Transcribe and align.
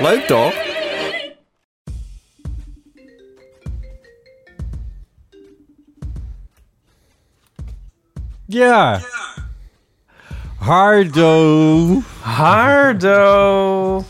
Leuk 0.00 0.26
toch? 0.26 0.54
Ja. 8.46 9.00
Hardo. 10.58 12.02
Hardo. 12.20 14.04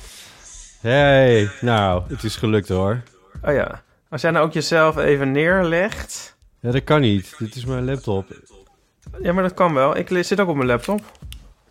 Hey, 0.81 1.51
nou, 1.61 2.03
het 2.09 2.25
is 2.25 2.37
gelukt 2.37 2.69
hoor. 2.69 3.03
Oh 3.43 3.53
ja. 3.53 3.83
Als 4.09 4.21
jij 4.21 4.31
nou 4.31 4.47
ook 4.47 4.53
jezelf 4.53 4.97
even 4.97 5.33
neerlegt. 5.33 6.37
Ja, 6.61 6.71
dat 6.71 6.85
kan 6.85 7.01
niet. 7.01 7.35
Dit 7.39 7.55
is 7.55 7.65
mijn 7.65 7.85
laptop. 7.85 8.27
Ja, 9.23 9.33
maar 9.33 9.43
dat 9.43 9.55
kan 9.55 9.75
wel. 9.75 9.97
Ik 9.97 10.25
zit 10.25 10.41
ook 10.41 10.49
op 10.49 10.57
mijn 10.57 10.69
laptop. 10.69 11.01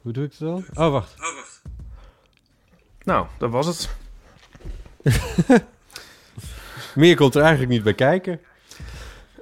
Hoe 0.01 0.12
doe 0.13 0.23
ik 0.23 0.31
het 0.31 0.40
dan? 0.40 0.65
Oh, 0.73 0.91
wacht. 0.91 1.15
Nou, 3.04 3.27
dat 3.38 3.49
was 3.49 3.65
het. 3.65 3.90
Meer 6.95 7.16
komt 7.16 7.36
er 7.36 7.41
eigenlijk 7.41 7.72
niet 7.72 7.84
bij 7.84 7.93
kijken. 7.93 8.40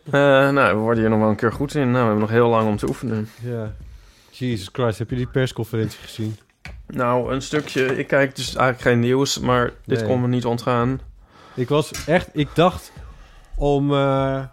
Eh, 0.05 0.11
nou, 0.49 0.75
we 0.75 0.81
worden 0.81 0.99
hier 0.99 1.09
nog 1.09 1.19
wel 1.19 1.29
een 1.29 1.35
keer 1.35 1.53
goed 1.53 1.75
in. 1.75 1.81
Nou, 1.81 1.93
we 1.93 1.99
hebben 1.99 2.19
nog 2.19 2.29
heel 2.29 2.49
lang 2.49 2.67
om 2.67 2.77
te 2.77 2.87
oefenen. 2.87 3.29
Ja. 3.41 3.73
Jesus 4.31 4.69
Christ, 4.71 4.99
heb 4.99 5.09
je 5.09 5.15
die 5.15 5.27
persconferentie 5.27 5.99
gezien? 5.99 6.37
Nou, 6.87 7.33
een 7.33 7.41
stukje. 7.41 7.97
Ik 7.97 8.07
kijk 8.07 8.35
dus 8.35 8.55
eigenlijk 8.55 8.81
geen 8.81 8.99
nieuws, 8.99 9.39
maar 9.39 9.71
dit 9.85 10.03
kon 10.03 10.21
me 10.21 10.27
niet 10.27 10.45
ontgaan. 10.45 10.99
Ik 11.55 11.69
was 11.69 12.05
echt, 12.05 12.29
ik 12.33 12.47
dacht 12.53 12.91
om, 13.55 13.93
eh, 13.93 14.43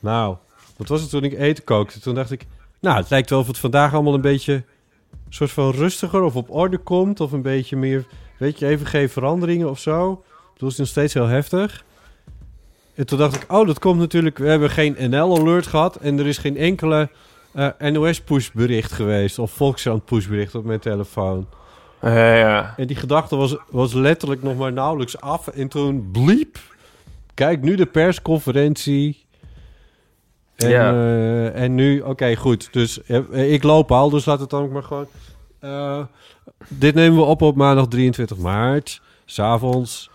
nou, 0.00 0.36
wat 0.76 0.88
was 0.88 1.00
het 1.00 1.10
toen 1.10 1.24
ik 1.24 1.32
eten 1.32 1.64
kookte? 1.64 2.00
Toen 2.00 2.14
dacht 2.14 2.30
ik, 2.30 2.46
nou, 2.80 2.96
het 2.96 3.10
lijkt 3.10 3.30
wel 3.30 3.38
of 3.38 3.46
het 3.46 3.58
vandaag 3.58 3.94
allemaal 3.94 4.14
een 4.14 4.20
beetje, 4.20 4.64
soort 5.28 5.50
van 5.50 5.70
rustiger 5.70 6.22
of 6.22 6.36
op 6.36 6.50
orde 6.50 6.78
komt. 6.78 7.20
Of 7.20 7.32
een 7.32 7.42
beetje 7.42 7.76
meer, 7.76 8.06
weet 8.38 8.58
je, 8.58 8.66
even 8.66 8.86
geen 8.86 9.08
veranderingen 9.08 9.70
of 9.70 9.78
zo. 9.78 10.24
Het 10.58 10.62
is 10.70 10.76
nog 10.76 10.86
steeds 10.86 11.14
heel 11.14 11.26
heftig. 11.26 11.84
En 12.94 13.06
toen 13.06 13.18
dacht 13.18 13.34
ik, 13.34 13.52
oh, 13.52 13.66
dat 13.66 13.78
komt 13.78 13.98
natuurlijk, 13.98 14.38
we 14.38 14.48
hebben 14.48 14.70
geen 14.70 14.96
NL-alert 14.98 15.66
gehad. 15.66 15.96
En 15.96 16.18
er 16.18 16.26
is 16.26 16.38
geen 16.38 16.56
enkele 16.56 17.08
eh, 17.52 17.68
NOS-pushbericht 17.78 18.92
geweest. 18.92 19.38
Of 19.38 19.50
Volkskrant-pushbericht 19.50 20.54
op 20.54 20.64
mijn 20.64 20.78
telefoon. 20.80 21.46
Eh, 22.00 22.38
ja. 22.38 22.74
En 22.76 22.86
die 22.86 22.96
gedachte 22.96 23.36
was, 23.36 23.56
was 23.70 23.92
letterlijk 23.92 24.42
nog 24.42 24.56
maar 24.56 24.72
nauwelijks 24.72 25.20
af. 25.20 25.48
En 25.48 25.68
toen 25.68 26.08
bliep. 26.12 26.58
Kijk, 27.34 27.62
nu 27.62 27.74
de 27.74 27.86
persconferentie. 27.86 29.26
En, 30.56 30.68
Ja. 30.70 30.92
eh, 30.92 31.62
en 31.62 31.74
nu, 31.74 32.00
oké, 32.00 32.36
goed. 32.36 32.68
Dus 32.72 33.02
eh, 33.02 33.52
ik 33.52 33.62
loop 33.62 33.92
al, 33.92 34.10
dus 34.10 34.24
laat 34.24 34.40
het 34.40 34.50
dan 34.50 34.62
ook 34.62 34.70
maar 34.72 34.82
gewoon. 34.82 35.06
Eh, 35.60 35.98
dit 36.68 36.94
nemen 36.94 37.18
we 37.18 37.24
op 37.24 37.42
op 37.42 37.56
maandag 37.56 37.86
23 37.88 38.36
maart, 38.36 39.00
s'avonds. 39.24 40.10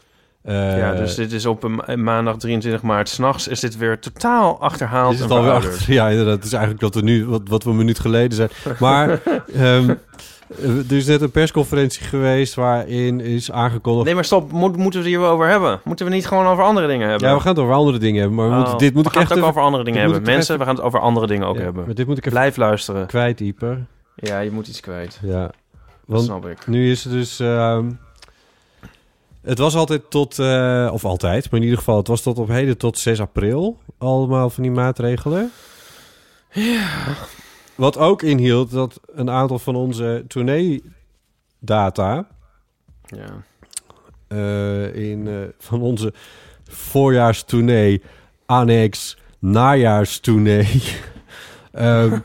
avonds. 0.45 0.75
ja, 0.77 0.93
dus 0.93 1.15
dit 1.15 1.31
is 1.31 1.45
op 1.45 1.63
een 1.63 1.75
ma- 1.75 1.95
maandag 1.95 2.37
23 2.37 2.81
maart. 2.81 3.09
S'nachts 3.09 3.47
is 3.47 3.59
dit 3.59 3.77
weer 3.77 3.99
totaal 3.99 4.59
achterhaald 4.61 5.13
is 5.13 5.19
het 5.19 5.31
alweer 5.31 5.51
achter, 5.51 5.93
ja, 5.93 6.09
inderdaad. 6.09 6.35
Het 6.35 6.45
is 6.45 6.53
eigenlijk 6.53 6.83
wat 6.83 6.95
we 6.95 7.01
nu, 7.01 7.25
wat, 7.25 7.41
wat 7.45 7.63
we 7.63 7.69
een 7.69 7.75
minuut 7.75 7.99
geleden 7.99 8.33
zijn. 8.35 8.49
Maar 8.79 9.09
ehm, 9.55 9.89
er 10.89 10.91
is 10.95 11.05
net 11.05 11.21
een 11.21 11.31
persconferentie 11.31 12.03
geweest 12.03 12.53
waarin 12.53 13.19
is 13.21 13.51
aangekondigd. 13.51 14.05
Nee, 14.05 14.15
maar 14.15 14.25
stop. 14.25 14.51
Moet, 14.51 14.77
moeten 14.77 14.99
we 14.99 15.05
het 15.05 15.15
hier 15.15 15.19
wel 15.25 15.31
over 15.33 15.47
hebben? 15.47 15.79
Moeten 15.83 16.05
we 16.05 16.11
niet 16.11 16.27
gewoon 16.27 16.45
over 16.45 16.63
andere 16.63 16.87
dingen 16.87 17.09
hebben? 17.09 17.27
Ja, 17.29 17.33
we 17.35 17.41
gaan 17.41 17.51
het 17.51 17.59
over 17.63 17.73
andere 17.75 17.97
dingen 17.97 18.19
hebben. 18.19 18.37
Maar 18.37 18.45
we 18.47 18.51
Oh, 18.53 18.59
moeten, 18.59 18.77
dit 18.77 18.93
moet 18.93 19.03
we 19.03 19.07
ik 19.09 19.13
gaan 19.13 19.21
echt 19.23 19.31
het 19.31 19.39
ook 19.39 19.45
even- 19.45 19.55
over 19.59 19.71
andere 19.71 19.83
dingen 19.83 20.01
hebben. 20.01 20.21
Mensen, 20.21 20.43
even- 20.55 20.57
we 20.57 20.63
gaan 20.65 20.75
het 20.75 20.83
over 20.83 20.99
andere 20.99 21.27
dingen 21.27 21.47
ook 21.47 21.57
Ja, 21.57 21.61
hebben. 21.63 21.85
Maar 21.85 21.95
dit 21.95 22.07
moet 22.07 22.17
ik 22.17 22.25
even 22.25 22.37
Blijf 22.37 22.57
luisteren. 22.57 23.05
kwijt, 23.07 23.39
Ieper. 23.39 23.85
Ja, 24.15 24.39
je 24.39 24.51
moet 24.51 24.67
iets 24.67 24.79
kwijt. 24.79 25.19
Ja. 25.21 25.51
Want 26.05 26.23
snap 26.23 26.47
ik. 26.47 26.67
nu 26.67 26.91
is 26.91 27.03
het 27.03 27.13
dus... 27.13 27.39
ehm, 27.39 27.91
het 29.41 29.57
was 29.57 29.75
altijd 29.75 30.09
tot... 30.09 30.39
eh, 30.39 30.89
of 30.93 31.05
altijd, 31.05 31.43
maar 31.43 31.59
in 31.59 31.65
ieder 31.65 31.77
geval... 31.79 31.97
Het 31.97 32.07
was 32.07 32.21
tot 32.21 32.37
op 32.39 32.47
heden 32.47 32.77
tot 32.77 32.97
6 32.97 33.19
april. 33.19 33.79
Allemaal 33.97 34.49
van 34.49 34.63
die 34.63 34.71
maatregelen. 34.71 35.51
Ja. 36.51 36.87
Wat 37.75 37.97
ook 37.97 38.21
inhield 38.21 38.71
dat 38.71 38.99
een 39.13 39.29
aantal 39.29 39.59
van 39.59 39.75
onze 39.75 40.23
tournee-data... 40.27 42.27
Ja. 43.05 43.43
eh, 44.27 44.95
in, 44.95 45.27
eh, 45.27 45.33
van 45.57 45.81
onze 45.81 46.13
voorjaarstournee... 46.63 48.01
annex 48.45 49.17
najaarstournee... 49.39 50.81
Ehm, 51.73 52.19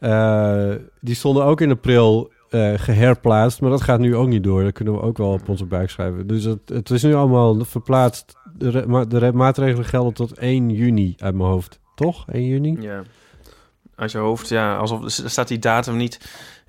eh, 0.00 0.70
die 1.00 1.14
stonden 1.14 1.44
ook 1.44 1.60
in 1.60 1.70
april 1.70 2.30
eh, 2.50 2.72
geherplaatst, 2.76 3.60
maar 3.60 3.70
dat 3.70 3.82
gaat 3.82 4.00
nu 4.00 4.16
ook 4.16 4.28
niet 4.28 4.44
door. 4.44 4.62
Dat 4.62 4.72
kunnen 4.72 4.94
we 4.94 5.00
ook 5.00 5.18
wel 5.18 5.32
op 5.32 5.48
onze 5.48 5.64
buik 5.64 5.90
schrijven. 5.90 6.26
Dus 6.26 6.44
het, 6.44 6.60
het 6.68 6.90
is 6.90 7.02
nu 7.02 7.14
allemaal 7.14 7.64
verplaatst. 7.64 8.34
De, 8.56 8.70
re- 8.70 8.86
ma- 8.86 9.04
de 9.04 9.18
re- 9.18 9.32
maatregelen 9.32 9.84
gelden 9.84 10.12
tot 10.12 10.38
1 10.38 10.70
juni 10.70 11.14
uit 11.18 11.34
mijn 11.34 11.48
hoofd. 11.48 11.78
Toch? 11.94 12.24
1 12.28 12.46
juni? 12.46 12.76
ja. 12.80 13.02
Uit 13.94 14.12
je 14.12 14.18
hoofd, 14.18 14.48
ja. 14.48 14.76
Alsof 14.76 15.02
staat 15.06 15.48
die 15.48 15.58
datum 15.58 15.96
niet... 15.96 16.20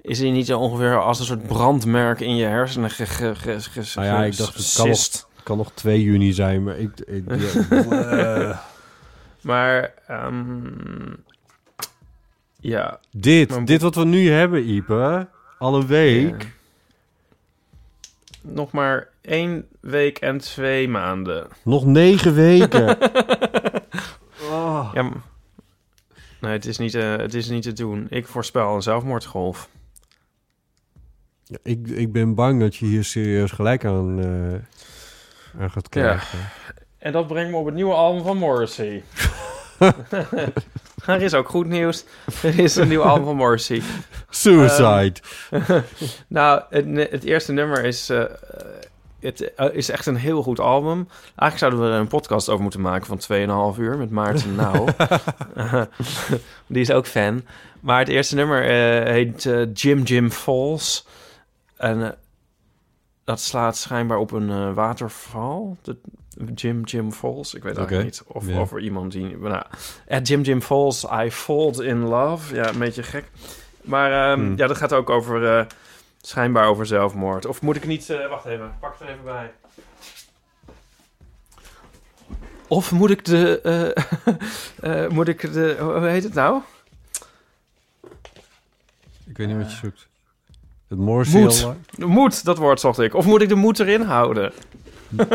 Is 0.02 0.20
die 0.20 0.32
niet 0.32 0.46
zo 0.46 0.60
ongeveer 0.60 1.02
als 1.02 1.20
een 1.20 1.26
soort 1.26 1.48
brandmerk 1.48 2.20
in 2.20 2.36
je 2.36 2.46
hersenen 2.46 2.90
ge, 2.90 3.06
ge, 3.06 3.36
ge, 3.36 3.60
ge- 3.60 3.92
Nou 3.96 4.08
ja, 4.08 4.24
ik 4.24 4.38
dacht, 4.38 4.56
het 4.56 4.74
kan 4.76 4.88
nog, 4.88 5.00
kan 5.44 5.58
nog 5.58 5.72
2 5.74 6.02
juni 6.04 6.34
zijn, 6.34 6.64
maar 6.64 6.78
ik... 6.78 7.00
ik 7.00 7.24
Maar, 9.42 9.94
ehm, 10.08 11.14
ja. 12.62 13.00
dit, 13.12 13.50
Maar- 13.50 13.66
dit 13.66 13.82
wat 13.82 13.96
we 13.96 14.06
nu 14.06 14.30
hebben, 14.30 14.70
Ipe, 14.70 15.28
al 15.60 15.76
een 15.76 15.88
week... 15.88 16.42
Ja. 16.42 16.48
Nog 18.44 18.72
maar 18.72 19.08
één 19.22 19.68
week 19.80 20.18
en 20.18 20.38
twee 20.38 20.88
maanden. 20.90 21.48
Nog 21.64 21.86
negen 21.86 22.34
weken. 22.34 22.98
Oh. 24.52 24.92
Ja, 24.94 25.10
nee, 26.42 26.52
het 26.52 26.66
is, 26.66 26.78
niet, 26.78 26.96
eh, 26.96 27.16
het 27.18 27.34
is 27.34 27.50
niet 27.50 27.64
te 27.64 27.74
doen. 27.74 28.08
Ik 28.10 28.28
voorspel 28.28 28.76
een 28.76 28.82
zelfmoordgolf. 28.82 29.70
Ja, 31.44 31.58
ik, 31.64 31.88
ik 31.88 32.12
ben 32.12 32.36
bang 32.36 32.60
dat 32.60 32.76
je 32.76 32.86
hier 32.86 33.04
serieus 33.04 33.52
gelijk 33.52 33.86
aan, 33.86 34.20
eh, 34.20 35.62
aan 35.62 35.72
gaat 35.72 35.90
krijgen. 35.90 36.40
En 36.98 37.12
dat 37.12 37.28
brengt 37.28 37.52
me 37.52 37.58
op 37.58 37.66
het 37.66 37.76
nieuwe 37.76 37.94
album 37.94 38.24
van 38.24 38.38
Morrissey. 38.38 39.04
er 41.06 41.22
is 41.22 41.34
ook 41.34 41.50
goed 41.50 41.68
nieuws. 41.68 42.06
Er 42.44 42.60
is 42.60 42.76
een 42.76 42.88
nieuw 42.88 43.04
album 43.04 43.26
van 43.26 43.36
Morrissey. 43.36 43.82
Suicide. 44.30 45.14
Nou, 46.28 46.62
het, 46.70 47.12
het 47.12 47.24
eerste 47.24 47.52
nummer 47.52 47.84
is, 47.84 48.10
eh, 48.10 48.24
het 49.20 49.54
eh, 49.54 49.68
is 49.72 49.90
echt 49.90 50.06
een 50.06 50.16
heel 50.16 50.44
goed 50.44 50.60
album. 50.60 51.08
Eigenlijk 51.36 51.58
zouden 51.58 51.80
we 51.80 51.86
er 51.86 52.00
een 52.00 52.08
podcast 52.08 52.50
over 52.50 52.62
moeten 52.62 52.82
maken 52.82 53.20
van 53.20 53.74
2,5 53.74 53.80
uur 53.80 53.98
met 53.98 54.10
Maarten 54.10 54.56
Nauw. 54.56 54.86
Die 56.68 56.82
is 56.82 56.92
ook 56.92 57.08
fan. 57.08 57.44
Maar 57.80 58.00
het 58.00 58.08
eerste 58.08 58.36
nummer 58.36 58.64
eh, 58.64 59.12
heet 59.12 59.46
eh, 59.46 59.74
Jim 59.74 60.04
Jim 60.04 60.32
Falls. 60.32 61.08
En 61.78 62.04
eh, 62.04 62.10
dat 63.24 63.40
slaat 63.40 63.78
schijnbaar 63.78 64.18
op 64.18 64.32
een 64.32 64.50
eh, 64.50 64.74
waterval. 64.74 65.78
De, 65.82 65.98
Jim 66.56 66.84
Jim 66.84 67.12
Falls. 67.12 67.54
Ik 67.54 67.64
weet 67.64 67.78
Oké, 67.78 67.80
eigenlijk 67.96 68.04
niet 68.20 68.24
of 68.54 68.58
over 68.58 68.80
iemand 68.80 69.12
die... 69.12 69.38
Nou, 69.38 69.64
at 70.08 70.28
Jim 70.28 70.42
Jim 70.42 70.62
Falls, 70.62 71.06
I 71.24 71.32
Fold 71.32 71.82
in 71.82 72.00
Love. 72.00 72.56
Ja, 72.56 72.70
een 72.70 72.80
beetje 72.80 73.04
gek. 73.04 73.26
Maar 73.82 74.32
ehm, 74.32 74.40
Hmm. 74.46 74.58
ja, 74.58 74.68
dat 74.68 74.78
gaat 74.78 74.94
ook 74.94 75.10
over... 75.10 75.58
eh, 75.58 75.66
schijnbaar 76.22 76.68
over 76.68 76.86
zelfmoord. 76.86 77.46
Of 77.46 77.62
moet 77.62 77.76
ik 77.76 77.86
niet... 77.88 78.10
eh, 78.10 78.30
wacht 78.30 78.46
even, 78.46 78.74
pak 78.80 78.92
het 79.00 79.02
er 79.08 79.14
even 79.14 79.24
bij. 79.24 79.52
Of 82.68 82.92
moet 82.92 83.10
ik 83.10 83.26
de... 83.26 83.62
eh, 84.82 85.08
moet 85.16 85.28
ik 85.28 85.54
de... 85.54 85.76
Hoe 85.80 86.06
heet 86.08 86.24
het 86.24 86.34
nou? 86.34 86.62
ik 89.28 89.38
weet 89.38 89.48
niet 89.48 89.58
wat 89.58 89.72
je 89.72 89.78
zoekt. 89.78 90.08
Het 90.88 91.00
Morrissey 91.00 91.42
Moed. 91.42 91.68
moed, 91.98 92.44
dat 92.46 92.58
woord 92.58 92.80
zocht 92.80 93.00
ik. 93.00 93.14
Of 93.16 93.26
moet 93.26 93.42
ik 93.42 93.50
de 93.50 93.56
moed 93.56 93.80
erin 93.80 94.02
houden? 94.02 94.52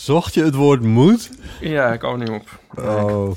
Zocht 0.00 0.34
je 0.34 0.44
het 0.44 0.54
woord 0.54 0.82
moed? 0.82 1.30
Ja, 1.60 1.92
ik 1.92 2.00
kom 2.00 2.10
er 2.10 2.18
niet 2.18 2.40
op. 2.40 2.60
Oh. 2.84 3.30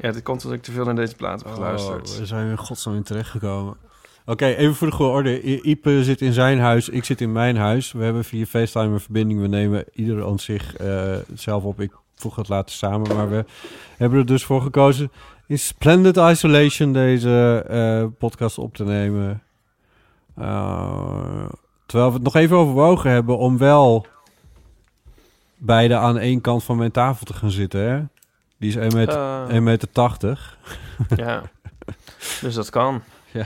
Ja, 0.00 0.12
dit 0.12 0.22
komt 0.22 0.44
omdat 0.44 0.58
ik 0.58 0.64
te 0.64 0.72
veel 0.72 0.84
naar 0.84 0.94
deze 0.94 1.16
plaat 1.16 1.42
heb 1.42 1.52
geluisterd. 1.52 2.18
we 2.18 2.26
zijn 2.26 2.50
in 2.50 2.58
godsnaam 2.58 2.94
in 2.94 3.02
terechtgekomen. 3.02 3.76
Oké, 4.26 4.46
even 4.46 4.74
voor 4.74 4.86
de 4.86 4.92
goede 4.92 5.12
orde. 5.12 5.44
I- 5.44 5.60
Ipe 5.62 6.04
zit 6.04 6.20
in 6.20 6.32
zijn 6.32 6.58
huis, 6.60 6.88
ik 6.88 7.04
zit 7.04 7.20
in 7.20 7.32
mijn 7.32 7.56
huis. 7.56 7.92
We 7.92 8.04
hebben 8.04 8.24
via 8.24 8.44
FaceTime 8.44 8.92
een 8.94 9.00
verbinding. 9.00 9.40
We 9.40 9.46
nemen 9.46 9.84
ieder 9.92 10.24
aan 10.26 10.38
zich 10.38 10.76
eh, 10.76 11.16
zelf 11.34 11.64
op. 11.64 11.80
Ik 11.80 11.92
voeg 12.14 12.36
het 12.36 12.48
later 12.48 12.74
samen, 12.74 13.16
maar 13.16 13.30
we 13.30 13.44
hebben 13.96 14.18
er 14.18 14.26
dus 14.26 14.44
voor 14.44 14.62
gekozen... 14.62 15.12
in 15.46 15.58
splendid 15.58 16.16
isolation 16.16 16.92
deze 16.92 17.64
eh, 17.68 18.04
podcast 18.18 18.58
op 18.58 18.74
te 18.76 18.84
nemen. 18.84 19.42
Eh, 20.36 21.48
terwijl 21.86 22.08
we 22.10 22.14
het 22.14 22.24
nog 22.24 22.34
even 22.36 22.56
overwogen 22.56 23.10
hebben 23.10 23.38
om 23.38 23.58
wel... 23.58 24.06
beide 25.64 25.96
aan 25.96 26.18
één 26.18 26.40
kant 26.40 26.64
van 26.64 26.76
mijn 26.76 26.90
tafel 26.90 27.26
te 27.26 27.34
gaan 27.34 27.50
zitten, 27.50 27.80
hè? 27.90 28.02
Die 28.58 28.68
is 28.68 28.76
1 28.76 28.94
meter, 28.94 29.48
1 29.48 29.62
meter 29.62 29.88
80. 29.92 30.58
Ja, 31.16 31.42
dus 32.40 32.54
dat 32.54 32.70
kan. 32.70 33.02
Ja. 33.30 33.44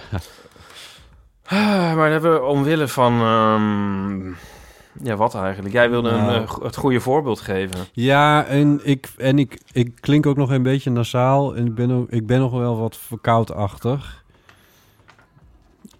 Ah, 1.45 1.59
Maar 1.95 1.95
dan 1.97 2.11
hebben 2.11 2.33
we 2.33 2.43
omwille 2.43 2.89
van... 2.89 3.13
ehm, 3.21 4.27
ja, 5.07 5.17
wat 5.17 5.35
eigenlijk? 5.35 5.75
Jij 5.75 5.91
wilde 5.91 6.09
een, 6.09 6.25
Nou. 6.25 6.43
eh, 6.45 6.55
het 6.63 6.77
goede 6.77 7.01
voorbeeld 7.01 7.41
geven. 7.41 7.79
Ja, 7.93 8.45
en 8.45 8.81
ik, 8.83 9.09
en 9.17 9.39
ik, 9.39 9.61
ik 9.73 9.95
klink 10.01 10.27
ook 10.27 10.37
nog 10.37 10.51
een 10.51 10.63
beetje 10.63 10.91
nasaal. 10.91 11.57
En 11.57 11.67
ik 11.67 11.75
ben, 11.75 11.91
ook, 11.91 12.11
ik 12.11 12.27
ben 12.27 12.39
nog 12.41 12.53
wel 12.53 12.79
wat 12.79 12.97
verkoudachtig. 12.97 14.25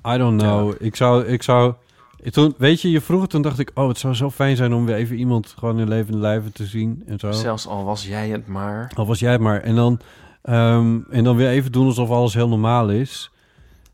I 0.07 0.17
don't 0.19 0.41
know. 0.41 0.75
Ik 0.79 0.97
zou... 0.97 1.25
Ik 1.27 1.43
zou 1.43 1.75
toen, 2.23 2.55
weet 2.59 2.81
je, 2.81 2.91
je 2.91 3.01
vroeg 3.01 3.21
het, 3.21 3.31
toen 3.31 3.43
dacht 3.43 3.59
ik... 3.59 3.71
Oh, 3.75 3.89
het 3.89 3.99
zou 3.99 4.15
zo 4.15 4.31
fijn 4.31 4.57
zijn 4.57 4.75
om 4.75 4.87
weer 4.87 4.95
even 4.95 5.17
iemand 5.17 5.55
gewoon 5.59 5.79
in 5.79 5.89
levende 5.89 6.19
lijven 6.19 6.53
te 6.53 6.67
zien. 6.67 7.03
En 7.07 7.19
zo. 7.19 7.33
Zelfs 7.33 7.67
al 7.67 7.85
was 7.85 8.07
jij 8.07 8.29
het 8.29 8.47
maar. 8.47 8.93
Al 8.95 9.07
was 9.07 9.19
jij 9.19 9.33
het 9.33 9.41
maar. 9.41 9.61
En 9.61 9.75
dan, 9.75 10.01
ehm, 10.43 11.01
en 11.11 11.25
dan 11.25 11.37
weer 11.37 11.49
even 11.49 11.73
doen 11.73 11.87
alsof 11.87 12.11
alles 12.11 12.35
heel 12.35 12.49
normaal 12.49 12.91
is. 12.91 13.31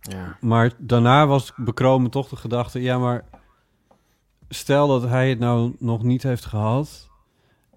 Ja. 0.00 0.36
Maar 0.40 0.72
daarna 0.78 1.26
was 1.26 1.52
bekromen 1.56 2.10
toch 2.10 2.28
de 2.28 2.36
gedachte... 2.36 2.82
Ja, 2.82 2.98
maar 2.98 3.24
stel 4.48 4.88
dat 4.88 5.02
hij 5.02 5.28
het 5.28 5.38
nou 5.38 5.76
nog 5.78 6.02
niet 6.02 6.22
heeft 6.22 6.44
gehad... 6.44 7.08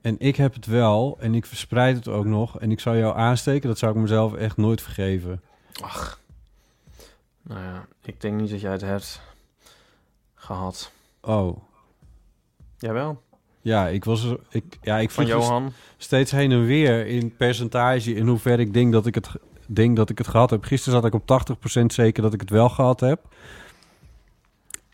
en 0.02 0.16
ik 0.20 0.36
heb 0.36 0.54
het 0.54 0.66
wel 0.66 1.18
en 1.20 1.36
ik 1.36 1.46
verspreid 1.46 1.96
het 1.96 2.08
ook 2.08 2.26
nog... 2.26 2.60
en 2.60 2.72
ik 2.72 2.80
zou 2.80 2.98
jou 2.98 3.18
aansteken, 3.18 3.70
dat 3.70 3.78
zou 3.78 3.92
ik 3.92 4.02
mezelf 4.02 4.34
echt 4.34 4.58
nooit 4.58 4.82
vergeven. 4.82 5.42
Ach. 5.82 6.20
Nou 7.42 7.62
ja, 7.62 7.86
ik 8.02 8.22
denk 8.22 8.40
niet 8.40 8.50
dat 8.50 8.62
jij 8.62 8.72
het 8.72 8.82
hebt 8.82 9.22
gehad. 10.48 10.92
Oh, 11.22 11.58
Jawel, 12.78 13.22
ja, 13.62 13.88
ik 13.88 14.04
was... 14.04 14.24
er- 14.24 14.40
Ik, 14.50 14.78
ja, 14.82 14.98
ik 14.98 15.12
van 15.12 15.26
dus 15.26 15.34
Johan. 15.34 15.74
steeds 15.98 16.32
heen 16.32 16.52
en 16.52 16.66
weer 16.66 17.06
in 17.08 17.36
percentage... 17.36 18.14
in 18.14 18.28
hoever 18.28 18.60
ik 18.60 18.74
denk 18.74 18.92
dat 18.92 19.06
ik 19.06 19.16
het, 19.16 19.30
denk 19.66 19.96
dat 19.96 20.10
ik 20.10 20.18
het 20.18 20.28
gehad 20.28 20.50
heb. 20.50 20.64
Gisteren 20.64 21.02
zat 21.02 21.14
ik 21.14 21.30
op 21.30 21.56
80% 21.82 21.86
zeker 21.86 22.24
dat 22.24 22.34
ik 22.34 22.40
het 22.40 22.50
wel 22.50 22.70
gehad 22.70 23.00
heb. 23.00 23.22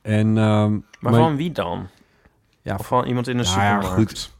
En, 0.01 0.37
ehm, 0.37 0.79
Maar, 0.99 1.13
van 1.13 1.35
wie 1.35 1.51
dan? 1.51 1.87
Ja, 2.61 2.75
Of 2.75 2.87
van 2.87 3.05
iemand 3.05 3.27
in 3.27 3.37
de 3.37 3.43
Nou 3.43 3.59
ja, 3.59 3.81
supermarkt? 3.81 4.09
goed. 4.11 4.32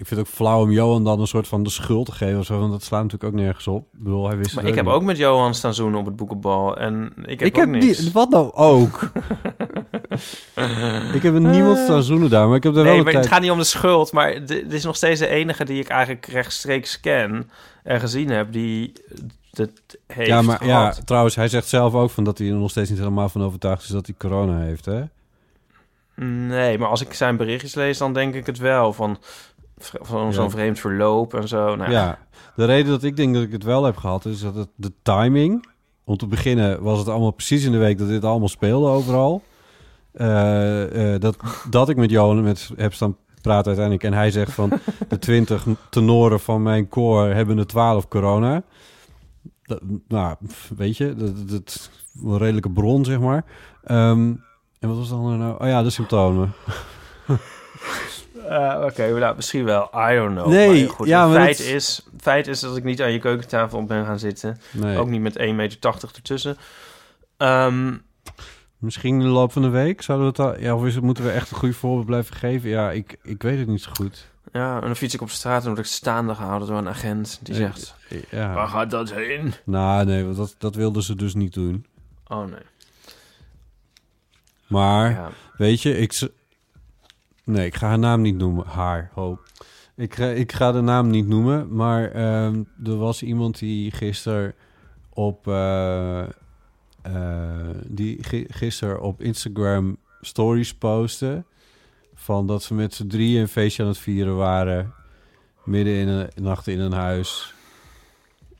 Ik 0.00 0.06
vind 0.06 0.20
het 0.20 0.28
ook 0.28 0.34
flauw 0.34 0.62
om 0.62 0.70
Johan 0.70 1.04
dan 1.04 1.20
een 1.20 1.26
soort 1.26 1.48
van 1.48 1.62
de 1.62 1.70
schuld 1.70 2.06
te 2.06 2.12
geven 2.12 2.38
of 2.38 2.44
zo, 2.44 2.58
want 2.58 2.72
dat 2.72 2.82
slaat 2.82 3.02
natuurlijk 3.02 3.32
ook 3.32 3.40
nergens 3.40 3.66
op. 3.66 3.86
Ik 3.92 4.02
bedoel, 4.02 4.28
hij 4.28 4.36
wist 4.36 4.54
Maar 4.54 4.64
ik 4.64 4.74
heb 4.74 4.84
niet. 4.84 4.94
ook 4.94 5.02
met 5.02 5.16
Johan 5.16 5.54
staan 5.54 5.74
zoenen 5.74 5.98
op 5.98 6.06
het 6.06 6.16
boekenbal. 6.16 6.76
En 6.76 7.12
ik 7.16 7.40
heb 7.40 7.48
ik 7.48 7.54
ook 7.56 7.60
heb 7.60 7.68
niks. 7.68 7.98
die, 7.98 8.12
wat 8.12 8.28
nou 8.28 8.52
ook? 8.52 9.02
ik 11.14 11.22
heb 11.22 11.32
met 11.32 11.42
niemand 11.42 11.78
staan 11.78 12.02
zoenen 12.02 12.30
daar, 12.30 12.46
maar 12.48 12.56
ik 12.56 12.62
heb 12.62 12.72
er 12.72 12.82
wel 12.82 12.90
Nee, 12.90 12.98
een 12.98 13.04
maar 13.04 13.12
het 13.12 13.26
gaat 13.26 13.40
niet 13.40 13.50
om 13.50 13.58
de 13.58 13.64
schuld. 13.64 14.12
Maar 14.12 14.44
dit 14.46 14.72
is 14.72 14.84
nog 14.84 14.96
steeds 14.96 15.20
de 15.20 15.28
enige 15.28 15.64
die 15.64 15.80
ik 15.80 15.88
eigenlijk 15.88 16.26
rechtstreeks 16.26 17.00
ken 17.00 17.50
en 17.82 18.00
gezien 18.00 18.30
heb 18.30 18.52
die 18.52 18.92
het 19.50 19.98
heeft 20.06 20.28
Ja, 20.28 20.42
maar 20.42 20.66
ja, 20.66 20.94
trouwens, 21.04 21.34
hij 21.34 21.48
zegt 21.48 21.68
zelf 21.68 21.94
ook 21.94 22.10
van 22.10 22.24
dat 22.24 22.38
hij 22.38 22.48
er 22.48 22.54
nog 22.54 22.70
steeds 22.70 22.90
niet 22.90 22.98
helemaal 22.98 23.28
van 23.28 23.42
overtuigd 23.42 23.82
is 23.82 23.88
dat 23.88 24.06
hij 24.06 24.14
corona 24.18 24.58
heeft, 24.58 24.84
hè? 24.84 25.02
Nee, 26.24 26.78
maar 26.78 26.88
als 26.88 27.00
ik 27.00 27.14
zijn 27.14 27.36
berichtjes 27.36 27.74
lees, 27.74 27.98
dan 27.98 28.12
denk 28.12 28.34
ik 28.34 28.46
het 28.46 28.58
wel. 28.58 28.92
Van, 28.92 29.18
van 30.00 30.26
Ja. 30.26 30.32
zo'n 30.32 30.50
vreemd 30.50 30.78
verloop 30.78 31.34
en 31.34 31.48
zo. 31.48 31.76
Nou, 31.76 31.90
Ja, 31.90 32.18
de 32.56 32.64
reden 32.64 32.90
dat 32.90 33.02
ik 33.02 33.16
denk 33.16 33.34
dat 33.34 33.42
ik 33.42 33.52
het 33.52 33.64
wel 33.64 33.84
heb 33.84 33.96
gehad 33.96 34.24
is 34.24 34.40
dat 34.40 34.54
het 34.54 34.68
de 34.74 34.92
timing. 35.02 35.68
Om 36.04 36.16
te 36.16 36.26
beginnen 36.26 36.82
was 36.82 36.98
het 36.98 37.08
allemaal 37.08 37.30
precies 37.30 37.64
in 37.64 37.72
de 37.72 37.78
week 37.78 37.98
dat 37.98 38.08
dit 38.08 38.24
allemaal 38.24 38.48
speelde 38.48 38.88
overal. 38.88 39.42
Eh, 40.12 41.14
eh, 41.14 41.20
dat, 41.20 41.36
dat 41.70 41.88
ik 41.88 41.96
met 41.96 42.10
Johan 42.10 42.42
met, 42.42 42.70
heb 42.76 42.94
staan 42.94 43.16
praten 43.42 43.66
uiteindelijk. 43.66 44.04
En 44.04 44.12
hij 44.12 44.30
zegt 44.30 44.52
van 44.52 44.72
de 45.08 45.18
20 45.18 45.66
tenoren 45.90 46.40
van 46.40 46.62
mijn 46.62 46.88
koor 46.88 47.26
hebben 47.26 47.58
er 47.58 47.66
12 47.66 48.08
corona. 48.08 48.62
Dat, 49.62 49.80
nou, 50.08 50.36
weet 50.76 50.96
je, 50.96 51.14
dat, 51.14 51.48
dat 51.48 51.62
is 51.66 51.90
een 52.24 52.38
redelijke 52.38 52.70
bron, 52.70 53.04
zeg 53.04 53.20
maar. 53.20 53.44
Ehm, 53.84 54.32
en 54.78 54.88
wat 54.88 54.96
was 54.96 55.08
dan 55.08 55.38
nou? 55.38 55.62
Oh 55.62 55.66
ja, 55.68 55.82
de 55.82 55.90
symptomen. 55.90 56.52
Eh, 58.50 58.82
Oké, 58.84 59.18
nou, 59.18 59.36
misschien 59.36 59.64
wel. 59.64 59.90
I 60.10 60.14
don't 60.16 60.34
know. 60.34 60.46
Nee, 60.48 60.80
maar 60.84 60.94
goed, 60.94 61.06
ja, 61.06 61.22
het 61.22 61.32
maar 61.32 61.40
feit, 61.44 61.58
dat- 61.58 61.66
is, 61.66 62.06
feit 62.20 62.46
is 62.46 62.60
dat 62.60 62.76
ik 62.76 62.84
niet 62.84 63.02
aan 63.02 63.12
je 63.12 63.18
keukentafel 63.18 63.78
op 63.78 63.88
ben 63.88 64.04
gaan 64.04 64.18
zitten. 64.18 64.60
Nee. 64.70 64.98
Ook 64.98 65.08
niet 65.08 65.20
met 65.20 65.36
1,80 65.38 65.54
meter 65.54 65.78
ertussen. 66.14 66.56
Ehm, 67.36 67.94
Misschien 68.78 69.14
in 69.14 69.20
de 69.20 69.26
loop 69.26 69.52
van 69.52 69.62
de 69.62 69.68
week 69.68 70.02
zouden 70.02 70.52
we 70.54 70.62
ja, 70.62 70.74
of 70.74 70.84
is 70.84 70.94
het, 70.94 71.04
moeten 71.04 71.24
we 71.24 71.30
echt 71.30 71.50
een 71.50 71.56
goede 71.56 71.74
voorbeeld 71.74 72.06
blijven 72.06 72.36
geven? 72.36 72.68
Ja, 72.70 72.90
ik, 72.90 73.16
ik 73.22 73.42
weet 73.42 73.58
het 73.58 73.68
niet 73.68 73.82
zo 73.82 73.90
goed. 73.94 74.28
ja, 74.52 74.74
en 74.74 74.80
dan 74.80 74.96
fiets 74.96 75.14
ik 75.14 75.20
op 75.20 75.30
straat 75.30 75.60
en 75.62 75.66
word 75.66 75.78
ik 75.78 75.84
staande 75.84 76.34
gehouden 76.34 76.68
door 76.68 76.78
een 76.78 76.88
agent 76.88 77.38
die 77.42 77.54
Eh, 77.54 77.60
zegt... 77.60 77.94
Ja. 78.30 78.54
Waar 78.54 78.68
gaat 78.68 78.90
dat 78.90 79.12
heen? 79.12 79.54
Nou, 79.64 80.04
nee, 80.04 80.24
want 80.24 80.36
dat, 80.36 80.54
dat 80.58 80.74
wilden 80.74 81.02
ze 81.02 81.16
dus 81.16 81.34
niet 81.34 81.54
doen. 81.54 81.86
Oh 82.26 82.44
nee. 82.44 82.62
Maar, 84.66 85.10
Ja. 85.10 85.30
weet 85.56 85.82
je, 85.82 85.96
ik... 85.98 86.28
Nee, 87.44 87.66
ik 87.66 87.74
ga 87.74 87.88
haar 87.88 87.98
naam 87.98 88.20
niet 88.20 88.36
noemen. 88.36 88.66
Haar, 88.66 89.10
hoop. 89.14 89.48
Ik 89.96 90.14
ga, 90.14 90.24
ik 90.26 90.52
ga 90.52 90.72
de 90.72 90.80
naam 90.80 91.10
niet 91.10 91.26
noemen, 91.26 91.74
maar 91.74 92.10
ehm, 92.10 92.62
er 92.84 92.96
was 92.96 93.22
iemand 93.22 93.58
die 93.58 93.90
gisteren 93.90 94.54
op... 95.08 95.46
eh, 95.48 96.22
eh, 97.02 97.70
die 97.86 98.22
gi- 98.24 98.46
gisteren 98.48 99.00
op 99.00 99.20
Instagram 99.20 99.96
stories 100.20 100.74
postte... 100.74 101.44
van 102.14 102.46
dat 102.46 102.62
ze 102.62 102.74
met 102.74 102.94
z'n 102.94 103.06
drieën 103.06 103.40
een 103.40 103.48
feestje 103.48 103.82
aan 103.82 103.88
het 103.88 103.98
vieren 103.98 104.36
waren... 104.36 104.92
midden 105.64 105.94
in 105.94 106.08
een 106.08 106.28
nacht 106.34 106.66
in 106.66 106.80
een 106.80 106.92
huis... 106.92 107.54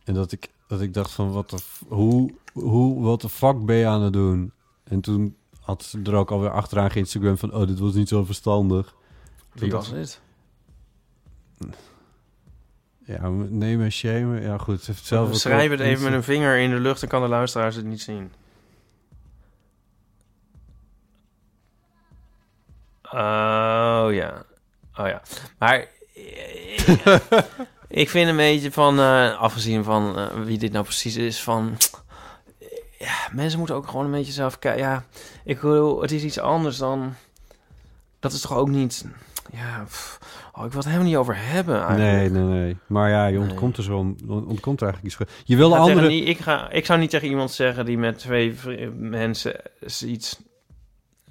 En 0.05 0.15
dat 0.15 0.33
ik, 0.33 0.49
dat 0.67 0.81
ik 0.81 0.95
dacht 0.95 1.11
van, 1.11 1.31
wat 1.33 1.51
de, 1.51 1.57
hoe, 1.89 2.31
hoe, 2.53 3.03
wat 3.03 3.21
de 3.21 3.29
fuck 3.29 3.65
ben 3.65 3.77
je 3.77 3.87
aan 3.87 4.03
het 4.03 4.13
doen? 4.13 4.53
En 4.85 5.01
toen 5.01 5.37
had 5.71 5.85
ze 5.85 6.01
er 6.05 6.15
ook 6.15 6.31
alweer 6.31 6.51
achteraan 6.51 6.91
geïnstagram 6.91 7.39
van, 7.39 7.55
oh, 7.55 7.67
dit 7.67 7.79
was 7.79 7.95
niet 7.95 8.09
zo 8.09 8.25
verstandig. 8.25 8.95
Wie 9.53 9.71
Dat- 9.71 9.89
was 9.89 9.93
dit? 9.93 10.21
Ja, 13.05 13.29
nee, 13.29 13.79
maar 13.79 13.91
shamen. 13.91 14.43
Ja, 14.43 14.59
goed. 14.59 14.83
Ze 14.83 14.91
heeft 14.91 15.05
zelf 15.07 15.37
Schrijf 15.37 15.71
het 15.71 15.81
even 15.81 16.05
met 16.05 16.13
een 16.13 16.23
vinger 16.23 16.59
in 16.59 16.71
de 16.71 16.79
lucht, 16.81 17.01
dan 17.01 17.09
kan 17.09 17.23
de 17.23 17.29
luisteraars 17.29 17.77
het 17.77 17.85
niet 17.85 18.01
zien. 18.01 18.33
Oh 23.05 24.09
ja. 24.11 24.43
Oh 24.97 25.07
ja. 25.07 25.23
Maar 25.59 25.79
ik 27.89 28.11
vind 28.11 28.29
een 28.29 28.37
beetje 28.37 28.73
van, 28.73 28.99
eh, 28.99 29.39
afgezien 29.41 29.85
van 29.85 30.19
eh, 30.19 30.27
wie 30.45 30.59
dit 30.59 30.73
nou 30.73 30.85
precies 30.85 31.17
is, 31.17 31.43
van 31.43 31.77
ja, 33.05 33.29
mensen 33.33 33.59
moeten 33.59 33.77
ook 33.77 33.87
gewoon 33.89 34.05
een 34.05 34.11
beetje 34.11 34.33
zelf 34.33 34.59
kijken. 34.59 34.83
Ja, 34.83 35.05
ik 35.45 35.61
bedoel, 35.61 36.01
het 36.03 36.11
is 36.11 36.23
iets 36.25 36.39
anders 36.39 36.79
dan. 36.79 37.13
Dat 38.19 38.33
is 38.33 38.41
toch 38.41 38.55
ook 38.57 38.69
niet. 38.69 39.05
Ja, 39.53 39.83
pff, 39.87 40.19
oh, 40.53 40.65
ik 40.65 40.71
wil 40.71 40.79
het 40.81 40.85
helemaal 40.89 41.07
niet 41.09 41.17
over 41.17 41.35
hebben. 41.39 41.75
Eigenlijk. 41.87 42.33
Nee, 42.33 42.43
nee, 42.45 42.61
nee. 42.61 42.77
Maar 42.87 43.11
ja, 43.11 43.27
je 43.27 43.39
Nee. 43.39 43.49
ontkomt 43.49 43.77
er 43.77 43.83
zo 43.83 43.97
om, 43.99 44.17
ontkomt 44.29 44.81
er 44.81 44.87
eigenlijk 44.87 45.05
iets. 45.05 45.31
Je 45.45 45.57
tegen 45.57 45.79
andere... 45.79 46.09
nie- 46.09 46.25
ik, 46.25 46.39
ga, 46.39 46.71
ik 46.71 46.87
zou 46.87 46.99
niet 47.01 47.11
tegen 47.11 47.29
iemand 47.29 47.51
zeggen 47.51 47.85
die 47.85 47.99
met 47.99 48.19
twee 48.19 48.55
mensen 48.97 49.61
iets... 50.07 50.41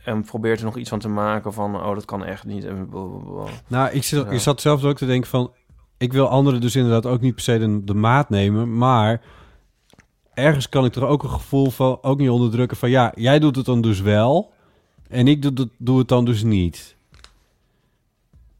en 0.03 0.23
probeert 0.23 0.59
er 0.59 0.65
nog 0.65 0.77
iets 0.77 0.89
van 0.89 0.99
te 0.99 1.07
maken 1.09 1.53
van... 1.53 1.75
oh, 1.75 1.93
dat 1.93 2.05
kan 2.05 2.25
echt 2.25 2.43
niet. 2.45 2.65
En 2.65 2.89
blablabla. 2.89 3.51
Nou, 3.67 3.89
ik 3.91 4.03
zat, 4.03 4.25
Ja. 4.25 4.31
ik 4.31 4.39
zat 4.39 4.61
zelf 4.61 4.83
ook 4.83 4.97
te 4.97 5.05
denken 5.05 5.29
van... 5.29 5.51
Ik 5.97 6.13
wil 6.13 6.27
anderen 6.29 6.61
dus 6.61 6.75
inderdaad 6.75 7.05
ook 7.05 7.21
niet 7.21 7.33
per 7.35 7.43
se 7.43 7.57
de, 7.59 7.83
de 7.83 7.93
maat 7.93 8.29
nemen, 8.29 8.77
maar... 8.77 9.21
Ergens 10.39 10.69
kan 10.69 10.85
ik 10.85 10.95
er 10.95 11.05
ook 11.05 11.23
een 11.23 11.29
gevoel 11.29 11.69
van 11.71 11.97
ook 12.01 12.17
niet 12.19 12.29
onderdrukken 12.29 12.77
van... 12.77 12.89
Ja, 12.89 13.11
jij 13.15 13.39
doet 13.39 13.55
het 13.55 13.65
dan 13.65 13.81
dus 13.81 14.01
wel 14.01 14.51
en 15.09 15.27
ik 15.27 15.41
doe, 15.41 15.51
het- 15.55 15.69
doe 15.77 15.97
het 15.99 16.07
dan 16.07 16.25
dus 16.25 16.43
niet. 16.43 16.95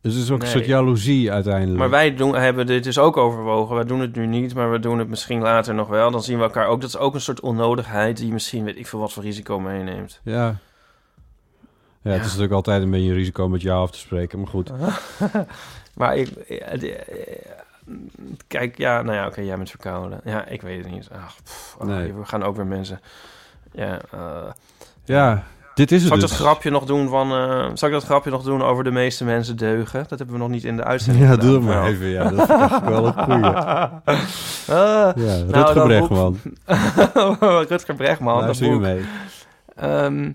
Dus 0.01 0.13
het 0.13 0.23
is 0.23 0.31
ook 0.31 0.37
Nee. 0.37 0.47
een 0.47 0.53
soort 0.53 0.65
jaloezie 0.65 1.31
uiteindelijk. 1.31 1.77
Maar 1.79 1.89
wij 1.89 2.15
doen, 2.15 2.35
hebben 2.35 2.65
dit 2.65 2.83
dus 2.83 2.97
ook 2.97 3.17
overwogen. 3.17 3.75
Wij 3.75 3.85
doen 3.85 3.99
het 3.99 4.15
nu 4.15 4.25
niet, 4.27 4.53
maar 4.53 4.71
we 4.71 4.79
doen 4.79 4.99
het 4.99 5.07
misschien 5.09 5.41
later 5.41 5.73
nog 5.73 5.87
wel. 5.87 6.11
Dan 6.11 6.23
zien 6.23 6.37
we 6.37 6.43
elkaar 6.43 6.67
ook. 6.67 6.81
Dat 6.81 6.89
is 6.89 6.97
ook 6.97 7.13
een 7.13 7.21
soort 7.21 7.39
onnodigheid... 7.41 8.17
die 8.17 8.31
misschien, 8.31 8.63
weet 8.63 8.77
ik 8.77 8.87
veel 8.87 8.99
wat 8.99 9.13
voor 9.13 9.23
risico 9.23 9.59
meeneemt. 9.59 10.19
Ja. 10.23 10.55
Ja, 12.01 12.11
het 12.11 12.19
is 12.21 12.25
natuurlijk 12.25 12.53
altijd 12.53 12.81
een 12.83 12.89
beetje 12.91 13.09
een 13.09 13.13
risico 13.15 13.47
met 13.47 13.61
jou 13.61 13.81
af 13.81 13.91
te 13.91 13.97
spreken, 13.97 14.39
maar 14.39 14.47
goed. 14.47 14.71
Maar 15.95 16.17
ik... 16.17 16.29
Kijk, 18.47 18.77
ja, 18.77 19.01
nou 19.01 19.15
ja, 19.17 19.25
oké, 19.27 19.41
jij 19.41 19.55
bent 19.57 19.69
verkouden. 19.69 20.21
Ja, 20.23 20.45
ik 20.45 20.61
weet 20.61 20.83
het 20.83 20.93
niet. 20.93 21.09
Ach, 21.25 21.35
pff, 21.43 21.75
oh, 21.79 21.87
Nee. 21.87 22.13
We 22.13 22.25
gaan 22.25 22.43
ook 22.43 22.55
weer 22.55 22.65
mensen 22.67 22.99
Ja, 23.71 23.99
eh, 24.11 24.51
Ja, 25.05 25.43
dit 25.75 25.91
is 25.91 25.99
het 25.99 26.07
zal 26.07 26.17
ik 26.17 26.21
dus. 26.23 26.31
dat 26.31 26.39
grapje 26.39 26.69
nog 26.69 26.85
doen 26.85 27.09
van... 27.09 27.27
zal 27.77 27.87
ik 27.87 27.93
dat 27.93 28.03
grapje 28.03 28.29
nog 28.29 28.43
doen 28.43 28.61
over 28.63 28.83
de 28.83 28.91
meeste 28.91 29.23
mensen 29.25 29.57
deugen? 29.57 30.05
Dat 30.07 30.17
hebben 30.19 30.35
we 30.35 30.41
nog 30.41 30.49
niet 30.49 30.63
in 30.63 30.75
de 30.75 30.83
uitzending 30.83 31.25
Ja, 31.25 31.31
gedaan. 31.31 31.45
doe 31.47 31.55
het 31.55 31.65
maar 31.65 31.75
Nou. 31.75 31.87
even. 31.87 32.07
Ja, 32.07 32.29
dat 32.29 32.49
echt 32.49 32.81
wel 32.85 33.05
een 33.05 33.13
goeie. 33.23 33.43
Ah, 34.67 35.11
Ja, 35.15 35.37
Nou, 35.37 35.51
Rutger 35.51 35.73
dan 35.75 35.87
Bregman. 35.87 36.37
Rutger 37.69 37.95
Bregman, 37.95 38.33
dat 38.35 38.43
Luister 38.43 38.65
je 38.67 38.71
boek. 38.71 38.81
mee. 38.81 39.05
Ehm, 39.75 40.31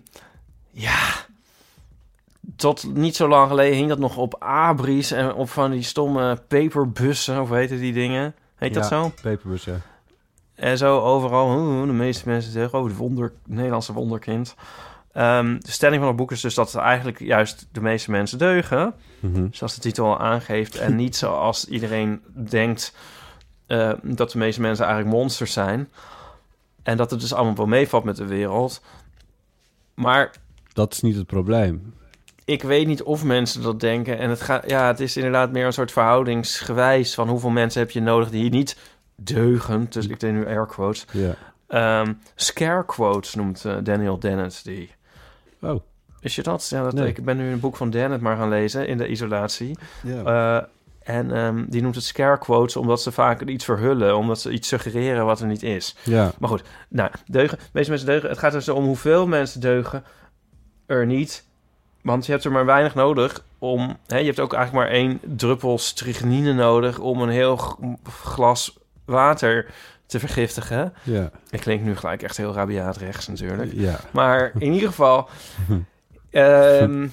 ja, 0.70 0.98
tot 2.56 2.94
niet 2.94 3.16
zo 3.16 3.28
lang 3.28 3.48
geleden 3.48 3.76
hing 3.76 3.88
dat 3.88 3.98
nog 3.98 4.16
op 4.16 4.36
abris 4.38 5.10
en 5.10 5.34
op 5.34 5.50
van 5.50 5.70
die 5.70 5.82
stomme 5.82 6.36
paperbussen, 6.48 7.40
of 7.40 7.48
hoe 7.48 7.56
heette 7.56 7.78
die 7.78 7.92
dingen? 7.92 8.34
Heet 8.56 8.74
dat 8.74 8.86
zo? 8.86 9.12
Paperbus, 9.22 9.64
ja. 9.64 9.76
En 10.54 10.78
zo 10.78 11.00
overal, 11.00 11.46
de 11.86 11.92
meeste 11.92 12.28
mensen 12.28 12.52
zeggen, 12.52 12.78
oh, 12.78 12.88
de 12.88 12.94
wonder, 12.94 13.32
Nederlandse 13.46 13.92
wonderkind. 13.92 14.54
Ehm, 15.12 15.58
de 15.58 15.70
stelling 15.70 15.98
van 15.98 16.08
het 16.08 16.16
boek 16.16 16.32
is 16.32 16.40
dus 16.40 16.54
dat 16.54 16.74
eigenlijk 16.74 17.18
juist 17.20 17.66
de 17.72 17.80
meeste 17.80 18.10
mensen 18.10 18.38
deugen, 18.38 18.94
Mhm. 19.20 19.46
zoals 19.50 19.74
de 19.74 19.80
titel 19.80 20.06
al 20.06 20.18
aangeeft, 20.20 20.76
en 20.78 20.96
niet 20.96 21.16
zoals 21.16 21.68
iedereen 21.68 22.20
denkt 22.48 22.94
eh, 23.66 23.92
dat 24.02 24.30
de 24.30 24.38
meeste 24.38 24.60
mensen 24.60 24.84
eigenlijk 24.86 25.16
monsters 25.16 25.52
zijn. 25.52 25.88
En 26.82 26.96
dat 26.96 27.10
het 27.10 27.20
dus 27.20 27.32
allemaal 27.34 27.54
wel 27.56 27.66
meevalt 27.66 28.04
met 28.04 28.16
de 28.16 28.26
wereld. 28.26 28.82
Maar 29.94 30.30
Dat 30.72 30.92
is 30.92 31.00
niet 31.00 31.16
het 31.16 31.26
probleem. 31.26 31.94
Ik 32.44 32.62
weet 32.62 32.86
niet 32.86 33.02
of 33.02 33.24
mensen 33.24 33.62
dat 33.62 33.80
denken. 33.80 34.18
En 34.18 34.30
het, 34.30 34.40
gaat, 34.40 34.70
ja, 34.70 34.86
het 34.86 35.00
is 35.00 35.16
inderdaad 35.16 35.52
meer 35.52 35.66
een 35.66 35.72
soort 35.72 35.92
verhoudingsgewijs... 35.92 37.14
van 37.14 37.28
hoeveel 37.28 37.50
mensen 37.50 37.80
heb 37.80 37.90
je 37.90 38.00
nodig 38.00 38.30
die 38.30 38.40
hier 38.40 38.50
niet 38.50 38.76
deugen. 39.16 39.86
Dus 39.90 40.06
ik 40.06 40.20
deed 40.20 40.32
nu 40.32 40.46
air 40.46 40.66
quotes. 40.66 41.06
Ja. 41.12 41.34
Ehm, 41.66 42.12
scare 42.34 42.84
quotes 42.84 43.34
noemt 43.34 43.64
eh, 43.64 43.76
Daniel 43.82 44.18
Dennett 44.18 44.64
die. 44.64 44.90
Oh. 45.60 45.82
Is 46.20 46.34
je 46.34 46.42
dat? 46.42 46.68
Ja, 46.68 46.82
dat 46.82 46.92
Nee. 46.92 47.08
Ik 47.08 47.24
ben 47.24 47.36
nu 47.36 47.52
een 47.52 47.60
boek 47.60 47.76
van 47.76 47.90
Dennett 47.90 48.22
maar 48.22 48.36
gaan 48.36 48.48
lezen 48.48 48.86
in 48.86 48.98
de 48.98 49.08
isolatie. 49.08 49.78
Eh, 50.04 50.60
en 51.02 51.30
ehm, 51.30 51.64
die 51.68 51.82
noemt 51.82 51.94
het 51.94 52.04
scare 52.04 52.38
quotes 52.38 52.76
omdat 52.76 53.02
ze 53.02 53.12
vaak 53.12 53.42
iets 53.42 53.64
verhullen. 53.64 54.16
Omdat 54.16 54.40
ze 54.40 54.50
iets 54.50 54.68
suggereren 54.68 55.24
wat 55.24 55.40
er 55.40 55.46
niet 55.46 55.62
is. 55.62 55.96
ja. 56.02 56.32
Maar 56.38 56.48
goed, 56.48 56.62
nou, 56.88 57.10
deugen. 57.26 57.58
De 57.58 57.64
meeste 57.72 57.90
mensen 57.90 58.08
deugen. 58.08 58.28
Het 58.28 58.38
gaat 58.38 58.52
dus 58.52 58.68
om 58.68 58.84
hoeveel 58.84 59.26
mensen 59.26 59.60
deugen 59.60 60.04
er 60.86 61.06
niet. 61.06 61.44
Want 62.04 62.26
je 62.26 62.32
hebt 62.32 62.44
er 62.44 62.52
maar 62.52 62.64
weinig 62.66 62.94
nodig 62.94 63.44
om... 63.58 63.96
Hè, 64.06 64.18
je 64.18 64.24
hebt 64.24 64.40
ook 64.40 64.52
eigenlijk 64.52 64.84
maar 64.86 64.94
één 64.96 65.20
druppel 65.22 65.78
strychnine 65.78 66.52
nodig... 66.52 66.98
om 66.98 67.22
een 67.22 67.28
heel 67.28 67.56
glas 68.22 68.78
water 69.04 69.66
te 70.06 70.18
vergiftigen. 70.18 70.92
Ja. 71.02 71.30
Ik 71.50 71.60
klink 71.60 71.82
nu 71.82 71.96
gelijk 71.96 72.22
echt 72.22 72.36
heel 72.36 72.52
rabiaat 72.54 72.96
rechts 72.96 73.28
natuurlijk. 73.28 73.70
Ja. 73.74 74.00
Maar 74.10 74.52
in 74.58 74.72
ieder 74.72 74.88
geval... 74.88 75.28
ehm, 76.30 77.06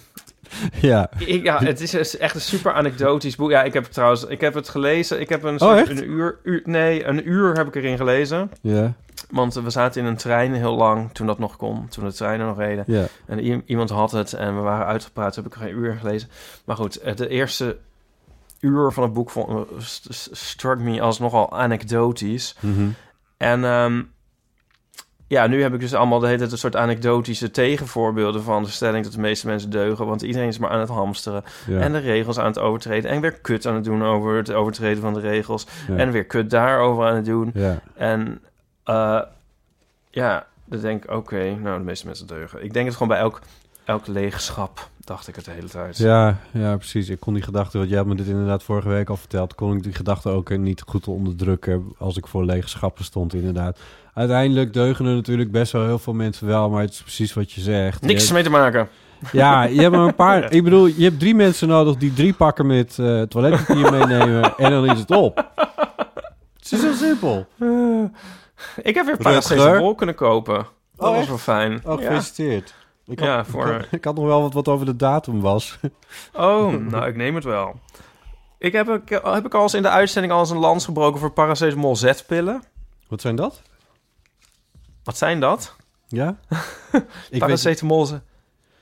Ja. 0.81 1.10
ik, 1.17 1.43
ja, 1.43 1.60
het 1.63 1.81
is 1.81 1.91
dus 1.91 2.17
echt 2.17 2.36
een 2.36 2.41
super 2.41 2.74
anekdotisch 2.74 3.36
boek. 3.36 3.50
Ja, 3.50 3.63
ik 3.63 3.74
heb 3.74 3.83
het 3.83 3.93
trouwens... 3.93 4.25
Ik 4.25 4.41
heb 4.41 4.53
het 4.53 4.69
gelezen. 4.69 5.19
Ik 5.19 5.29
heb 5.29 5.43
een, 5.43 5.53
Oh, 5.53 5.60
soort- 5.60 5.79
echt? 5.79 5.89
een 5.89 6.10
uur, 6.10 6.38
uur... 6.43 6.62
Nee, 6.65 7.05
een 7.05 7.29
uur 7.29 7.53
heb 7.53 7.67
ik 7.67 7.75
erin 7.75 7.98
gelezen. 7.98 8.51
Ja. 8.62 8.93
Want 9.31 9.53
we 9.53 9.69
zaten 9.69 10.01
in 10.01 10.07
een 10.07 10.17
trein 10.17 10.53
heel 10.53 10.75
lang 10.75 11.11
toen 11.13 11.27
dat 11.27 11.39
nog 11.39 11.55
kon, 11.55 11.88
toen 11.88 12.05
de 12.05 12.13
treinen 12.13 12.47
nog 12.47 12.57
reden. 12.57 13.09
En 13.25 13.39
iemand 13.65 13.89
had 13.89 14.11
het 14.11 14.33
en 14.33 14.55
we 14.55 14.61
waren 14.61 14.85
uitgepraat, 14.85 15.35
heb 15.35 15.45
ik 15.45 15.53
geen 15.53 15.75
uur 15.77 15.95
gelezen. 15.95 16.29
Maar 16.65 16.75
goed, 16.75 16.95
eh, 16.95 17.15
de 17.15 17.27
eerste 17.27 17.77
uur 18.59 18.91
van 18.91 19.03
het 19.03 19.13
boek 19.13 19.29
vond, 19.29 19.50
eh, 19.50 19.63
struck 20.31 20.79
me 20.79 21.01
als 21.01 21.19
nogal 21.19 21.51
anekdotisch. 21.59 22.55
Mhm. 22.59 22.88
En 23.38 23.63
ehm, 23.63 24.01
ja, 25.27 25.47
nu 25.47 25.61
heb 25.61 25.73
ik 25.73 25.79
dus 25.79 25.93
allemaal 25.93 26.19
de 26.19 26.25
hele 26.25 26.38
tijd 26.38 26.51
een 26.51 26.57
soort 26.57 26.75
anekdotische 26.75 27.51
tegenvoorbeelden 27.51 28.43
van 28.43 28.63
de 28.63 28.69
stelling 28.69 29.03
dat 29.03 29.13
de 29.13 29.19
meeste 29.19 29.47
mensen 29.47 29.69
deugen. 29.69 30.05
Want 30.05 30.21
iedereen 30.21 30.47
is 30.47 30.57
maar 30.57 30.69
aan 30.69 30.79
het 30.79 30.89
hamsteren 30.89 31.43
Ja. 31.67 31.79
en 31.79 31.91
de 31.91 31.97
regels 31.97 32.39
aan 32.39 32.45
het 32.45 32.59
overtreden. 32.59 33.11
En 33.11 33.21
weer 33.21 33.39
kut 33.39 33.65
aan 33.67 33.75
het 33.75 33.83
doen 33.83 34.03
over 34.03 34.35
het 34.35 34.51
overtreden 34.53 35.01
van 35.01 35.13
de 35.13 35.19
regels. 35.19 35.67
Ja. 35.88 35.95
En 35.95 36.11
weer 36.11 36.25
kut 36.25 36.50
daarover 36.50 37.05
aan 37.05 37.15
het 37.15 37.25
doen. 37.25 37.51
Ja. 37.53 37.81
En 37.95 38.41
eh, 38.83 39.19
ja, 40.09 40.45
dan 40.65 40.79
denk 40.79 41.03
ik, 41.03 41.11
oké, 41.11 41.55
nou, 41.55 41.77
de 41.77 41.83
meeste 41.85 42.05
mensen 42.05 42.27
deugen. 42.27 42.63
Ik 42.63 42.73
denk 42.73 42.85
het 42.85 42.93
gewoon 42.93 43.07
bij 43.09 43.17
elk, 43.17 43.41
elk 43.83 44.07
leegschap, 44.07 44.89
dacht 45.00 45.27
ik 45.27 45.35
het 45.35 45.45
de 45.45 45.51
hele 45.51 45.67
tijd. 45.69 45.97
Ja, 45.97 46.38
ja, 46.51 46.75
precies. 46.77 47.09
Ik 47.09 47.19
kon 47.19 47.33
die 47.33 47.43
gedachte, 47.43 47.77
want 47.77 47.89
jij 47.89 47.97
had 47.97 48.07
me 48.07 48.15
dit 48.15 48.27
inderdaad 48.27 48.63
vorige 48.63 48.89
week 48.89 49.09
al 49.09 49.17
verteld, 49.17 49.55
kon 49.55 49.75
ik 49.77 49.83
die 49.83 49.93
gedachte 49.93 50.29
ook 50.29 50.50
eh, 50.50 50.57
niet 50.57 50.83
goed 50.88 51.07
onderdrukken 51.07 51.93
als 51.97 52.17
ik 52.17 52.27
voor 52.27 52.45
lege 52.45 52.69
schappen 52.69 53.03
stond, 53.03 53.33
inderdaad. 53.33 53.79
Uiteindelijk 54.13 54.73
deugen 54.73 55.05
er 55.05 55.15
natuurlijk 55.15 55.51
best 55.51 55.71
wel 55.71 55.85
heel 55.85 56.00
veel 56.00 56.13
mensen 56.13 56.47
wel, 56.47 56.69
maar 56.69 56.81
het 56.81 56.91
is 56.91 57.01
precies 57.01 57.33
wat 57.33 57.51
je 57.51 57.61
zegt. 57.61 58.01
Niks 58.01 58.27
Je- 58.27 58.33
mee 58.33 58.43
te 58.43 58.50
maken. 58.50 58.89
Ja, 59.31 59.63
je 59.63 59.81
hebt 59.81 59.95
maar 59.95 60.07
een 60.07 60.15
paar. 60.15 60.51
Ik 60.53 60.63
bedoel, 60.63 60.85
je 60.85 61.03
hebt 61.03 61.19
drie 61.19 61.35
mensen 61.35 61.67
nodig 61.67 61.95
die 61.95 62.13
drie 62.13 62.33
pakken 62.33 62.67
met 62.67 63.00
eh 63.00 63.21
toiletpapier 63.21 63.91
meenemen 63.91 64.57
en 64.57 64.71
dan 64.71 64.85
is 64.91 65.00
het 65.00 65.11
op. 65.11 65.50
Het 66.59 66.71
is 66.71 66.81
heel 66.81 66.93
simpel. 66.93 67.47
Ik 68.81 68.95
heb 68.95 69.05
weer 69.05 69.17
paracetamol 69.17 69.95
kunnen 69.95 70.15
kopen. 70.15 70.67
Dat 70.95 71.13
was 71.15 71.27
wel 71.27 71.37
fijn. 71.37 71.81
Oh, 71.85 71.99
ja. 71.99 72.05
gefeliciteerd. 72.07 72.73
Ik 73.05 73.19
had, 73.19 73.27
Ja, 73.27 73.45
voor- 73.45 73.67
ik, 73.67 73.73
had, 73.73 73.87
ik 73.91 74.03
had 74.03 74.15
nog 74.15 74.25
wel 74.25 74.41
wat, 74.41 74.53
wat 74.53 74.67
over 74.67 74.85
de 74.85 74.95
datum 74.95 75.41
was. 75.41 75.77
Oh, 76.33 76.73
nou, 76.73 77.07
ik 77.07 77.15
neem 77.15 77.35
het 77.35 77.43
wel. 77.43 77.79
Ik 78.57 78.71
heb, 78.73 78.89
ik, 78.89 79.09
heb 79.23 79.45
ik 79.45 79.53
al 79.53 79.61
eens 79.61 79.73
in 79.73 79.81
de 79.81 79.89
uitzending 79.89 80.33
al 80.33 80.39
eens 80.39 80.49
een 80.49 80.57
lans 80.57 80.85
gebroken 80.85 81.19
voor 81.19 81.31
paracetamol 81.31 81.95
Z-pillen. 81.95 82.63
Wat 83.07 83.21
zijn 83.21 83.35
dat? 83.35 83.61
Wat 85.03 85.17
zijn 85.17 85.39
dat? 85.39 85.75
Ja? 86.07 86.35
Paracetamol 87.37 88.07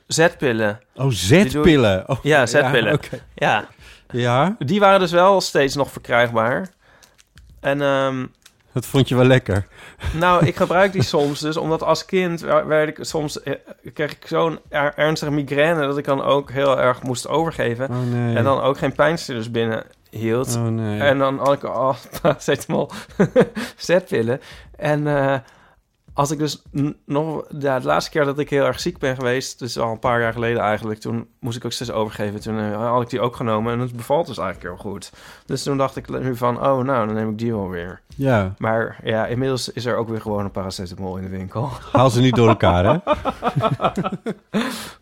Z-pillen. 0.07 0.79
Oh, 0.95 1.09
zetpillen. 1.09 2.09
Oh, 2.09 2.17
Ja, 2.23 2.45
zetpillen. 2.45 2.93
oké. 2.93 3.23
Ja, 3.35 3.67
Ja, 4.11 4.55
die 4.59 4.79
waren 4.79 4.99
dus 4.99 5.11
wel 5.11 5.41
steeds 5.41 5.75
nog 5.75 5.91
verkrijgbaar. 5.91 6.69
En 7.59 7.81
ehm, 7.81 8.25
dat 8.79 8.89
vond 8.89 9.09
je 9.09 9.15
wel 9.15 9.25
lekker. 9.25 9.67
Nou, 10.13 10.45
ik 10.45 10.55
gebruik 10.65 10.91
die 10.91 11.03
soms 11.03 11.39
dus, 11.39 11.57
omdat 11.57 11.83
als 11.83 12.05
kind 12.05 12.41
werd 12.41 12.89
ik 12.89 13.05
soms 13.05 13.43
eh, 13.43 13.53
kreeg 13.93 14.11
ik 14.11 14.25
zo'n 14.27 14.59
er- 14.69 14.93
ernstige 14.95 15.31
migraine 15.31 15.81
dat 15.87 15.97
ik 15.97 16.05
dan 16.05 16.23
ook 16.23 16.51
heel 16.51 16.79
erg 16.79 17.03
moest 17.03 17.27
overgeven 17.27 17.89
Oh 17.89 18.11
nee. 18.11 18.35
en 18.35 18.43
dan 18.43 18.61
ook 18.61 18.77
geen 18.77 18.93
pijnstillers 18.93 19.51
binnen 19.51 19.83
hield. 20.09 20.55
Oh 20.55 20.67
nee. 20.67 20.99
En 20.99 21.17
dan 21.17 21.37
had 21.37 21.53
ik 21.53 21.63
al 21.63 21.95
paracetamol 22.21 22.89
zetpillen. 23.77 24.41
En 24.77 25.07
eh, 25.07 25.35
als 26.19 26.31
ik 26.31 26.37
dus 26.37 26.61
nog... 27.05 27.45
Ja, 27.59 27.79
de 27.79 27.85
laatste 27.85 28.11
keer 28.11 28.25
dat 28.25 28.39
ik 28.39 28.49
heel 28.49 28.65
erg 28.65 28.79
ziek 28.79 28.97
ben 28.97 29.15
geweest... 29.15 29.59
dus 29.59 29.77
al 29.77 29.91
een 29.91 29.99
paar 29.99 30.21
jaar 30.21 30.33
geleden 30.33 30.61
eigenlijk... 30.61 30.99
toen 30.99 31.27
moest 31.39 31.57
ik 31.57 31.65
ook 31.65 31.71
steeds 31.71 31.91
overgeven. 31.91 32.39
Toen 32.39 32.59
eh, 32.59 32.89
had 32.89 33.01
ik 33.01 33.09
die 33.09 33.21
ook 33.21 33.35
genomen 33.35 33.73
en 33.73 33.79
het 33.79 33.95
bevalt 33.95 34.27
dus 34.27 34.37
eigenlijk 34.37 34.69
heel 34.69 34.91
goed. 34.91 35.11
Dus 35.45 35.63
toen 35.63 35.77
dacht 35.77 35.95
ik 35.95 36.09
nu 36.09 36.35
van... 36.35 36.55
oh, 36.55 36.83
nou, 36.83 37.05
dan 37.05 37.15
neem 37.15 37.29
ik 37.29 37.37
die 37.37 37.53
wel 37.53 37.69
weer. 37.69 38.01
Ja, 38.15 38.53
Maar 38.57 38.99
ja, 39.03 39.25
inmiddels 39.25 39.71
is 39.71 39.85
er 39.85 39.95
ook 39.95 40.09
weer 40.09 40.21
gewoon 40.21 40.43
een 40.43 40.51
paracetamol 40.51 41.17
in 41.17 41.23
de 41.23 41.29
winkel. 41.29 41.69
haal 41.91 42.09
ze 42.09 42.21
niet 42.21 42.35
door 42.35 42.47
elkaar, 42.47 42.85
hè? 42.85 42.91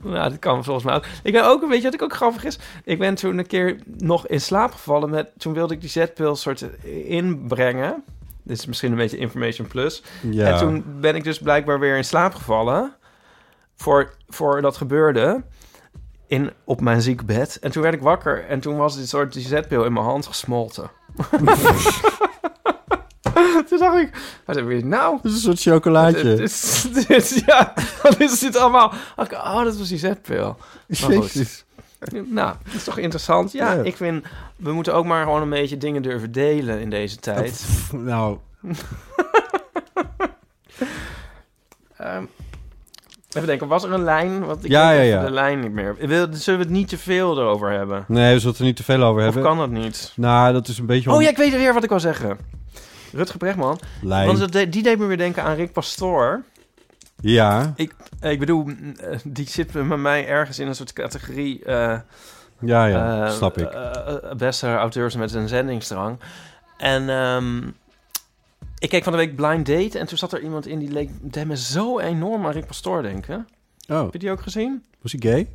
nou, 0.10 0.30
dat 0.30 0.40
kan 0.40 0.64
volgens 0.64 0.86
mij 0.86 0.96
ook. 0.96 1.06
Ik 1.24 1.34
ben 1.34 1.46
ook, 1.46 1.68
weet 1.68 1.78
je 1.78 1.84
wat 1.84 1.94
ik 1.94 2.02
ook 2.02 2.16
grappig 2.16 2.44
is? 2.44 2.60
Ik 2.84 3.00
ben 3.00 3.16
toen 3.16 3.38
een 3.38 3.48
keer 3.48 3.80
nog 3.98 4.28
in 4.28 4.42
slaap 4.42 4.72
gevallen 4.72 5.10
met... 5.10 5.32
Toen 5.38 5.54
wilde 5.54 5.74
ik 5.74 5.82
die 5.82 5.90
zetpil 5.90 6.36
soort 6.36 6.66
inbrengen. 7.06 8.04
Dit 8.48 8.58
is 8.58 8.66
misschien 8.66 8.92
een 8.92 8.98
beetje 8.98 9.18
information 9.18 9.68
plus. 9.68 10.04
Ja. 10.22 10.46
En 10.51 10.58
toen 10.58 10.84
ben 11.00 11.16
ik 11.16 11.24
dus 11.24 11.39
blijkbaar 11.39 11.80
weer 11.80 11.98
in 11.98 12.06
slaap 12.06 12.36
gevallen. 12.36 12.96
Voor, 13.75 14.13
voor 14.27 14.62
dat 14.62 14.77
gebeurde. 14.77 15.44
In, 16.27 16.51
op 16.63 16.82
mijn 16.82 17.01
ziekbed. 17.01 17.60
En 17.60 17.72
toen 17.72 17.82
werd 17.82 17.94
ik 17.94 18.01
wakker. 18.01 18.46
En 18.46 18.60
toen 18.60 18.77
was 18.77 18.98
dit 18.98 19.10
soort 19.10 19.36
zetpil 19.39 19.84
in 19.84 19.94
mijn 19.94 20.06
hand 20.06 20.25
gesmolten. 20.25 20.92
toen 23.70 23.80
dacht 23.80 23.98
ik, 23.98 24.42
wat 24.46 24.56
heb 24.56 24.70
je 24.70 24.86
nou? 24.86 25.16
Het 25.16 25.25
is 25.25 25.34
een 25.34 25.39
soort 25.39 25.62
chocolaatje. 25.62 26.24
Dit 26.24 26.39
is, 26.39 26.88
dit, 27.08 27.44
ja, 27.46 27.74
wat 28.01 28.20
is 28.20 28.39
dit 28.39 28.58
allemaal? 28.58 28.94
Dacht 29.16 29.32
ik, 29.32 29.38
Oh, 29.38 29.63
dat 29.63 29.77
was 29.77 29.88
die 29.88 29.98
zetpil. 29.98 30.58
Jezus. 30.88 31.66
Nou, 32.25 32.56
dat 32.63 32.74
is 32.74 32.84
toch 32.84 32.98
interessant? 32.98 33.51
Ja, 33.51 33.72
Ja. 33.74 33.82
ik 33.82 33.96
vind, 33.96 34.25
we 34.56 34.72
moeten 34.72 34.94
ook 34.94 35.06
maar 35.06 35.24
gewoon 35.24 35.42
een 35.42 35.50
beetje 35.50 35.77
dingen 35.77 36.01
durven 36.01 36.32
delen 36.32 36.80
in 36.80 36.89
deze 36.89 37.16
tijd. 37.16 37.51
Pff, 37.51 37.94
Nou, 37.94 38.38
Ehm, 41.98 42.24
even 43.36 43.48
denken, 43.48 43.68
was 43.68 43.84
er 43.84 43.92
een 43.92 44.04
lijn? 44.04 44.46
Want 44.46 44.63
ik 44.66 44.72
Ja, 44.72 44.92
ja, 44.92 45.01
ja. 45.01 45.24
de 45.25 45.32
lijn 45.32 45.60
niet 45.60 45.72
meer. 45.72 45.96
Wil, 46.00 46.27
zullen 46.32 46.60
we 46.60 46.66
het 46.66 46.74
niet 46.75 46.88
te 46.88 46.98
veel 46.98 47.38
erover 47.39 47.72
hebben? 47.72 48.06
nee, 48.08 48.34
we 48.34 48.38
zullen 48.39 48.51
het 48.51 48.60
er 48.60 48.66
niet 48.66 48.75
te 48.75 48.84
veel 48.84 49.04
over 49.04 49.18
Of 49.18 49.24
hebben. 49.24 49.44
kan 49.44 49.58
dat 49.58 49.70
niet? 49.70 50.13
Nou, 50.16 50.54
dat 50.54 50.68
is 50.68 50.77
een 50.77 50.86
beetje... 50.86 51.12
Oh 51.12 51.22
ja, 51.22 51.30
ik 51.30 51.38
weet 51.38 51.51
weer 51.51 51.74
wat 51.74 51.84
ik 51.84 51.89
wil 51.89 52.00
zeggen. 52.00 52.38
Rutger 53.13 53.38
Bregman. 53.38 53.80
Lijn. 54.01 54.27
Want 54.27 54.39
dat 54.39 54.51
de- 54.51 54.70
die 54.70 54.84
deed 54.84 55.00
me 55.00 55.06
weer 55.06 55.18
denken 55.18 55.44
aan 55.44 55.56
Rick 55.56 55.72
Pastoor. 55.72 56.44
Ja, 57.22 57.74
Ik, 57.76 57.96
ik 58.22 58.40
bedoel, 58.40 58.68
eh, 59.02 59.18
die 59.24 59.50
zit 59.50 59.74
met 59.74 59.98
mij 60.00 60.28
ergens 60.28 60.60
in 60.60 60.68
een 60.68 60.76
soort 60.76 60.94
categorie... 60.94 61.64
eh, 61.66 62.00
ja, 62.60 62.86
ja. 62.86 63.26
eh, 63.26 63.32
snap 63.32 63.58
ik. 63.58 63.70
eh, 63.72 64.32
beste 64.36 64.68
auteurs 64.76 65.16
met 65.16 65.34
een 65.34 65.48
zendingsdrang. 65.48 66.20
En 66.78 67.10
ehm, 67.10 67.68
Ik 68.80 68.90
keek 68.90 69.04
van 69.04 69.12
de 69.12 69.18
week 69.18 69.36
Blind 69.36 69.66
Date 69.66 70.00
en 70.00 70.08
toen 70.08 70.18
zat 70.18 70.34
er 70.34 70.42
iemand 70.42 70.68
in 70.68 70.80
die 70.80 70.92
leek 70.92 71.10
deed 71.22 71.46
me 71.48 71.58
zo 71.58 72.00
enorm 72.00 72.46
aan 72.46 72.52
Rick 72.52 72.66
Pastoor 72.66 73.02
denken. 73.02 73.48
Oh, 73.88 74.02
Heb 74.04 74.14
je 74.14 74.20
die 74.20 74.32
ook 74.32 74.42
gezien? 74.42 74.86
was 75.02 75.12
hij 75.20 75.32
gay? 75.32 75.48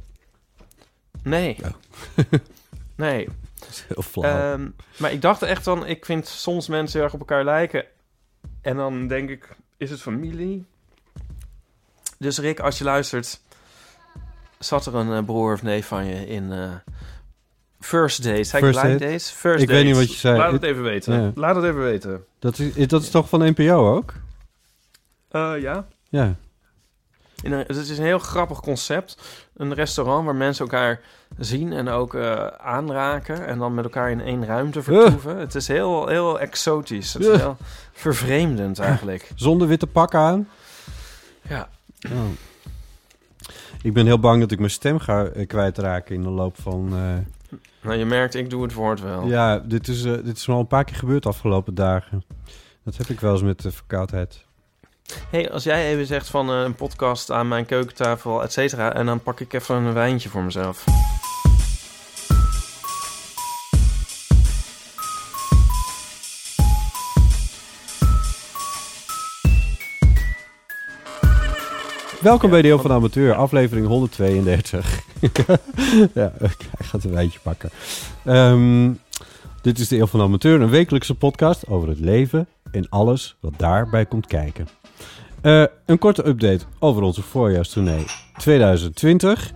Nee. 1.23 1.57
nee. 2.97 3.29
Dat 3.59 3.69
is 3.69 3.85
heel 3.89 4.03
flauw. 4.03 4.53
Ehm, 4.53 4.69
maar 4.99 5.13
ik 5.13 5.23
dacht 5.23 5.43
echt 5.43 5.63
van, 5.63 5.87
ik 5.87 6.05
vind 6.05 6.27
soms 6.27 6.69
mensen 6.69 6.95
heel 6.97 7.05
erg 7.05 7.15
op 7.15 7.21
elkaar 7.21 7.45
lijken. 7.45 7.85
En 8.63 8.77
dan 8.77 9.07
denk 9.09 9.31
ik, 9.31 9.57
is 9.77 9.91
het 9.91 10.01
familie? 10.01 10.65
Dus 12.23 12.39
Rick, 12.39 12.61
als 12.61 12.79
je 12.79 12.85
luistert, 12.85 13.41
zat 14.59 14.87
er 14.87 14.95
een 14.95 15.13
eh, 15.13 15.25
broer 15.25 15.53
of 15.53 15.63
neef 15.63 15.87
van 15.87 16.05
je 16.05 16.27
in 16.27 16.53
eh, 16.53 16.71
First 17.81 18.23
Dates? 18.23 18.49
Zei 18.49 18.63
First 18.63 18.83
Date? 18.83 18.97
dates? 18.97 19.31
First 19.31 19.63
Ik 19.63 19.69
weet 19.69 19.85
niet 19.85 19.97
wat 19.97 20.13
je 20.13 20.19
zei. 20.19 20.39
Laat 20.39 20.53
het 20.53 20.63
even 20.63 20.83
weten. 20.83 21.23
Ja. 21.23 21.33
Laat 21.35 21.57
het 21.57 21.65
even 21.65 21.83
weten. 21.83 22.25
dat, 22.39 22.59
is, 22.59 22.87
dat 22.89 23.03
is 23.03 23.11
toch 23.11 23.29
van 23.29 23.41
NPO 23.41 23.95
ook? 23.95 24.13
Eh, 25.29 25.53
ja. 25.61 25.87
Ja. 26.09 26.35
In 27.43 27.53
een, 27.53 27.65
het 27.67 27.77
is 27.77 27.99
een 27.99 28.05
heel 28.05 28.19
grappig 28.19 28.61
concept. 28.61 29.19
Een 29.57 29.75
restaurant 29.75 30.25
waar 30.25 30.35
mensen 30.35 30.65
elkaar 30.65 31.01
zien 31.39 31.73
en 31.73 31.89
ook 31.89 32.15
eh, 32.15 32.47
aanraken. 32.47 33.47
En 33.47 33.59
dan 33.59 33.75
met 33.75 33.85
elkaar 33.85 34.11
in 34.11 34.21
één 34.21 34.47
ruimte 34.47 34.83
vertoeven. 34.83 35.37
Het 35.37 35.55
is 35.55 35.69
heel, 35.69 36.09
heel 36.09 36.41
exotisch. 36.41 37.13
Het 37.13 37.25
is 37.25 37.37
heel 37.37 37.57
vervreemdend 37.93 38.79
eigenlijk. 38.79 39.31
Zonder 39.35 39.69
witte 39.69 39.87
pak 39.87 40.15
aan? 40.15 40.49
Ja. 41.49 41.69
Oh. 42.11 42.25
Ik 43.83 43.93
ben 43.93 44.07
heel 44.07 44.19
bang 44.19 44.41
dat 44.41 44.51
ik 44.51 44.59
mijn 44.59 44.71
stem 44.71 44.99
ga 44.99 45.25
eh, 45.25 45.47
kwijtraken 45.47 46.15
in 46.15 46.23
de 46.23 46.29
loop 46.29 46.61
van... 46.61 46.89
eh, 46.93 47.59
Nou, 47.81 47.99
je 47.99 48.05
merkt, 48.05 48.35
ik 48.35 48.51
doe 48.51 48.63
het 48.63 48.73
woord 48.73 49.01
wel. 49.01 49.27
Ja, 49.27 49.59
dit 49.59 49.89
is, 49.89 50.05
eh, 50.05 50.13
dit 50.25 50.37
is 50.37 50.47
wel 50.47 50.59
een 50.59 50.67
paar 50.67 50.85
keer 50.85 50.97
gebeurd 50.97 51.23
de 51.23 51.29
afgelopen 51.29 51.75
dagen. 51.75 52.25
Dat 52.85 52.97
heb 52.97 53.09
ik 53.09 53.21
wel 53.21 53.33
eens 53.33 53.43
met 53.43 53.61
de 53.63 53.73
verkoudheid. 53.73 54.45
hey, 55.31 55.51
als 55.51 55.65
jij 55.65 55.91
even 55.93 56.07
zegt 56.07 56.29
van 56.29 56.49
een 56.49 56.75
podcast 56.75 57.31
aan 57.31 57.49
mijn 57.49 57.67
keukentafel, 57.67 58.43
et 58.43 58.53
cetera... 58.53 58.95
en 58.95 59.07
dan 59.07 59.23
pak 59.23 59.41
ik 59.41 59.53
even 59.53 59.75
een 59.77 59.93
wijntje 59.93 60.29
voor 60.29 60.43
mezelf. 60.43 60.85
Welkom 72.23 72.51
bij 72.51 72.63
Deel 72.63 72.79
van 72.79 72.91
de 72.91 72.97
Amateur, 72.97 73.35
aflevering 73.35 73.87
132. 73.87 75.01
ja, 76.15 76.33
hij 76.39 76.51
gaat 76.79 77.05
een 77.05 77.13
wijntje 77.13 77.39
pakken. 77.43 77.71
Ehm, 78.25 78.91
dit 79.63 79.79
is 79.79 79.89
de 79.89 79.97
Deel 79.97 80.07
van 80.07 80.19
de 80.19 80.25
Amateur, 80.25 80.61
een 80.61 80.71
wekelijkse 80.71 81.15
podcast 81.15 81.69
over 81.69 81.89
het 81.89 82.01
leven 82.01 82.47
en 82.71 82.89
alles 82.89 83.37
wat 83.41 83.53
daarbij 83.57 84.07
komt 84.07 84.27
kijken. 84.27 84.69
Eh, 85.41 85.65
een 85.87 85.99
korte 85.99 86.27
update 86.27 86.65
over 86.79 87.03
onze 87.03 87.23
voorjaarstournee 87.23 88.05
2020. 88.37 89.53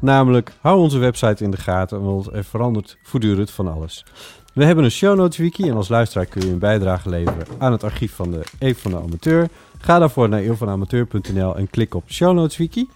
Namelijk, 0.00 0.52
hou 0.60 0.80
onze 0.80 0.98
website 0.98 1.44
in 1.44 1.50
de 1.50 1.56
gaten, 1.56 2.02
want 2.02 2.32
er 2.32 2.44
verandert 2.44 2.98
voortdurend 3.02 3.50
van 3.50 3.72
alles. 3.72 4.04
We 4.54 4.64
hebben 4.64 4.84
een 4.84 4.90
show 4.90 5.16
notes 5.16 5.38
wiki 5.38 5.68
en 5.68 5.76
als 5.76 5.88
luisteraar 5.88 6.26
kun 6.26 6.40
je 6.40 6.50
een 6.50 6.58
bijdrage 6.58 7.08
leveren 7.08 7.46
aan 7.58 7.72
het 7.72 7.84
archief 7.84 8.14
van 8.14 8.30
de 8.30 8.40
Eeuw 8.58 8.74
van 8.74 8.90
de 8.90 8.96
Amateur. 8.96 9.48
Ga 9.78 9.98
daarvoor 9.98 10.28
naar 10.28 10.40
eeuwvanamateur.nl 10.40 11.56
en 11.56 11.70
klik 11.70 11.94
op 11.94 12.02
show 12.06 12.34
notes 12.34 12.56
wiki. 12.56 12.88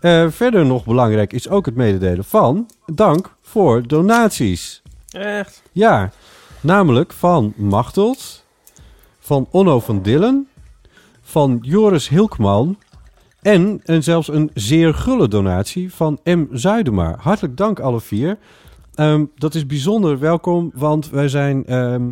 Eh, 0.00 0.28
verder 0.28 0.66
nog 0.66 0.84
belangrijk 0.84 1.32
is 1.32 1.48
ook 1.48 1.66
het 1.66 1.74
mededelen 1.74 2.24
van 2.24 2.68
dank 2.86 3.34
voor 3.40 3.86
donaties. 3.86 4.82
Echt? 5.10 5.62
Ja, 5.72 6.10
namelijk 6.60 7.12
van 7.12 7.52
Machteld, 7.56 8.44
van 9.18 9.46
Onno 9.50 9.80
van 9.80 10.02
Dillen, 10.02 10.48
van 11.22 11.58
Joris 11.62 12.08
Hilkman 12.08 12.78
en, 13.42 13.80
en 13.84 14.02
zelfs 14.02 14.28
een 14.28 14.50
zeer 14.54 14.94
gulle 14.94 15.28
donatie 15.28 15.94
van 15.94 16.18
M. 16.24 16.46
Zuidema. 16.52 17.16
Hartelijk 17.18 17.56
dank 17.56 17.80
alle 17.80 18.00
vier. 18.00 18.38
Ehm, 18.94 19.24
dat 19.34 19.54
is 19.54 19.66
bijzonder 19.66 20.18
welkom, 20.18 20.70
want 20.74 21.10
wij 21.10 21.28
zijn... 21.28 21.66
ehm, 21.66 22.02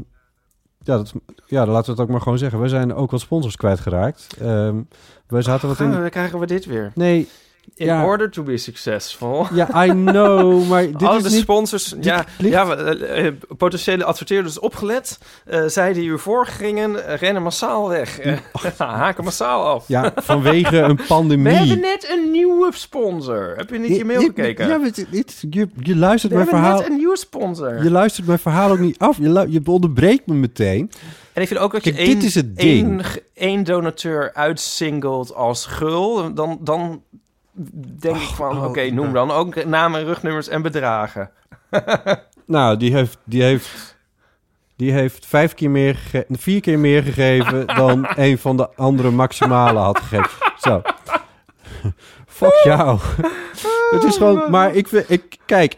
ja, 0.88 0.96
dat, 0.96 1.12
ja, 1.46 1.64
dan 1.64 1.74
laten 1.74 1.86
we 1.86 1.90
het 1.92 2.00
ook 2.00 2.08
maar 2.08 2.20
gewoon 2.22 2.38
zeggen. 2.38 2.58
Wij 2.58 2.68
zijn 2.68 2.94
ook 2.94 3.10
wat 3.10 3.20
sponsors 3.20 3.56
kwijtgeraakt. 3.56 4.26
Ehm 4.40 4.76
wij 5.26 5.42
zaten 5.42 5.68
wat 5.68 5.78
we- 5.78 5.84
in... 5.84 5.90
dan 5.90 6.10
krijgen 6.10 6.38
we 6.38 6.46
dit 6.46 6.64
weer. 6.66 6.92
Nee, 6.94 7.28
In 7.74 7.86
Ja. 7.86 8.04
order 8.04 8.30
to 8.30 8.42
be 8.42 8.56
successful. 8.56 9.46
ja, 9.52 9.84
I 9.84 9.90
know, 9.90 10.68
maar 10.68 10.82
dit 10.92 11.02
Alle 11.02 11.16
is 11.16 11.22
de 11.22 11.28
niet... 11.30 11.38
sponsors, 11.40 11.94
ja, 12.00 12.24
ligt- 12.38 12.54
ja 12.54 12.66
we, 12.66 12.74
eh, 12.74 13.26
eh, 13.26 13.34
potentiële 13.56 14.04
adverteerders 14.04 14.58
opgelet. 14.58 15.18
eh 15.44 15.64
zij 15.66 15.92
die 15.92 16.08
u 16.08 16.18
voorgingen, 16.18 17.06
eh, 17.06 17.16
rennen 17.16 17.42
massaal 17.42 17.88
weg. 17.88 18.18
Eh, 18.18 18.38
haken 18.78 19.24
massaal 19.24 19.64
af. 19.66 19.84
Ja, 19.88 20.12
vanwege 20.16 20.78
een 20.78 20.96
We 21.02 21.04
pandemie. 21.06 21.52
hebben 21.52 21.80
net 21.80 22.10
een 22.16 22.30
nieuwe 22.30 22.70
sponsor. 22.74 23.54
Heb 23.56 23.70
je 23.70 23.78
niet 23.78 23.96
je 23.96 24.04
mail 24.04 24.20
gekeken? 24.20 24.68
Ja, 24.68 24.80
je, 25.50 25.68
je 25.76 25.96
luistert 25.96 26.32
we 26.32 26.38
mijn 26.38 26.48
hebben 26.50 26.64
verhaal. 26.68 26.78
net 26.78 26.88
een 26.90 26.96
nieuwe 26.96 27.16
sponsor. 27.18 27.82
Je 27.82 27.90
luistert 27.90 28.26
mijn 28.26 28.38
verhaal 28.38 28.70
ook 28.70 28.78
niet 28.78 28.98
af. 28.98 29.16
Je, 29.18 29.46
je 29.48 29.60
onderbreekt 29.64 30.26
me 30.26 30.34
meteen. 30.34 30.90
En 31.32 31.42
ik 31.42 31.48
vind 31.48 31.60
ook 31.60 31.72
dat 31.72 31.84
je 31.84 31.92
Kijk, 31.92 32.06
één, 32.06 32.14
dit 32.14 32.24
is 32.24 32.34
het 32.34 32.56
ding. 32.56 32.88
één, 32.88 33.02
één 33.34 33.64
donateur 33.64 34.34
uitsingelt 34.34 35.34
als 35.34 35.66
gul. 35.66 36.34
Dan, 36.34 36.58
dan 36.60 37.02
denk 38.00 38.16
ik 38.16 38.28
van, 38.28 38.56
oh, 38.56 38.64
oké, 38.64 38.90
noem 38.90 39.12
dan 39.12 39.30
ook 39.30 39.64
namen, 39.64 40.04
rugnummers 40.04 40.48
en 40.48 40.62
bedragen. 40.62 41.30
Nou, 42.48 42.76
die 42.76 42.92
heeft, 42.94 43.18
die 43.24 43.42
heeft, 43.42 43.96
die 44.76 44.92
heeft 44.92 45.26
vijf 45.26 45.54
keer 45.54 45.70
meer 45.70 46.24
vier 46.30 46.60
keer 46.60 46.78
meer 46.78 47.02
gegeven 47.02 47.66
dan 47.82 48.08
een 48.14 48.38
van 48.38 48.56
de 48.56 48.68
andere 48.76 49.10
maximale 49.10 49.78
had 49.78 49.98
gegeven. 49.98 50.52
Zo. 50.58 50.82
Fuck 52.38 52.60
jou. 52.64 52.98
Het 53.90 54.04
is 54.04 54.16
gewoon, 54.16 54.50
maar 54.50 54.74
ik, 54.74 54.90
ik, 54.90 55.36
kijk, 55.46 55.76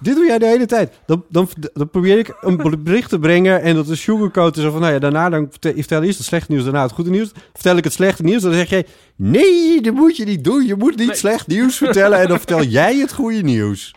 dit 0.00 0.14
doe 0.14 0.26
jij 0.26 0.38
de 0.38 0.46
hele 0.46 0.66
tijd. 0.66 0.92
Dan, 1.06 1.24
dan, 1.28 1.48
dan 1.72 1.90
probeer 1.90 2.18
ik 2.18 2.36
een 2.40 2.80
bericht 2.84 3.08
te 3.08 3.18
brengen 3.18 3.62
en 3.62 3.74
dat 3.74 3.88
is 3.88 4.00
sugarcoaten. 4.02 4.62
Zo 4.62 4.70
van, 4.70 4.80
nou 4.80 4.92
ja, 4.92 4.98
daarna 4.98 5.28
dan 5.28 5.48
vertel, 5.60 6.02
eerst 6.02 6.18
het 6.18 6.26
slechte 6.26 6.52
nieuws, 6.52 6.64
daarna 6.64 6.82
het 6.82 6.92
goede 6.92 7.10
nieuws. 7.10 7.30
Vertel 7.52 7.76
ik 7.76 7.84
het 7.84 7.92
slechte 7.92 8.22
nieuws, 8.22 8.42
dan 8.42 8.52
zeg 8.52 8.70
jij, 8.70 8.86
nee, 9.16 9.80
dat 9.80 9.94
moet 9.94 10.16
je 10.16 10.24
niet 10.24 10.44
doen. 10.44 10.66
Je 10.66 10.74
moet 10.74 10.96
niet 10.96 11.06
Nee. 11.06 11.16
slecht 11.16 11.46
nieuws 11.46 11.76
vertellen 11.76 12.18
en 12.18 12.28
dan 12.28 12.36
vertel 12.36 12.62
jij 12.62 12.96
het 12.96 13.12
goede 13.12 13.42
nieuws. 13.42 13.94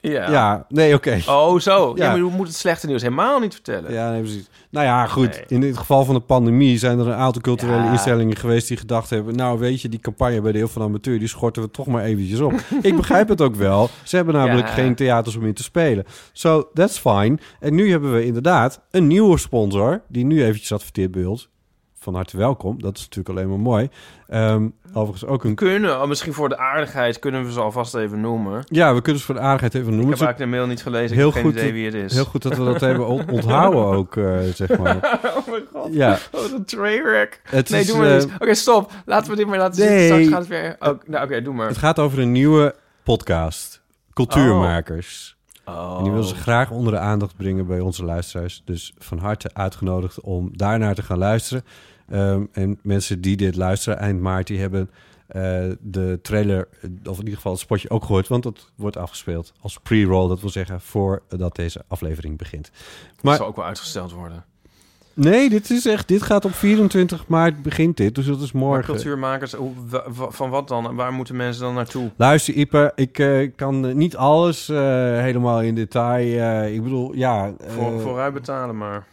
Ja. 0.00 0.30
Ja, 0.30 0.66
nee, 0.68 0.94
oké. 0.94 1.20
Oh, 1.28 1.58
zo. 1.58 1.92
Ja. 1.96 2.04
Ja. 2.04 2.10
maar 2.10 2.18
je 2.18 2.36
moet 2.36 2.46
het 2.46 2.56
slechte 2.56 2.86
nieuws 2.86 3.02
helemaal 3.02 3.38
niet 3.40 3.52
vertellen. 3.54 3.92
Ja, 3.92 4.10
nee, 4.10 4.20
precies. 4.20 4.48
Nou 4.70 4.86
ja, 4.86 5.06
goed. 5.06 5.30
Nee. 5.30 5.44
In 5.60 5.62
het 5.62 5.76
geval 5.78 6.04
van 6.04 6.14
de 6.14 6.20
pandemie 6.20 6.78
zijn 6.78 6.98
er 6.98 7.06
een 7.06 7.14
aantal 7.14 7.42
culturele 7.42 7.82
Ja. 7.82 7.90
instellingen 7.90 8.36
geweest 8.36 8.68
die 8.68 8.76
gedacht 8.76 9.10
hebben... 9.10 9.36
nou, 9.36 9.58
weet 9.58 9.80
je, 9.82 9.88
die 9.88 10.00
campagne 10.00 10.40
bij 10.40 10.52
de 10.52 10.58
Heel 10.58 10.68
van 10.68 10.82
de 10.82 10.88
Amateur... 10.88 11.18
die 11.18 11.28
schorten 11.28 11.62
we 11.62 11.70
toch 11.70 11.86
maar 11.86 12.04
eventjes 12.04 12.40
op. 12.40 12.52
Ik 12.82 12.96
begrijp 12.96 13.28
het 13.28 13.40
ook 13.40 13.54
wel. 13.54 13.88
Ze 14.02 14.16
hebben 14.16 14.34
namelijk 14.34 14.68
geen 14.68 14.94
theaters 14.94 15.36
om 15.36 15.46
in 15.46 15.54
te 15.54 15.62
spelen. 15.62 16.04
So, 16.32 16.68
that's 16.74 16.98
fine. 16.98 17.38
En 17.60 17.74
nu 17.74 17.90
hebben 17.90 18.12
we 18.12 18.24
inderdaad 18.24 18.80
een 18.90 19.06
nieuwe 19.06 19.38
sponsor... 19.38 20.02
die 20.08 20.24
nu 20.24 20.44
eventjes 20.44 20.72
adverteert 20.72 21.10
bij 21.10 21.24
ons. 21.24 21.48
Van 22.02 22.14
harte 22.14 22.36
welkom. 22.36 22.82
Dat 22.82 22.96
is 22.96 23.02
natuurlijk 23.02 23.28
alleen 23.28 23.48
maar 23.48 23.58
mooi. 23.58 23.88
Ehm, 24.28 24.68
overigens 24.92 25.24
ook 25.30 25.44
een... 25.44 25.54
Kunnen, 25.54 26.00
oh, 26.02 26.08
misschien 26.08 26.32
voor 26.32 26.48
de 26.48 26.58
aardigheid, 26.58 27.18
kunnen 27.18 27.44
we 27.44 27.52
ze 27.52 27.60
alvast 27.60 27.94
even 27.94 28.20
noemen. 28.20 28.64
Ja, 28.66 28.94
we 28.94 29.00
kunnen 29.00 29.20
ze 29.20 29.26
voor 29.26 29.34
de 29.34 29.40
aardigheid 29.40 29.74
even 29.74 29.86
Ik 29.92 29.94
noemen. 29.94 30.10
heb 30.18 30.18
Het 30.18 30.28
is 30.28 30.34
eigenlijk 30.34 30.52
de 30.52 30.56
mail 30.58 30.68
niet 30.74 30.82
gelezen. 30.82 31.16
Heel 31.16 31.28
ik 31.28 31.34
heb 31.34 31.42
geen 31.42 31.52
goed 31.52 31.60
idee 31.60 31.72
dat- 31.82 31.92
wie 31.92 32.00
het 32.00 32.10
is. 32.10 32.16
Heel 32.16 32.24
goed 32.24 32.42
dat 32.42 32.56
we 32.56 32.64
dat 32.64 32.80
hebben 32.80 33.06
on- 33.06 33.30
onthouden 33.38 33.84
ook, 33.84 34.16
eh, 34.16 34.38
zeg 34.54 34.78
maar. 34.78 34.96
oh 35.36 35.46
mijn 35.48 35.62
god. 35.72 35.92
Ja, 35.94 36.18
Wat 36.32 36.50
een 36.52 36.64
trainwreck. 36.64 37.40
het 37.44 37.70
Nee, 37.70 37.80
is... 37.80 37.86
doe 37.86 37.96
maar 37.98 38.16
eh. 38.18 38.24
Oké, 38.38 38.54
stop. 38.54 38.92
Laten 39.04 39.30
we 39.30 39.36
dit 39.36 39.46
maar 39.46 39.58
laten 39.58 39.80
Nee. 39.86 39.88
zitten. 39.98 40.06
Straks 40.24 40.28
gaat 40.28 40.38
het 40.38 40.48
weer... 40.48 40.76
Oh, 40.92 40.98
nou, 41.06 41.24
oké, 41.24 41.42
doe 41.42 41.54
maar. 41.54 41.68
Het 41.68 41.78
gaat 41.78 41.98
over 41.98 42.18
een 42.18 42.32
nieuwe 42.32 42.74
podcast. 43.02 43.82
Cultuurmakers. 44.12 45.38
Oh. 45.64 45.94
En 45.98 46.04
die 46.04 46.12
wil 46.12 46.22
ze 46.22 46.34
graag 46.34 46.70
onder 46.70 46.92
de 46.92 46.98
aandacht 46.98 47.36
brengen 47.36 47.66
bij 47.66 47.80
onze 47.80 48.04
luisteraars. 48.04 48.62
Dus 48.64 48.94
van 48.98 49.18
harte 49.18 49.50
uitgenodigd 49.52 50.20
om 50.20 50.48
daarnaar 50.52 50.94
te 50.94 51.02
gaan 51.02 51.18
luisteren. 51.18 51.64
Ehm, 52.10 52.44
en 52.52 52.78
mensen 52.82 53.20
die 53.20 53.36
dit 53.36 53.56
luisteren 53.56 53.98
eind 53.98 54.20
maart, 54.20 54.46
die 54.46 54.58
hebben 54.60 54.90
eh, 55.26 55.62
de 55.80 56.18
trailer, 56.22 56.68
of 57.04 57.12
in 57.18 57.22
ieder 57.24 57.34
geval 57.34 57.52
het 57.52 57.60
spotje 57.60 57.90
ook 57.90 58.04
gehoord. 58.04 58.28
Want 58.28 58.42
dat 58.42 58.70
wordt 58.74 58.96
afgespeeld 58.96 59.52
als 59.60 59.78
pre-roll. 59.82 60.28
Dat 60.28 60.40
wil 60.40 60.50
zeggen 60.50 60.80
voordat 60.80 61.56
deze 61.56 61.82
aflevering 61.88 62.38
begint. 62.38 62.70
Dat 63.14 63.22
Maar 63.24 63.36
zal 63.36 63.46
ook 63.46 63.56
wel 63.56 63.64
uitgesteld 63.64 64.12
worden. 64.12 64.44
nee, 65.14 65.48
dit 65.48 65.70
is 65.70 65.86
echt, 65.86 66.08
dit 66.08 66.22
gaat 66.22 66.44
op 66.44 66.54
24 66.54 67.26
maart 67.26 67.62
begint 67.62 67.96
dit. 67.96 68.14
Dus 68.14 68.26
dat 68.26 68.40
is 68.40 68.52
Maar 68.52 68.62
morgen. 68.62 68.84
cultuurmakers, 68.94 69.54
wa- 69.88 70.04
wa- 70.10 70.30
van 70.30 70.50
wat 70.50 70.68
dan? 70.68 70.86
En 70.88 70.94
Waar 70.94 71.12
moeten 71.12 71.36
mensen 71.36 71.62
dan 71.62 71.74
naartoe? 71.74 72.10
Luister, 72.16 72.54
Ipe, 72.54 72.92
ik 72.94 73.18
eh, 73.18 73.50
kan 73.56 73.96
niet 73.96 74.16
alles 74.16 74.68
eh, 74.68 74.76
helemaal 75.20 75.62
in 75.62 75.74
detail. 75.74 76.72
ik 76.72 76.82
bedoel, 76.82 77.14
ja. 77.14 77.52
Voor, 77.66 78.00
vooruit 78.00 78.34
betalen 78.34 78.76
maar. 78.78 79.06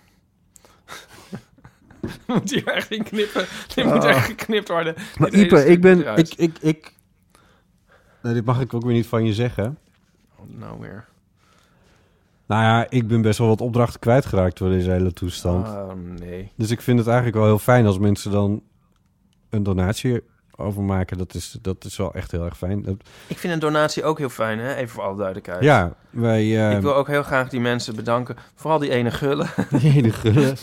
moet 2.27 2.49
hier 2.49 2.67
echt 2.67 2.91
in 2.91 3.03
knippen? 3.03 3.45
Dit 3.75 3.85
moet 3.85 4.03
echt 4.03 4.25
geknipt 4.25 4.67
worden. 4.67 4.95
Maar 5.17 5.29
Dit 5.29 5.39
Ipe, 5.39 5.65
ik 5.65 5.81
ben. 5.81 5.99
eruit. 5.99 6.31
Ik, 6.31 6.33
ik, 6.37 6.57
ik, 6.61 6.93
nee, 8.21 8.33
dit 8.33 8.45
mag 8.45 8.61
ik 8.61 8.73
ook 8.73 8.83
weer 8.83 8.93
niet 8.93 9.07
van 9.07 9.25
je 9.25 9.33
zeggen. 9.33 9.77
Oh, 10.35 10.45
nou 10.59 10.79
weer. 10.79 11.05
Nou 12.47 12.63
ja, 12.63 12.85
ik 12.89 13.07
ben 13.07 13.21
best 13.21 13.39
wel 13.39 13.47
wat 13.47 13.61
opdrachten 13.61 13.99
kwijtgeraakt 13.99 14.57
door 14.57 14.69
deze 14.69 14.91
hele 14.91 15.13
toestand. 15.13 15.67
Oh, 15.67 15.91
nee. 16.19 16.51
Dus 16.55 16.71
ik 16.71 16.81
vind 16.81 16.97
het 16.97 17.07
eigenlijk 17.07 17.37
wel 17.37 17.45
heel 17.45 17.59
fijn 17.59 17.85
als 17.85 17.99
mensen 17.99 18.31
dan 18.31 18.63
een 19.49 19.63
donatie 19.63 20.21
overmaken. 20.57 21.17
Dat 21.17 21.33
is, 21.33 21.57
dat 21.61 21.85
is 21.85 21.97
wel 21.97 22.13
echt 22.13 22.31
heel 22.31 22.45
erg 22.45 22.57
fijn. 22.57 22.81
Dat- 22.81 22.95
Ik 23.27 23.37
vind 23.37 23.53
een 23.53 23.59
donatie 23.59 24.03
ook 24.03 24.17
heel 24.17 24.29
fijn, 24.29 24.59
hè? 24.59 24.75
Even 24.75 24.89
voor 24.89 25.03
alle 25.03 25.15
duidelijkheid. 25.15 25.63
ja, 25.63 25.93
wij... 26.09 26.69
eh, 26.69 26.75
Ik 26.75 26.81
wil 26.81 26.95
ook 26.95 27.07
heel 27.07 27.23
graag 27.23 27.49
die 27.49 27.59
mensen 27.59 27.95
bedanken. 27.95 28.35
Vooral 28.55 28.79
die 28.79 28.89
ene 28.89 29.11
gullen. 29.11 29.47
die 29.69 29.89
hele 29.89 30.11
gulle. 30.11 30.53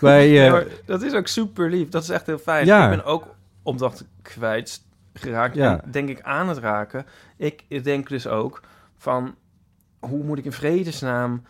wij... 0.00 0.28
Ja, 0.44 0.50
maar 0.50 0.64
dat 0.84 1.02
is 1.02 1.12
ook 1.14 1.26
super 1.26 1.70
lief. 1.70 1.88
Dat 1.88 2.02
is 2.02 2.08
echt 2.08 2.26
heel 2.26 2.38
fijn. 2.38 2.66
Ja. 2.66 2.84
Ik 2.90 2.96
ben 2.96 3.04
ook 3.04 3.26
opdrachten 3.62 4.06
kwijt 4.22 4.82
geraakt. 5.12 5.54
Ja. 5.54 5.82
En 5.82 5.90
denk 5.90 6.08
ik 6.08 6.22
aan 6.22 6.48
het 6.48 6.58
raken. 6.58 7.06
Ik 7.36 7.84
denk 7.84 8.08
dus 8.08 8.26
ook 8.26 8.60
van... 8.96 9.34
Hoe 10.00 10.24
moet 10.24 10.38
ik 10.38 10.44
in 10.44 10.52
vredesnaam 10.52 11.42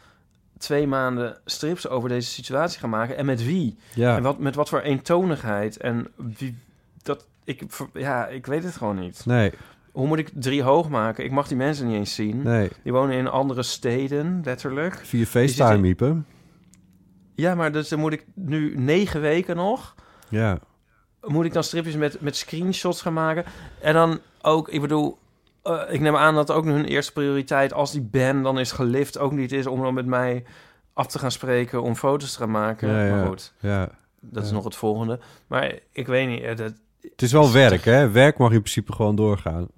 twee 0.59 0.87
maanden 0.87 1.37
strips 1.45 1.89
over 1.89 2.09
deze 2.09 2.29
situatie 2.31 2.81
gaan 2.81 2.91
maken? 2.91 3.17
En 3.17 3.27
met 3.27 3.45
wie? 3.45 3.79
ja. 3.95 4.17
En 4.17 4.23
wat, 4.23 4.39
met 4.39 4.55
wat 4.55 4.69
voor 4.69 4.81
eentonigheid? 4.81 5.77
En 5.77 6.07
wie... 6.17 6.59
Dat, 7.03 7.27
ik, 7.49 7.63
ja, 7.93 8.27
ik 8.27 8.47
weet 8.47 8.65
het 8.65 8.77
gewoon 8.77 8.99
niet. 8.99 9.27
Nee, 9.27 9.53
Hoe 9.93 10.07
moet 10.07 10.19
ik 10.19 10.31
drie 10.35 10.63
hoog 10.63 10.89
maken? 10.89 11.25
Ik 11.25 11.31
mag 11.31 11.49
die 11.49 11.57
mensen 11.57 11.87
niet 11.87 11.97
eens 11.97 12.15
zien. 12.15 12.43
nee. 12.43 12.71
Die 12.83 12.93
wonen 12.93 13.17
in 13.17 13.29
andere 13.29 13.63
steden, 13.63 14.41
letterlijk. 14.45 14.95
Via 14.95 15.25
FaceTime, 15.25 15.79
Miepen. 15.79 16.27
Ja, 17.35 17.55
maar 17.55 17.73
dus 17.73 17.89
dan 17.89 17.99
moet 17.99 18.13
ik 18.13 18.27
nu 18.35 18.77
negen 18.77 19.21
weken 19.21 19.57
nog... 19.57 19.95
Ja. 20.29 20.59
moet 21.21 21.45
ik 21.45 21.53
dan 21.53 21.65
stripjes 21.65 21.97
met, 21.97 22.21
met 22.21 22.37
screenshots 22.37 23.03
gaan 23.03 23.13
maken. 23.13 23.45
En 23.81 23.95
dan 23.95 24.21
ook, 24.43 24.69
ik 24.69 24.81
bedoel, 24.81 25.19
eh, 25.63 25.83
ik 25.89 26.01
neem 26.01 26.17
aan 26.17 26.35
dat 26.35 26.51
ook 26.51 26.65
hun 26.65 26.85
eerste 26.85 27.13
prioriteit, 27.13 27.73
als 27.73 27.93
die 27.93 28.03
ban 28.03 28.43
dan 28.43 28.59
is 28.59 28.73
gelift, 28.73 29.19
ook 29.19 29.33
niet 29.33 29.53
is 29.53 29.67
om 29.67 29.83
dan 29.83 29.95
met 29.95 30.07
mij 30.07 30.45
af 30.93 31.07
te 31.07 31.19
gaan 31.19 31.31
spreken 31.31 31.83
om 31.83 31.95
foto's 31.97 32.33
te 32.33 32.39
gaan 32.39 32.51
maken. 32.51 32.89
Ja, 32.89 33.05
ja. 33.05 33.15
Maar 33.15 33.27
goed, 33.27 33.53
ja. 33.61 33.91
dat 34.21 34.45
is 34.45 34.51
nog 34.51 34.65
het 34.65 34.77
volgende. 34.77 35.19
Maar 35.47 35.79
ik 35.93 36.07
weet 36.07 36.29
niet, 36.29 36.43
eh, 36.43 36.57
dat, 36.57 36.73
Het 37.03 37.23
is 37.23 37.33
wel 37.33 37.53
werk, 37.53 37.85
hè? 37.85 38.11
Werk 38.11 38.39
mag 38.39 38.51
in 38.53 38.61
principe 38.61 38.93
gewoon 38.93 39.17
doorgaan. 39.17 39.69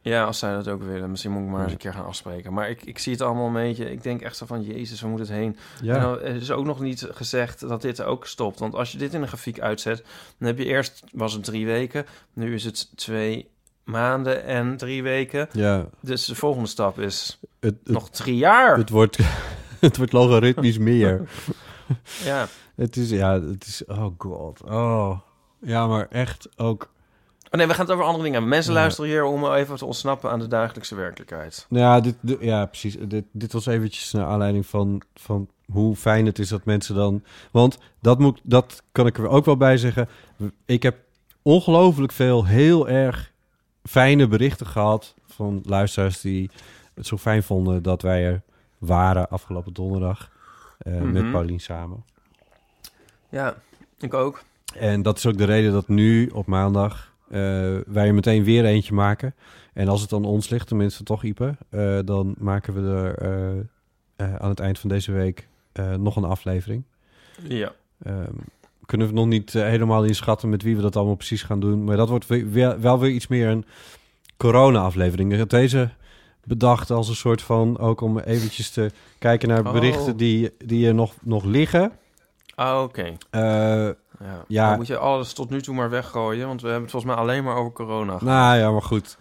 ja, 0.00 0.24
als 0.24 0.38
zij 0.38 0.52
dat 0.52 0.68
ook 0.68 0.82
willen, 0.82 1.10
misschien 1.10 1.32
moet 1.32 1.42
ik 1.42 1.48
maar 1.48 1.62
eens 1.62 1.72
een 1.72 1.78
keer 1.78 1.92
gaan 1.92 2.06
afspreken. 2.06 2.52
Maar 2.52 2.70
ik, 2.70 2.84
ik 2.84 2.98
zie 2.98 3.12
het 3.12 3.20
allemaal 3.20 3.46
een 3.46 3.52
beetje, 3.52 3.90
ik 3.90 4.02
denk 4.02 4.20
echt 4.20 4.36
zo 4.36 4.46
van, 4.46 4.62
jezus, 4.62 5.00
waar 5.00 5.10
moet 5.10 5.18
het 5.18 5.28
heen? 5.28 5.56
Ja. 5.82 5.96
Nou, 5.98 6.20
er 6.20 6.34
is 6.34 6.50
ook 6.50 6.64
nog 6.64 6.80
niet 6.80 7.08
gezegd 7.10 7.60
dat 7.68 7.82
dit 7.82 8.02
ook 8.02 8.26
stopt. 8.26 8.58
Want 8.58 8.74
als 8.74 8.92
je 8.92 8.98
dit 8.98 9.14
in 9.14 9.22
een 9.22 9.28
grafiek 9.28 9.60
uitzet, 9.60 10.04
dan 10.38 10.48
heb 10.48 10.58
je 10.58 10.64
eerst, 10.64 11.02
was 11.12 11.32
het 11.32 11.44
drie 11.44 11.66
weken, 11.66 12.06
nu 12.32 12.54
is 12.54 12.64
het 12.64 12.96
twee 12.96 13.48
maanden 13.84 14.44
en 14.44 14.76
drie 14.76 15.02
weken. 15.02 15.48
ja. 15.52 15.86
Dus 16.00 16.24
de 16.24 16.34
volgende 16.34 16.68
stap 16.68 16.98
is 17.00 17.38
Het, 17.60 17.74
het, 17.84 17.92
nog 17.92 18.10
drie 18.10 18.36
jaar. 18.36 18.76
het, 18.76 18.90
wordt, 18.90 19.18
het 19.80 19.96
wordt 19.96 20.12
logaritmisch 20.12 20.78
meer. 20.78 21.28
ja. 22.24 22.46
Het 22.74 22.96
is, 22.96 23.10
ja, 23.10 23.40
het 23.40 23.66
is, 23.66 23.84
oh 23.86 24.06
god. 24.18 24.62
Oh. 24.62 25.18
Ja, 25.62 25.86
maar 25.86 26.06
echt 26.10 26.48
ook... 26.56 26.90
Oh 27.50 27.58
nee, 27.58 27.66
we 27.66 27.74
gaan 27.74 27.84
het 27.84 27.94
over 27.94 28.04
andere 28.04 28.22
dingen 28.22 28.32
hebben. 28.38 28.50
Mensen 28.56 28.72
Ja. 28.72 28.78
luisteren 28.80 29.10
hier 29.10 29.24
om 29.24 29.52
even 29.52 29.76
te 29.76 29.84
ontsnappen 29.84 30.30
aan 30.30 30.38
de 30.38 30.46
dagelijkse 30.48 30.94
werkelijkheid. 30.94 31.66
Ja, 31.70 32.00
dit, 32.00 32.14
dit- 32.20 32.40
ja 32.40 32.66
precies. 32.66 32.96
Dit, 33.00 33.24
dit 33.32 33.52
was 33.52 33.66
eventjes 33.66 34.12
naar 34.12 34.26
aanleiding 34.26 34.66
van, 34.66 35.02
van 35.14 35.48
hoe 35.72 35.96
fijn 35.96 36.26
het 36.26 36.38
is 36.38 36.48
dat 36.48 36.64
mensen 36.64 36.94
dan... 36.94 37.22
Want 37.50 37.78
dat, 38.00 38.18
moet, 38.18 38.40
dat 38.42 38.82
kan 38.92 39.06
ik 39.06 39.18
er 39.18 39.28
ook 39.28 39.44
wel 39.44 39.56
bij 39.56 39.76
zeggen. 39.76 40.08
Ik 40.64 40.82
heb 40.82 40.96
ongelooflijk 41.42 42.12
veel 42.12 42.44
heel 42.46 42.88
erg 42.88 43.32
fijne 43.84 44.28
berichten 44.28 44.66
gehad... 44.66 45.14
van 45.26 45.60
luisteraars 45.64 46.20
die 46.20 46.50
het 46.94 47.06
zo 47.06 47.16
fijn 47.18 47.42
vonden 47.42 47.82
dat 47.82 48.02
wij 48.02 48.24
er 48.26 48.42
waren 48.78 49.28
afgelopen 49.28 49.72
donderdag. 49.72 50.30
eh, 50.78 50.92
Met 51.00 51.22
Mhm. 51.22 51.30
Paulien 51.32 51.60
samen. 51.60 52.04
Ja, 53.28 53.54
ik 53.98 54.14
ook. 54.14 54.42
En 54.76 55.02
dat 55.02 55.16
is 55.16 55.26
ook 55.26 55.38
de 55.38 55.44
reden 55.44 55.72
dat 55.72 55.88
nu 55.88 56.26
op 56.26 56.46
maandag 56.46 57.12
eh, 57.28 57.38
wij 57.86 58.06
er 58.06 58.14
meteen 58.14 58.44
weer 58.44 58.64
eentje 58.64 58.94
maken. 58.94 59.34
En 59.72 59.88
als 59.88 60.00
het 60.00 60.12
aan 60.12 60.24
ons 60.24 60.48
ligt, 60.48 60.66
tenminste 60.66 61.02
toch 61.02 61.24
Ipe, 61.24 61.56
eh, 61.68 61.98
dan 62.04 62.34
maken 62.38 62.74
we 62.74 62.90
er 62.90 63.14
eh, 64.16 64.34
aan 64.34 64.48
het 64.48 64.60
eind 64.60 64.78
van 64.78 64.88
deze 64.88 65.12
week 65.12 65.48
nog 65.98 66.16
een 66.16 66.24
aflevering. 66.24 66.82
Ja. 67.48 67.72
Ehm, 68.02 68.32
kunnen 68.86 69.06
we 69.06 69.12
nog 69.12 69.26
niet 69.26 69.52
helemaal 69.52 70.04
inschatten 70.04 70.48
met 70.48 70.62
wie 70.62 70.76
we 70.76 70.82
dat 70.82 70.96
allemaal 70.96 71.14
precies 71.14 71.42
gaan 71.42 71.60
doen. 71.60 71.84
Maar 71.84 71.96
dat 71.96 72.08
wordt 72.08 72.26
weer, 72.26 72.80
wel 72.80 72.98
weer 72.98 73.10
iets 73.10 73.26
meer 73.26 73.48
een 73.48 73.64
corona-aflevering. 74.36 75.32
Ik 75.32 75.38
had 75.38 75.50
deze 75.50 75.90
bedacht 76.44 76.90
als 76.90 77.08
een 77.08 77.14
soort 77.14 77.42
van, 77.42 77.78
ook 77.78 78.00
om 78.00 78.18
eventjes 78.18 78.70
te 78.70 78.90
kijken 79.18 79.48
naar 79.48 79.66
Oh. 79.66 79.72
berichten 79.72 80.16
die, 80.16 80.50
die 80.64 80.86
er 80.86 80.94
nog, 80.94 81.14
nog 81.22 81.44
liggen. 81.44 81.92
Ah, 82.54 82.82
oké. 82.82 83.16
Ja. 84.22 84.44
Ja. 84.48 84.68
Dan 84.68 84.76
moet 84.76 84.86
je 84.86 84.96
alles 84.98 85.32
tot 85.32 85.50
nu 85.50 85.62
toe 85.62 85.74
maar 85.74 85.90
weggooien, 85.90 86.46
want 86.46 86.60
we 86.60 86.66
hebben 86.66 86.82
het 86.82 86.92
volgens 86.92 87.12
mij 87.14 87.22
alleen 87.22 87.44
maar 87.44 87.56
over 87.56 87.72
corona. 87.72 88.06
gehad. 88.18 88.22
nou 88.22 88.58
ja, 88.58 88.70
maar 88.70 88.82
goed. 88.82 89.16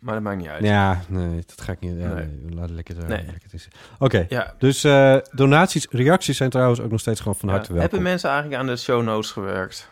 Maar 0.00 0.14
dat 0.14 0.22
maakt 0.22 0.36
niet 0.38 0.48
uit. 0.48 0.64
Ja, 0.64 1.00
nee, 1.08 1.42
dat 1.46 1.60
ga 1.60 1.72
ik 1.72 1.80
niet. 1.80 1.98
Ja, 1.98 2.12
Nee. 2.14 2.26
nee. 2.26 2.54
laat 2.54 2.64
het 2.66 2.74
lekker, 2.74 2.96
uh, 2.98 3.06
Nee. 3.08 3.24
het 3.42 3.52
is. 3.52 3.68
Oké, 3.98 4.26
Ja. 4.28 4.54
dus 4.58 4.84
eh, 4.84 5.16
donaties, 5.32 5.86
reacties 5.90 6.36
zijn 6.36 6.50
trouwens 6.50 6.80
ook 6.80 6.90
nog 6.90 7.00
steeds 7.00 7.20
gewoon 7.20 7.36
van 7.36 7.48
Ja. 7.48 7.54
harte 7.54 7.72
welkom. 7.72 7.90
Hebben 7.90 8.10
mensen 8.10 8.30
eigenlijk 8.30 8.60
aan 8.60 8.66
de 8.66 8.76
show 8.76 9.02
notes 9.02 9.30
gewerkt? 9.30 9.90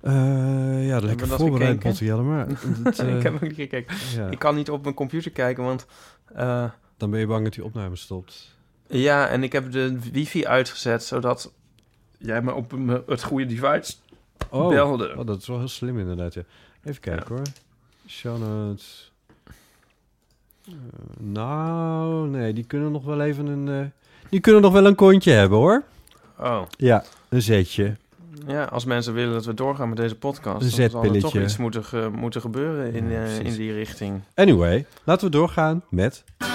Eh, 0.00 0.86
ja, 0.88 0.98
lekker 1.00 1.26
voorbereid, 1.26 1.82
maar 2.24 2.46
dat, 2.84 2.98
eh, 2.98 3.16
ik 3.16 3.22
heb 3.22 3.34
ook 3.34 3.40
niet 3.40 3.54
gekeken. 3.54 3.96
ja, 4.14 4.26
Ik 4.30 4.38
kan 4.38 4.54
niet 4.54 4.70
op 4.70 4.82
mijn 4.82 4.94
computer 4.94 5.30
kijken, 5.30 5.64
want... 5.64 5.86
eh, 6.34 6.64
dan 6.96 7.10
ben 7.10 7.20
je 7.20 7.26
bang 7.26 7.44
dat 7.44 7.52
die 7.54 7.64
opname 7.64 7.96
stopt. 7.96 8.56
ja, 8.88 9.28
en 9.28 9.42
ik 9.42 9.52
heb 9.52 9.72
de 9.72 9.98
wifi 10.12 10.46
uitgezet, 10.46 11.04
zodat 11.04 11.52
jij 12.18 12.42
me 12.42 12.52
op 12.54 12.72
me- 12.72 13.02
het 13.06 13.22
goede 13.22 13.46
device 13.46 13.94
Oh, 14.50 14.68
belde. 14.68 15.14
oh, 15.16 15.26
dat 15.26 15.38
is 15.40 15.46
wel 15.46 15.58
heel 15.58 15.68
slim 15.68 15.98
inderdaad, 15.98 16.34
ja. 16.34 16.42
Even 16.84 17.00
kijken 17.00 17.24
Ja. 17.28 17.34
hoor. 17.34 17.42
Show 18.08 18.38
notes. 18.38 19.12
Eh, 20.66 20.72
nou, 21.18 22.28
nee, 22.28 22.52
die 22.52 22.64
kunnen 22.64 22.92
nog 22.92 23.04
wel 23.04 23.20
even 23.20 23.46
een... 23.46 23.68
eh, 23.68 23.86
die 24.30 24.40
kunnen 24.40 24.62
nog 24.62 24.72
wel 24.72 24.86
een 24.86 24.94
kontje 24.94 25.30
hebben 25.32 25.58
hoor. 25.58 25.82
Oh, 26.38 26.62
Ja, 26.76 27.04
een 27.28 27.42
zetje. 27.42 27.96
ja, 28.46 28.64
als 28.64 28.84
mensen 28.84 29.14
willen 29.14 29.32
dat 29.32 29.44
we 29.44 29.54
doorgaan 29.54 29.88
met 29.88 29.96
deze 29.98 30.14
podcast... 30.14 30.54
Een 30.54 30.60
dan 30.60 30.90
zal 30.90 31.04
er 31.14 31.20
toch 31.20 31.36
iets 31.36 31.56
moeten, 31.56 31.84
ge- 31.84 32.10
moeten 32.14 32.40
gebeuren 32.40 32.92
in, 32.94 33.10
Ja, 33.10 33.24
eh, 33.24 33.38
in 33.38 33.52
die 33.52 33.72
richting. 33.72 34.20
Anyway, 34.34 34.86
laten 35.04 35.26
we 35.26 35.32
doorgaan 35.32 35.82
met... 35.88 36.24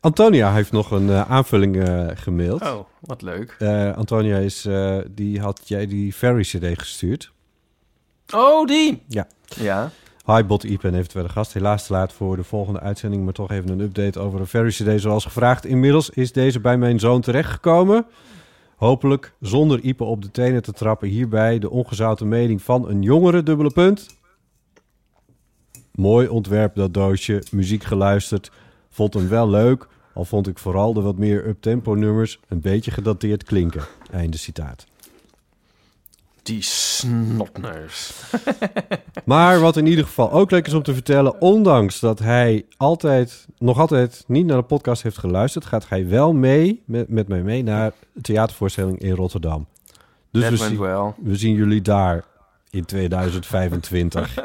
Antonia 0.00 0.52
heeft 0.52 0.72
nog 0.72 0.90
een 0.90 1.10
eh, 1.10 1.30
aanvulling 1.30 1.76
eh, 1.76 2.06
gemaild. 2.14 2.62
Oh, 2.62 2.84
wat 3.00 3.22
leuk. 3.22 3.56
Eh, 3.58 3.96
Antonia 3.96 4.36
is, 4.36 4.68
die 5.10 5.40
had 5.40 5.60
jij 5.64 5.86
die 5.86 6.12
Ferry 6.12 6.42
CD 6.42 6.78
gestuurd. 6.78 7.32
Oh, 8.34 8.66
die! 8.66 9.02
Ja. 9.08 9.26
Ja. 9.44 9.90
Hi, 10.26 10.44
Bot 10.44 10.64
Ipe 10.64 10.88
en 10.88 10.94
eventuele 10.94 11.28
gast. 11.28 11.52
Helaas 11.52 11.86
te 11.86 11.92
laat 11.92 12.12
voor 12.12 12.36
de 12.36 12.44
volgende 12.44 12.80
uitzending, 12.80 13.24
maar 13.24 13.32
toch 13.32 13.50
even 13.50 13.70
een 13.70 13.80
update 13.80 14.20
over 14.20 14.38
de 14.38 14.46
Ferry 14.46 14.70
CD 14.70 15.00
zoals 15.00 15.24
gevraagd. 15.24 15.66
Inmiddels 15.66 16.10
is 16.10 16.32
deze 16.32 16.60
bij 16.60 16.78
mijn 16.78 16.98
zoon 17.00 17.20
terechtgekomen. 17.20 18.06
Hopelijk 18.76 19.34
zonder 19.40 19.80
Ipe 19.80 20.04
op 20.04 20.22
de 20.22 20.30
tenen 20.30 20.62
te 20.62 20.72
trappen. 20.72 21.08
Hierbij 21.08 21.58
de 21.58 21.70
ongezouten 21.70 22.28
mening 22.28 22.62
van 22.62 22.88
een 22.88 23.02
jongere 23.02 23.42
dubbele 23.42 23.70
punt. 23.70 24.06
Mooi 25.92 26.28
ontwerp 26.28 26.74
dat 26.74 26.94
doosje, 26.94 27.42
muziek 27.50 27.84
geluisterd. 27.84 28.50
Vond 28.94 29.14
hem 29.14 29.28
wel 29.28 29.48
leuk, 29.48 29.86
al 30.12 30.24
vond 30.24 30.48
ik 30.48 30.58
vooral 30.58 30.92
de 30.92 31.00
wat 31.00 31.16
meer 31.16 31.46
uptempo 31.46 31.94
nummers 31.94 32.40
een 32.48 32.60
beetje 32.60 32.90
gedateerd 32.90 33.44
klinken. 33.44 33.84
Einde 34.10 34.36
citaat. 34.36 34.86
Die 36.42 36.62
snotneus. 36.62 38.12
Maar 39.24 39.60
wat 39.60 39.76
in 39.76 39.86
ieder 39.86 40.04
geval 40.04 40.32
ook 40.32 40.50
leuk 40.50 40.66
is 40.66 40.72
om 40.72 40.82
te 40.82 40.94
vertellen, 40.94 41.40
ondanks 41.40 42.00
dat 42.00 42.18
hij 42.18 42.64
altijd, 42.76 43.46
nog 43.58 43.78
altijd 43.78 44.24
niet 44.26 44.46
naar 44.46 44.56
de 44.56 44.62
podcast 44.62 45.02
heeft 45.02 45.18
geluisterd, 45.18 45.64
gaat 45.64 45.88
hij 45.88 46.08
wel 46.08 46.32
mee, 46.32 46.82
met, 46.84 47.08
met 47.08 47.28
mij 47.28 47.42
mee, 47.42 47.62
naar 47.62 47.92
de 48.12 48.20
theatervoorstelling 48.20 48.98
in 48.98 49.14
Rotterdam. 49.14 49.66
Dus 50.30 50.68
we 51.22 51.36
zien 51.36 51.54
jullie 51.54 51.82
daar 51.82 52.24
in 52.74 52.84
2025. 52.84 54.34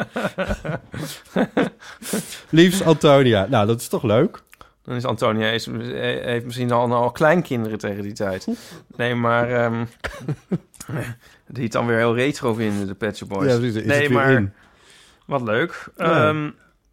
Liefst 2.50 2.86
Antonia. 2.86 3.46
Nou, 3.50 3.68
dat 3.68 3.82
is 3.82 3.88
toch 3.88 4.04
leuk? 4.04 4.42
Dan 4.84 4.96
is 4.96 5.06
Antonia 5.06 5.50
is, 5.50 5.66
heeft 5.66 6.46
misschien 6.46 6.72
al, 6.72 6.94
al 6.94 7.12
kleinkinderen 7.12 7.78
tegen 7.78 8.04
die 8.04 8.14
tijd. 8.14 8.48
Nee, 8.96 9.16
maar 9.16 9.52
ehm, 9.52 9.86
die 11.48 11.64
het 11.64 11.72
dan 11.72 11.86
weer 11.86 11.98
heel 11.98 12.16
retro 12.16 12.54
vinden, 12.54 12.88
de 12.88 12.94
Pet 12.96 13.18
Shop 13.18 13.30
Boys. 13.30 13.52
Ja, 13.52 13.58
precies, 13.58 13.84
nee, 13.84 14.10
maar 14.10 14.32
in. 14.32 14.54
wat 15.26 15.42
leuk. 15.42 15.90
Ja. 15.98 16.28
Ehm, 16.28 16.50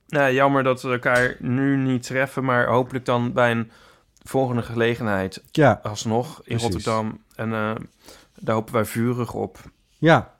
nou, 0.08 0.32
jammer 0.32 0.62
dat 0.62 0.82
we 0.82 0.90
elkaar 0.90 1.36
nu 1.38 1.76
niet 1.76 2.02
treffen, 2.02 2.44
maar 2.44 2.66
hopelijk 2.66 3.04
dan 3.04 3.32
bij 3.32 3.50
een 3.50 3.70
volgende 4.22 4.62
gelegenheid 4.62 5.42
Ja, 5.50 5.80
alsnog 5.82 6.36
in 6.36 6.42
Precies. 6.44 6.62
Rotterdam. 6.62 7.22
En 7.34 7.52
eh, 7.52 7.74
daar 8.40 8.54
hopen 8.54 8.74
wij 8.74 8.84
vurig 8.84 9.32
op. 9.34 9.58
ja. 9.98 10.34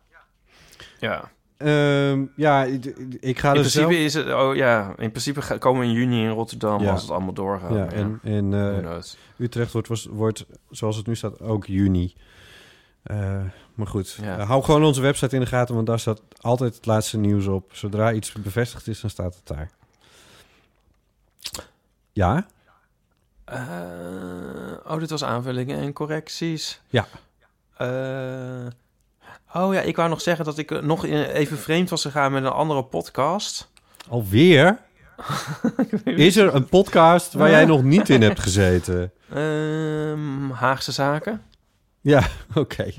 Ja. 0.99 1.31
Ehm, 1.57 2.25
ja, 2.37 2.65
ik, 2.65 3.39
ga 3.39 3.51
In 3.51 3.55
er 3.55 3.61
principe 3.61 3.71
zelf... 3.71 3.91
is 3.91 4.15
het... 4.15 4.33
Oh 4.33 4.55
ja, 4.55 4.95
in 4.97 5.11
principe 5.11 5.59
komen 5.59 5.81
we 5.81 5.87
in 5.87 5.93
juni 5.93 6.23
in 6.23 6.31
Rotterdam 6.31 6.83
Ja. 6.83 6.91
als 6.93 7.03
het 7.03 7.11
allemaal 7.11 7.33
doorgaat. 7.33 7.73
Ja, 7.73 7.91
en, 8.23 8.55
eh. 8.55 8.99
Utrecht 9.37 9.73
wordt, 9.73 10.05
wordt, 10.05 10.47
zoals 10.71 10.97
het 10.97 11.07
nu 11.07 11.17
staat, 11.17 11.41
ook 11.41 11.67
juni. 11.67 12.15
Eh, 13.03 13.41
maar 13.75 13.87
goed, 13.87 14.19
Ja. 14.23 14.45
Hou 14.45 14.63
gewoon 14.63 14.85
onze 14.85 15.01
website 15.01 15.35
in 15.35 15.41
de 15.41 15.47
gaten, 15.47 15.75
want 15.75 15.87
daar 15.87 15.99
staat 16.01 16.23
altijd 16.41 16.75
het 16.75 16.87
laatste 16.87 17.19
nieuws 17.19 17.47
op. 17.47 17.71
Zodra 17.75 18.13
iets 18.13 18.33
bevestigd 18.33 18.87
is, 18.89 19.01
dan 19.01 19.11
staat 19.11 19.35
het 19.35 19.47
daar. 19.47 19.71
Ja? 22.13 22.47
Eh, 23.45 23.59
oh, 24.93 24.99
dit 24.99 25.11
was 25.11 25.25
aanvullingen 25.25 25.79
en 25.79 25.93
correcties. 25.93 26.81
Ja. 26.89 27.07
Eh, 27.77 28.67
oh 29.55 29.75
ja, 29.75 29.81
ik 29.81 29.97
wou 29.97 30.09
nog 30.09 30.21
zeggen 30.21 30.45
dat 30.45 30.59
ik 30.59 30.71
eh, 30.71 30.83
nog 30.83 31.07
even 31.07 31.59
vreemd 31.59 31.91
was 31.91 32.03
gegaan 32.03 32.33
met 32.33 32.45
een 32.45 32.51
andere 32.51 32.85
podcast. 32.85 33.71
Alweer? 34.09 34.79
Is 36.05 36.37
er 36.37 36.55
een 36.55 36.69
podcast 36.69 37.33
waar 37.33 37.51
jij 37.51 37.65
nog 37.65 37.83
niet 37.83 38.09
in 38.09 38.23
hebt 38.23 38.41
gezeten? 38.41 39.13
Ehm, 39.35 40.51
Haagse 40.51 40.93
Zaken. 40.93 41.43
Ja, 42.01 42.23
oké. 42.55 42.93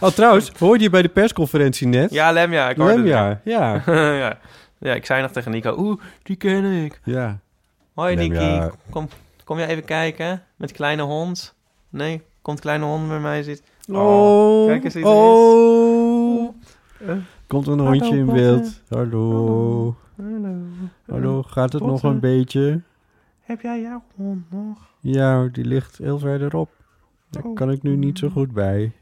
Oh, 0.00 0.08
trouwens, 0.08 0.50
hoorde 0.58 0.82
je 0.82 0.90
bij 0.90 1.02
de 1.02 1.08
persconferentie 1.08 1.86
net? 1.86 2.10
Ja, 2.10 2.32
Lemja. 2.32 2.70
Ik 2.70 2.76
hoorde 2.76 2.94
Lemja, 2.94 3.40
ja. 3.44 3.82
ja. 4.22 4.38
ja, 4.78 4.94
ik 4.94 5.06
zei 5.06 5.22
nog 5.22 5.30
tegen 5.30 5.50
Nico, 5.50 5.74
oeh, 5.78 6.00
die 6.22 6.36
ken 6.36 6.64
ik. 6.64 7.00
Ja. 7.04 7.38
Hoi 7.94 8.16
Lemja. 8.16 8.64
Niki, 8.64 8.76
kom, 8.90 9.08
kom 9.44 9.58
jij 9.58 9.66
even 9.68 9.84
kijken 9.84 10.42
met 10.56 10.72
kleine 10.72 11.02
hond? 11.02 11.54
Nee, 11.88 12.22
komt 12.42 12.60
kleine 12.60 12.84
hond 12.84 13.08
bij 13.08 13.20
mij 13.20 13.42
zitten. 13.42 13.64
Oh, 13.88 14.66
kijk 14.66 14.84
eens 14.84 14.96
oh. 14.96 16.54
Eh, 17.06 17.16
Komt 17.46 17.66
een 17.66 17.78
Hallo, 17.78 17.90
hondje 17.92 18.16
in 18.16 18.26
beeld. 18.26 18.82
Hallo. 18.88 19.96
Hallo. 20.16 20.56
Hallo, 21.08 21.42
gaat 21.42 21.72
het 21.72 21.82
nog 21.82 22.02
een 22.02 22.20
beetje? 22.20 22.80
Heb 23.40 23.60
jij 23.60 23.80
jouw 23.80 24.02
hond 24.16 24.50
nog? 24.50 24.78
Ja, 25.00 25.48
die 25.52 25.64
ligt 25.64 25.98
heel 25.98 26.18
verderop. 26.18 26.70
Daar 27.30 27.42
Oh. 27.44 27.54
kan 27.54 27.70
ik 27.70 27.82
nu 27.82 27.96
niet 27.96 28.18
zo 28.18 28.28
goed 28.28 28.52
bij. 28.52 28.92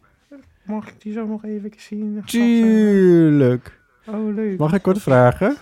Mag 0.62 0.88
ik 0.88 0.94
die 1.02 1.12
zo 1.12 1.26
nog 1.26 1.44
even 1.44 1.70
zien? 1.76 2.22
Tuurlijk. 2.24 3.80
Oh, 4.06 4.34
leuk. 4.34 4.58
Mag 4.58 4.72
ik 4.72 4.84
wat 4.84 4.98
vragen? 4.98 5.56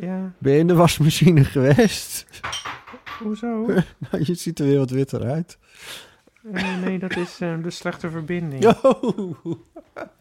Ja, 0.00 0.32
Ben 0.38 0.52
je 0.52 0.58
in 0.58 0.66
de 0.66 0.74
wasmachine 0.74 1.44
geweest? 1.44 2.26
hoezo? 3.22 3.64
Nou, 4.10 4.24
je 4.24 4.34
ziet 4.34 4.58
er 4.58 4.66
weer 4.66 4.78
wat 4.78 4.90
witter 4.90 5.22
uit. 5.24 5.58
Eh, 6.54 6.76
nee, 6.84 6.98
dat 6.98 7.16
is 7.16 7.36
de 7.36 7.70
slechte 7.70 8.10
verbinding. 8.10 8.64
Oh, 8.82 9.36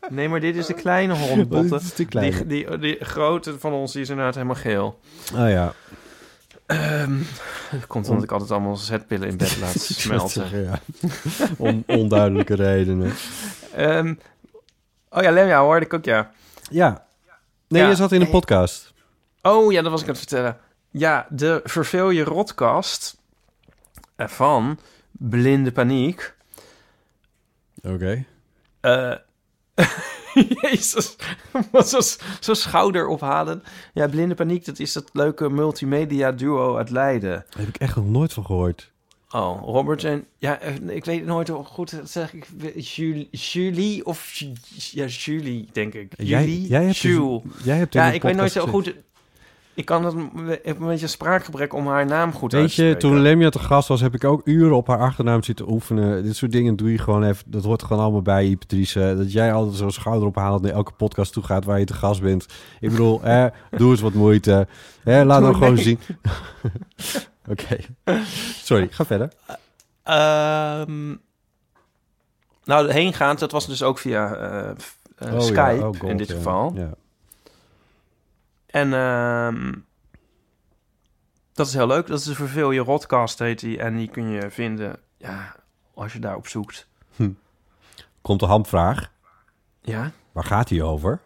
Nee, 0.10 0.30
maar 0.30 0.40
dit 0.40 0.56
is 0.56 0.66
de 0.66 0.74
kleine 0.74 1.14
hond, 1.14 1.38
wat 1.50 1.68
Botte. 1.70 1.86
is 1.86 1.94
die 1.94 2.06
kleine. 2.06 2.46
Die, 2.48 2.66
die, 2.70 2.78
die 2.78 2.98
grote 3.06 3.60
van 3.60 3.74
ons 3.74 3.92
die 3.94 4.02
is 4.02 4.10
inderdaad 4.10 4.34
helemaal 4.36 4.56
geel. 4.56 5.00
Oh 5.34 5.50
ja. 5.50 5.74
Ehm 6.66 7.18
dat 7.72 7.88
komt 7.88 8.08
omdat 8.10 8.24
ik 8.24 8.32
altijd 8.32 8.52
allemaal 8.52 8.76
zetpillen 8.76 9.28
in 9.28 9.38
bed 9.38 9.58
laat 9.60 9.80
smelten. 10.04 10.64
Ja. 10.64 10.80
Om 11.58 11.84
onduidelijke 11.88 12.56
redenen. 12.56 13.14
Ehm, 13.76 14.14
oh 15.10 15.22
ja, 15.24 15.32
Lemja 15.32 15.62
hoorde 15.62 15.86
ik 15.86 15.94
ook, 15.94 16.06
ja. 16.06 16.32
Ja. 16.70 17.06
Nee, 17.68 17.82
Ja. 17.82 17.90
je 17.90 17.96
zat 17.96 18.12
in 18.12 18.22
een 18.22 18.30
podcast. 18.30 18.94
Oh 19.42 19.72
ja, 19.72 19.82
dat 19.82 19.92
was 19.92 20.02
ik 20.02 20.08
aan 20.08 20.14
het 20.14 20.24
vertellen. 20.28 20.58
Ja, 20.92 21.28
de 21.30 21.62
Verveel 21.64 22.10
je 22.10 22.24
Rotkast 22.24 23.18
eh, 24.16 24.28
van 24.28 24.80
Blinde 25.12 25.72
Paniek. 25.72 26.36
Oké. 27.82 28.26
Eh 28.80 29.16
Jezus, 30.62 31.16
wat 31.72 31.90
zo, 31.90 32.00
zo 32.40 32.54
schouderophalen. 32.54 33.64
Ja, 33.94 34.08
Blinde 34.08 34.36
Paniek, 34.36 34.66
dat 34.66 34.80
is 34.80 34.94
dat 34.94 35.10
leuke 35.14 35.50
multimedia 35.50 36.32
duo 36.32 36.78
uit 36.78 36.90
Leiden. 36.90 37.30
Daar 37.50 37.60
heb 37.60 37.68
ik 37.68 37.78
echt 37.78 37.96
nog 37.96 38.06
nooit 38.06 38.34
van 38.34 38.46
gehoord. 38.46 38.92
Oh, 39.30 39.62
Robert 39.64 40.04
en... 40.04 40.26
Ja, 40.38 40.60
eh, 40.60 40.76
ik 40.88 41.06
weet 41.06 41.26
nooit 41.26 41.48
hoe 41.48 41.64
goed 41.64 42.02
zeg 42.04 42.34
ik. 42.34 42.48
Julie, 42.76 43.28
Julie 43.32 44.06
of... 44.06 44.34
Ja, 44.92 45.06
Julie, 45.06 45.68
denk 45.72 45.94
ik. 45.94 46.14
Jij, 46.18 46.46
Julie, 46.46 46.68
jij 46.68 46.84
hebt, 46.84 46.98
Jules. 46.98 47.42
dus- 47.44 47.64
jij 47.64 47.78
hebt 47.78 47.94
Ja, 47.94 48.12
ik 48.12 48.22
weet 48.22 48.36
nooit 48.36 48.52
zo 48.52 48.66
goed... 48.68 48.94
Ik 49.74 49.86
kan 49.86 50.02
dat... 50.02 50.16
Ik 50.48 50.60
heb 50.64 50.80
een 50.80 50.88
beetje 50.88 51.08
spraakgebrek 51.08 51.74
om 51.74 51.88
haar 51.88 52.06
naam 52.06 52.32
goed 52.34 52.54
uit 52.54 52.62
Weet 52.62 52.76
te 52.76 52.84
je, 52.84 52.90
spreken. 52.90 53.10
toen 53.10 53.22
Lemja 53.22 53.50
te 53.50 53.60
gast 53.60 53.88
was, 53.88 54.02
heb 54.02 54.14
ik 54.14 54.24
ook 54.24 54.42
uren 54.44 54.76
op 54.76 54.88
haar 54.88 55.00
achternaam 55.00 55.44
zitten 55.44 55.72
oefenen. 55.72 56.24
Dit 56.24 56.36
soort 56.36 56.52
dingen 56.52 56.76
doe 56.76 56.92
je 56.92 56.98
gewoon 56.98 57.24
even. 57.24 57.44
Dat 57.52 57.64
hoort 57.64 57.84
gewoon 57.84 58.04
allemaal 58.04 58.22
bij, 58.22 58.50
je, 58.50 58.58
Patrice. 58.58 59.14
Dat 59.18 59.32
jij 59.32 59.54
altijd 59.54 59.76
zo'n 59.76 59.92
schouder 59.92 60.28
ophalend 60.28 60.62
naar 60.62 60.72
elke 60.72 60.92
podcast 60.92 61.34
toe 61.34 61.44
gaat 61.44 61.66
waar 61.66 61.80
je 61.80 61.86
te 61.86 61.94
gast 61.94 62.22
bent. 62.22 62.46
Ik 62.80 62.90
bedoel, 62.90 63.22
hè, 63.22 63.48
doe 63.78 63.92
eens 63.92 64.02
wat 64.02 64.14
moeite. 64.14 64.68
Hè, 65.04 65.26
laat 65.26 65.42
dan 65.42 65.56
gewoon 65.56 65.78
zien. 65.78 66.00
Oké. 67.50 67.78
Sorry, 68.64 68.88
ga 68.92 69.06
verder. 69.06 69.32
Ehm, 70.04 71.16
nou, 72.64 72.92
heen 72.92 73.14
gaan, 73.14 73.36
dat 73.36 73.52
was 73.52 73.68
dus 73.68 73.84
ook 73.84 73.98
via 74.00 74.34
eh, 74.34 74.70
eh, 74.70 74.76
Oh, 75.28 75.32
ja. 75.34 75.40
Skype 75.40 75.86
Oh, 75.86 76.00
God, 76.00 76.10
in 76.10 76.18
dit 76.18 76.28
ja. 76.28 76.34
geval. 76.36 76.74
Ja. 76.76 76.90
En 78.72 78.94
ehm, 78.94 79.72
dat 81.54 81.68
is 81.68 81.74
heel 81.74 81.88
leuk. 81.88 82.08
Dat 82.08 82.20
is 82.20 82.26
de 82.26 82.36
Verveel 82.36 82.72
je 82.72 82.80
Rodcast 82.82 83.40
heet 83.40 83.60
die. 83.60 83.80
En 83.80 83.96
die 83.98 84.08
kun 84.10 84.30
je 84.30 84.52
vinden, 84.52 85.00
ja, 85.18 85.56
als 85.94 86.14
je 86.14 86.20
daarop 86.20 86.48
zoekt. 86.48 86.88
Komt 88.22 88.40
de 88.40 88.46
hamvraag. 88.46 89.12
Ja. 89.82 90.12
Waar 90.32 90.44
gaat 90.44 90.70
hij 90.70 90.82
over? 90.82 91.20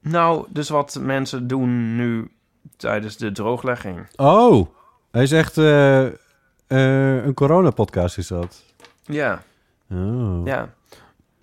Nou, 0.00 0.46
dus 0.50 0.68
wat 0.68 0.98
mensen 1.00 1.46
doen 1.46 1.96
nu 1.96 2.32
tijdens 2.76 3.16
de 3.16 3.32
drooglegging. 3.32 4.06
Oh, 4.16 4.68
hij 5.10 5.22
is 5.22 5.32
echt 5.32 5.58
eh, 5.58 6.06
eh, 6.06 7.24
een 7.24 7.34
coronapodcast 7.34 8.18
is 8.18 8.26
dat. 8.26 8.62
Ja, 9.02 9.42
Oh. 9.90 10.46
ja. 10.46 10.68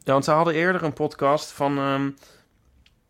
Ja, 0.03 0.11
want 0.13 0.23
ze 0.25 0.31
hadden 0.31 0.53
eerder 0.53 0.83
een 0.83 0.93
podcast 0.93 1.51
van... 1.51 1.77
ehm, 1.77 2.09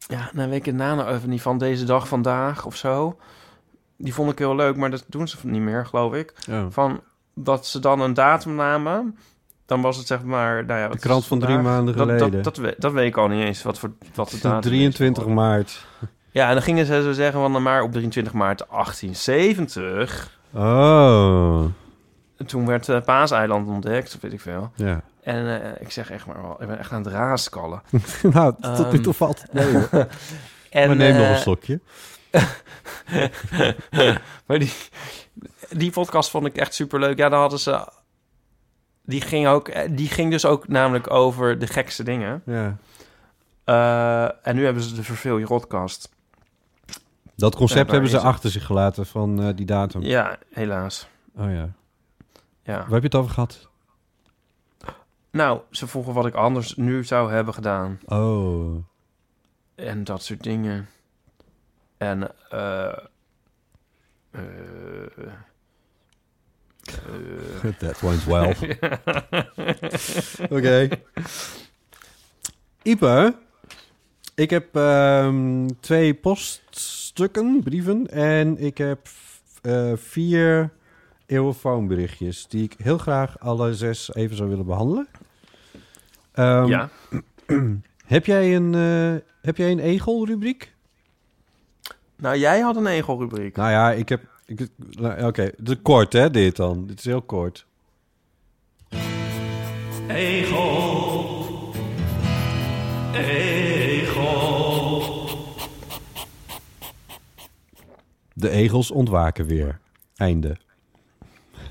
ja, 0.07 0.29
weet 0.33 0.51
ik 0.53 0.65
het 0.65 0.75
naam 0.75 0.97
nou 0.97 1.15
even 1.15 1.29
niet. 1.29 1.41
Van 1.41 1.57
deze 1.57 1.85
dag 1.85 2.07
vandaag 2.07 2.65
of 2.65 2.75
zo. 2.75 3.17
Die 3.97 4.13
vond 4.13 4.31
ik 4.31 4.37
heel 4.37 4.55
leuk, 4.55 4.75
maar 4.75 4.89
dat 4.89 5.03
doen 5.07 5.27
ze 5.27 5.37
niet 5.43 5.61
meer, 5.61 5.85
geloof 5.85 6.13
ik. 6.13 6.33
Oh. 6.49 6.65
Van 6.69 7.01
dat 7.35 7.65
ze 7.67 7.79
dan 7.79 8.01
een 8.01 8.13
datum 8.13 8.55
namen. 8.55 9.17
Dan 9.65 9.81
was 9.81 9.97
het 9.97 10.07
zeg 10.07 10.23
maar... 10.23 10.65
Nou 10.65 10.79
ja, 10.79 10.87
De 10.87 10.99
krant 10.99 11.25
van 11.25 11.39
drie 11.39 11.57
maanden 11.57 11.95
Dat, 11.97 12.07
geleden. 12.07 12.31
dat, 12.31 12.43
dat, 12.43 12.57
weet, 12.57 12.81
dat 12.81 12.91
weet 12.91 13.07
ik 13.07 13.17
al 13.17 13.27
niet 13.27 13.43
eens, 13.45 13.63
wat, 13.63 13.79
voor, 13.79 13.91
wat 14.13 14.29
de 14.29 14.39
datum 14.41 14.59
is. 14.59 14.65
23 14.65 15.25
maart. 15.27 15.85
Ja, 16.31 16.47
en 16.47 16.53
dan 16.53 16.61
gingen 16.63 16.85
ze 16.85 17.01
zo 17.01 17.11
zeggen 17.11 17.41
van... 17.41 17.51
nou, 17.51 17.63
Maar 17.63 17.81
op 17.81 17.91
23 17.91 18.33
maart 18.33 18.63
1870... 18.69 20.39
Oh, 20.53 21.65
Toen 22.45 22.65
werd 22.65 22.87
uh, 22.87 23.01
Paaseiland 23.01 23.67
ontdekt, 23.67 24.15
of 24.15 24.21
weet 24.21 24.33
ik 24.33 24.41
veel. 24.41 24.71
ja. 24.75 25.01
En 25.23 25.61
eh, 25.61 25.81
ik 25.81 25.91
zeg 25.91 26.11
echt 26.11 26.25
maar 26.25 26.41
wel, 26.41 26.61
ik 26.61 26.67
ben 26.67 26.79
echt 26.79 26.91
aan 26.91 27.03
het 27.03 27.13
raaskallen. 27.13 27.81
nou, 28.33 28.53
tot 28.61 28.77
nu 28.77 28.83
Ehm, 28.97 29.01
toe 29.01 29.13
valt 29.13 29.41
het 29.41 29.53
mee. 29.53 29.73
hoor. 29.73 29.89
En, 30.69 30.87
maar 30.87 30.95
neem 30.97 31.15
nog 31.15 31.23
eh, 31.25 31.31
een 31.31 31.37
slokje. 31.37 31.79
maar 34.45 34.59
die, 34.59 34.73
die 35.69 35.91
podcast 35.91 36.29
vond 36.29 36.45
ik 36.45 36.55
echt 36.55 36.73
super 36.73 36.99
leuk. 36.99 37.17
Ja, 37.17 37.29
dan 37.29 37.39
hadden 37.39 37.59
ze. 37.59 37.87
Die 39.05 39.21
ging, 39.21 39.47
ook, 39.47 39.67
eh, 39.67 39.89
die 39.91 40.07
ging 40.07 40.31
dus 40.31 40.45
ook 40.45 40.67
namelijk 40.67 41.09
over 41.13 41.59
de 41.59 41.67
gekste 41.67 42.03
dingen. 42.03 42.41
Ja. 42.45 42.77
Eh, 43.63 44.47
en 44.47 44.55
nu 44.55 44.65
hebben 44.65 44.83
ze 44.83 44.95
de 44.95 45.03
Verveel 45.03 45.37
je 45.37 45.45
Rodcast. 45.45 46.09
Dat 47.35 47.55
concept 47.55 47.91
hebben 47.91 48.09
ze 48.09 48.19
achter 48.19 48.49
zich 48.49 48.65
gelaten 48.65 49.05
van 49.05 49.43
eh, 49.43 49.55
die 49.55 49.65
datum. 49.65 50.01
Ja, 50.01 50.37
helaas. 50.51 51.07
Oh 51.37 51.51
ja. 51.51 51.69
Ja. 52.63 52.77
Waar 52.77 52.89
heb 52.91 53.01
je 53.01 53.07
het 53.07 53.15
over 53.15 53.31
gehad? 53.31 53.69
Nou, 55.31 55.59
ze 55.71 55.87
vroegen 55.87 56.13
wat 56.13 56.25
ik 56.25 56.33
anders 56.33 56.75
nu 56.75 57.03
zou 57.03 57.31
hebben 57.31 57.53
gedaan. 57.53 57.99
Oh. 58.05 58.75
En 59.75 60.03
dat 60.03 60.23
soort 60.23 60.43
dingen. 60.43 60.87
En 61.97 62.31
eh 62.49 62.97
eh, 64.31 64.41
eh, 67.63 67.75
That 67.79 68.01
went 68.01 68.25
well. 68.25 68.55
Oké. 70.49 70.89
Ipe, 72.83 73.35
ik 74.35 74.49
heb 74.49 74.75
ehm, 74.75 75.67
twee 75.79 76.13
poststukken, 76.13 77.61
brieven, 77.63 78.07
en 78.07 78.57
ik 78.57 78.77
heb 78.77 79.07
eh, 79.61 79.91
vier 79.95 80.71
eeuwenfoonberichtjes 81.25 82.47
die 82.47 82.63
ik 82.63 82.75
heel 82.77 82.97
graag 82.97 83.39
alle 83.39 83.75
zes 83.75 84.13
even 84.13 84.35
zou 84.35 84.49
willen 84.49 84.65
behandelen. 84.65 85.07
Ehm, 86.41 86.65
ja. 86.67 86.89
Heb 88.05 88.25
jij 88.25 88.55
een, 88.55 88.73
eh, 88.75 89.21
heb 89.41 89.57
jij 89.57 89.71
een 89.71 89.79
egel-rubriek? 89.79 90.73
Nou, 92.15 92.37
jij 92.37 92.59
had 92.59 92.75
een 92.75 92.87
egelrubriek. 92.87 93.55
Nou 93.55 93.71
ja, 93.71 93.91
ik 93.91 94.09
heb... 94.09 94.21
ik- 94.45 94.67
nou, 94.89 95.23
Oké, 95.25 95.51
de 95.57 95.75
kort 95.75 96.13
hè, 96.13 96.29
dit 96.29 96.55
dan. 96.55 96.87
Dit 96.87 96.99
is 96.99 97.05
heel 97.05 97.21
kort. 97.21 97.65
Egel, 100.07 101.73
egel, 103.13 105.01
De 108.33 108.49
egels 108.49 108.91
ontwaken 108.91 109.45
weer. 109.45 109.79
Einde. 110.15 110.57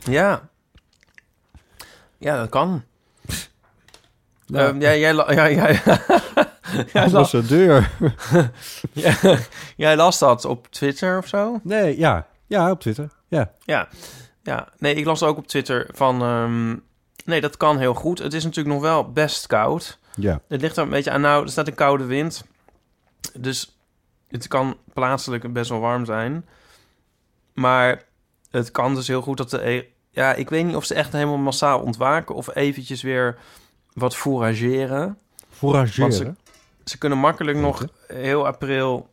Ja. 0.05 0.49
Ja, 2.19 2.37
dat 2.37 2.49
kan. 2.49 2.83
Ja. 4.59 4.75
Ja, 4.79 4.95
jij, 4.97 5.15
la- 5.15 5.33
ja, 5.33 5.49
jij, 5.61 5.81
Ambassadeur. 6.93 7.91
ja, 8.93 9.15
jij 9.77 9.97
las 9.97 10.19
dat 10.19 10.45
op 10.45 10.67
Twitter 10.71 11.19
of 11.19 11.27
zo? 11.27 11.61
Nee, 11.63 11.99
ja. 11.99 12.27
Ja, 12.47 12.71
op 12.71 12.81
Twitter. 12.81 13.11
Ja. 13.29 13.53
Ja. 13.65 13.89
ja. 14.43 14.69
Nee, 14.79 14.95
ik 14.95 15.05
las 15.05 15.23
ook 15.23 15.37
op 15.37 15.47
Twitter 15.47 15.89
van... 15.95 16.23
ehm, 16.23 16.77
nee, 17.25 17.41
dat 17.41 17.57
kan 17.57 17.79
heel 17.79 17.95
goed. 17.95 18.19
Het 18.19 18.35
is 18.35 18.45
natuurlijk 18.45 18.75
nog 18.75 18.83
wel 18.85 19.13
best 19.13 19.47
koud. 19.47 19.99
Ja. 20.15 20.41
Het 20.49 20.61
ligt 20.61 20.77
er 20.77 20.83
een 20.83 20.89
beetje 20.91 21.11
aan. 21.11 21.21
Nou, 21.21 21.43
er 21.45 21.51
staat 21.51 21.67
een 21.67 21.75
koude 21.75 22.05
wind. 22.05 22.45
Dus 23.39 23.77
het 24.29 24.49
kan 24.49 24.77
plaatselijk 24.93 25.53
best 25.53 25.71
wel 25.71 25.81
warm 25.81 26.05
zijn. 26.05 26.47
Maar 27.55 28.03
het 28.51 28.71
kan 28.71 28.95
dus 28.95 29.09
heel 29.09 29.23
goed 29.23 29.37
dat 29.37 29.51
de... 29.51 29.69
e- 29.71 29.85
Ja, 30.11 30.35
ik 30.35 30.51
weet 30.51 30.65
niet 30.65 30.77
of 30.77 30.85
ze 30.85 30.95
echt 30.95 31.13
helemaal 31.13 31.37
massaal 31.37 31.81
ontwaken... 31.81 32.35
of 32.35 32.55
eventjes 32.55 33.03
weer 33.03 33.39
wat 33.93 34.17
fourageren. 34.17 35.19
Fourageren. 35.51 36.37
Ze 36.85 36.99
kunnen 36.99 37.19
makkelijk 37.19 37.59
nog 37.59 37.85
heel 38.07 38.47
april 38.47 39.09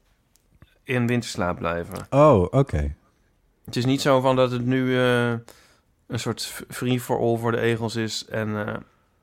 in 0.84 1.08
winterslaap 1.08 1.58
blijven. 1.58 2.08
Oh, 2.10 2.42
oké. 2.52 2.96
Het 3.66 3.76
is 3.76 3.86
niet 3.86 4.02
zo 4.02 4.20
van 4.22 4.36
dat 4.36 4.52
het 4.52 4.66
nu 4.66 4.98
eh, 5.00 5.30
een 6.08 6.20
soort 6.20 6.63
free 6.70 7.02
for 7.02 7.20
all 7.20 7.38
voor 7.38 7.52
de 7.52 7.60
egels 7.60 7.96
is 7.96 8.26
en 8.26 8.68
eh 8.68 8.74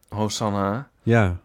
Hosanna. 0.09 0.89
Ja. 1.03 1.37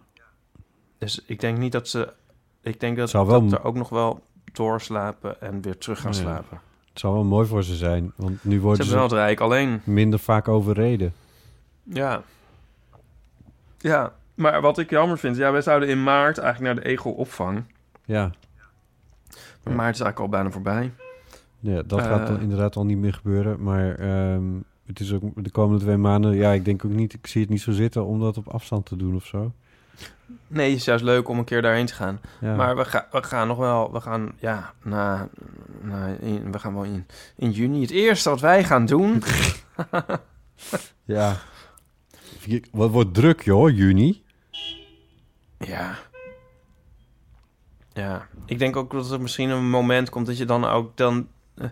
Dus 0.97 1.21
ik 1.25 1.39
denk 1.39 1.57
niet 1.57 1.71
dat 1.71 1.87
ze... 1.87 2.13
Ik 2.61 2.79
denk 2.79 2.97
dat, 2.97 3.09
Zou 3.09 3.27
wel 3.27 3.41
dat 3.41 3.49
m- 3.49 3.53
er 3.53 3.63
ook 3.63 3.75
nog 3.75 3.89
wel 3.89 4.23
doorslapen 4.53 5.41
en 5.41 5.61
weer 5.61 5.77
terug 5.77 6.01
gaan 6.01 6.13
slapen. 6.13 6.61
Het 6.89 6.99
zou 6.99 7.13
wel 7.13 7.23
mooi 7.23 7.47
voor 7.47 7.63
ze 7.63 7.75
zijn. 7.75 8.11
Want 8.15 8.43
nu 8.43 8.55
Ze 8.55 8.59
worden 8.61 8.69
hebben 8.69 8.85
ze 8.85 8.93
wel 8.93 9.03
het 9.03 9.11
rijk, 9.27 9.39
alleen... 9.39 9.81
minder 9.83 10.19
vaak 10.19 10.47
overreden. 10.47 11.13
Ja. 11.83 12.21
Ja, 13.81 14.13
maar 14.35 14.61
wat 14.61 14.77
ik 14.77 14.89
jammer 14.89 15.17
vind... 15.17 15.37
Ja, 15.37 15.51
wij 15.51 15.61
zouden 15.61 15.89
in 15.89 16.03
maart 16.03 16.37
eigenlijk 16.37 16.73
naar 16.75 16.83
de 16.83 16.89
egelopvang. 16.89 17.63
Ja. 18.05 18.31
Maar 19.63 19.73
maart 19.75 19.95
is 19.95 20.01
eigenlijk 20.01 20.19
al 20.19 20.29
bijna 20.29 20.51
voorbij. 20.51 20.91
Ja, 21.59 21.81
dat 21.85 22.01
gaat 22.01 22.27
dan 22.27 22.35
Eh. 22.35 22.41
inderdaad 22.41 22.75
al 22.75 22.85
niet 22.85 22.97
meer 22.97 23.13
gebeuren. 23.13 23.63
Maar 23.63 23.95
ehm, 23.95 24.43
het 24.85 24.99
is 24.99 25.13
ook 25.13 25.43
de 25.43 25.51
komende 25.51 25.83
twee 25.83 25.97
maanden... 25.97 26.35
Ja, 26.35 26.51
ik 26.51 26.65
denk 26.65 26.85
ook 26.85 26.91
niet... 26.91 27.13
Ik 27.13 27.27
zie 27.27 27.41
het 27.41 27.49
niet 27.49 27.61
zo 27.61 27.71
zitten 27.71 28.05
om 28.05 28.19
dat 28.19 28.37
op 28.37 28.47
afstand 28.47 28.85
te 28.85 28.95
doen 28.95 29.15
of 29.15 29.25
zo. 29.25 29.51
Nee, 30.47 30.69
het 30.69 30.79
is 30.79 30.85
juist 30.85 31.03
leuk 31.03 31.27
om 31.29 31.37
een 31.37 31.43
keer 31.45 31.61
daarheen 31.61 31.85
te 31.85 31.93
gaan. 31.93 32.19
Ja. 32.41 32.55
Maar 32.55 32.75
we, 32.75 32.85
ga, 32.85 33.07
we 33.11 33.23
gaan 33.23 33.47
nog 33.47 33.57
wel, 33.57 33.91
we 33.91 34.01
gaan, 34.01 34.31
ja, 34.39 34.73
na, 34.83 35.27
na, 35.81 36.05
in, 36.19 36.51
we 36.51 36.59
gaan 36.59 36.73
wel 36.73 36.83
in, 36.83 37.05
in 37.35 37.51
juni. 37.51 37.81
Het 37.81 37.91
eerste 37.91 38.29
wat 38.29 38.39
wij 38.39 38.63
gaan 38.63 38.85
doen, 38.85 39.23
Ja. 41.05 41.35
Wat 42.71 42.91
wordt 42.91 43.13
druk, 43.13 43.41
joh, 43.41 43.69
juni. 43.75 44.23
ja, 45.57 45.97
ja, 47.93 48.27
ik 48.45 48.59
denk 48.59 48.75
ook 48.75 48.91
dat 48.91 49.11
er 49.11 49.21
misschien 49.21 49.49
een 49.49 49.69
moment 49.69 50.09
komt 50.09 50.25
dat 50.25 50.37
je 50.37 50.45
dan 50.45 50.65
ook 50.65 50.97
dan, 50.97 51.27
eh, 51.55 51.69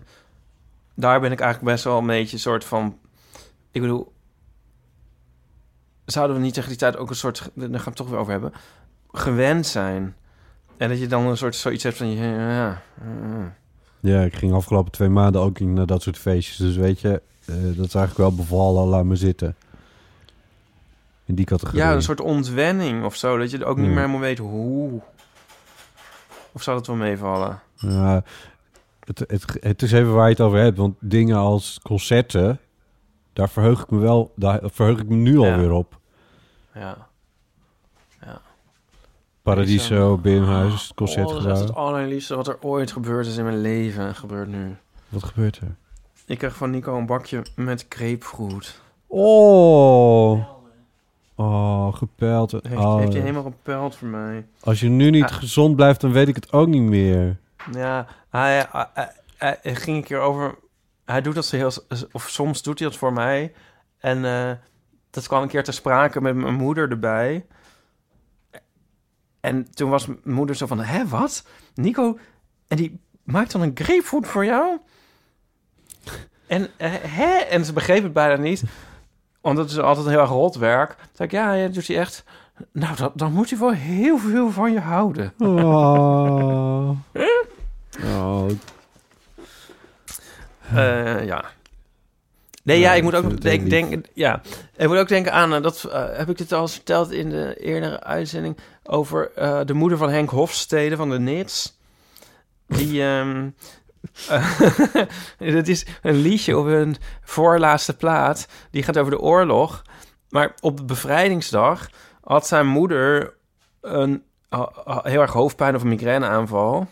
daar 0.94 1.20
ben 1.20 1.32
ik 1.32 1.40
eigenlijk 1.40 1.72
best 1.72 1.84
wel 1.84 1.98
een 1.98 2.06
beetje 2.06 2.38
soort 2.38 2.64
van, 2.64 2.98
ik 3.70 3.80
bedoel, 3.80 4.12
zouden 6.04 6.36
we 6.36 6.42
niet 6.42 6.54
tegen 6.54 6.68
die 6.68 6.78
tijd 6.78 6.96
ook 6.96 7.10
een 7.10 7.16
soort, 7.16 7.50
daar 7.54 7.68
gaan 7.68 7.72
we 7.72 7.84
het 7.84 7.96
toch 7.96 8.08
weer 8.08 8.18
over 8.18 8.32
hebben, 8.32 8.52
gewend 9.12 9.66
zijn. 9.66 10.16
En 10.76 10.88
dat 10.88 10.98
je 10.98 11.06
dan 11.06 11.26
een 11.26 11.36
soort 11.36 11.56
zoiets 11.56 11.82
hebt 11.82 11.96
van, 11.96 12.10
ja, 12.10 12.24
ja, 12.24 12.50
ja, 12.50 12.82
ja. 13.00 13.56
Ja, 14.00 14.22
ik 14.22 14.34
ging 14.34 14.52
afgelopen 14.52 14.92
twee 14.92 15.08
maanden 15.08 15.40
ook 15.40 15.58
in 15.58 15.72
naar 15.72 15.86
dat 15.86 16.02
soort 16.02 16.18
feestjes. 16.18 16.56
Dus 16.56 16.76
weet 16.76 17.00
je, 17.00 17.22
eh, 17.44 17.54
dat 17.54 17.86
is 17.86 17.94
eigenlijk 17.94 18.16
wel 18.16 18.34
bevallen. 18.34 18.86
Laat 18.86 19.04
me 19.04 19.16
zitten. 19.16 19.56
In 21.28 21.34
die 21.34 21.44
categorie. 21.44 21.80
Ja, 21.80 21.92
een 21.92 22.02
soort 22.02 22.20
ontwenning 22.20 23.04
of 23.04 23.14
zo. 23.16 23.38
Dat 23.38 23.50
je 23.50 23.64
ook 23.64 23.76
niet 23.76 23.84
Hmm. 23.84 23.94
meer 23.94 24.02
helemaal 24.02 24.20
weet 24.20 24.38
hoe. 24.38 25.00
Of 26.52 26.62
zou 26.62 26.76
dat 26.76 26.86
wel 26.86 26.96
meevallen? 26.96 27.60
Ja, 27.74 28.22
het, 29.04 29.18
het, 29.18 29.56
het 29.60 29.82
is 29.82 29.92
even 29.92 30.14
waar 30.14 30.24
je 30.24 30.30
het 30.30 30.40
over 30.40 30.58
hebt. 30.58 30.76
Want 30.78 30.96
dingen 31.00 31.36
als 31.36 31.80
concerten, 31.82 32.58
daar 33.32 33.48
verheug 33.48 33.82
ik 33.82 33.90
me 33.90 33.98
wel, 33.98 34.32
daar 34.36 34.60
verheug 34.62 34.98
ik 34.98 35.08
me 35.08 35.14
nu 35.16 35.40
Ja. 35.40 35.52
alweer 35.52 35.72
op. 35.72 35.98
Ja. 36.74 37.06
Paradiso, 39.42 39.94
Zo. 39.96 40.18
Binnenhuis, 40.18 40.88
Oh, 40.90 40.96
concertgebouw. 40.96 41.46
dat 41.46 41.56
is 41.56 41.62
het 41.62 41.74
allerliefste 41.74 42.36
wat 42.36 42.48
er 42.48 42.56
ooit 42.60 42.92
gebeurd 42.92 43.26
is 43.26 43.36
in 43.36 43.44
mijn 43.44 43.60
leven. 43.60 44.14
Gebeurt 44.14 44.48
nu. 44.48 44.76
Wat 45.08 45.24
gebeurt 45.24 45.56
er? 45.58 45.74
Ik 46.26 46.38
kreeg 46.38 46.56
van 46.56 46.70
Nico 46.70 46.96
een 46.98 47.06
bakje 47.06 47.42
met 47.56 47.86
grapefruit. 47.88 48.80
Oh, 49.06 50.44
oh 51.38 51.94
gepeld. 51.94 52.50
Heeft, 52.52 52.66
Oh, 52.76 52.96
heeft 52.98 53.12
hij 53.12 53.20
helemaal 53.20 53.42
gepeld 53.42 53.96
voor 53.96 54.08
mij. 54.08 54.46
Als 54.60 54.80
je 54.80 54.88
nu 54.88 55.10
niet 55.10 55.24
Ah. 55.24 55.32
gezond 55.32 55.76
blijft, 55.76 56.00
dan 56.00 56.12
weet 56.12 56.28
ik 56.28 56.34
het 56.34 56.52
ook 56.52 56.68
niet 56.68 56.82
meer. 56.82 57.36
Ja, 57.72 58.06
hij, 58.30 58.66
hij, 58.72 58.86
hij- 59.36 59.58
hij 59.62 59.74
ging 59.74 59.96
een 59.96 60.02
keer 60.04 60.20
over... 60.20 60.54
Hij 61.04 61.20
doet 61.20 61.34
dat 61.34 61.46
zo 61.46 61.56
heel... 61.56 61.72
Of 62.12 62.28
soms 62.28 62.62
doet 62.62 62.78
hij 62.78 62.88
dat 62.88 62.96
voor 62.98 63.12
mij. 63.12 63.52
En 63.98 64.24
eh, 64.24 64.50
dat 65.10 65.26
kwam 65.26 65.42
een 65.42 65.48
keer 65.48 65.64
ter 65.64 65.72
sprake 65.72 66.20
met 66.20 66.34
mijn 66.36 66.54
moeder 66.54 66.90
erbij. 66.90 67.46
En 69.40 69.70
toen 69.74 69.90
was 69.90 70.06
mijn 70.06 70.20
moeder 70.24 70.56
zo 70.56 70.66
van... 70.66 70.80
Hé, 70.80 71.06
wat? 71.06 71.46
Nico? 71.74 72.18
En 72.68 72.76
die 72.76 73.00
maakt 73.22 73.52
dan 73.52 73.62
een 73.62 73.70
grapefruit 73.74 74.26
voor 74.26 74.44
jou? 74.44 74.78
En, 76.46 76.68
eh, 76.76 76.92
hè? 76.92 77.32
En 77.36 77.64
ze 77.64 77.72
begreep 77.72 78.02
het 78.02 78.12
bijna 78.12 78.36
niet. 78.42 78.62
Want 79.54 79.60
dat 79.68 79.70
is 79.70 79.78
altijd 79.78 80.06
heel 80.06 80.20
erg 80.20 80.30
rot 80.30 80.56
werk. 80.56 80.88
Toen 80.88 81.06
zei 81.12 81.28
ik, 81.28 81.34
ja, 81.34 81.52
ja, 81.52 81.64
dat 81.64 81.74
doet 81.74 81.86
hij 81.86 81.98
echt... 81.98 82.24
Nou, 82.72 82.96
dan, 82.96 83.10
dan 83.14 83.32
moet 83.32 83.50
hij 83.50 83.58
wel 83.58 83.72
heel 83.72 84.18
veel 84.18 84.50
van 84.50 84.72
je 84.72 84.80
houden. 84.80 85.32
Oh. 85.38 86.90
oh. 88.04 88.50
Eh, 90.74 91.26
ja. 91.26 91.44
Nee, 92.62 92.78
ja, 92.78 92.90
Ja, 92.90 92.94
ik 92.94 93.02
moet 93.02 93.12
ik 93.12 93.18
ook 93.18 93.30
het 93.30 93.42
heel 93.42 93.58
denk, 93.58 93.70
denken. 93.70 94.04
Ja, 94.14 94.40
ik 94.76 94.88
moet 94.88 94.96
ook 94.96 95.08
denken 95.08 95.32
aan 95.32 95.54
eh, 95.54 95.62
dat 95.62 95.84
eh, 95.84 96.04
heb 96.12 96.28
ik 96.28 96.38
dit 96.38 96.52
al 96.52 96.60
eens 96.60 96.72
verteld 96.72 97.10
in 97.10 97.30
de 97.30 97.56
eerdere 97.60 98.02
uitzending 98.02 98.56
over 98.84 99.30
eh, 99.34 99.60
de 99.64 99.74
moeder 99.74 99.98
van 99.98 100.10
Henk 100.10 100.30
Hofstede 100.30 100.96
van 100.96 101.10
de 101.10 101.18
Nits. 101.18 101.78
Die, 102.66 103.02
ehm 103.02 103.48
eh, 104.28 104.58
dat 105.54 105.68
is 105.68 105.86
een 106.02 106.16
liedje 106.16 106.58
op 106.58 106.66
hun 106.66 106.96
voorlaatste 107.22 107.96
plaat. 107.96 108.48
Die 108.70 108.82
gaat 108.82 108.98
over 108.98 109.10
de 109.10 109.20
oorlog. 109.20 109.82
Maar 110.28 110.54
op 110.60 110.76
de 110.76 110.84
bevrijdingsdag 110.84 111.90
had 112.20 112.46
zijn 112.46 112.66
moeder 112.66 113.34
een 113.80 114.22
heel 115.02 115.20
erg 115.20 115.32
hoofdpijn 115.32 115.74
of 115.74 115.82
een 115.82 115.88
migraineaanval. 115.88 116.86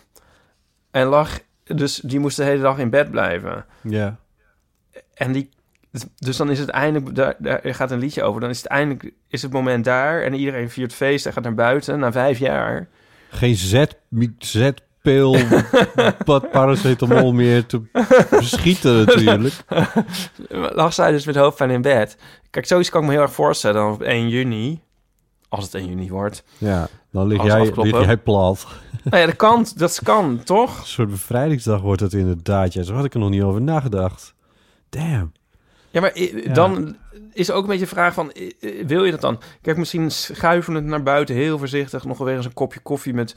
En 0.90 1.06
lag, 1.06 1.38
dus 1.64 1.96
die 1.96 2.18
moest 2.18 2.36
de 2.36 2.44
hele 2.44 2.62
dag 2.62 2.78
in 2.78 2.90
bed 2.90 3.10
blijven. 3.10 3.64
Ja. 3.82 4.16
En 5.14 5.32
die, 5.32 5.50
dus 6.18 6.36
dan 6.36 6.50
is 6.50 6.58
het 6.58 6.68
eindelijk, 6.68 7.14
daar, 7.14 7.34
daar 7.38 7.60
gaat 7.74 7.90
een 7.90 7.98
liedje 7.98 8.22
over. 8.22 8.40
Dan 8.40 8.50
is 8.50 8.58
het 8.58 8.66
eindelijk, 8.66 9.12
is 9.28 9.42
het 9.42 9.52
moment 9.52 9.84
daar 9.84 10.22
en 10.22 10.34
iedereen 10.34 10.70
viert 10.70 10.94
feest 10.94 11.26
en 11.26 11.32
gaat 11.32 11.44
naar 11.44 11.54
buiten 11.54 11.98
na 11.98 12.12
vijf 12.12 12.38
jaar. 12.38 12.88
Geen 13.30 13.56
Z, 13.56 13.84
Z-pil, 15.06 15.36
wat 16.24 16.50
paracetamol 16.56 17.32
meer 17.32 17.66
te 17.66 17.82
beschieten 18.30 19.04
natuurlijk. 19.04 19.54
Lag 20.80 20.92
zij 20.92 21.10
dus 21.10 21.26
met 21.26 21.36
hoofdpijn 21.36 21.70
in 21.70 21.82
bed. 21.82 22.16
Kijk, 22.50 22.66
zoiets 22.66 22.90
kan 22.90 23.00
ik 23.00 23.06
me 23.06 23.12
heel 23.12 23.22
erg 23.22 23.32
voorstellen 23.32 23.82
dan 23.82 23.92
op 23.92 24.02
1 24.02 24.28
juni. 24.28 24.80
Als 25.48 25.64
het 25.64 25.74
1 25.74 25.88
juni 25.88 26.10
wordt. 26.10 26.42
Ja, 26.58 26.88
dan 27.10 27.26
lig 27.26 27.44
jij, 27.44 27.72
lig 27.74 28.04
jij 28.04 28.16
plat. 28.16 28.66
Nou 29.02 29.20
ja, 29.20 29.26
dat 29.26 29.36
kan, 29.36 29.66
dat 29.76 30.00
kan, 30.02 30.40
toch? 30.44 30.78
Een 30.78 30.86
soort 30.86 31.10
bevrijdingsdag 31.10 31.80
wordt 31.80 32.00
het 32.00 32.12
inderdaad. 32.12 32.72
Ja, 32.72 32.82
zo 32.82 32.94
had 32.94 33.04
ik 33.04 33.14
er 33.14 33.20
nog 33.20 33.30
niet 33.30 33.42
over 33.42 33.62
nagedacht. 33.62 34.34
Damn. 34.88 35.32
Ja, 35.90 36.00
maar 36.00 36.12
dan 36.52 36.96
is 37.32 37.50
ook 37.50 37.62
een 37.62 37.68
beetje 37.68 37.84
de 37.84 37.90
vraag 37.90 38.14
van, 38.14 38.32
wil 38.86 39.04
je 39.04 39.10
dat 39.10 39.20
dan? 39.20 39.40
Kijk, 39.62 39.76
misschien 39.76 40.10
schuiven 40.10 40.74
het 40.74 40.84
naar 40.84 41.02
buiten 41.02 41.34
heel 41.34 41.58
voorzichtig. 41.58 42.04
Nog 42.04 42.18
wel 42.18 42.26
weer 42.26 42.36
eens 42.36 42.44
een 42.44 42.52
kopje 42.52 42.80
koffie 42.80 43.14
met 43.14 43.34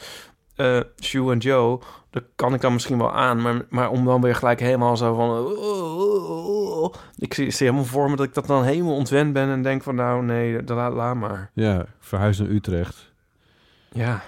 eh 0.59 0.79
Sue 0.95 1.31
en 1.31 1.37
Joe. 1.37 1.79
Dat 2.09 2.23
kan 2.35 2.53
ik 2.53 2.61
dan 2.61 2.73
misschien 2.73 2.97
wel 2.97 3.13
aan. 3.13 3.41
Maar, 3.41 3.61
maar 3.69 3.89
om 3.89 4.05
dan 4.05 4.21
weer 4.21 4.35
gelijk 4.35 4.59
helemaal 4.59 4.97
zo 4.97 5.13
van... 5.15 5.29
oh, 5.29 6.93
Ik 7.17 7.33
zie, 7.33 7.51
zie 7.51 7.65
helemaal 7.67 7.87
voor 7.89 8.09
me 8.09 8.15
dat 8.15 8.25
ik 8.25 8.33
dat 8.33 8.47
dan 8.47 8.63
helemaal 8.63 8.95
ontwend 8.95 9.33
ben... 9.33 9.49
en 9.49 9.63
denk 9.63 9.83
van, 9.83 9.95
nou 9.95 10.23
nee, 10.23 10.63
dat 10.63 10.77
laat, 10.77 10.93
laat 10.93 11.15
maar. 11.15 11.51
Ja, 11.53 11.85
verhuis 11.99 12.37
naar 12.39 12.47
Utrecht. 12.49 13.11
Ja, 13.91 14.21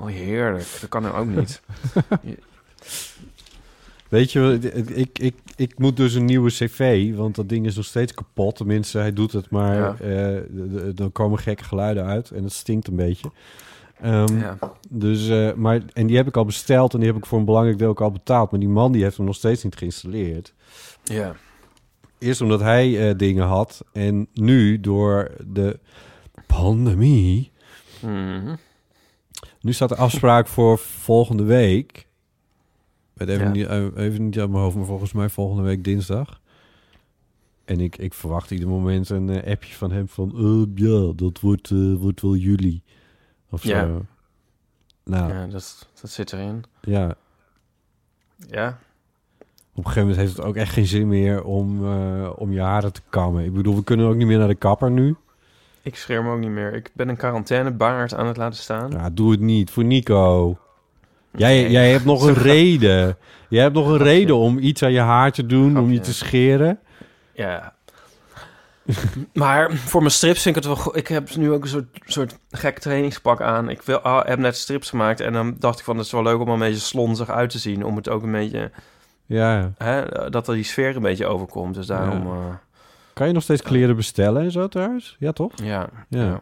oh 0.00 0.06
heerlijk. 0.06 0.66
Dat 0.80 0.88
kan 0.88 1.04
er 1.04 1.14
ook 1.14 1.26
niet. 1.26 1.60
Weet 4.08 4.32
je, 4.32 4.58
ik, 4.94 5.18
ik, 5.18 5.34
ik 5.56 5.78
moet 5.78 5.96
dus 5.96 6.14
een 6.14 6.24
nieuwe 6.24 6.50
cv, 6.50 7.14
want 7.14 7.34
dat 7.34 7.48
ding 7.48 7.66
is 7.66 7.76
nog 7.76 7.84
steeds 7.84 8.14
kapot. 8.14 8.56
Tenminste, 8.56 8.98
hij 8.98 9.12
doet 9.12 9.32
het, 9.32 9.50
maar 9.50 9.76
Ja. 9.76 9.96
eh, 10.00 10.36
d- 10.36 10.96
d- 10.96 11.00
er 11.00 11.10
komen 11.10 11.38
gekke 11.38 11.64
geluiden 11.64 12.04
uit 12.04 12.30
en 12.30 12.42
het 12.44 12.52
stinkt 12.52 12.88
een 12.88 12.96
beetje. 12.96 13.30
Ehm, 14.00 14.38
Ja. 14.38 14.58
Dus, 14.90 15.28
eh, 15.28 15.52
maar, 15.52 15.82
en 15.92 16.06
die 16.06 16.16
heb 16.16 16.26
ik 16.26 16.36
al 16.36 16.44
besteld 16.44 16.92
en 16.94 16.98
die 17.00 17.08
heb 17.08 17.16
ik 17.18 17.26
voor 17.26 17.38
een 17.38 17.44
belangrijk 17.44 17.78
deel 17.78 17.88
ook 17.88 18.00
al 18.00 18.10
betaald. 18.10 18.50
Maar 18.50 18.60
die 18.60 18.68
man 18.68 18.92
die 18.92 19.02
heeft 19.02 19.16
hem 19.16 19.26
nog 19.26 19.34
steeds 19.34 19.64
niet 19.64 19.76
geïnstalleerd. 19.76 20.54
Ja. 21.04 21.36
Eerst 22.18 22.40
omdat 22.40 22.60
hij 22.60 23.08
eh, 23.10 23.18
dingen 23.18 23.44
had. 23.46 23.84
En 23.92 24.28
nu 24.32 24.80
door 24.80 25.30
de 25.46 25.78
pandemie. 26.46 27.50
Mhm. 28.02 28.54
Nu 29.60 29.72
staat 29.72 29.88
de 29.88 29.96
afspraak 29.96 30.46
voor 30.46 30.78
volgende 30.78 31.42
week. 31.44 31.96
Ik 31.96 32.06
weet 33.26 33.28
even, 33.28 33.44
Ja. 33.44 33.50
niet, 33.50 33.66
eh, 33.96 34.04
even 34.04 34.24
niet 34.24 34.38
uit 34.38 34.50
mijn 34.50 34.62
hoofd, 34.62 34.76
maar 34.76 34.84
volgens 34.86 35.12
mij 35.12 35.28
volgende 35.28 35.62
week 35.62 35.84
dinsdag. 35.84 36.40
En 37.64 37.80
ik, 37.80 37.96
ik 37.98 38.14
verwacht 38.14 38.50
ieder 38.50 38.68
moment 38.68 39.08
een 39.08 39.44
appje 39.44 39.74
van 39.74 39.90
hem 39.92 40.08
van... 40.08 40.32
eh, 40.36 40.84
ja, 40.84 41.12
dat 41.16 41.40
wordt, 41.40 41.70
wordt 41.98 42.20
wel 42.22 42.34
juli. 42.36 42.82
Of 43.54 43.62
zo. 43.62 43.68
Ja. 43.68 43.88
Nou, 45.04 45.32
ja. 45.32 45.46
Dat, 45.46 45.88
dat 46.00 46.10
zit 46.10 46.32
erin. 46.32 46.64
ja. 46.80 47.14
Ja. 48.48 48.78
Op 49.76 49.84
een 49.84 49.90
gegeven 49.90 50.08
moment 50.08 50.18
heeft 50.26 50.36
het 50.36 50.46
ook 50.46 50.56
echt 50.56 50.72
geen 50.72 50.86
zin 50.86 51.08
meer 51.08 51.42
om, 51.44 51.84
eh, 51.92 52.30
om 52.36 52.52
je 52.52 52.60
haren 52.60 52.92
te 52.92 53.00
kammen. 53.08 53.44
Ik 53.44 53.52
bedoel, 53.54 53.74
we 53.76 53.84
kunnen 53.84 54.06
ook 54.06 54.14
niet 54.14 54.26
meer 54.26 54.38
naar 54.38 54.48
de 54.48 54.54
kapper 54.54 54.90
nu. 54.90 55.16
Ik 55.82 55.96
scheer 55.96 56.22
me 56.24 56.32
ook 56.32 56.38
niet 56.38 56.50
meer. 56.50 56.74
Ik 56.74 56.90
ben 56.94 57.08
een 57.08 57.16
quarantainebaard 57.16 58.14
aan 58.14 58.26
het 58.26 58.36
laten 58.36 58.58
staan. 58.62 58.90
Ja, 58.90 59.10
doe 59.10 59.30
het 59.30 59.40
niet. 59.40 59.70
Voor 59.70 59.84
Nico. 59.84 60.58
Jij, 61.36 61.62
Nee. 61.62 61.70
jij 61.70 61.90
hebt 61.90 62.04
nog 62.04 62.26
een 62.26 62.34
reden. 62.52 63.16
Jij 63.48 63.62
hebt 63.62 63.74
nog 63.74 63.88
een 63.88 63.96
reden 63.98 64.36
om 64.36 64.58
iets 64.58 64.82
aan 64.82 64.92
je 64.92 65.00
haar 65.00 65.32
te 65.32 65.46
doen, 65.46 65.78
om 65.78 65.90
je 65.90 66.00
te 66.00 66.14
scheren. 66.14 66.78
Ja. 67.34 67.73
maar 69.32 69.72
voor 69.72 70.00
mijn 70.00 70.12
strips 70.12 70.42
vind 70.42 70.56
ik 70.56 70.62
het 70.64 70.72
wel... 70.72 70.82
go- 70.82 70.94
Ik 70.94 71.08
heb 71.08 71.34
nu 71.36 71.52
ook 71.52 71.62
een 71.62 71.68
soort, 71.68 71.86
soort 72.04 72.36
gek 72.50 72.78
trainingspak 72.78 73.40
aan. 73.40 73.68
Ik 73.68 73.82
wil, 73.82 73.98
ah, 73.98 74.26
heb 74.26 74.38
net 74.38 74.56
strips 74.56 74.90
gemaakt 74.90 75.20
en 75.20 75.32
dan 75.32 75.56
dacht 75.58 75.78
ik 75.78 75.84
van... 75.84 75.96
het 75.96 76.06
is 76.06 76.12
wel 76.12 76.22
leuk 76.22 76.40
om 76.40 76.46
er 76.46 76.52
een 76.52 76.58
beetje 76.58 76.80
slonzig 76.80 77.30
uit 77.30 77.50
te 77.50 77.58
zien. 77.58 77.84
Om 77.84 77.96
het 77.96 78.08
ook 78.08 78.22
een 78.22 78.32
beetje... 78.32 78.70
Ja. 79.26 79.72
Hè, 79.78 80.30
dat 80.30 80.48
er 80.48 80.54
die 80.54 80.64
sfeer 80.64 80.96
een 80.96 81.02
beetje 81.02 81.26
overkomt. 81.26 81.74
Dus 81.74 81.86
daarom... 81.86 82.26
Ja. 82.26 82.60
Kan 83.12 83.26
je 83.26 83.32
nog 83.32 83.42
steeds 83.42 83.62
kleren 83.62 83.96
bestellen 83.96 84.42
en 84.42 84.50
zo 84.50 84.68
thuis? 84.68 85.16
Ja, 85.18 85.32
toch? 85.32 85.52
eh, 85.60 85.66
ja. 85.66 85.88
Ja. 86.08 86.24
ja. 86.24 86.40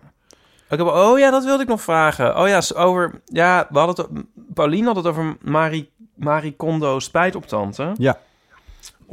Ik 0.68 0.78
heb, 0.78 0.86
oh 0.86 1.18
ja, 1.18 1.30
dat 1.30 1.44
wilde 1.44 1.62
ik 1.62 1.68
nog 1.68 1.82
vragen. 1.82 2.38
Oh 2.38 2.48
ja, 2.48 2.60
over... 2.74 3.20
Ja, 3.24 3.66
we 3.70 3.78
hadden 3.78 4.04
het... 4.04 4.24
Pauline 4.54 4.86
had 4.86 4.96
het 4.96 5.06
over 5.06 5.36
Marie, 5.40 5.90
Marie 6.14 6.56
Kondo 6.56 6.98
spijt 6.98 7.34
op 7.34 7.46
tante. 7.46 7.92
Ja. 7.94 8.18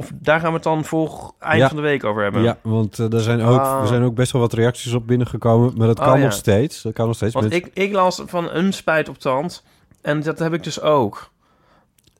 Of 0.00 0.10
daar 0.14 0.40
gaan 0.40 0.48
we 0.48 0.54
het 0.54 0.62
dan 0.62 0.84
voor 0.84 1.32
eind 1.38 1.60
Ja. 1.60 1.66
van 1.66 1.76
de 1.76 1.82
week 1.82 2.04
over 2.04 2.22
hebben. 2.22 2.42
Ja, 2.42 2.58
want 2.62 2.98
eh, 2.98 3.12
er, 3.12 3.20
zijn 3.20 3.42
ook, 3.42 3.60
Ah. 3.60 3.80
er 3.80 3.86
zijn 3.86 4.02
ook 4.02 4.14
best 4.14 4.32
wel 4.32 4.40
wat 4.40 4.52
reacties 4.52 4.92
op 4.92 5.06
binnengekomen. 5.06 5.72
Maar 5.76 5.86
dat 5.86 5.98
Oh, 5.98 6.04
kan 6.04 6.18
ja. 6.18 6.24
nog 6.24 6.32
steeds. 6.32 6.82
Dat 6.82 6.92
kan 6.92 7.06
nog 7.06 7.16
steeds. 7.16 7.34
Want 7.34 7.52
ik, 7.52 7.70
ik 7.74 7.92
las 7.92 8.22
van 8.26 8.50
een 8.50 8.72
spijt 8.72 9.08
op 9.08 9.18
tand. 9.18 9.62
En 10.00 10.22
dat 10.22 10.38
heb 10.38 10.52
ik 10.54 10.62
dus 10.64 10.80
ook. 10.80 11.30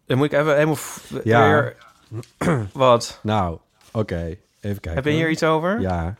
Dan 0.07 0.17
moet 0.17 0.27
ik 0.33 0.39
even 0.39 0.55
helemaal... 0.55 0.77
Ja. 1.25 1.49
Weer, 1.49 1.77
wat? 2.73 3.21
Nou, 3.23 3.59
oké. 3.93 4.17
Even 4.61 4.81
kijken. 4.81 4.95
Heb 4.95 5.05
je 5.05 5.11
hier 5.11 5.31
iets 5.31 5.43
over? 5.43 5.81
Ja. 5.81 6.15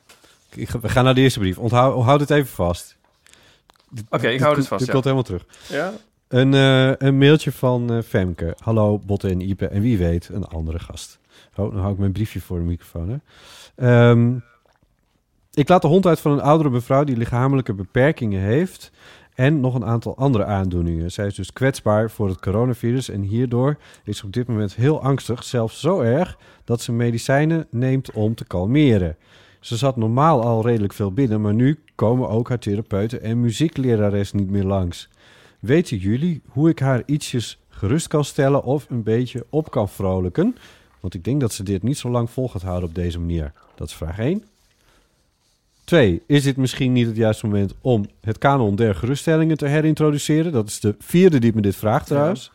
Ik 0.55 0.69
ga- 0.69 0.81
we 0.81 0.89
gaan 0.89 1.05
naar 1.05 1.15
de 1.15 1.21
eerste 1.21 1.39
brief. 1.39 1.59
Onthoud, 1.59 1.95
onthoud 1.95 2.21
het 2.21 2.31
even 2.31 2.49
vast. 2.55 2.97
Oké, 4.11 4.29
ik 4.29 4.41
hou 4.41 4.55
dit 4.55 4.69
vast, 4.69 4.81
Dit 4.81 4.91
komt 4.91 5.05
helemaal 5.05 5.25
terug. 5.25 5.45
Ja? 5.69 5.93
Een, 6.29 6.55
eh, 6.55 6.93
een 7.09 7.19
mailtje 7.19 7.53
van 7.53 7.93
eh, 7.93 8.03
Femke. 8.03 8.55
Hallo, 8.63 8.99
Botte 8.99 9.29
en 9.29 9.41
Ipe. 9.41 9.67
En 9.67 9.81
wie 9.83 9.99
weet, 9.99 10.29
een 10.33 10.45
andere 10.45 10.79
gast. 10.79 11.19
Oh, 11.57 11.73
dan 11.73 11.81
hou 11.81 11.93
ik 11.93 11.99
mijn 11.99 12.13
briefje 12.13 12.41
voor 12.41 12.59
de 12.59 12.65
microfoon. 12.65 13.09
Hè. 13.09 13.17
Ehm, 13.75 14.37
ik 15.53 15.69
laat 15.69 15.83
de 15.83 15.89
hond 15.89 16.07
uit 16.07 16.21
van 16.21 16.33
een 16.33 16.41
oudere 16.41 16.71
mevrouw 16.71 17.05
die 17.05 17.17
lichamelijke 17.17 17.75
beperkingen 17.75 18.41
heeft. 18.41 18.91
En 19.35 19.61
nog 19.61 19.75
een 19.75 19.85
aantal 19.85 20.17
andere 20.17 20.45
aandoeningen. 20.45 21.13
Zij 21.13 21.27
is 21.27 21.35
dus 21.35 21.53
kwetsbaar 21.53 22.11
voor 22.11 22.29
het 22.29 22.41
coronavirus. 22.41 23.09
En 23.09 23.23
hierdoor 23.23 23.77
is 24.05 24.19
ze 24.19 24.25
op 24.25 24.33
dit 24.33 24.47
moment 24.47 24.75
heel 24.75 25.03
angstig. 25.03 25.45
Zelfs 25.45 25.81
zo 25.81 26.01
erg 26.01 26.39
dat 26.65 26.81
ze 26.81 26.93
medicijnen 26.93 27.67
neemt 27.71 28.13
om 28.13 28.35
te 28.35 28.45
kalmeren. 28.45 29.17
Ze 29.61 29.77
zat 29.77 29.97
normaal 29.97 30.43
al 30.43 30.67
redelijk 30.67 30.93
veel 30.93 31.13
binnen. 31.13 31.41
Maar 31.41 31.55
nu 31.55 31.79
komen 31.95 32.29
ook 32.29 32.49
haar 32.49 32.59
therapeuten 32.59 33.23
en 33.23 33.41
muzieklerares 33.41 34.33
niet 34.33 34.51
meer 34.51 34.65
langs. 34.65 35.09
Weten 35.61 35.97
jullie 35.97 36.43
hoe 36.47 36.69
ik 36.69 36.79
haar 36.79 37.03
ietsjes 37.07 37.61
gerust 37.69 38.09
kan 38.09 38.25
stellen 38.25 38.63
of 38.63 38.87
een 38.91 39.03
beetje 39.03 39.47
op 39.51 39.71
kan 39.71 39.89
vrolijken? 39.89 40.57
Want 41.01 41.15
ik 41.15 41.25
denk 41.25 41.41
dat 41.41 41.53
ze 41.53 41.63
dit 41.63 41.83
niet 41.83 41.99
zo 41.99 42.11
lang 42.11 42.31
vol 42.31 42.49
gaat 42.49 42.63
houden 42.63 42.89
op 42.89 42.95
deze 42.95 43.19
manier. 43.19 43.53
Dat 43.75 43.89
is 43.89 43.95
vraag 43.95 44.19
1. 44.19 44.45
2. 45.85 46.23
Is 46.27 46.43
dit 46.43 46.57
misschien 46.57 46.93
niet 46.93 47.07
het 47.07 47.17
juiste 47.17 47.47
moment 47.47 47.75
om 47.81 48.07
het 48.21 48.39
kanon 48.39 48.77
der 48.77 48.95
geruststellingen 48.95 49.57
te 49.57 49.67
herintroduceren? 49.67 50.53
Dat 50.53 50.69
is 50.69 50.81
de 50.81 50.95
vierde 50.99 51.39
die 51.39 51.55
me 51.55 51.61
dit 51.61 51.77
vraagt 51.77 52.07
trouwens. 52.07 52.51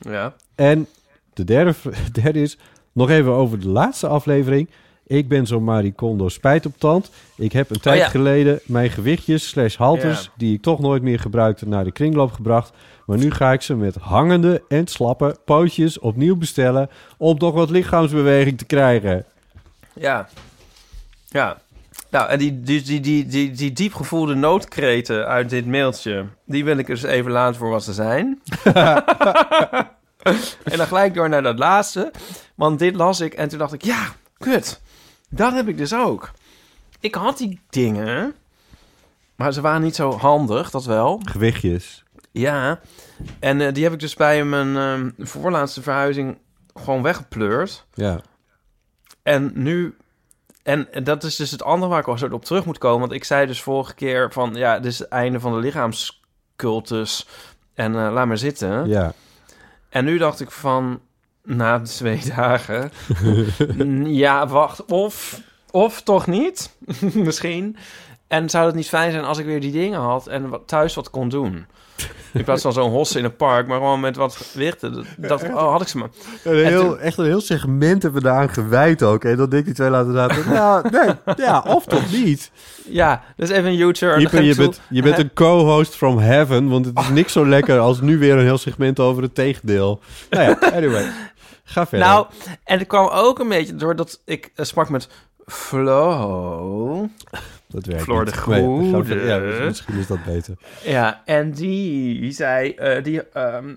Ja. 0.00 0.34
En 0.54 0.86
de 1.34 1.44
derde, 1.44 1.74
derde 2.22 2.42
is 2.42 2.58
nog 2.92 3.10
even 3.10 3.32
over 3.32 3.60
de 3.60 3.68
laatste 3.68 4.06
aflevering. 4.06 4.68
Ik 5.08 5.28
ben 5.28 5.46
zo'n 5.46 5.64
Marie 5.64 5.92
Kondo 5.92 6.28
spijt 6.28 6.66
op 6.66 6.78
tand. 6.78 7.10
Ik 7.36 7.52
heb 7.52 7.70
een 7.70 7.80
tijd 7.80 8.00
ja. 8.00 8.08
geleden 8.08 8.60
mijn 8.64 8.90
gewichtjes 8.90 9.48
slash 9.48 9.76
halters... 9.76 10.22
Ja. 10.22 10.30
die 10.36 10.54
ik 10.54 10.62
toch 10.62 10.80
nooit 10.80 11.02
meer 11.02 11.20
gebruikte 11.20 11.68
naar 11.68 11.84
de 11.84 11.92
kringloop 11.92 12.32
gebracht. 12.32 12.72
Maar 13.06 13.18
nu 13.18 13.30
ga 13.30 13.52
ik 13.52 13.62
ze 13.62 13.74
met 13.74 13.94
hangende 13.94 14.62
en 14.68 14.86
slappe 14.86 15.36
pootjes 15.44 15.98
opnieuw 15.98 16.36
bestellen... 16.36 16.90
om 17.16 17.38
toch 17.38 17.54
wat 17.54 17.70
lichaamsbeweging 17.70 18.58
te 18.58 18.64
krijgen. 18.64 19.24
Ja. 19.94 20.28
Ja. 21.28 21.58
Nou, 22.10 22.28
en 22.28 22.38
die, 22.38 22.60
die, 22.60 22.82
die, 22.82 23.00
die, 23.00 23.26
die, 23.26 23.50
die 23.50 23.72
diep 23.72 23.94
gevoelde 23.94 24.34
noodkreten 24.34 25.26
uit 25.26 25.50
dit 25.50 25.66
mailtje... 25.66 26.26
die 26.44 26.64
wil 26.64 26.78
ik 26.78 26.86
dus 26.86 27.02
even 27.02 27.30
laten 27.30 27.56
voor 27.56 27.70
wat 27.70 27.84
ze 27.84 27.92
zijn. 27.92 28.40
en 30.72 30.76
dan 30.76 30.86
gelijk 30.86 31.14
door 31.14 31.28
naar 31.28 31.42
dat 31.42 31.58
laatste. 31.58 32.10
Want 32.54 32.78
dit 32.78 32.94
las 32.94 33.20
ik 33.20 33.34
en 33.34 33.48
toen 33.48 33.58
dacht 33.58 33.72
ik... 33.72 33.84
ja, 33.84 34.06
kut. 34.38 34.80
Dat 35.28 35.52
heb 35.52 35.68
ik 35.68 35.76
dus 35.76 35.94
ook. 35.94 36.30
Ik 37.00 37.14
had 37.14 37.38
die 37.38 37.60
dingen... 37.70 38.34
maar 39.36 39.52
ze 39.52 39.60
waren 39.60 39.82
niet 39.82 39.94
zo 39.94 40.12
handig, 40.12 40.70
dat 40.70 40.84
wel. 40.84 41.20
Gewichtjes. 41.24 42.04
Ja, 42.32 42.80
en 43.38 43.60
eh, 43.60 43.72
die 43.72 43.84
heb 43.84 43.92
ik 43.92 44.00
dus 44.00 44.14
bij 44.14 44.44
mijn 44.44 44.76
ehm, 44.76 45.26
voorlaatste 45.26 45.82
verhuizing 45.82 46.38
gewoon 46.74 47.02
weggepleurd. 47.02 47.86
Ja. 47.94 48.20
En 49.22 49.50
nu... 49.54 49.96
En 50.62 50.88
dat 51.02 51.24
is 51.24 51.36
dus 51.36 51.50
het 51.50 51.62
andere 51.62 51.90
waar 51.90 52.00
ik 52.00 52.08
al 52.08 52.18
zo 52.18 52.28
op 52.28 52.44
terug 52.44 52.64
moet 52.64 52.78
komen. 52.78 53.00
Want 53.00 53.12
ik 53.12 53.24
zei 53.24 53.46
dus 53.46 53.62
vorige 53.62 53.94
keer 53.94 54.32
van... 54.32 54.54
Ja, 54.54 54.78
dit 54.78 54.92
is 54.92 54.98
het 54.98 55.08
einde 55.08 55.40
van 55.40 55.52
de 55.52 55.58
lichaamscultus. 55.58 57.28
En 57.74 57.94
eh, 57.94 58.12
laat 58.12 58.26
maar 58.26 58.38
zitten. 58.38 58.88
Ja. 58.88 59.12
En 59.88 60.04
nu 60.04 60.18
dacht 60.18 60.40
ik 60.40 60.50
van... 60.50 61.00
Na 61.46 61.80
twee 61.80 62.20
dagen... 62.36 62.90
"N- 63.82 64.06
ja, 64.14 64.46
wacht. 64.46 64.84
Of, 64.84 65.40
of 65.70 66.02
toch 66.02 66.26
niet. 66.26 66.76
Misschien. 67.14 67.76
En 68.28 68.50
zou 68.50 68.66
het 68.66 68.74
niet 68.74 68.88
fijn 68.88 69.12
zijn 69.12 69.24
als 69.24 69.38
ik 69.38 69.44
weer 69.46 69.60
die 69.60 69.72
dingen 69.72 70.00
had... 70.00 70.26
en 70.26 70.60
thuis 70.66 70.94
wat 70.94 71.10
kon 71.10 71.28
doen. 71.28 71.66
In 72.32 72.44
plaats 72.44 72.62
van 72.62 72.72
zo'n 72.72 72.90
hossen 72.90 73.18
in 73.18 73.24
een 73.24 73.36
park... 73.36 73.66
maar 73.66 73.76
gewoon 73.76 74.00
met 74.00 74.16
wat 74.16 74.36
gewichten. 74.36 74.92
Dat, 74.94 75.04
dat 75.16 75.42
oh, 75.42 75.70
had 75.70 75.80
ik 75.80 75.88
ze 75.88 75.98
maar. 75.98 76.08
Een 76.44 76.64
heel, 76.66 76.84
toen- 76.88 76.98
echt 76.98 77.18
een 77.18 77.24
heel 77.24 77.40
segment 77.40 78.02
hebben 78.02 78.22
we 78.22 78.28
daaraan 78.28 78.48
gewijd 78.48 79.02
ook. 79.02 79.24
En 79.24 79.36
dan 79.36 79.48
denk 79.50 79.64
die 79.64 79.74
twee 79.74 79.90
laten 79.90 80.12
laten. 80.12 80.48
nou, 80.52 80.88
nee, 80.90 81.14
ja, 81.36 81.64
of 81.68 81.84
toch 81.84 82.12
niet. 82.12 82.50
Ja, 82.88 83.22
dus 83.36 83.48
even 83.50 83.70
een 83.70 83.78
U-turn. 83.80 84.20
Je 84.20 84.54
bent, 84.54 84.80
je 84.88 85.02
bent 85.02 85.18
een 85.18 85.32
co-host 85.32 85.94
from 85.94 86.18
heaven, 86.18 86.68
want 86.68 86.86
het 86.86 86.98
is 86.98 87.08
niks 87.08 87.32
zo 87.32 87.46
lekker 87.46 87.78
als 87.78 88.00
nu 88.00 88.18
weer 88.18 88.36
een 88.36 88.44
heel 88.44 88.58
segment 88.58 89.00
over 89.00 89.22
het 89.22 89.34
tegendeel. 89.34 90.00
Nou 90.30 90.42
ja, 90.60 90.68
anyway. 90.72 91.04
Ga 91.68 91.86
verder. 91.86 92.08
Nou, 92.08 92.26
en 92.64 92.78
het 92.78 92.86
kwam 92.88 93.08
ook 93.08 93.38
een 93.38 93.48
beetje 93.48 93.74
doordat 93.74 94.20
ik 94.24 94.50
eh, 94.54 94.64
sprak 94.64 94.88
met 94.88 95.08
Flo. 95.46 97.08
dat 97.66 97.84
werkt 97.86 98.02
Floor 98.02 98.24
niet. 98.24 98.34
de 98.34 98.40
Goede. 98.40 99.14
ja, 99.14 99.38
dus 99.38 99.58
misschien 99.66 99.98
is 99.98 100.06
dat 100.06 100.24
beter. 100.24 100.54
Ja, 100.84 101.22
en 101.24 101.50
die 101.52 102.32
zei, 102.32 102.70
eh, 102.74 103.04
die 103.04 103.22
ehm, 103.28 103.74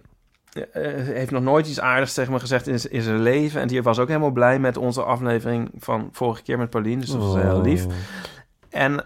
eh, 0.53 0.63
heeft 0.93 1.31
nog 1.31 1.43
nooit 1.43 1.67
iets 1.67 1.79
aardigs 1.79 2.13
tegen 2.13 2.33
me 2.33 2.39
gezegd 2.39 2.67
in, 2.67 2.79
in 2.91 3.01
zijn 3.01 3.21
leven. 3.21 3.61
En 3.61 3.67
die 3.67 3.83
was 3.83 3.99
ook 3.99 4.07
helemaal 4.07 4.31
blij 4.31 4.59
met 4.59 4.77
onze 4.77 5.03
aflevering 5.03 5.71
van 5.77 6.09
vorige 6.11 6.41
keer 6.41 6.57
met 6.57 6.69
Pauline. 6.69 6.99
Dus 7.01 7.09
dat 7.09 7.21
was 7.21 7.35
heel 7.41 7.55
Oh. 7.57 7.63
lief. 7.63 7.85
En 8.69 9.05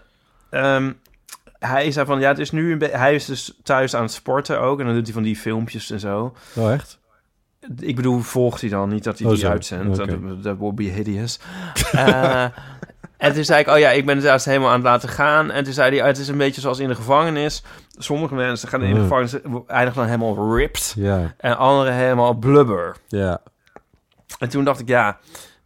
ehm, 0.50 0.92
hij 1.58 1.90
zei 1.90 2.06
van, 2.06 2.20
ja, 2.20 2.28
het 2.28 2.38
is 2.38 2.50
nu 2.50 2.72
een 2.72 2.78
beetje... 2.78 2.96
Hij 2.96 3.14
is 3.14 3.24
dus 3.24 3.58
thuis 3.62 3.94
aan 3.96 4.02
het 4.02 4.12
sporten 4.12 4.60
ook. 4.60 4.78
En 4.80 4.86
dan 4.86 4.94
doet 4.94 5.04
hij 5.04 5.14
van 5.14 5.22
die 5.22 5.36
filmpjes 5.36 5.90
en 5.90 6.00
zo. 6.00 6.34
Oh, 6.54 6.72
echt? 6.72 6.98
Ik 7.78 7.96
bedoel, 7.96 8.20
volgt 8.20 8.60
hij 8.60 8.70
dan 8.70 8.88
niet 8.88 9.04
dat 9.04 9.18
hij 9.18 9.26
Oh, 9.26 9.32
die 9.32 9.42
zo. 9.42 9.50
uitzendt. 9.50 9.96
Dat, 9.96 10.42
dat 10.42 10.56
would 10.56 10.74
be 10.74 10.82
hideous. 10.84 11.38
Eh, 11.92 12.44
en 13.16 13.34
toen 13.34 13.44
zei 13.44 13.60
ik, 13.60 13.68
oh 13.68 13.78
ja, 13.78 13.90
ik 13.90 14.06
ben 14.06 14.14
het 14.16 14.24
juist 14.24 14.44
helemaal 14.44 14.68
aan 14.68 14.74
het 14.74 14.84
laten 14.84 15.08
gaan. 15.08 15.50
En 15.50 15.64
toen 15.64 15.72
zei 15.72 15.90
hij, 15.90 16.00
oh, 16.00 16.06
het 16.06 16.18
is 16.18 16.28
een 16.28 16.38
beetje 16.38 16.60
zoals 16.60 16.78
in 16.78 16.88
de 16.88 16.94
gevangenis. 16.94 17.62
Sommige 17.98 18.34
mensen 18.34 18.68
gaan 18.68 18.82
in 18.82 18.88
de 18.94 19.00
Mm. 19.00 19.02
gevangenis, 19.02 19.32
eindigen 19.66 20.00
dan 20.00 20.04
helemaal 20.20 20.56
ripped. 20.56 20.94
En 21.36 21.56
anderen 21.56 21.94
helemaal 21.94 22.34
blubber. 22.34 22.96
ja. 23.08 23.40
En 24.38 24.48
toen 24.48 24.64
dacht 24.64 24.80
ik, 24.80 24.88
ja, 24.88 25.18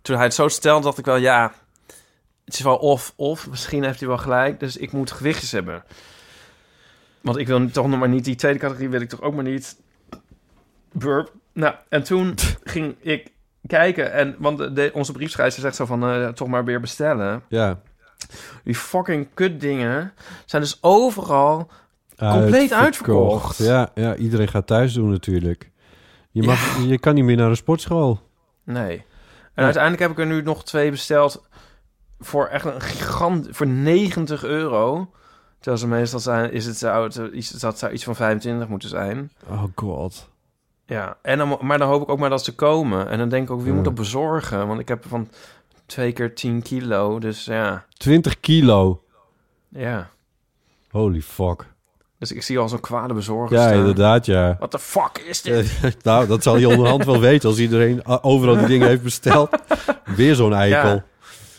toen 0.03 0.16
hij 0.16 0.24
het 0.24 0.34
zo 0.34 0.49
stelde, 0.49 0.84
dacht 0.84 0.99
ik 0.99 1.05
wel, 1.05 1.16
ja, 1.16 1.53
het 2.44 2.55
is 2.55 2.61
wel 2.61 2.76
of, 2.76 3.12
of. 3.16 3.49
Misschien 3.51 3.84
heeft 3.84 3.99
hij 3.99 4.09
wel 4.09 4.18
gelijk, 4.18 4.61
dus 4.61 4.76
ik 4.76 4.92
moet 4.92 5.11
gewichtjes 5.11 5.53
hebben. 5.53 5.82
Want 7.20 7.36
ik 7.36 7.46
wil 7.46 7.70
toch 7.70 7.86
nog 7.88 7.99
maar 7.99 8.09
niet... 8.09 8.24
Die 8.24 8.34
tweede 8.36 8.59
categorie 8.59 8.88
wil 8.88 9.01
ik 9.01 9.09
toch 9.09 9.20
ook 9.22 9.34
maar 9.34 9.44
niet... 9.44 9.76
Burp. 10.92 11.32
Nou, 11.59 11.74
en 11.88 12.02
toen 12.02 12.34
ging 12.74 12.96
ik 13.00 13.32
kijken. 13.66 14.12
En, 14.12 14.34
want 14.38 14.59
de, 14.59 14.72
de- 14.72 14.90
onze 14.94 15.12
briefschrijver 15.12 15.61
zegt 15.61 15.76
zo 15.76 15.86
van... 15.86 16.02
eh, 16.04 16.28
toch 16.28 16.48
maar 16.48 16.64
weer 16.64 16.80
bestellen. 16.80 17.42
Ja. 17.48 17.80
Die 18.64 18.74
fucking 18.74 19.28
kutdingen 19.34 20.12
zijn 20.44 20.62
dus 20.62 20.78
overal... 20.80 21.70
Compleet 22.16 22.72
uitverkocht. 22.72 23.56
Ja, 23.59 23.90
ja, 23.94 24.16
iedereen 24.16 24.48
gaat 24.48 24.66
thuis 24.66 24.92
doen 24.92 25.11
natuurlijk. 25.11 25.70
Je, 26.30 26.42
mag, 26.42 26.78
je 26.86 26.98
kan 26.98 27.14
niet 27.14 27.24
meer 27.24 27.36
naar 27.36 27.48
een 27.50 27.56
sportschool. 27.56 28.20
Nee. 28.64 28.96
En 28.96 29.04
Ja. 29.54 29.62
uiteindelijk 29.64 30.02
heb 30.02 30.11
ik 30.11 30.18
er 30.18 30.26
nu 30.26 30.42
nog 30.42 30.64
twee 30.64 30.90
besteld... 30.90 31.48
voor 32.18 32.46
echt 32.46 32.64
een 32.64 32.80
gigant... 32.80 33.48
voor 33.50 33.66
90 33.66 34.44
euro. 34.44 35.11
Terwijl 35.59 35.82
ze 35.82 35.88
meestal 35.88 36.20
zijn... 36.20 36.52
Is 36.52 36.66
het, 36.66 36.76
zou 36.76 37.04
het, 37.04 37.78
zou 37.78 37.92
iets 37.92 38.04
van 38.04 38.16
25 38.16 38.68
moeten 38.68 38.88
zijn. 38.88 39.32
Oh 39.48 39.64
god. 39.74 40.28
Ja, 40.89 41.16
en 41.22 41.39
dan, 41.39 41.59
maar 41.61 41.78
dan 41.78 41.89
hoop 41.89 42.03
ik 42.03 42.09
ook 42.09 42.18
maar 42.18 42.30
dat 42.30 42.45
ze 42.45 42.55
komen. 42.55 43.09
En 43.09 43.18
dan 43.18 43.28
denk 43.28 43.49
ik 43.49 43.51
ook, 43.55 43.62
wie 43.62 43.72
moet 43.72 43.84
dat 43.84 43.95
bezorgen? 43.95 44.66
Want 44.66 44.80
ik 44.80 44.89
heb 44.89 45.05
van 45.09 45.28
twee 45.86 46.12
keer 46.12 46.34
10 46.34 46.62
kilo, 46.62 47.18
dus 47.18 47.45
ja. 47.45 47.84
20 47.97 48.41
kilo. 48.41 49.03
Ja. 49.68 50.11
Holy 50.91 51.20
fuck. 51.20 51.66
Dus 52.18 52.32
ik 52.32 52.43
zie 52.43 52.59
al 52.59 52.68
zo'n 52.68 52.80
kwade 52.80 53.14
bezorger 53.14 53.57
Ja, 53.57 53.66
staan. 53.66 53.78
inderdaad, 53.78 54.26
ja. 54.26 54.57
What 54.59 54.70
the 54.70 54.78
fuck 54.78 55.18
is 55.28 55.43
dit? 55.43 55.78
Nou, 56.03 56.26
dat 56.26 56.43
zal 56.43 56.57
je 56.57 56.68
onderhand 56.68 57.05
wel 57.05 57.20
weten 57.20 57.49
als 57.49 57.59
iedereen 57.59 58.07
overal 58.07 58.57
die 58.57 58.66
dingen 58.66 58.89
heeft 58.89 59.03
besteld. 59.03 59.51
Weer 60.16 60.34
zo'n 60.34 60.55
eikel. 60.55 60.91
Ja. 60.91 61.05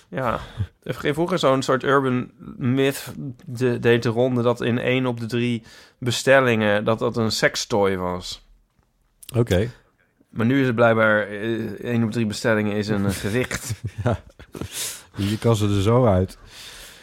Ja. 0.10 0.40
Er 0.84 1.14
vroeger 1.14 1.40
zo'n 1.40 1.62
soort 1.62 1.84
urban 1.84 2.32
myth 2.58 3.14
de, 3.46 3.80
deed 3.80 4.04
de 4.04 4.10
ronde... 4.10 4.42
dat 4.42 4.62
in 4.62 4.80
één 4.80 5.06
op 5.06 5.20
de 5.20 5.26
drie 5.26 5.64
bestellingen... 6.00 6.84
dat 6.86 7.00
dat 7.00 7.18
een 7.18 7.32
sextoy 7.32 7.98
was. 7.98 8.48
Oké. 9.36 9.70
Maar 10.30 10.46
nu 10.46 10.60
is 10.60 10.66
het 10.66 10.76
blijkbaar... 10.76 11.28
eh, 11.28 11.60
één 11.84 12.04
op 12.04 12.12
drie 12.12 12.26
bestellingen 12.26 12.76
is 12.76 12.88
een 12.88 13.12
gewicht. 13.12 13.74
Je 15.16 15.38
kan 15.38 15.56
ze 15.56 15.68
er 15.68 15.82
zo 15.82 16.06
uit. 16.06 16.38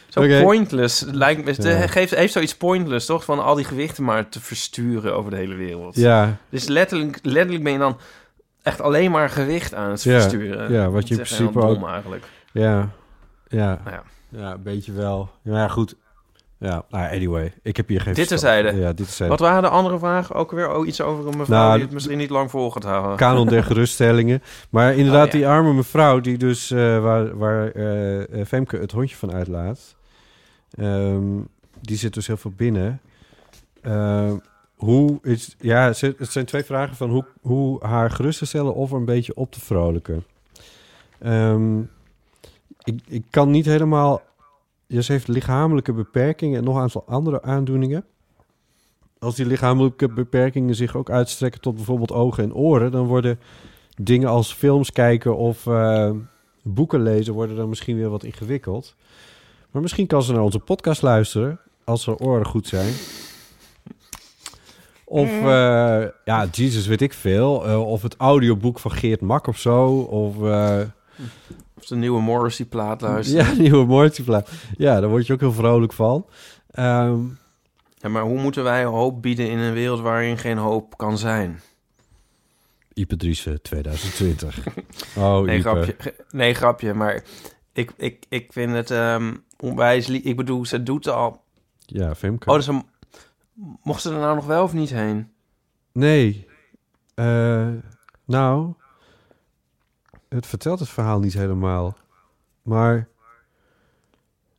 Zo 0.08 0.20
Oké. 0.22 0.40
pointless. 0.42 1.00
Lijkt 1.10 1.44
me, 1.44 1.50
het 1.50 1.62
Ja. 1.62 1.86
geeft, 1.86 2.14
heeft 2.14 2.32
zoiets 2.32 2.56
pointless, 2.56 3.06
toch? 3.06 3.24
Van 3.24 3.38
al 3.44 3.54
die 3.54 3.64
gewichten 3.64 4.04
maar 4.04 4.28
te 4.28 4.40
versturen 4.40 5.14
over 5.14 5.30
de 5.30 5.36
hele 5.36 5.54
wereld. 5.54 5.96
Ja, 5.96 6.36
Dus 6.48 6.66
letterlijk, 6.66 7.18
letterlijk 7.22 7.62
ben 7.64 7.72
je 7.72 7.78
dan 7.78 7.98
echt 8.62 8.80
alleen 8.80 9.10
maar 9.10 9.30
gewicht 9.30 9.74
aan 9.74 9.90
het 9.90 10.02
Ja, 10.02 10.20
versturen. 10.20 10.72
ja, 10.72 10.90
wat 10.90 11.08
je 11.08 11.14
in 11.14 11.20
principe 11.22 11.60
ook- 11.60 11.86
eigenlijk. 11.88 12.24
ja, 12.52 12.90
ja. 13.48 13.80
Nou 13.84 13.96
ja. 13.96 14.02
Ja, 14.28 14.52
een 14.52 14.62
beetje 14.62 14.92
wel. 14.92 15.30
Ja, 15.42 15.56
ja, 15.58 15.68
goed. 15.68 15.94
Ja, 16.58 16.84
nou, 16.90 17.14
anyway. 17.14 17.52
Ik 17.62 17.76
heb 17.76 17.88
hier 17.88 18.00
geen 18.00 18.14
Dit 18.14 18.28
terzijde. 18.28 18.74
Ja, 18.76 18.92
dit 18.92 19.06
is 19.06 19.18
Wat 19.18 19.40
waren 19.40 19.62
de 19.62 19.68
andere 19.68 19.98
vragen? 19.98 20.34
Ook 20.34 20.50
weer 20.50 20.74
oh, 20.74 20.86
iets 20.86 21.00
over 21.00 21.26
een 21.26 21.36
mevrouw 21.36 21.58
Nou, 21.58 21.74
die 21.74 21.82
het 21.82 21.92
misschien 21.92 22.18
niet 22.18 22.30
lang 22.30 22.50
vol 22.50 22.70
gaat 22.70 22.82
houden. 22.82 23.16
kanon 23.16 23.46
der 23.48 23.64
geruststellingen. 23.70 24.42
Maar 24.70 24.94
inderdaad, 24.94 25.26
Oh, 25.26 25.32
ja. 25.32 25.38
die 25.38 25.48
arme 25.48 25.72
mevrouw 25.72 26.20
die 26.20 26.38
dus 26.38 26.70
eh, 26.70 27.02
waar, 27.02 27.36
waar 27.36 27.70
eh, 27.70 28.44
Femke 28.46 28.76
het 28.76 28.92
hondje 28.92 29.16
van 29.16 29.32
uitlaat, 29.32 29.96
ehm, 30.70 31.22
die 31.80 31.96
zit 31.96 32.14
dus 32.14 32.26
heel 32.26 32.36
veel 32.36 32.52
binnen. 32.56 33.00
Ehm, 33.82 34.36
hoe 34.74 35.18
is, 35.22 35.56
ja, 35.58 35.86
het 35.86 36.16
zijn 36.30 36.44
twee 36.44 36.64
vragen 36.64 36.96
van 36.96 37.10
hoe, 37.10 37.24
hoe 37.40 37.86
haar 37.86 38.10
gerust 38.10 38.38
te 38.38 38.46
stellen 38.46 38.74
of 38.74 38.90
er 38.90 38.96
een 38.96 39.04
beetje 39.04 39.34
op 39.34 39.52
te 39.52 39.60
vrolijken. 39.60 40.24
Ehm, 41.18 41.80
ik, 42.82 43.00
ik 43.08 43.24
kan 43.30 43.50
niet 43.50 43.66
helemaal. 43.66 44.22
Ze 44.88 45.12
heeft 45.12 45.28
lichamelijke 45.28 45.92
beperkingen 45.92 46.58
en 46.58 46.64
nog 46.64 46.76
een 46.76 46.82
aantal 46.82 47.04
andere 47.06 47.42
aandoeningen. 47.42 48.04
Als 49.18 49.34
die 49.34 49.46
lichamelijke 49.46 50.08
beperkingen 50.08 50.74
zich 50.74 50.96
ook 50.96 51.10
uitstrekken 51.10 51.60
tot 51.60 51.74
bijvoorbeeld 51.74 52.12
ogen 52.12 52.44
en 52.44 52.54
oren, 52.54 52.90
dan 52.90 53.06
worden 53.06 53.38
dingen 53.96 54.28
als 54.28 54.52
films 54.52 54.92
kijken 54.92 55.36
of 55.36 55.66
eh, 55.66 56.10
boeken 56.62 57.02
lezen 57.02 57.34
worden 57.34 57.56
dan 57.56 57.68
misschien 57.68 57.96
weer 57.96 58.08
wat 58.08 58.24
ingewikkeld. 58.24 58.94
Maar 59.70 59.82
misschien 59.82 60.06
kan 60.06 60.22
ze 60.22 60.32
naar 60.32 60.42
onze 60.42 60.58
podcast 60.58 61.02
luisteren 61.02 61.60
als 61.84 62.06
haar 62.06 62.16
oren 62.16 62.46
goed 62.46 62.66
zijn. 62.66 62.94
Of, 65.04 65.28
eh, 65.28 66.04
ja, 66.24 66.46
Jesus, 66.50 66.86
weet 66.86 67.00
ik 67.00 67.12
veel. 67.12 67.66
Eh, 67.66 67.88
of 67.88 68.02
het 68.02 68.16
audioboek 68.16 68.78
van 68.78 68.90
Geert 68.90 69.20
Mak 69.20 69.46
of 69.46 69.58
zo. 69.58 69.98
Of, 69.98 70.36
De 71.88 71.96
nieuwe 71.96 72.20
Morrissey-plaat 72.20 73.00
luisteren. 73.00 73.46
ja, 73.46 73.52
nieuwe 73.62 73.84
Mortipla. 73.86 74.44
Ja, 74.76 75.00
daar 75.00 75.08
word 75.08 75.26
je 75.26 75.32
ook 75.32 75.40
heel 75.40 75.52
vrolijk 75.52 75.92
van. 75.92 76.26
Ehm, 76.70 77.18
Ja, 77.94 78.08
maar 78.08 78.22
hoe 78.22 78.40
moeten 78.40 78.64
wij 78.64 78.84
hoop 78.84 79.22
bieden 79.22 79.50
in 79.50 79.58
een 79.58 79.72
wereld 79.72 80.00
waarin 80.00 80.38
geen 80.38 80.58
hoop 80.58 80.96
kan 80.96 81.18
zijn? 81.18 81.60
Ipe 82.92 83.16
Driessen 83.16 83.62
2020. 83.62 84.58
Oh, 85.16 85.40
Nee, 85.40 85.58
Ipe. 85.58 85.68
grapje. 85.68 85.96
Nee, 86.30 86.54
grapje. 86.54 86.94
Maar 86.94 87.22
ik, 87.72 87.90
ik, 87.96 88.26
ik 88.28 88.52
vind 88.52 88.72
het 88.72 88.90
ehm 88.90 89.34
onwijs... 89.58 90.08
Ik 90.08 90.36
bedoel, 90.36 90.64
ze 90.66 90.82
doet 90.82 91.08
al... 91.08 91.42
Ja, 91.86 92.14
Femke. 92.14 92.48
Oh, 92.50 92.56
dus 92.56 92.64
ze... 92.64 92.80
Mocht 93.82 94.02
ze 94.02 94.10
er 94.12 94.18
nou 94.18 94.34
nog 94.34 94.46
wel 94.46 94.62
of 94.62 94.72
niet 94.72 94.90
heen? 94.90 95.30
Nee. 95.92 96.46
Eh, 97.14 97.68
nou, 98.24 98.72
het 100.28 100.46
vertelt 100.46 100.78
het 100.78 100.88
verhaal 100.88 101.18
niet 101.20 101.32
helemaal. 101.34 101.96
Maar 102.62 103.08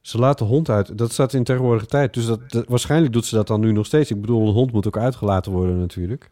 ze 0.02 0.18
laat 0.18 0.38
de 0.38 0.44
hond 0.44 0.70
uit. 0.70 0.98
Dat 0.98 1.12
staat 1.12 1.34
in 1.34 1.44
tegenwoordige 1.44 1.86
tijd. 1.86 2.14
Dus 2.14 2.26
dat, 2.26 2.52
dat- 2.52 2.68
waarschijnlijk 2.68 3.14
doet 3.14 3.26
ze 3.26 3.36
dat 3.36 3.48
dan 3.48 3.60
nu 3.60 3.72
nog 3.72 3.86
steeds. 3.86 4.12
Ik 4.12 4.22
bedoel, 4.22 4.48
een 4.48 4.54
hond 4.54 4.72
moet 4.72 4.88
ook 4.88 4.98
uitgelaten 4.98 5.52
worden 5.52 5.80
natuurlijk. 5.80 6.30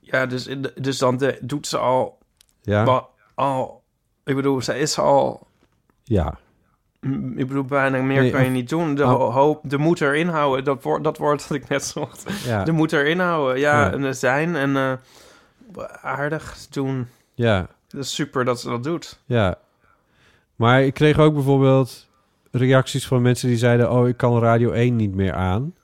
Ja, 0.00 0.26
dus, 0.26 0.48
dus 0.80 0.98
dan 0.98 1.16
de- 1.16 1.38
doet 1.42 1.66
ze 1.66 1.78
al, 1.78 2.18
Ja, 2.62 2.84
al, 2.84 3.08
al... 3.34 3.82
Ik 4.24 4.34
bedoel, 4.34 4.62
ze 4.62 4.78
is 4.78 4.98
al... 4.98 5.46
ja. 6.04 6.38
m- 7.00 7.38
Ik 7.38 7.48
bedoel, 7.48 7.64
bijna 7.64 8.02
meer 8.02 8.20
Nee, 8.20 8.30
kan 8.30 8.44
je 8.44 8.50
niet 8.50 8.68
doen. 8.68 8.94
De 8.94 9.02
oh. 9.02 9.08
ho- 9.10 9.30
hoop, 9.30 9.60
de 9.70 9.78
moet 9.78 10.00
erin 10.00 10.28
houden. 10.28 10.64
Dat 10.64 10.82
woord, 10.82 11.04
dat 11.04 11.18
woord 11.18 11.40
dat 11.48 11.50
ik 11.56 11.68
net 11.68 11.84
zocht. 11.84 12.44
ja. 12.44 12.64
De 12.64 12.72
moet 12.72 12.92
erin 12.92 13.18
houden. 13.20 13.58
Ja, 13.58 13.80
Ja. 13.84 13.92
en 13.92 14.02
er 14.02 14.14
zijn 14.14 14.56
en 14.56 14.76
eh, 14.76 14.92
aardig 16.02 16.66
doen. 16.70 17.06
ja. 17.34 17.68
Dat 17.88 18.00
is 18.00 18.14
super 18.14 18.44
dat 18.44 18.60
ze 18.60 18.68
dat 18.68 18.84
doet. 18.84 19.20
Ja. 19.26 19.58
Maar 20.56 20.82
ik 20.82 20.94
kreeg 20.94 21.18
ook 21.18 21.34
bijvoorbeeld 21.34 22.06
reacties 22.50 23.06
van 23.06 23.22
mensen 23.22 23.48
die 23.48 23.58
zeiden... 23.58 23.92
oh, 23.92 24.08
ik 24.08 24.16
kan 24.16 24.38
Radio 24.38 24.70
1 24.70 24.96
niet 24.96 25.14
meer 25.14 25.32
aan. 25.32 25.74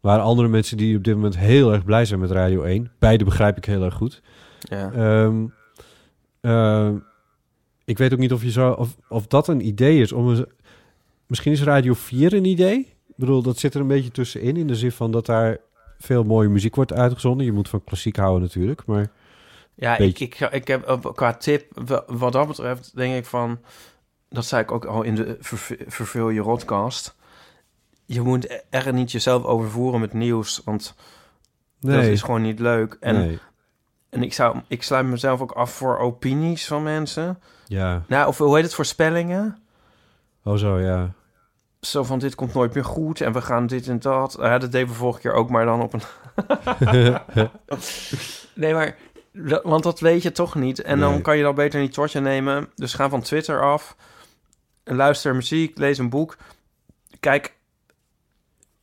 Waren 0.00 0.24
andere 0.24 0.48
mensen 0.48 0.76
die 0.76 0.96
op 0.96 1.04
dit 1.04 1.14
moment 1.14 1.38
heel 1.38 1.72
erg 1.72 1.84
blij 1.84 2.04
zijn 2.04 2.20
met 2.20 2.30
Radio 2.30 2.62
1. 2.62 2.90
Beide 2.98 3.24
begrijp 3.24 3.56
ik 3.56 3.64
heel 3.64 3.82
erg 3.82 3.94
goed. 3.94 4.22
Ja. 4.58 4.92
Ehm, 4.92 5.46
ehm, 6.40 6.96
ik 7.84 7.98
weet 7.98 8.12
ook 8.12 8.18
niet 8.18 8.32
of, 8.32 8.42
je 8.42 8.50
zo, 8.50 8.70
of, 8.70 8.96
of 9.08 9.26
dat 9.26 9.48
een 9.48 9.66
idee 9.66 10.00
is. 10.00 10.12
Om 10.12 10.28
een, 10.28 10.48
misschien 11.26 11.52
is 11.52 11.62
Radio 11.62 11.94
4 11.94 12.32
een 12.32 12.44
idee. 12.44 12.78
Ik 12.78 13.14
bedoel, 13.16 13.42
dat 13.42 13.58
zit 13.58 13.74
er 13.74 13.80
een 13.80 13.86
beetje 13.86 14.10
tussenin... 14.10 14.56
in 14.56 14.66
de 14.66 14.76
zin 14.76 14.92
van 14.92 15.10
dat 15.10 15.26
daar 15.26 15.58
veel 15.98 16.24
mooie 16.24 16.48
muziek 16.48 16.74
wordt 16.74 16.92
uitgezonden. 16.92 17.46
Je 17.46 17.52
moet 17.52 17.68
van 17.68 17.84
klassiek 17.84 18.16
houden 18.16 18.42
natuurlijk, 18.42 18.86
maar... 18.86 19.10
Ja, 19.80 19.92
ik, 19.92 19.98
Beetje. 19.98 20.24
ik, 20.24 20.40
ik 20.52 20.68
heb 20.68 20.88
op- 20.88 21.16
qua 21.16 21.34
tip, 21.34 21.66
wa- 21.88 22.04
wat 22.06 22.32
dat 22.32 22.46
betreft, 22.46 22.96
denk 22.96 23.14
ik 23.14 23.26
van... 23.26 23.60
Dat 24.28 24.44
zei 24.44 24.62
ik 24.62 24.70
ook 24.72 24.84
al 24.84 25.02
in 25.02 25.14
de 25.14 25.36
Verve- 25.40 25.84
Verveel 25.86 26.28
je 26.28 26.40
Rodcast. 26.40 27.16
Je 28.04 28.20
moet 28.20 28.62
er 28.70 28.92
niet 28.92 29.12
jezelf 29.12 29.44
overvoeren 29.44 30.00
met 30.00 30.12
nieuws, 30.12 30.60
want 30.64 30.94
dat 31.80 31.94
Nee, 32.00 32.12
is 32.12 32.22
gewoon 32.22 32.42
niet 32.42 32.58
leuk. 32.58 32.96
En, 33.00 33.14
nee. 33.18 33.38
en 34.10 34.22
ik, 34.22 34.32
zou, 34.32 34.60
ik 34.68 34.82
sluit 34.82 35.06
mezelf 35.06 35.40
ook 35.40 35.52
af 35.52 35.70
voor 35.72 35.98
opinies 35.98 36.66
van 36.66 36.82
mensen. 36.82 37.40
Ja, 37.66 38.02
Nou, 38.08 38.28
of 38.28 38.38
hoe 38.38 38.54
heet 38.54 38.64
het, 38.64 38.74
voorspellingen? 38.74 39.58
oh 40.44 40.54
zo, 40.56 40.78
ja. 40.78 41.12
Zo 41.80 42.04
van, 42.04 42.18
dit 42.18 42.34
komt 42.34 42.54
nooit 42.54 42.74
meer 42.74 42.84
goed 42.84 43.20
en 43.20 43.32
we 43.32 43.40
gaan 43.40 43.66
dit 43.66 43.88
en 43.88 43.98
dat. 43.98 44.36
Ja, 44.40 44.58
dat 44.58 44.72
deden 44.72 44.88
we 44.88 44.94
vorige 44.94 45.20
keer 45.20 45.32
ook, 45.32 45.50
maar 45.50 45.64
dan 45.64 45.82
op 45.82 45.92
een... 45.92 46.00
nee, 48.54 48.74
maar... 48.74 48.96
dat- 49.38 49.62
Want 49.62 49.82
dat 49.82 50.00
weet 50.00 50.22
je 50.22 50.32
toch 50.32 50.54
niet. 50.54 50.82
En 50.82 50.98
dan 51.00 51.22
kan 51.22 51.36
je 51.36 51.42
dat 51.42 51.54
beter 51.54 51.80
niet 51.80 51.92
tot 51.92 52.12
je 52.12 52.20
nemen. 52.20 52.68
Dus 52.74 52.94
ga 52.94 53.08
van 53.08 53.22
Twitter 53.22 53.62
af. 53.62 53.96
Luister 54.84 55.34
muziek, 55.34 55.78
lees 55.78 55.98
een 55.98 56.10
boek. 56.10 56.36
Kijk... 57.20 57.56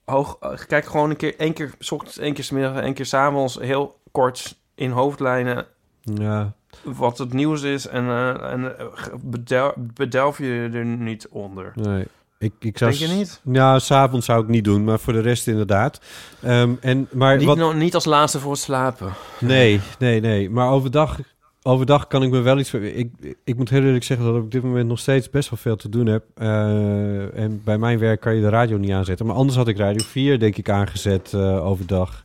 Hoog, 0.05 0.37
eh, 0.39 0.57
kijk 0.67 0.85
gewoon 0.85 1.09
een 1.09 1.15
keer, 1.15 1.35
één 1.39 1.53
keer 1.53 1.73
's 1.79 1.91
ochtends, 1.91 2.17
één 2.17 2.33
keer 2.33 2.43
's 2.43 2.49
middags, 2.51 2.79
één 2.81 2.93
keer 2.93 3.05
's 3.05 3.13
avonds, 3.13 3.55
heel 3.59 3.99
kort 4.11 4.57
in 4.75 4.91
hoofdlijnen 4.91 5.65
Ja, 6.01 6.53
wat 6.83 7.17
het 7.17 7.33
nieuws 7.33 7.61
is 7.61 7.87
en, 7.87 8.03
eh, 8.07 8.51
en 8.51 8.77
eh, 8.79 8.85
bedel, 9.21 9.73
bedelf 9.77 10.37
je 10.37 10.69
er 10.73 10.85
niet 10.85 11.27
onder. 11.27 11.71
nee. 11.75 12.07
Ik, 12.37 12.53
ik 12.59 12.77
zou 12.77 12.91
Denk 12.97 13.11
je 13.11 13.17
niet? 13.17 13.41
Ja, 13.51 13.79
s'avonds 13.79 14.25
zou 14.25 14.41
ik 14.43 14.47
niet 14.47 14.63
doen, 14.63 14.83
maar 14.83 14.99
voor 14.99 15.13
de 15.13 15.19
rest 15.19 15.47
inderdaad. 15.47 15.99
Ehm, 16.41 16.73
en, 16.81 17.07
maar 17.11 17.37
Niet, 17.37 17.45
wat, 17.45 17.57
no- 17.57 17.71
niet 17.71 17.95
als 17.95 18.05
laatste 18.05 18.39
voor 18.39 18.51
het 18.51 18.61
slapen. 18.61 19.13
Nee, 19.39 19.81
nee, 19.99 20.19
nee. 20.19 20.49
Maar 20.49 20.69
overdag 20.69 21.19
overdag 21.67 22.07
kan 22.07 22.23
ik 22.23 22.29
me 22.29 22.39
wel 22.41 22.59
iets... 22.59 22.73
Ik, 22.73 23.11
ik 23.43 23.57
moet 23.57 23.69
heel 23.69 23.83
eerlijk 23.83 24.03
zeggen 24.03 24.25
dat 24.25 24.35
ik 24.35 24.41
op 24.41 24.51
dit 24.51 24.63
moment 24.63 24.87
nog 24.87 24.99
steeds 24.99 25.29
best 25.29 25.49
wel 25.49 25.59
veel 25.59 25.75
te 25.75 25.89
doen 25.89 26.05
heb. 26.05 26.23
Eh, 26.35 27.37
en 27.37 27.61
bij 27.63 27.77
mijn 27.77 27.99
werk 27.99 28.19
kan 28.19 28.35
je 28.35 28.41
de 28.41 28.49
radio 28.49 28.77
niet 28.77 28.91
aanzetten. 28.91 29.25
Maar 29.25 29.35
anders 29.35 29.57
had 29.57 29.67
ik 29.67 29.77
Radio 29.77 30.05
4 30.05 30.39
denk 30.39 30.57
ik 30.57 30.69
aangezet 30.69 31.33
eh, 31.33 31.65
overdag. 31.65 32.23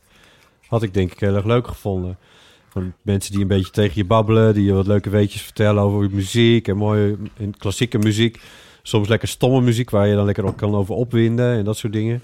Had 0.67 0.83
ik 0.83 0.93
denk 0.93 1.11
ik 1.11 1.19
heel 1.19 1.35
erg 1.35 1.45
leuk 1.45 1.67
gevonden. 1.67 2.17
Van 2.69 2.93
mensen 3.01 3.31
die 3.31 3.41
een 3.41 3.47
beetje 3.47 3.71
tegen 3.71 3.93
je 3.95 4.05
babbelen, 4.05 4.53
die 4.53 4.65
je 4.65 4.73
wat 4.73 4.87
leuke 4.87 5.09
weetjes 5.09 5.41
vertellen 5.41 5.83
over 5.83 6.09
muziek 6.11 6.67
en 6.67 6.77
mooie 6.77 7.17
en 7.37 7.57
klassieke 7.57 7.97
muziek. 7.97 8.41
Soms 8.81 9.07
lekker 9.07 9.27
stomme 9.27 9.61
muziek 9.61 9.89
waar 9.89 10.07
je 10.07 10.15
dan 10.15 10.25
lekker 10.25 10.45
ook 10.45 10.57
kan 10.57 10.75
over 10.75 10.95
opwinden 10.95 11.57
en 11.57 11.63
dat 11.63 11.77
soort 11.77 11.93
dingen. 11.93 12.21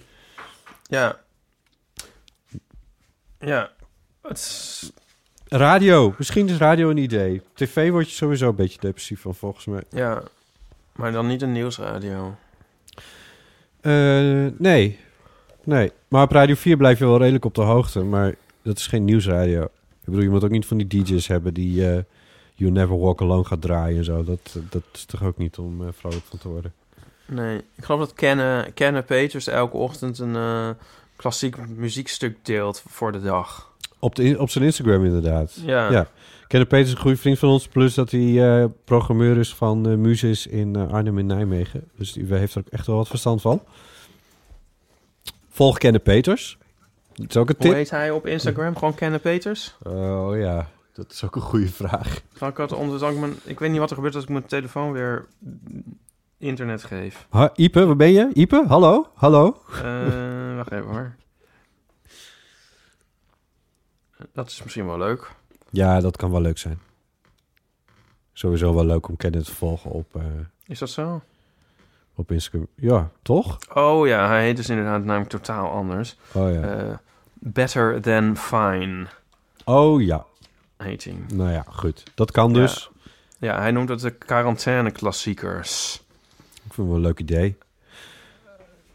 Ja. 0.84 1.20
Ja. 3.39 3.72
Het 4.22 4.38
is- 4.38 4.91
Radio, 5.47 6.14
misschien 6.18 6.49
is 6.49 6.58
radio 6.58 6.89
een 6.89 6.97
idee. 6.97 7.41
TV 7.53 7.89
word 7.89 8.10
je 8.10 8.16
sowieso 8.16 8.49
een 8.49 8.55
beetje 8.55 8.80
depressief 8.80 9.22
van 9.22 9.36
volgens 9.36 9.66
mij. 9.66 9.84
ja. 9.89 10.24
Maar 10.95 11.12
dan 11.12 11.28
niet 11.28 11.41
een 11.41 11.51
nieuwsradio. 11.51 12.36
Eh, 13.82 14.45
nee. 14.58 14.99
Nee. 15.64 15.91
Maar 16.08 16.24
op 16.24 16.32
Radio 16.32 16.55
4 16.55 16.78
blijf 16.78 16.99
je 16.99 17.05
wel 17.05 17.18
redelijk 17.18 17.45
op 17.45 17.55
de 17.55 17.62
hoogte. 17.62 18.03
Maar 18.03 18.36
dat 18.62 18.78
is 18.78 18.88
geen 18.88 19.05
nieuwsradio. 19.05 19.64
Ik 19.64 19.70
bedoel, 20.05 20.22
je 20.22 20.30
moet 20.30 20.43
ook 20.43 20.49
niet 20.49 20.66
van 20.66 20.78
die 20.78 20.88
DJ's 21.03 21.28
hebben 21.28 21.53
die 21.53 21.91
eh 21.91 22.03
You 22.58 22.72
Never 22.72 22.99
Walk 22.99 23.22
Alone 23.22 23.43
gaat 23.43 23.62
draaien 23.62 23.97
en 23.97 24.03
zo. 24.03 24.24
Dat, 24.24 24.58
dat 24.70 24.84
is 24.93 25.05
toch 25.05 25.24
ook 25.24 25.38
niet 25.38 25.58
om 25.58 25.82
eh, 25.82 25.88
vrolijk 25.97 26.24
van 26.30 26.39
te 26.39 26.47
worden. 26.47 26.74
Nee. 27.26 27.58
Ik 27.58 27.84
geloof 27.84 27.99
dat 27.99 28.14
Kenne, 28.14 28.72
Kenne 28.74 29.01
Peters 29.01 29.47
elke 29.47 29.78
ochtend 29.78 30.20
een 30.20 30.36
eh, 30.36 30.70
klassiek 31.16 31.68
muziekstuk 31.68 32.38
deelt 32.45 32.84
voor 32.88 33.12
de 33.12 33.22
dag. 33.22 33.72
Op, 33.99 34.16
de, 34.16 34.39
op 34.39 34.49
zijn 34.49 34.64
Instagram 34.64 35.05
inderdaad. 35.05 35.60
Ja. 35.66 35.91
Ja. 35.91 36.08
Peters 36.47 36.82
is 36.82 36.91
een 36.91 36.97
goede 36.97 37.18
vriend 37.18 37.39
van 37.39 37.49
ons. 37.49 37.68
Plus 37.68 37.93
dat 37.93 38.12
hij 38.12 38.60
eh, 38.62 38.66
programmeur 38.84 39.38
is 39.38 39.55
van 39.55 39.89
eh 39.89 39.95
Muses 39.95 40.47
in 40.47 40.76
eh, 40.76 40.91
Arnhem 40.91 41.18
in 41.18 41.26
Nijmegen. 41.26 41.84
Dus 41.95 42.14
die 42.14 42.26
heeft 42.34 42.53
er 42.55 42.60
ook 42.60 42.74
echt 42.74 42.88
wel 42.88 42.95
wat 42.95 43.08
verstand 43.08 43.41
van. 43.41 43.62
Volg 45.49 45.78
Kenneth 45.78 46.03
Peters. 46.03 46.58
Dat 47.14 47.30
is 47.30 47.38
ook 47.38 47.49
een 47.49 47.55
Hoe 47.58 47.66
tip. 47.66 47.76
heet 47.76 47.89
hij 47.89 48.12
op 48.12 48.26
Instagram? 48.26 48.78
Gewoon 48.78 48.95
Kenne 48.95 49.20
Peters? 49.20 49.76
Oh 49.84 50.38
ja, 50.38 50.70
dat 50.98 51.12
is 51.12 51.24
ook 51.24 51.36
een 51.36 51.41
goede 51.41 51.68
vraag. 51.68 52.22
Zal 52.34 52.48
ik, 52.48 52.72
onder, 52.72 53.12
ik, 53.12 53.20
mijn, 53.20 53.36
ik 53.43 53.60
weet 53.60 53.70
niet 53.72 53.80
wat 53.80 53.89
er 53.89 53.95
gebeurt 53.95 54.16
als 54.16 54.24
ik 54.24 54.30
mijn 54.30 54.45
telefoon 54.45 54.91
weer 54.91 55.26
internet 56.38 56.84
geef. 56.84 57.28
Ha, 57.30 57.52
Ipe, 57.56 57.86
waar 57.86 57.95
ben 57.95 58.12
je? 58.12 58.30
Ipe, 58.34 58.66
hallo? 58.68 59.08
Hallo? 59.14 59.62
Eh, 59.84 60.56
wacht 60.56 60.72
even 60.72 60.88
hoor. 60.88 61.16
Dat 64.34 64.48
is 64.50 64.64
misschien 64.64 64.86
wel 64.86 64.98
leuk. 64.98 65.32
Ja, 65.70 66.00
dat 66.00 66.18
kan 66.18 66.32
wel 66.32 66.41
leuk 66.41 66.58
zijn. 66.58 66.80
Sowieso 68.34 68.74
wel 68.74 68.86
leuk 68.86 69.08
om 69.08 69.18
Kenneth 69.18 69.45
te 69.45 69.56
volgen 69.56 69.91
op, 69.91 70.16
eh, 70.16 70.24
Is 70.66 70.80
dat 70.80 70.89
zo? 70.89 71.22
op 72.16 72.32
Instagram. 72.32 72.68
Ja, 72.76 73.10
toch? 73.22 73.58
Oh 73.74 74.08
ja, 74.08 74.28
hij 74.28 74.43
heet 74.43 74.56
dus 74.58 74.70
inderdaad 74.70 75.04
namelijk 75.04 75.30
totaal 75.30 75.70
anders. 75.70 76.18
Oh 76.32 76.52
ja. 76.54 76.62
Eh, 76.62 76.98
Better 77.34 78.02
Than 78.02 78.38
Fine 78.38 79.08
oh 79.68 80.02
ja. 80.02 80.26
Heet 80.78 81.04
hij. 81.04 81.16
Nou 81.34 81.52
ja, 81.52 81.66
goed. 81.70 82.04
Dat 82.16 82.32
kan 82.32 82.54
dus. 82.54 82.90
Ja, 83.40 83.60
hij 83.60 83.72
noemt 83.72 83.90
het 83.90 84.00
de 84.00 84.12
quarantaine 84.12 84.92
klassiekers. 84.92 86.02
Ik 86.36 86.74
vind 86.74 86.76
het 86.76 86.86
wel 86.88 86.96
een 86.96 87.02
leuk 87.02 87.20
idee. 87.20 87.58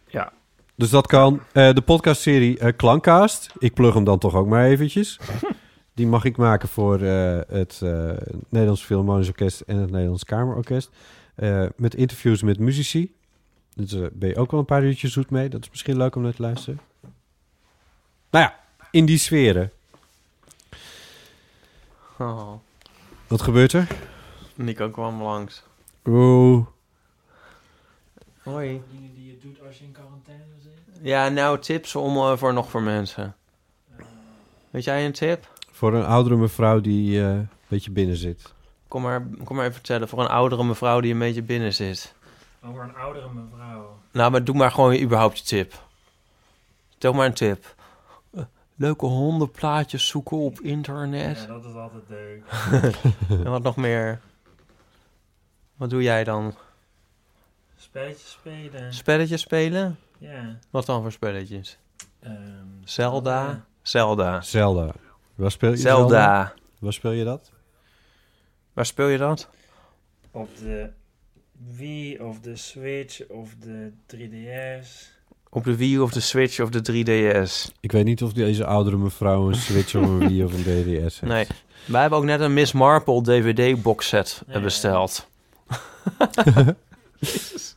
Ja. 0.06 0.32
Dus 0.74 0.90
dat 0.90 1.06
kan. 1.06 1.40
Eh, 1.52 1.72
de 1.72 1.82
podcastserie 1.82 2.58
eh 2.58 2.72
Klankcast. 2.76 3.50
Ik 3.58 3.74
plug 3.74 3.94
hem 3.94 4.04
dan 4.04 4.18
toch 4.18 4.34
ook 4.34 4.46
maar 4.46 4.64
eventjes. 4.64 5.20
Die 5.94 6.06
mag 6.06 6.24
ik 6.24 6.36
maken 6.36 6.68
voor 6.68 7.00
eh, 7.00 7.40
het 7.48 7.80
Nederlands 8.48 8.84
Philharmonisch 8.84 9.28
Orkest 9.28 9.60
en 9.60 9.76
het 9.76 9.90
Nederlands 9.90 10.24
Kamerorkest. 10.24 10.90
Met 11.76 11.94
interviews 11.94 12.42
met 12.42 12.58
muzici. 12.58 13.14
Dus 13.74 13.92
eh, 13.92 14.06
ben 14.12 14.28
je 14.28 14.36
ook 14.36 14.50
wel 14.50 14.60
een 14.60 14.66
paar 14.66 14.84
uurtjes 14.84 15.12
zoet 15.12 15.30
mee. 15.30 15.48
Dat 15.48 15.62
is 15.62 15.70
misschien 15.70 15.96
leuk 15.96 16.16
om 16.16 16.22
naar 16.22 16.34
te 16.34 16.42
luisteren. 16.42 16.80
Nou 18.30 18.44
ja, 18.44 18.58
in 18.90 19.06
die 19.06 19.18
sferen. 19.18 19.70
Oh, 22.22 22.52
Wat 23.26 23.42
gebeurt 23.42 23.72
er? 23.72 23.86
Nico 24.54 24.90
kwam 24.90 25.22
langs. 25.22 25.62
Oeh. 26.06 26.66
Hoi. 28.42 28.82
Dingen 28.90 29.14
die 29.14 29.26
je 29.26 29.38
doet 29.38 29.66
als 29.66 29.78
je 29.78 29.84
in 29.84 29.92
quarantaine 29.92 30.42
zit. 30.62 31.00
Ja, 31.02 31.28
nou, 31.28 31.58
tips 31.58 31.94
om, 31.96 32.16
eh, 32.16 32.36
voor 32.36 32.52
nog 32.52 32.70
voor 32.70 32.82
mensen. 32.82 33.36
Weet 34.70 34.84
jij 34.84 35.04
een 35.04 35.12
tip? 35.12 35.50
Voor 35.70 35.94
een 35.94 36.04
oudere 36.04 36.36
mevrouw 36.36 36.80
die 36.80 37.20
eh, 37.20 37.28
een 37.28 37.48
beetje 37.68 37.90
binnen 37.90 38.16
zit. 38.16 38.52
Kom 38.88 39.02
maar, 39.02 39.26
kom 39.44 39.56
maar 39.56 39.64
even 39.64 39.74
vertellen. 39.74 40.08
Voor 40.08 40.20
een 40.20 40.28
oudere 40.28 40.64
mevrouw 40.64 41.00
die 41.00 41.12
een 41.12 41.18
beetje 41.18 41.42
binnen 41.42 41.74
zit. 41.74 42.14
Over 42.64 42.82
een 42.82 42.94
oudere 42.96 43.28
mevrouw. 43.32 43.98
Nou, 44.12 44.30
maar 44.30 44.44
doe 44.44 44.56
maar 44.56 44.70
gewoon 44.70 45.00
überhaupt 45.00 45.38
je 45.38 45.44
tip. 45.44 45.82
Tel 46.98 47.12
maar 47.12 47.26
een 47.26 47.34
tip. 47.34 47.74
Leuke 48.74 49.06
hondenplaatjes 49.06 50.06
zoeken 50.08 50.36
op 50.36 50.60
internet. 50.60 51.38
Ja, 51.38 51.46
dat 51.46 51.64
is 51.64 51.74
altijd 51.74 52.08
leuk. 52.08 52.42
En 53.44 53.50
wat 53.50 53.62
nog 53.62 53.76
meer? 53.76 54.20
Wat 55.76 55.90
doe 55.90 56.02
jij 56.02 56.24
dan? 56.24 56.54
Spelletjes 57.76 58.30
spelen. 58.30 58.94
Spelletjes 58.94 59.40
spelen? 59.40 59.98
Ja. 60.18 60.58
Wat 60.70 60.86
dan 60.86 61.02
voor 61.02 61.12
spelletjes? 61.12 61.78
ehm, 62.20 62.34
Zelda? 62.84 63.64
Zelda. 63.82 64.40
Zelda. 64.40 64.92
Waar 65.34 65.50
speel 65.50 65.70
je 65.70 65.76
Zelda. 65.76 66.54
Waar 66.78 66.92
speel 66.92 67.10
je 67.10 67.24
dat? 67.24 67.50
Waar 68.72 68.86
speel 68.86 69.08
je 69.08 69.18
dat? 69.18 69.48
Op 70.30 70.56
de 70.58 70.90
Wii 71.76 72.18
of 72.18 72.40
de 72.40 72.56
Switch 72.56 73.26
of 73.28 73.54
de 73.54 73.92
3DS. 74.06 75.11
Op 75.54 75.64
de 75.64 75.76
Wii 75.76 76.00
of 76.00 76.10
de 76.10 76.20
Switch 76.20 76.60
of 76.60 76.68
de 76.70 76.82
3DS. 76.92 77.72
Ik 77.80 77.92
weet 77.92 78.04
niet 78.04 78.22
of 78.22 78.32
deze 78.32 78.64
oudere 78.66 78.96
mevrouw 78.96 79.48
een 79.48 79.54
Switch 79.54 79.94
of 79.94 80.02
een 80.02 80.18
Wii 80.18 80.44
of 80.44 80.52
een 80.52 80.62
DDS 80.62 81.00
heeft. 81.00 81.22
Nee. 81.34 81.46
Wij 81.84 82.00
hebben 82.00 82.18
ook 82.18 82.24
net 82.24 82.40
een 82.40 82.52
Miss 82.54 82.72
Marple 82.72 83.22
DVD 83.22 83.82
boxset 83.82 84.42
Ja. 84.48 84.60
besteld. 84.60 85.26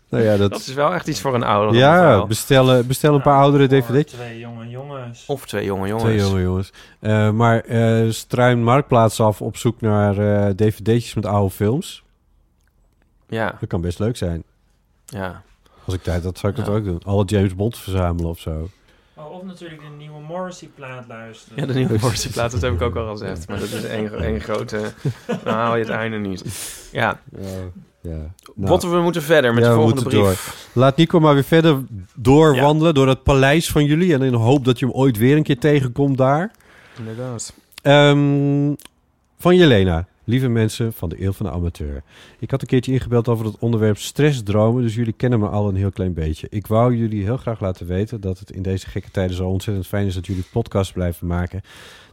Nou 0.10 0.24
ja, 0.24 0.38
dat... 0.38 0.52
Dat 0.52 0.60
is 0.60 0.74
wel 0.74 0.94
echt 0.94 1.08
iets 1.08 1.22
voor 1.22 1.34
een 1.36 1.44
oudere 1.44 1.78
ja, 1.80 1.92
mevrouw. 1.92 2.26
bestellen, 2.26 2.88
bestel 2.88 3.16
een 3.16 3.22
paar 3.22 3.40
oudere 3.40 3.68
DVD's. 3.68 4.12
Twee 4.12 4.40
jonge 4.40 4.70
jongens. 4.70 5.26
Of 5.28 5.46
twee 5.46 5.66
jonge 5.66 5.88
jongens. 5.88 6.04
Twee 6.04 6.18
jonge 6.20 6.42
jongens. 6.42 6.72
Eh, 7.00 7.32
maar 7.32 7.60
eh 7.60 8.10
struin 8.10 8.64
Marktplaats 8.64 9.20
af 9.20 9.42
op 9.42 9.58
zoek 9.58 9.82
naar 9.82 10.18
eh, 10.18 10.54
DVD'tjes 10.56 11.14
met 11.14 11.26
oude 11.26 11.50
films. 11.56 12.04
Ja, 13.28 13.56
Dat 13.60 13.70
kan 13.70 13.82
best 13.82 14.00
leuk 14.00 14.18
zijn. 14.18 14.44
ja. 15.06 15.42
Als 15.86 15.96
ik 15.96 16.04
tijd 16.04 16.24
had, 16.24 16.38
zou 16.38 16.54
ik 16.54 16.66
dat 16.66 16.76
ook 16.76 16.84
doen. 16.84 17.02
Alle 17.04 17.26
James 17.26 17.56
Bond 17.56 17.78
verzamelen 17.78 18.30
of 18.30 18.40
zo. 18.40 18.70
Oh, 19.14 19.32
of 19.32 19.44
natuurlijk 19.44 19.82
de 19.82 19.88
nieuwe 19.98 20.20
Morrissey-plaat 20.20 21.08
luisteren. 21.08 21.60
Ja, 21.60 21.66
de 21.66 21.74
nieuwe 21.74 22.00
portieplaat, 22.08 22.52
dat 22.52 22.62
heb 22.62 22.74
ik 22.74 22.82
ook 22.82 22.96
al 22.96 23.12
gezegd. 23.12 23.48
Maar 23.48 23.60
dat 23.60 23.70
is 23.72 23.84
één, 23.84 24.20
één 24.20 24.42
grote... 24.42 24.80
Nou 25.28 25.58
haal 25.58 25.76
je 25.76 25.84
het 25.84 25.94
einde 25.94 26.18
niet. 26.18 26.44
Ja, 26.92 27.20
ja. 28.02 28.34
Nou, 28.56 28.70
Botten, 28.70 28.92
we 28.92 29.02
moeten 29.02 29.22
verder 29.22 29.54
met 29.54 29.64
Ja, 29.64 29.70
de 29.70 29.76
we 29.76 29.82
volgende 29.82 30.02
moeten 30.04 30.22
brief. 30.22 30.70
Laat 30.74 30.98
Nico 30.98 31.20
maar 31.20 31.34
weer 31.34 31.44
verder 31.44 31.78
doorwandelen 32.16 32.94
door 32.94 33.08
het 33.08 33.24
paleis 33.24 33.72
van 33.72 33.86
jullie. 33.86 34.14
En 34.14 34.22
in 34.22 34.32
de 34.32 34.38
hoop 34.38 34.66
dat 34.66 34.80
je 34.80 34.86
hem 34.86 34.96
ooit 34.96 35.18
weer 35.18 35.38
een 35.38 35.44
keer 35.44 35.60
tegenkomt 35.60 36.18
daar. 36.18 36.52
Inderdaad. 36.98 37.54
Ehm, 37.82 38.74
van 39.40 39.56
Jelena. 39.56 40.08
Lieve 40.28 40.48
mensen 40.48 40.94
van 40.94 41.10
de 41.10 41.24
Eeuw 41.24 41.32
van 41.32 41.46
de 41.46 41.52
Amateur. 41.52 42.04
Ik 42.40 42.52
had 42.52 42.62
een 42.62 42.68
keertje 42.68 42.92
ingebeld 42.92 43.28
over 43.28 43.46
het 43.46 43.58
onderwerp 43.60 43.98
stressdromen, 43.98 44.82
dus 44.82 44.96
jullie 44.96 45.14
kennen 45.14 45.40
me 45.40 45.48
al 45.48 45.68
een 45.70 45.76
heel 45.76 45.92
klein 45.92 46.14
beetje. 46.14 46.48
Ik 46.50 46.68
wou 46.68 46.96
jullie 46.96 47.24
heel 47.24 47.38
graag 47.38 47.60
laten 47.60 47.86
weten 47.88 48.22
dat 48.22 48.40
het 48.40 48.52
in 48.52 48.62
deze 48.62 48.88
gekke 48.90 49.12
tijden 49.12 49.36
zo 49.36 49.48
ontzettend 49.48 49.88
fijn 49.88 50.06
is 50.06 50.14
dat 50.14 50.26
jullie 50.26 50.46
podcast 50.52 50.94
blijven 50.94 51.28
maken. 51.28 51.62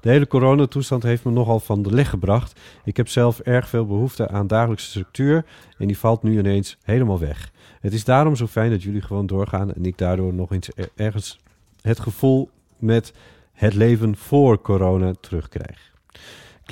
De 0.00 0.10
hele 0.10 0.26
coronatoestand 0.26 1.02
heeft 1.02 1.24
me 1.24 1.30
nogal 1.30 1.60
van 1.60 1.82
de 1.82 1.94
leg 1.94 2.08
gebracht. 2.10 2.60
Ik 2.84 2.96
heb 2.96 3.08
zelf 3.08 3.38
erg 3.40 3.68
veel 3.68 3.86
behoefte 3.86 4.28
aan 4.28 4.46
dagelijkse 4.46 4.88
structuur 4.88 5.44
en 5.78 5.86
die 5.86 5.98
valt 5.98 6.22
nu 6.22 6.38
ineens 6.38 6.76
helemaal 6.82 7.18
weg. 7.18 7.50
Het 7.80 7.92
is 7.92 8.04
daarom 8.04 8.36
zo 8.36 8.46
fijn 8.46 8.70
dat 8.70 8.82
jullie 8.82 9.02
gewoon 9.02 9.26
doorgaan 9.26 9.74
en 9.74 9.84
ik 9.84 9.98
daardoor 9.98 10.34
nog 10.34 10.52
eens 10.52 10.68
er- 10.74 10.90
ergens 10.94 11.38
het 11.80 12.00
gevoel 12.00 12.50
met 12.78 13.12
het 13.52 13.74
leven 13.74 14.16
voor 14.16 14.60
corona 14.60 15.12
terugkrijg. 15.20 15.91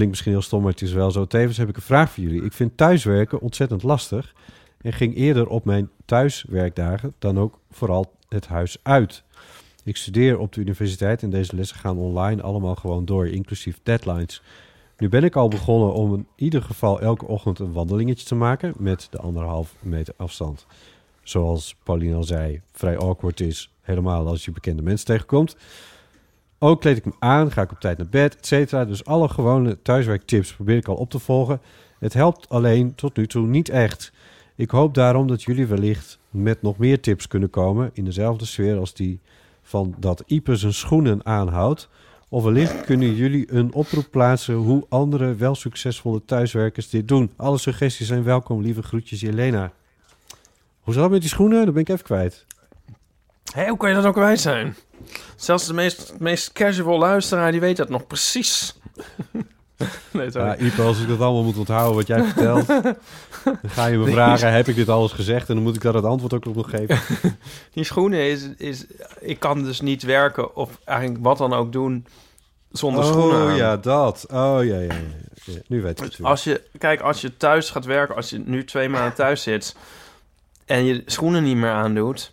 Klinkt 0.01 0.19
misschien 0.19 0.39
heel 0.39 0.49
stom, 0.49 0.63
maar 0.63 0.73
het 0.73 0.83
is 0.83 0.93
wel 0.93 1.11
zo. 1.11 1.27
Tevens 1.27 1.57
heb 1.57 1.69
ik 1.69 1.77
een 1.77 1.83
vraag 1.83 2.11
voor 2.11 2.23
jullie. 2.23 2.45
Ik 2.45 2.53
vind 2.53 2.77
thuiswerken 2.77 3.41
ontzettend 3.41 3.83
lastig 3.83 4.35
en 4.81 4.93
ging 4.93 5.17
eerder 5.17 5.49
op 5.49 5.65
mijn 5.65 5.91
thuiswerkdagen 6.05 7.15
dan 7.19 7.39
ook 7.39 7.59
vooral 7.71 8.13
het 8.29 8.47
huis 8.47 8.77
uit. 8.83 9.23
Ik 9.85 9.97
studeer 9.97 10.39
op 10.39 10.53
de 10.53 10.61
universiteit 10.61 11.23
en 11.23 11.31
deze 11.31 11.57
lessen 11.57 11.77
gaan 11.77 11.99
online 11.99 12.43
allemaal 12.43 12.75
gewoon 12.75 13.05
door, 13.05 13.29
inclusief 13.29 13.81
deadlines. 13.83 14.43
Nu 14.99 15.09
ben 15.09 15.25
ik 15.25 15.37
al 15.37 15.49
begonnen 15.49 15.93
om 15.93 16.15
in 16.15 16.27
ieder 16.37 16.63
geval 16.63 17.01
elke 17.01 17.27
ochtend 17.27 17.59
een 17.59 17.73
wandelingetje 17.73 18.27
te 18.27 18.35
maken 18.35 18.75
met 18.79 19.07
de 19.11 19.19
anderhalf 19.19 19.75
meter 19.81 20.15
afstand. 20.17 20.67
Zoals 21.23 21.77
Pauline 21.83 22.15
al 22.15 22.25
zei, 22.25 22.61
vrij 22.73 22.99
awkward 22.99 23.41
is, 23.41 23.71
helemaal 23.81 24.27
als 24.27 24.45
je 24.45 24.53
bekende 24.53 24.83
mensen 24.83 25.07
tegenkomt. 25.07 25.57
Ook 26.63 26.81
kleed 26.81 26.97
ik 26.97 27.05
me 27.05 27.13
aan, 27.19 27.53
ga 27.53 27.63
ik 27.63 27.71
op 27.71 27.81
tijd 27.81 27.99
naar 27.99 28.09
bed, 28.09 28.37
et 28.37 28.47
cetera. 28.47 28.85
Dus 28.85 29.05
alle 29.05 29.29
gewone 29.29 29.83
thuiswerktips 29.83 30.55
probeer 30.55 30.77
ik 30.77 30.89
al 30.89 30.95
op 30.95 31.11
te 31.11 31.19
volgen. 31.19 31.61
Het 31.99 32.13
helpt 32.13 32.49
alleen 32.49 32.95
tot 32.95 33.17
nu 33.17 33.27
toe 33.27 33.47
niet 33.47 33.69
echt. 33.69 34.13
Ik 34.55 34.71
hoop 34.71 34.95
daarom 34.95 35.27
dat 35.27 35.43
jullie 35.43 35.67
wellicht 35.67 36.19
met 36.31 36.63
nog 36.63 36.79
meer 36.79 37.01
tips 37.01 37.29
kunnen 37.29 37.51
komen... 37.51 37.91
in 37.93 38.05
dezelfde 38.05 38.45
sfeer 38.45 38.79
als 38.79 38.95
die 38.95 39.21
van 39.63 39.95
dat 39.99 40.23
Ipe 40.27 40.57
zijn 40.57 40.75
schoenen 40.75 41.27
aanhoudt. 41.27 41.89
Of 42.29 42.45
wellicht 42.45 42.85
kunnen 42.85 43.15
jullie 43.15 43.53
een 43.53 43.73
oproep 43.73 44.07
plaatsen... 44.11 44.55
hoe 44.55 44.87
andere 44.89 45.35
wel 45.35 45.55
succesvolle 45.55 46.25
thuiswerkers 46.25 46.91
dit 46.91 47.09
doen. 47.09 47.31
Alle 47.37 47.59
suggesties 47.59 48.07
zijn 48.07 48.25
welkom. 48.25 48.63
Lieve 48.63 48.83
groetjes, 48.83 49.21
Jelena. 49.21 49.73
Hoe 50.81 50.95
zat 50.95 51.03
het 51.03 51.13
met 51.13 51.21
die 51.21 51.31
schoenen? 51.31 51.65
Dat 51.65 51.75
ben 51.75 51.83
ik 51.83 51.89
even 51.89 52.05
kwijt. 52.05 52.47
Hé, 53.53 53.69
hoe 53.69 53.79
kan 53.79 53.89
je 53.89 53.95
dat 53.95 54.05
ook 54.05 54.15
kwijt 54.15 54.41
zijn? 54.41 54.75
Zelfs 55.37 55.67
de 55.67 55.73
meest, 55.73 56.15
meest 56.19 56.53
casual 56.53 56.99
luisteraar, 56.99 57.51
die 57.51 57.61
weet 57.61 57.77
dat 57.77 57.89
nog 57.89 58.07
precies. 58.07 58.75
nee, 60.11 60.31
sorry. 60.31 60.47
Ja, 60.47 60.57
Ipe, 60.57 60.83
als 60.83 61.01
ik 61.01 61.09
dat 61.09 61.21
allemaal 61.21 61.43
moet 61.43 61.57
onthouden 61.57 61.97
wat 61.97 62.07
jij 62.07 62.25
vertelt... 62.25 62.67
dan 63.45 63.57
ga 63.67 63.87
je 63.87 63.97
me 63.97 64.11
vragen, 64.11 64.53
heb 64.53 64.69
ik 64.69 64.75
dit 64.75 64.89
alles 64.89 65.13
gezegd? 65.13 65.49
En 65.49 65.55
dan 65.55 65.65
moet 65.65 65.77
ik 65.77 65.83
daar 65.83 65.95
het 65.95 66.05
antwoord 66.05 66.35
ook 66.35 66.47
op 66.47 66.55
nog 66.55 66.71
geven. 66.71 66.99
Die 67.75 67.85
schoenen 67.85 68.21
is, 68.21 68.49
is... 68.57 68.87
Ik 69.21 69.41
kan 69.41 69.63
dus 69.63 69.81
niet 69.81 70.03
werken 70.03 70.57
of 70.57 70.79
eigenlijk 70.85 71.19
wat 71.23 71.39
dan 71.39 71.53
ook 71.53 71.73
doen 71.73 72.07
zonder 72.71 73.05
schoenen 73.05 73.51
Oh 73.51 73.57
ja, 73.57 73.77
dat. 73.77 74.27
Oh 74.31 74.59
ja, 74.63 74.79
ja, 74.79 74.81
ja. 74.81 74.95
ja. 75.45 75.53
Nu 75.67 75.83
weet 75.83 75.99
ik 75.99 76.05
het 76.05 76.17
weer. 76.17 76.27
Als 76.27 76.45
je, 76.45 76.63
kijk, 76.79 77.01
als 77.01 77.21
je 77.21 77.37
thuis 77.37 77.71
gaat 77.71 77.85
werken, 77.85 78.17
als 78.17 78.31
je 78.31 78.43
nu 78.45 78.65
twee 78.65 78.89
maanden 78.89 79.15
thuis 79.15 79.43
zit 79.43 79.77
en 80.67 80.85
je 80.85 81.03
schoenen 81.07 81.43
niet 81.43 81.57
meer 81.57 81.71
aandoet 81.71 82.33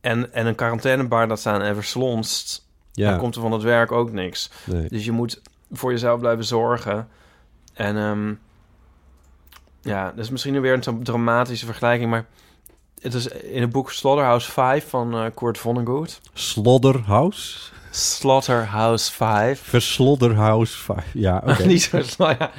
en, 0.00 0.32
en 0.32 0.46
een 0.46 0.54
quarantainebar 0.54 1.28
dat 1.28 1.38
staan 1.38 1.62
en 1.62 1.74
verslonst, 1.74 2.66
Ja, 2.92 3.10
dan 3.10 3.18
komt 3.18 3.34
er 3.34 3.40
van 3.40 3.52
het 3.52 3.62
werk 3.62 3.92
ook 3.92 4.12
niks. 4.12 4.50
nee. 4.64 4.88
Dus 4.88 5.04
je 5.04 5.12
moet 5.12 5.40
voor 5.72 5.90
jezelf 5.90 6.20
blijven 6.20 6.44
zorgen. 6.44 7.08
En 7.74 7.96
ehm, 7.96 8.34
ja, 9.82 10.10
dat 10.10 10.24
is 10.24 10.30
misschien 10.30 10.60
weer 10.60 10.72
een 10.86 11.02
dramatische 11.04 11.64
vergelijking, 11.66 12.10
maar 12.10 12.24
het 13.00 13.14
is 13.14 13.26
in 13.28 13.60
het 13.60 13.70
boek 13.70 13.90
Slaughterhouse 13.92 14.50
5 14.50 14.88
van 14.88 15.14
eh, 15.14 15.24
Kurt 15.34 15.58
Vonnegut. 15.58 16.20
Slodderhouse? 16.32 17.58
Slaughterhouse 17.90 19.12
5. 19.12 19.60
Verslodderhouse. 19.62 20.76
va- 20.78 21.02
Ja, 21.12 21.42
oké. 21.46 21.64
Niet 21.66 21.82
zo 21.82 22.02
snel, 22.02 22.30
ja. 22.30 22.50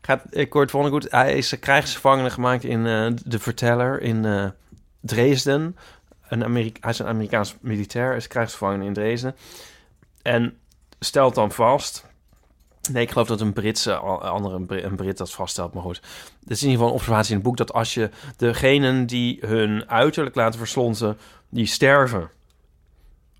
Gaat, 0.00 0.22
eh, 0.30 0.48
Kurt 0.50 0.70
Vonnegut, 0.70 1.10
hij 1.10 1.34
is 1.36 1.58
krijgsgevangene 1.58 2.30
gemaakt 2.30 2.64
in 2.64 2.86
eh, 2.86 3.06
De 3.24 3.38
Verteller 3.38 4.00
in 4.00 4.52
Dresden. 5.00 5.76
Een 6.30 6.44
Amerika 6.44 6.78
hij 6.80 6.90
is 6.90 6.98
een 6.98 7.06
Amerikaans 7.06 7.56
militair, 7.60 8.16
is 8.16 8.26
krijgsgevangene 8.26 8.84
in 8.84 8.92
Dresden. 8.92 9.36
En 10.22 10.58
stelt 11.00 11.34
dan 11.34 11.52
vast... 11.52 12.08
Nee, 12.92 13.02
ik 13.02 13.10
geloof 13.10 13.26
dat 13.28 13.40
een 13.40 13.52
Britse, 13.52 13.94
andere 13.94 14.82
een 14.84 14.96
Brit, 14.96 15.18
dat 15.18 15.30
vaststelt, 15.30 15.74
maar 15.74 15.82
goed. 15.82 16.00
Het 16.40 16.50
is 16.50 16.62
in 16.62 16.68
ieder 16.68 16.70
geval 16.70 16.86
een 16.86 17.00
observatie 17.00 17.30
in 17.30 17.36
het 17.36 17.46
boek... 17.46 17.56
dat 17.56 17.72
als 17.72 17.94
je 17.94 18.10
degenen 18.36 19.06
die 19.06 19.38
hun 19.46 19.88
uiterlijk 19.88 20.36
laten 20.36 20.58
verslonzen, 20.58 21.18
die 21.48 21.66
sterven... 21.66 22.30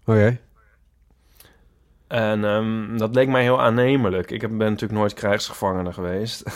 Oké. 0.04 0.38
En 2.06 2.44
ehm, 2.44 2.96
dat 2.96 3.14
leek 3.14 3.28
mij 3.28 3.42
heel 3.42 3.60
aannemelijk. 3.60 4.30
Ik 4.30 4.40
ben 4.40 4.58
natuurlijk 4.58 5.00
nooit 5.00 5.14
krijgsgevangene 5.14 5.92
geweest. 5.92 6.42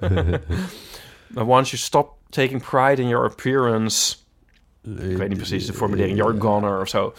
Maar 1.34 1.46
once 1.46 1.70
you 1.70 1.82
stop 1.82 2.18
taking 2.30 2.62
pride 2.62 3.02
in 3.02 3.08
your 3.08 3.24
appearance... 3.24 4.16
Ik 4.96 5.16
weet 5.16 5.28
niet 5.28 5.36
precies 5.36 5.66
de 5.66 5.72
formulering, 5.72 6.16
you're 6.18 6.40
goner 6.40 6.80
of 6.80 6.88
zo. 6.88 7.12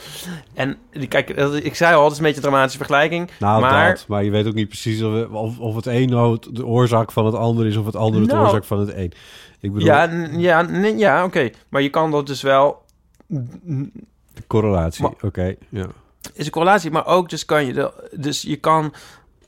En 0.54 0.78
die- 0.92 1.08
kijk, 1.08 1.30
ik 1.64 1.76
zei 1.76 1.96
al, 1.96 2.04
het 2.04 2.12
is 2.12 2.18
een 2.18 2.24
beetje 2.24 2.38
een 2.42 2.48
dramatische 2.48 2.78
vergelijking. 2.78 3.30
Nou, 3.40 3.62
maar 3.62 3.90
dat. 3.90 4.06
Maar 4.08 4.24
je 4.24 4.32
weet 4.32 4.48
ook 4.48 4.54
niet 4.54 4.68
precies 4.68 5.02
of, 5.02 5.60
of, 5.60 5.76
het 5.76 5.86
een 5.86 6.10
nou 6.10 6.38
de 6.52 6.66
oorzaak 6.66 7.12
van 7.12 7.26
het 7.26 7.36
ander 7.36 7.66
is... 7.66 7.76
of 7.76 7.86
het 7.86 7.96
ander 7.96 8.22
de 8.22 8.28
Nou. 8.28 8.46
oorzaak 8.46 8.64
van 8.64 8.80
het 8.80 8.94
een. 8.94 9.12
Ik 9.60 9.74
bedoel, 9.74 9.88
ja, 9.88 10.04
ja, 10.38 10.68
ja 10.98 11.24
oké. 11.24 11.50
Maar 11.70 11.82
je 11.82 11.90
kan 11.90 12.12
dat 12.12 12.28
dus 12.28 12.42
wel... 12.42 12.82
de 13.28 14.44
correlatie. 14.48 15.08
Oké, 15.22 15.56
ja. 15.70 15.88
is 16.34 16.46
een 16.46 16.52
correlatie, 16.52 16.92
maar 16.92 17.06
ook 17.06 17.30
dus 17.30 17.46
kan 17.46 17.66
je 17.66 17.74
de, 17.74 18.10
dus 18.12 18.42
je 18.42 18.56
kan 18.56 18.94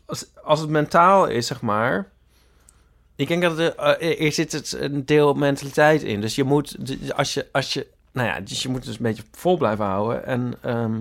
als, 0.06 0.26
als 0.44 0.60
het 0.60 0.70
mentaal 0.70 1.28
is, 1.28 1.48
zeg 1.48 1.62
maar. 1.62 2.10
Ik 3.16 3.28
denk 3.28 3.42
dat 3.42 3.60
er, 3.60 3.76
eh, 3.76 4.26
er 4.26 4.32
zit 4.32 4.52
het 4.52 4.78
een 4.80 5.06
deel 5.06 5.34
mentaliteit 5.34 6.04
in. 6.04 6.22
Dus 6.22 6.36
je 6.36 6.44
moet 6.44 6.78
als 7.16 7.34
je 7.34 7.48
als 7.52 7.74
je 7.74 7.88
nou 8.14 8.28
ja, 8.28 8.40
dus 8.40 8.62
je 8.62 8.70
moet 8.70 8.86
dus 8.86 8.96
een 8.96 9.04
beetje 9.04 9.24
vol 9.32 9.58
blijven 9.58 9.86
houden 9.86 10.26
en 10.26 10.54
ehm, 10.62 10.96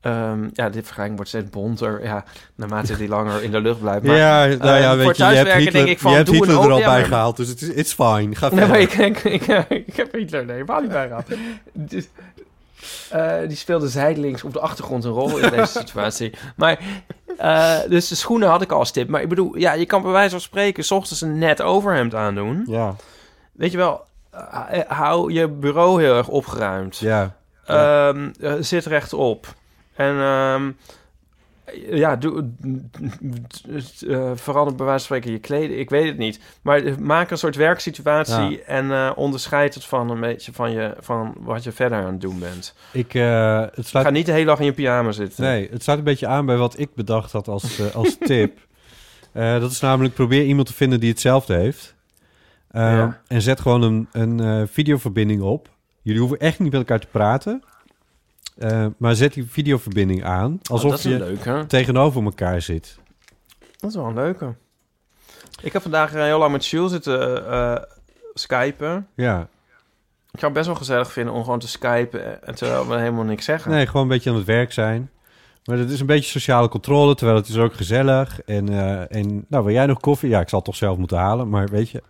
ehm, 0.00 0.48
ja, 0.52 0.68
dit 0.68 0.84
vergelijking 0.84 1.16
wordt 1.16 1.30
steeds 1.30 1.50
bonter. 1.50 2.04
Ja, 2.04 2.24
naarmate 2.54 2.96
die 2.96 3.08
langer 3.08 3.42
in 3.42 3.50
de 3.50 3.60
lucht 3.60 3.80
blijft. 3.80 4.02
Maar, 4.06 4.16
ja, 4.16 4.44
nou 4.46 4.80
ja, 4.80 4.90
eh, 4.90 4.96
weet 4.96 5.16
voor 5.16 5.26
je, 5.26 5.30
je 5.32 5.36
hebt 5.36 5.52
Hitler, 5.52 5.72
denk 5.72 5.88
ik 5.88 5.98
van, 5.98 6.10
je 6.10 6.16
hebt 6.16 6.28
doe 6.28 6.36
een 6.36 6.42
Hitler 6.42 6.64
er 6.64 6.72
al 6.72 6.78
ja, 6.78 6.84
bij 6.86 6.98
maar- 7.00 7.08
gehaald, 7.08 7.36
dus 7.36 7.48
het 7.48 7.62
is 7.62 7.68
it's 7.68 7.92
fine. 7.92 8.34
Ga 8.34 8.48
Nee, 8.48 8.58
verder. 8.58 8.68
maar 8.68 8.80
ik, 8.80 8.92
ik, 9.24 9.24
ik, 9.24 9.46
ik 9.86 9.96
heb 9.96 10.12
Hitler 10.12 10.44
nee, 10.44 10.54
helemaal 10.54 10.80
niet 10.80 10.90
bijgehaald. 10.90 11.26
Dus, 11.72 12.08
eh, 13.10 13.38
die 13.48 13.56
speelde 13.56 13.88
zijdelings 13.88 14.44
op 14.44 14.52
de 14.52 14.60
achtergrond 14.60 15.04
een 15.04 15.10
rol 15.10 15.38
in 15.38 15.50
deze 15.50 15.78
situatie. 15.78 16.32
Maar, 16.56 16.78
eh, 17.38 17.78
dus 17.88 18.08
de 18.08 18.14
schoenen 18.14 18.48
had 18.48 18.62
ik 18.62 18.72
al 18.72 18.78
als 18.78 18.90
tip. 18.90 19.08
Maar 19.08 19.22
ik 19.22 19.28
bedoel, 19.28 19.56
ja, 19.56 19.72
je 19.72 19.86
kan 19.86 20.02
bij 20.02 20.10
wijze 20.10 20.30
van 20.30 20.40
spreken... 20.40 20.84
s 20.84 20.90
ochtends 20.90 21.20
een 21.20 21.38
net 21.38 21.62
overhemd 21.62 22.14
aandoen. 22.14 22.64
Ja, 22.66 22.94
Weet 23.52 23.70
je 23.70 23.76
wel, 23.76 24.04
hou 24.88 25.32
je 25.32 25.48
bureau 25.48 26.02
heel 26.02 26.16
erg 26.16 26.28
opgeruimd. 26.28 26.98
ja. 26.98 27.36
Eh, 27.64 28.14
zit 28.60 28.86
rechtop. 28.86 29.46
En 29.94 30.14
ehm, 30.20 30.70
ja, 31.90 32.16
doe, 32.16 32.48
eh, 34.08 34.30
verander 34.34 34.74
bij 34.74 34.86
wijze 34.86 35.06
van 35.06 35.16
spreken 35.16 35.30
je 35.32 35.38
kleding. 35.38 35.78
Ik 35.80 35.90
weet 35.90 36.06
het 36.06 36.18
niet. 36.18 36.40
Maar 36.62 36.82
eh, 36.84 36.96
maak 36.96 37.30
een 37.30 37.38
soort 37.38 37.56
werksituatie 37.56 38.50
Ja. 38.50 38.58
en 38.66 38.90
eh, 38.90 39.10
onderscheid 39.14 39.74
het 39.74 39.84
van 39.84 40.10
een 40.10 40.20
beetje 40.20 40.52
van, 40.52 40.72
je, 40.72 40.94
van 41.00 41.34
wat 41.38 41.62
je 41.64 41.72
verder 41.72 41.98
aan 41.98 42.12
het 42.12 42.20
doen 42.20 42.38
bent. 42.38 42.74
Ik, 42.92 43.14
eh, 43.14 43.64
het 43.74 43.88
Ga 43.88 44.10
niet 44.10 44.26
de 44.26 44.32
hele 44.32 44.44
dag 44.46 44.58
in 44.58 44.64
je 44.64 44.72
pyjama 44.72 45.12
zitten. 45.12 45.44
Nee, 45.44 45.68
het 45.70 45.82
staat 45.82 45.98
een 45.98 46.04
beetje 46.04 46.26
aan 46.26 46.46
bij 46.46 46.56
wat 46.56 46.78
ik 46.78 46.94
bedacht 46.94 47.32
had 47.32 47.48
als, 47.48 47.78
eh, 47.78 47.94
als 47.94 48.16
tip. 48.26 48.58
Eh, 49.32 49.60
dat 49.60 49.70
is 49.70 49.80
namelijk 49.80 50.14
probeer 50.14 50.44
iemand 50.44 50.66
te 50.66 50.74
vinden 50.74 51.00
die 51.00 51.10
hetzelfde 51.10 51.54
heeft. 51.54 51.91
Eh, 52.72 52.82
Ja. 52.82 53.20
En 53.26 53.42
zet 53.42 53.60
gewoon 53.60 53.82
een, 53.82 54.08
een 54.12 54.40
eh, 54.40 54.62
videoverbinding 54.68 55.42
op. 55.42 55.68
Jullie 56.02 56.20
hoeven 56.20 56.38
echt 56.38 56.58
niet 56.58 56.70
met 56.72 56.80
elkaar 56.80 57.00
te 57.00 57.06
praten. 57.06 57.62
Eh, 58.58 58.86
maar 58.96 59.14
zet 59.14 59.32
die 59.34 59.44
videoverbinding 59.50 60.24
aan. 60.24 60.52
Oh, 60.52 60.70
Alsof 60.70 61.02
je 61.02 61.64
tegenover 61.66 62.22
elkaar 62.24 62.62
zit. 62.62 62.98
Dat 63.78 63.90
is 63.90 63.96
wel 63.96 64.06
een 64.06 64.14
leuke. 64.14 64.54
Ik 65.62 65.72
heb 65.72 65.82
vandaag 65.82 66.14
eh, 66.14 66.22
heel 66.22 66.38
lang 66.38 66.52
met 66.52 66.66
Jules 66.66 66.90
zitten 66.90 67.50
eh 67.50 67.82
skypen. 68.34 69.06
Ja. 69.14 69.40
Ik 70.30 70.38
zou 70.38 70.44
het 70.44 70.52
best 70.52 70.66
wel 70.66 70.76
gezellig 70.76 71.12
vinden 71.12 71.34
om 71.34 71.44
gewoon 71.44 71.58
te 71.58 71.68
skypen... 71.68 72.42
en 72.42 72.54
terwijl 72.54 72.88
we 72.88 72.96
helemaal 72.96 73.24
niks 73.24 73.44
zeggen. 73.44 73.70
Nee, 73.70 73.86
gewoon 73.86 74.02
een 74.02 74.08
beetje 74.08 74.30
aan 74.30 74.36
het 74.36 74.44
werk 74.46 74.72
zijn. 74.72 75.10
Maar 75.64 75.78
het 75.78 75.90
is 75.90 76.00
een 76.00 76.06
beetje 76.06 76.30
sociale 76.30 76.68
controle, 76.68 77.14
terwijl 77.14 77.38
het 77.38 77.48
is 77.48 77.56
ook 77.56 77.74
gezellig. 77.74 78.42
En, 78.42 78.68
en 79.08 79.44
nou, 79.48 79.64
wil 79.64 79.72
jij 79.74 79.86
nog 79.86 80.00
koffie? 80.00 80.28
Ja, 80.28 80.40
ik 80.40 80.48
zal 80.48 80.58
het 80.58 80.66
toch 80.66 80.76
zelf 80.76 80.98
moeten 80.98 81.16
halen, 81.18 81.48
maar 81.48 81.68
weet 81.68 81.90
je. 81.90 82.02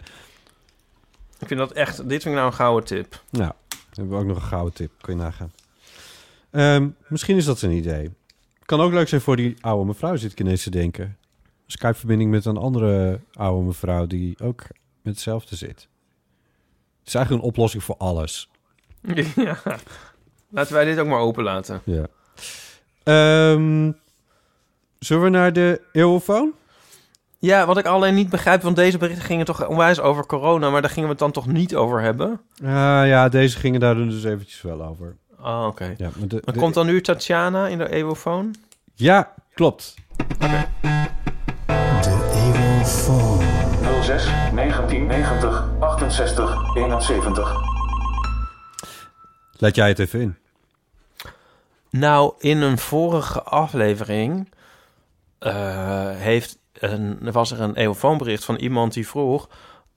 Ik 1.42 1.48
vind 1.48 1.60
dat 1.60 1.72
echt... 1.72 1.96
Dit 1.96 2.22
vind 2.22 2.24
ik 2.24 2.32
nou 2.32 2.46
een 2.46 2.52
gouden 2.52 2.84
tip. 2.84 3.22
Nou, 3.30 3.52
dan 3.68 3.78
hebben 3.92 4.14
we 4.14 4.20
ook 4.22 4.28
nog 4.28 4.36
een 4.36 4.48
gouden 4.48 4.72
tip. 4.72 4.90
Kun 5.00 5.16
je 5.16 5.22
nagaan. 5.22 5.52
Ehm, 6.50 6.88
misschien 7.06 7.36
is 7.36 7.44
dat 7.44 7.62
een 7.62 7.70
idee. 7.70 8.10
Kan 8.64 8.80
ook 8.80 8.92
leuk 8.92 9.08
zijn 9.08 9.20
voor 9.20 9.36
die 9.36 9.56
oude 9.60 9.84
mevrouw, 9.84 10.16
zit 10.16 10.32
ik 10.32 10.40
ineens 10.40 10.62
te 10.62 10.70
denken. 10.70 11.16
Skype-verbinding 11.66 12.30
met 12.30 12.44
een 12.44 12.56
andere 12.56 13.20
oude 13.32 13.66
mevrouw 13.66 14.06
die 14.06 14.38
ook 14.42 14.62
met 15.02 15.14
hetzelfde 15.14 15.56
zit. 15.56 15.88
Het 16.98 17.08
is 17.08 17.14
eigenlijk 17.14 17.44
een 17.44 17.50
oplossing 17.50 17.82
voor 17.82 17.96
alles. 17.96 18.50
ja. 19.36 19.58
Laten 20.48 20.74
wij 20.74 20.84
dit 20.84 20.98
ook 20.98 21.06
maar 21.06 21.18
open 21.18 21.44
laten. 21.44 21.82
Ja. 21.84 22.06
Ehm, 23.02 23.92
zullen 24.98 25.22
we 25.22 25.28
naar 25.28 25.52
de 25.52 25.80
eeuwenfoon? 25.92 26.52
Ja, 27.44 27.66
wat 27.66 27.78
ik 27.78 27.86
alleen 27.86 28.14
niet 28.14 28.28
begrijp, 28.28 28.62
want 28.62 28.76
deze 28.76 28.98
berichten 28.98 29.24
gingen 29.24 29.44
toch 29.44 29.66
onwijs 29.68 30.00
over 30.00 30.26
corona, 30.26 30.70
maar 30.70 30.80
daar 30.80 30.90
gingen 30.90 31.04
we 31.04 31.10
het 31.10 31.18
dan 31.18 31.30
toch 31.32 31.46
niet 31.46 31.74
over 31.74 32.00
hebben? 32.00 32.40
Ah, 32.64 33.06
ja, 33.06 33.28
deze 33.28 33.58
gingen 33.58 33.80
daar 33.80 33.94
dus 33.94 34.24
eventjes 34.24 34.62
wel 34.62 34.82
over. 34.84 35.16
Oh, 35.40 35.64
oké. 35.68 35.94
Ja, 35.96 36.08
maar 36.18 36.28
de, 36.28 36.40
Dan 36.44 36.54
de- 36.54 36.60
komt 36.60 36.74
dan 36.74 36.86
nu 36.86 37.00
Tatjana 37.00 37.66
in 37.66 37.78
de 37.78 37.88
Evofoon? 37.90 38.54
ja 38.94 39.32
klopt. 39.54 39.94
06 44.02 44.24
1990 44.54 45.68
68 45.80 46.74
71. 46.76 47.54
Laat 49.58 49.74
jij 49.74 49.88
het 49.88 49.98
even 49.98 50.20
in. 50.20 50.36
Nou, 51.90 52.34
in 52.38 52.62
een 52.62 52.78
vorige 52.78 53.42
aflevering 53.42 54.52
eh, 55.38 56.10
heeft 56.10 56.58
een, 56.82 57.18
was 57.32 57.50
er 57.52 57.60
een 57.60 57.74
Evofoonbericht 57.76 58.44
van 58.44 58.56
iemand 58.56 58.92
die 58.92 59.08
vroeg 59.08 59.48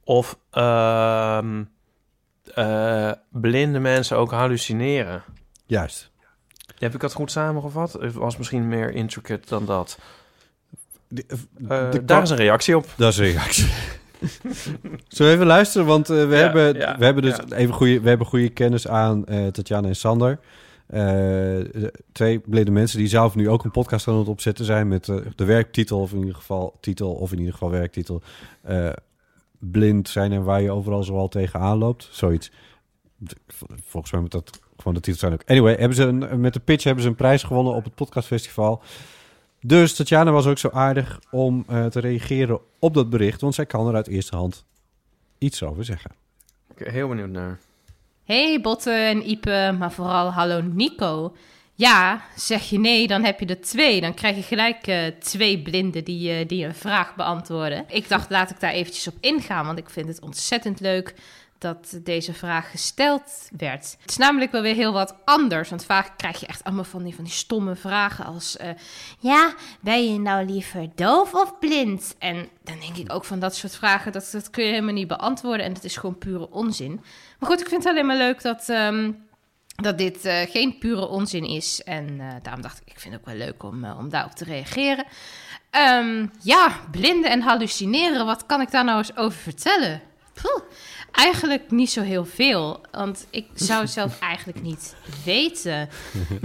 of 0.03 0.37
ehm, 0.51 1.63
eh, 2.53 3.11
blinde 3.31 3.79
mensen 3.79 4.17
ook 4.17 4.31
hallucineren. 4.31 5.23
Juist. 5.65 6.11
Heb 6.77 6.93
ik 6.93 6.99
dat 6.99 7.13
goed 7.13 7.31
samengevat? 7.31 7.93
Het 7.93 8.13
was 8.13 8.37
misschien 8.37 8.67
meer 8.67 8.91
intricate 8.93 9.47
dan 9.47 9.65
dat. 9.65 9.99
De- 11.07 11.25
Eh, 11.67 11.91
de- 11.91 12.05
daar 12.05 12.21
is 12.21 12.29
een 12.29 12.35
reactie 12.37 12.77
op. 12.77 12.85
Dat 12.97 13.11
is 13.11 13.17
een 13.17 13.25
reactie. 13.25 13.65
Zullen 15.07 15.31
we 15.31 15.35
even 15.37 15.45
luisteren? 15.45 15.87
Want 15.87 16.09
eh, 16.09 16.15
we, 16.27 16.35
Ja, 16.35 16.41
hebben, 16.41 16.75
ja, 16.77 16.97
we 16.97 17.05
hebben 17.05 17.23
dus 17.23 17.35
ja. 17.47 17.55
even 17.55 17.73
goede, 17.73 17.99
we 18.01 18.09
hebben 18.09 18.27
goede 18.27 18.49
kennis 18.49 18.87
aan 18.87 19.25
eh 19.25 19.47
Tatjana 19.47 19.87
en 19.87 19.95
Sander. 19.95 20.39
Eh, 20.87 20.99
de- 21.01 21.93
twee 22.11 22.39
blinde 22.39 22.71
mensen 22.71 22.97
die 22.97 23.07
zelf 23.07 23.35
nu 23.35 23.49
ook 23.49 23.63
een 23.63 23.71
podcast 23.71 24.07
aan 24.07 24.17
het 24.17 24.27
opzetten 24.27 24.65
zijn 24.65 24.87
met 24.87 25.09
eh, 25.09 25.15
de 25.35 25.45
werktitel, 25.45 25.99
of 25.99 26.11
in 26.11 26.19
ieder 26.19 26.35
geval 26.35 26.77
titel, 26.79 27.11
of 27.13 27.31
in 27.31 27.37
ieder 27.37 27.53
geval 27.53 27.69
werktitel. 27.69 28.21
eh, 28.61 28.89
blind 29.59 30.09
zijn 30.09 30.31
en 30.31 30.43
waar 30.43 30.61
je 30.61 30.71
overal 30.71 31.03
zoal 31.03 31.27
tegenaan 31.27 31.77
loopt. 31.77 32.07
Zoiets. 32.11 32.51
Vol- 33.47 33.67
Volgens 33.83 34.11
mij 34.11 34.21
moet 34.21 34.31
dat 34.31 34.59
gewoon 34.77 34.93
de 34.93 34.99
titel 34.99 35.19
zijn 35.19 35.33
ook. 35.33 35.43
Anyway, 35.45 35.75
hebben 35.75 35.95
ze 35.97 36.11
met 36.37 36.53
de 36.53 36.59
pitch 36.59 36.83
hebben 36.83 37.03
ze 37.03 37.09
een 37.09 37.15
prijs 37.15 37.43
gewonnen 37.43 37.73
op 37.73 37.83
het 37.83 37.95
podcastfestival. 37.95 38.81
Dus 39.61 39.95
Tatjana 39.95 40.31
was 40.31 40.45
ook 40.47 40.57
zo 40.57 40.69
aardig 40.69 41.19
om 41.31 41.65
te 41.65 41.99
reageren 41.99 42.59
op 42.79 42.93
dat 42.93 43.09
bericht, 43.09 43.41
want 43.41 43.55
zij 43.55 43.65
kan 43.65 43.87
er 43.87 43.95
uit 43.95 44.07
eerste 44.07 44.35
hand 44.35 44.65
iets 45.37 45.63
over 45.63 45.85
zeggen. 45.85 46.11
Ik 46.69 46.83
ben 46.83 46.93
heel 46.93 47.07
benieuwd 47.07 47.29
naar. 47.29 47.59
Hey 48.25 48.61
Botte 48.61 48.91
en 48.91 49.29
Ipe, 49.29 49.75
maar 49.79 49.91
vooral 49.91 50.31
hallo 50.31 50.61
Nico. 50.61 51.35
Ja, 51.73 52.21
zeg 52.35 52.69
je 52.69 52.79
nee, 52.79 53.07
dan 53.07 53.23
heb 53.23 53.39
je 53.39 53.45
er 53.45 53.61
twee. 53.61 54.01
Dan 54.01 54.13
krijg 54.13 54.35
je 54.35 54.41
gelijk 54.41 54.87
eh, 54.87 55.05
twee 55.19 55.61
blinden 55.61 56.03
die, 56.03 56.31
eh, 56.31 56.47
die 56.47 56.65
een 56.65 56.75
vraag 56.75 57.15
beantwoorden. 57.15 57.85
Ik 57.87 58.09
dacht, 58.09 58.29
laat 58.29 58.49
ik 58.49 58.59
daar 58.59 58.71
eventjes 58.71 59.07
op 59.07 59.15
ingaan, 59.19 59.65
want 59.65 59.77
ik 59.77 59.89
vind 59.89 60.07
het 60.07 60.21
ontzettend 60.21 60.79
leuk 60.79 61.13
dat 61.57 61.99
deze 62.03 62.33
vraag 62.33 62.71
gesteld 62.71 63.49
werd. 63.57 63.95
Het 64.01 64.09
is 64.09 64.17
namelijk 64.17 64.51
wel 64.51 64.61
weer 64.61 64.75
heel 64.75 64.93
wat 64.93 65.15
anders, 65.25 65.69
want 65.69 65.85
vaak 65.85 66.17
krijg 66.17 66.39
je 66.39 66.47
echt 66.47 66.63
allemaal 66.63 66.83
van 66.83 67.03
die, 67.03 67.15
van 67.15 67.23
die 67.23 67.33
stomme 67.33 67.75
vragen 67.75 68.25
als... 68.25 68.57
eh, 68.57 68.69
ja, 69.19 69.53
ben 69.79 70.13
je 70.13 70.19
nou 70.19 70.45
liever 70.45 70.89
doof 70.95 71.33
of 71.33 71.59
blind? 71.59 72.15
En 72.19 72.47
dan 72.63 72.79
denk 72.79 72.97
ik 72.97 73.13
ook 73.13 73.25
van 73.25 73.39
dat 73.39 73.55
soort 73.55 73.75
vragen, 73.75 74.11
dat, 74.11 74.29
dat 74.31 74.49
kun 74.49 74.63
je 74.63 74.69
helemaal 74.69 74.93
niet 74.93 75.07
beantwoorden 75.07 75.65
en 75.65 75.73
dat 75.73 75.83
is 75.83 75.97
gewoon 75.97 76.17
pure 76.17 76.51
onzin. 76.51 77.01
Maar 77.39 77.49
goed, 77.49 77.61
ik 77.61 77.67
vind 77.67 77.83
het 77.83 77.91
alleen 77.91 78.05
maar 78.05 78.17
leuk 78.17 78.41
dat, 78.41 78.69
ehm, 78.69 79.11
dat 79.75 79.97
dit 79.97 80.25
eh, 80.25 80.41
geen 80.49 80.77
pure 80.77 81.07
onzin 81.07 81.43
is. 81.43 81.83
En 81.83 82.19
eh, 82.19 82.27
daarom 82.41 82.61
dacht 82.61 82.81
ik, 82.81 82.93
ik 82.93 82.99
vind 82.99 83.13
het 83.13 83.21
ook 83.21 83.29
wel 83.29 83.45
leuk 83.45 83.63
om, 83.63 83.83
eh, 83.83 83.97
om 83.97 84.09
daarop 84.09 84.31
te 84.31 84.43
reageren. 84.43 85.05
Ehm, 85.69 86.25
ja, 86.41 86.79
blinden 86.91 87.31
en 87.31 87.41
hallucineren, 87.41 88.25
wat 88.25 88.45
kan 88.45 88.61
ik 88.61 88.71
daar 88.71 88.83
nou 88.83 88.97
eens 88.97 89.17
over 89.17 89.39
vertellen? 89.39 90.01
Poeh, 90.41 90.63
eigenlijk 91.11 91.71
niet 91.71 91.91
zo 91.91 92.01
heel 92.01 92.25
veel, 92.25 92.81
want 92.91 93.27
ik 93.29 93.47
zou 93.53 93.81
het 93.81 93.91
zelf 93.91 94.19
eigenlijk 94.31 94.61
niet 94.61 94.95
weten. 95.25 95.89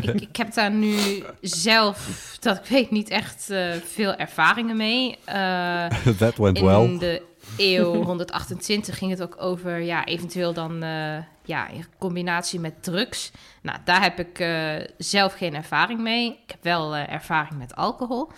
Ik, 0.00 0.20
ik 0.20 0.36
heb 0.36 0.54
daar 0.54 0.70
nu 0.70 1.22
zelf, 1.40 2.36
dat 2.40 2.56
ik 2.56 2.64
weet, 2.64 2.90
niet 2.90 3.08
echt 3.08 3.44
veel 3.84 4.14
ervaringen 4.14 4.76
mee. 4.76 5.18
That 6.18 6.36
went 6.36 6.58
in 6.58 6.64
well. 6.64 6.98
de 6.98 7.22
eeuw 7.56 7.94
128 8.04 8.98
ging 8.98 9.10
het 9.10 9.22
ook 9.22 9.36
over, 9.38 9.80
ja, 9.80 10.04
eventueel 10.04 10.52
dan, 10.52 10.82
eh, 10.82 11.18
ja, 11.44 11.68
in 11.68 11.84
combinatie 11.98 12.60
met 12.60 12.82
drugs. 12.82 13.30
Nou, 13.62 13.78
daar 13.84 14.02
heb 14.02 14.18
ik 14.18 14.38
eh, 14.38 14.74
zelf 14.98 15.32
geen 15.32 15.54
ervaring 15.54 16.00
mee. 16.00 16.26
Ik 16.26 16.50
heb 16.50 16.62
wel 16.62 16.94
eh, 16.94 17.12
ervaring 17.12 17.58
met 17.58 17.76
alcohol. 17.76 18.30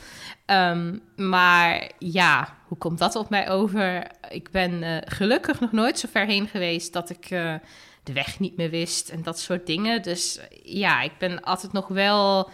Ehm, 0.46 0.98
maar 1.16 1.90
ja, 1.98 2.56
hoe 2.66 2.78
komt 2.78 2.98
dat 2.98 3.16
op 3.16 3.30
mij 3.30 3.50
over? 3.50 4.06
Ik 4.30 4.50
ben 4.50 5.02
gelukkig 5.06 5.60
nog 5.60 5.72
nooit 5.72 5.98
zo 5.98 6.08
ver 6.10 6.26
heen 6.26 6.48
geweest 6.48 6.92
dat 6.92 7.10
ik 7.10 7.28
de 8.02 8.12
weg 8.12 8.38
niet 8.38 8.56
meer 8.56 8.70
wist 8.70 9.08
en 9.08 9.22
dat 9.22 9.38
soort 9.38 9.66
dingen. 9.66 10.02
Dus 10.02 10.40
ja, 10.62 11.02
ik 11.02 11.12
ben 11.18 11.40
altijd 11.40 11.72
nog 11.72 11.88
wel 11.88 12.50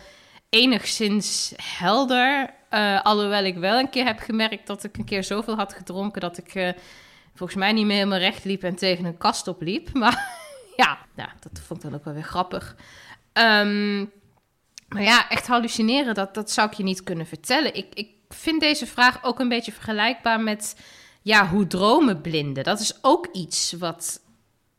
enigszins 0.49 1.53
helder. 1.63 2.55
Eh, 2.69 3.03
alhoewel 3.03 3.45
ik 3.45 3.57
wel 3.57 3.79
een 3.79 3.91
keer 3.91 4.05
heb 4.05 4.19
gemerkt 4.19 4.67
dat 4.67 4.85
ik 4.85 4.97
een 4.97 5.05
keer 5.05 5.25
zoveel 5.25 5.57
had 5.57 5.73
gedronken 5.73 6.21
dat 6.21 6.39
ik 6.39 6.55
eh, 6.55 6.73
volgens 7.35 7.59
mij 7.59 7.73
niet 7.73 7.87
meer 7.87 7.97
helemaal 7.97 8.19
recht 8.19 8.45
liep 8.45 8.63
en 8.63 8.77
tegen 8.77 9.05
een 9.05 9.19
kast 9.19 9.49
opliep. 9.49 9.93
Maar 9.99 10.37
ja, 10.77 10.99
dat 11.15 11.61
vond 11.67 11.85
ik 11.85 11.91
dan 11.91 11.99
ook 11.99 12.05
wel 12.05 12.15
weer 12.15 12.23
grappig. 12.23 12.77
Ehm, 13.33 13.99
maar 14.89 15.03
ja, 15.03 15.29
echt 15.29 15.47
hallucineren, 15.47 16.15
dat, 16.15 16.35
dat 16.35 16.51
zou 16.51 16.69
ik 16.69 16.75
je 16.75 16.83
niet 16.83 17.03
kunnen 17.03 17.27
vertellen. 17.27 17.75
Ik, 17.75 17.87
ik 17.95 18.09
vind 18.29 18.61
deze 18.61 18.87
vraag 18.87 19.25
ook 19.25 19.39
een 19.39 19.49
beetje 19.49 19.73
vergelijkbaar 19.73 20.41
met 20.41 20.77
ja, 21.23 21.49
hoe 21.49 21.67
dromen 21.67 22.21
blinden. 22.21 22.65
Dat 22.65 22.81
is 22.81 22.99
ook 23.03 23.29
iets 23.33 23.73
wat, 23.73 24.21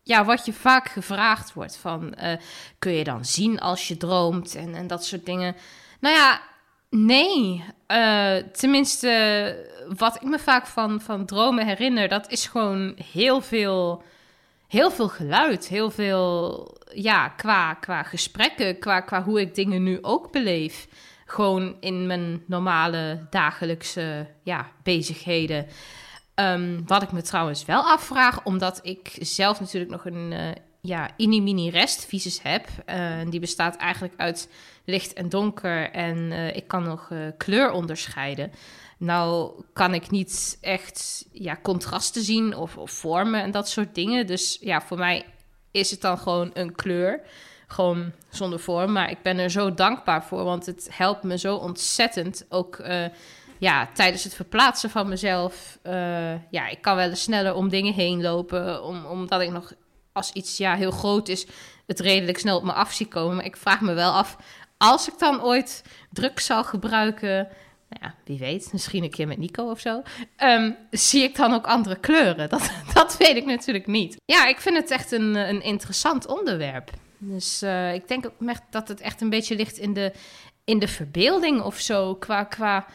ja, 0.10 0.26
wat 0.26 0.46
je 0.46 0.54
vaak 0.54 0.88
gevraagd 0.88 1.54
wordt. 1.54 1.78
Van, 1.78 2.14
eh, 2.14 2.38
kun 2.80 2.92
je 2.92 3.04
dan 3.04 3.26
zien 3.26 3.60
als 3.60 3.88
je 3.88 3.98
droomt 3.98 4.56
en, 4.56 4.76
en 4.76 4.88
dat 4.88 5.06
soort 5.06 5.26
dingen. 5.26 5.56
Nou 6.00 6.16
ja, 6.16 6.42
nee. 6.90 7.64
Eh, 7.88 8.36
tenminste, 8.36 9.12
wat 9.98 10.16
ik 10.16 10.22
me 10.22 10.40
vaak 10.40 10.68
van, 10.68 11.02
van 11.02 11.26
dromen 11.26 11.66
herinner, 11.66 12.08
dat 12.08 12.32
is 12.32 12.46
gewoon 12.46 12.96
heel 13.12 13.42
veel, 13.42 14.04
heel 14.68 14.92
veel 14.92 15.10
geluid. 15.10 15.68
Heel 15.68 15.92
veel, 15.92 16.68
ja, 16.94 17.28
qua, 17.28 17.74
qua 17.74 18.04
gesprekken, 18.04 18.80
qua, 18.80 19.00
qua 19.00 19.24
hoe 19.24 19.40
ik 19.42 19.56
dingen 19.56 19.84
nu 19.84 19.98
ook 20.02 20.32
beleef. 20.32 20.88
Gewoon 21.26 21.76
in 21.80 22.08
mijn 22.08 22.44
normale 22.48 23.28
dagelijkse 23.30 24.28
ja, 24.44 24.72
bezigheden. 24.84 25.68
Ehm, 26.40 26.80
wat 26.86 27.02
ik 27.02 27.12
me 27.12 27.22
trouwens 27.22 27.66
wel 27.66 27.82
afvraag, 27.82 28.44
omdat 28.44 28.80
ik 28.82 29.18
zelf 29.20 29.60
natuurlijk 29.60 29.92
nog 29.92 30.06
een 30.06 30.34
eh 30.34 30.52
ja, 30.82 31.10
mini 31.18 31.70
restvisus 31.70 32.42
heb. 32.42 32.68
Eh, 32.86 33.20
die 33.30 33.40
bestaat 33.40 33.76
eigenlijk 33.76 34.14
uit 34.18 34.50
licht 34.86 35.14
en 35.14 35.30
donker 35.30 35.92
en 35.92 36.32
eh, 36.32 36.56
ik 36.56 36.68
kan 36.68 36.84
nog 36.84 37.12
kleur 37.38 37.72
onderscheiden. 37.72 38.52
Nou 38.98 39.52
kan 39.74 39.94
ik 39.94 40.10
niet 40.10 40.58
echt 40.62 41.26
ja, 41.32 41.60
contrasten 41.62 42.24
zien 42.24 42.56
of, 42.56 42.78
of 42.78 42.92
vormen 42.92 43.42
en 43.42 43.52
dat 43.52 43.70
soort 43.70 43.96
dingen. 43.96 44.28
Dus 44.28 44.58
ja, 44.62 44.82
voor 44.82 44.98
mij 44.98 45.26
is 45.72 45.92
het 45.92 46.02
dan 46.02 46.18
gewoon 46.18 46.52
een 46.54 46.76
kleur. 46.76 47.22
Gewoon 47.68 48.12
zonder 48.30 48.60
vorm. 48.60 48.92
Maar 48.92 49.10
ik 49.12 49.22
ben 49.22 49.38
er 49.38 49.50
zo 49.50 49.74
dankbaar 49.74 50.24
voor, 50.24 50.44
want 50.44 50.66
het 50.66 50.90
helpt 50.92 51.24
me 51.24 51.38
zo 51.38 51.56
ontzettend. 51.56 52.46
Ook 52.50 52.80
ja, 53.60 53.90
tijdens 53.94 54.24
het 54.24 54.34
verplaatsen 54.34 54.90
van 54.90 55.10
mezelf. 55.10 55.80
eh, 55.82 56.52
ja, 56.52 56.68
ik 56.68 56.82
kan 56.82 56.96
wel 56.96 57.10
eens 57.10 57.22
sneller 57.22 57.54
om 57.54 57.70
dingen 57.70 57.94
heen 57.94 58.22
lopen. 58.22 58.84
Om, 58.84 59.06
omdat 59.06 59.42
ik 59.42 59.52
nog, 59.52 59.74
als 60.14 60.32
iets 60.32 60.58
ja, 60.58 60.76
heel 60.76 60.92
groot 60.92 61.28
is, 61.28 61.48
het 61.88 62.00
redelijk 62.00 62.38
snel 62.38 62.58
op 62.58 62.64
me 62.64 62.74
af 62.74 62.94
zie 62.94 63.08
komen. 63.08 63.36
Maar 63.36 63.46
ik 63.46 63.58
vraag 63.58 63.82
me 63.82 63.94
wel 63.94 64.12
af, 64.12 64.38
als 64.78 65.08
ik 65.08 65.20
dan 65.20 65.44
ooit 65.44 65.84
drugs 66.12 66.46
zal 66.46 66.64
gebruiken... 66.64 67.48
Nou 67.90 68.04
ja, 68.04 68.16
wie 68.26 68.40
weet, 68.40 68.70
misschien 68.72 69.04
een 69.04 69.10
keer 69.10 69.28
met 69.28 69.38
Nico 69.38 69.70
of 69.70 69.80
zo. 69.80 70.02
ehm, 70.36 70.72
zie 70.92 71.24
ik 71.24 71.36
dan 71.36 71.54
ook 71.54 71.68
andere 71.68 71.96
kleuren? 71.96 72.50
Dat, 72.50 72.72
dat 72.94 73.18
weet 73.18 73.36
ik 73.36 73.46
natuurlijk 73.46 73.88
niet. 73.88 74.16
Ja, 74.26 74.48
ik 74.48 74.60
vind 74.60 74.78
het 74.78 74.92
echt 74.92 75.12
een, 75.12 75.36
een 75.36 75.62
interessant 75.62 76.28
onderwerp. 76.28 76.92
Dus 77.18 77.62
eh, 77.62 77.94
ik 77.94 78.08
denk 78.08 78.26
ook 78.26 78.54
dat 78.70 78.88
het 78.88 79.02
echt 79.02 79.22
een 79.22 79.30
beetje 79.30 79.56
ligt 79.56 79.78
in 79.78 79.94
de, 79.94 80.14
in 80.64 80.80
de 80.80 80.88
verbeelding 80.88 81.62
of 81.62 81.80
zo. 81.80 82.16
Qua, 82.16 82.44
qua 82.44 82.86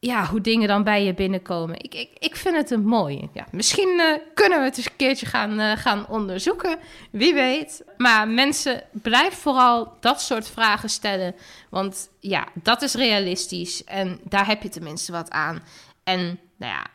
ja, 0.00 0.26
hoe 0.26 0.40
dingen 0.40 0.68
dan 0.68 0.84
bij 0.84 1.04
je 1.04 1.14
binnenkomen. 1.14 1.76
Ik, 1.82 1.94
ik, 1.94 2.10
ik 2.18 2.36
vind 2.36 2.56
het 2.56 2.70
een 2.70 2.84
mooie. 2.86 3.28
Ja, 3.32 3.46
misschien 3.50 4.00
eh, 4.00 4.34
kunnen 4.34 4.58
we 4.58 4.64
het 4.64 4.76
eens 4.76 4.86
een 4.86 4.96
keertje 4.96 5.26
gaan, 5.26 5.58
eh, 5.58 5.76
gaan 5.76 6.08
onderzoeken. 6.08 6.78
Wie 7.10 7.34
weet. 7.34 7.84
Maar 7.96 8.28
mensen, 8.28 8.82
blijf 8.92 9.34
vooral 9.34 9.96
dat 10.00 10.20
soort 10.20 10.48
vragen 10.48 10.88
stellen. 10.88 11.34
Want 11.70 12.10
ja, 12.20 12.46
dat 12.54 12.82
is 12.82 12.94
realistisch. 12.94 13.84
En 13.84 14.20
daar 14.28 14.46
heb 14.46 14.62
je 14.62 14.68
tenminste 14.68 15.12
wat 15.12 15.30
aan. 15.30 15.62
En 16.04 16.40
nou 16.56 16.72
ja, 16.72 16.86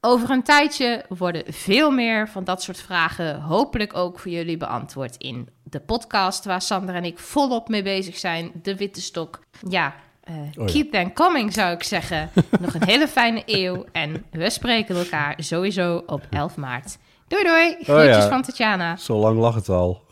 over 0.00 0.30
een 0.30 0.42
tijdje 0.42 1.04
worden 1.08 1.44
veel 1.52 1.90
meer 1.90 2.28
van 2.28 2.44
dat 2.44 2.62
soort 2.62 2.80
vragen 2.80 3.40
hopelijk 3.40 3.94
ook 3.96 4.18
voor 4.18 4.30
jullie 4.30 4.56
beantwoord 4.56 5.16
in 5.16 5.48
de 5.62 5.80
podcast 5.80 6.44
waar 6.44 6.62
Sander 6.62 6.94
en 6.94 7.04
ik 7.04 7.18
volop 7.18 7.68
mee 7.68 7.82
bezig 7.82 8.18
zijn. 8.18 8.50
De 8.62 8.76
Witte 8.76 9.00
Stok. 9.00 9.40
Ja, 9.68 9.94
eh, 10.24 10.34
ja. 10.52 10.64
keep 10.64 10.90
them 10.92 11.12
coming 11.12 11.52
zou 11.52 11.72
ik 11.72 11.82
zeggen. 11.82 12.30
Nog 12.60 12.74
een 12.74 12.84
hele 12.86 13.08
fijne 13.08 13.42
eeuw 13.46 13.84
en 13.92 14.24
we 14.30 14.50
spreken 14.50 14.96
elkaar 14.96 15.34
sowieso 15.38 16.02
op 16.06 16.22
11 16.30 16.56
maart. 16.56 16.98
Doei 17.28 17.44
doei, 17.44 17.76
groetjes 17.84 18.16
ja. 18.16 18.28
van 18.28 18.42
Tatjana. 18.42 18.96
Zo 18.96 19.16
lang 19.18 19.38
lag 19.38 19.54
het 19.54 19.68
al. 19.68 20.02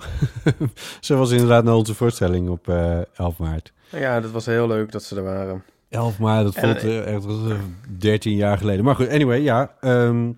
Ze 1.00 1.14
was 1.14 1.30
inderdaad 1.30 1.64
naar 1.64 1.74
onze 1.74 1.94
voorstelling 1.94 2.48
op 2.48 2.68
eh 2.68 2.98
11 3.14 3.38
maart. 3.38 3.72
Ja, 3.88 4.20
dat 4.20 4.30
was 4.30 4.46
heel 4.46 4.66
leuk 4.66 4.92
dat 4.92 5.02
ze 5.02 5.16
er 5.16 5.22
waren. 5.22 5.62
11 5.88 6.18
maart, 6.18 6.44
dat 6.44 6.54
voelt 6.54 6.82
eh, 6.84 7.14
echt 7.14 7.24
als, 7.24 7.50
eh, 7.50 7.56
13 7.98 8.34
jaar 8.36 8.58
geleden. 8.58 8.84
Maar 8.84 8.94
goed, 8.94 9.08
anyway, 9.08 9.40
ja. 9.40 9.70
ehm, 9.80 10.30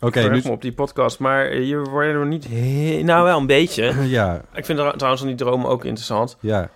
Oké, 0.00 0.20
Ik 0.20 0.44
nu... 0.44 0.50
op 0.50 0.62
die 0.62 0.72
podcast, 0.72 1.18
maar 1.18 1.54
je 1.56 1.78
wordt 1.78 2.08
er 2.08 2.26
niet 2.26 2.48
he- 2.48 3.00
Nou, 3.02 3.24
wel 3.24 3.38
een 3.38 3.46
beetje. 3.46 3.92
Ja, 4.08 4.40
Ik 4.54 4.64
vind 4.64 4.78
trouwens 4.96 5.22
die 5.22 5.34
dromen 5.34 5.68
ook 5.68 5.84
interessant. 5.84 6.36
ja. 6.40 6.70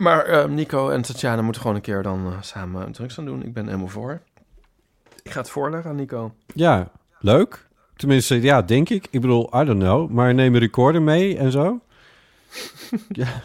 Maar 0.00 0.24
eh, 0.24 0.44
Nico 0.44 0.90
en 0.90 1.02
Tatjana 1.02 1.42
moeten 1.42 1.60
gewoon 1.60 1.76
een 1.76 1.82
keer 1.82 2.02
dan 2.02 2.26
eh, 2.26 2.42
samen 2.42 2.92
drugs 2.92 3.14
gaan 3.14 3.24
doen. 3.24 3.42
Ik 3.42 3.52
ben 3.52 3.66
helemaal 3.66 3.88
voor. 3.88 4.20
Ik 5.22 5.30
ga 5.30 5.40
het 5.40 5.50
voorleggen 5.50 5.90
aan 5.90 5.96
Nico. 5.96 6.34
Ja, 6.54 6.90
leuk. 7.18 7.68
Tenminste, 7.96 8.40
ja, 8.40 8.62
denk 8.62 8.88
ik. 8.88 9.06
Ik 9.10 9.20
bedoel, 9.20 9.60
I 9.60 9.64
don't 9.64 9.80
know. 9.80 10.10
Maar 10.10 10.34
neem 10.34 10.54
een 10.54 10.60
recorder 10.60 11.02
mee 11.02 11.38
en 11.38 11.50
zo. 11.50 11.80
ja. 13.08 13.42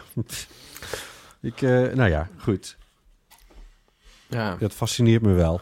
Ik, 1.40 1.62
eh, 1.62 1.94
nou 1.94 2.10
ja, 2.10 2.28
goed. 2.38 2.76
Ja. 4.28 4.56
Dat 4.58 4.72
fascineert 4.72 5.22
me 5.22 5.32
wel. 5.32 5.60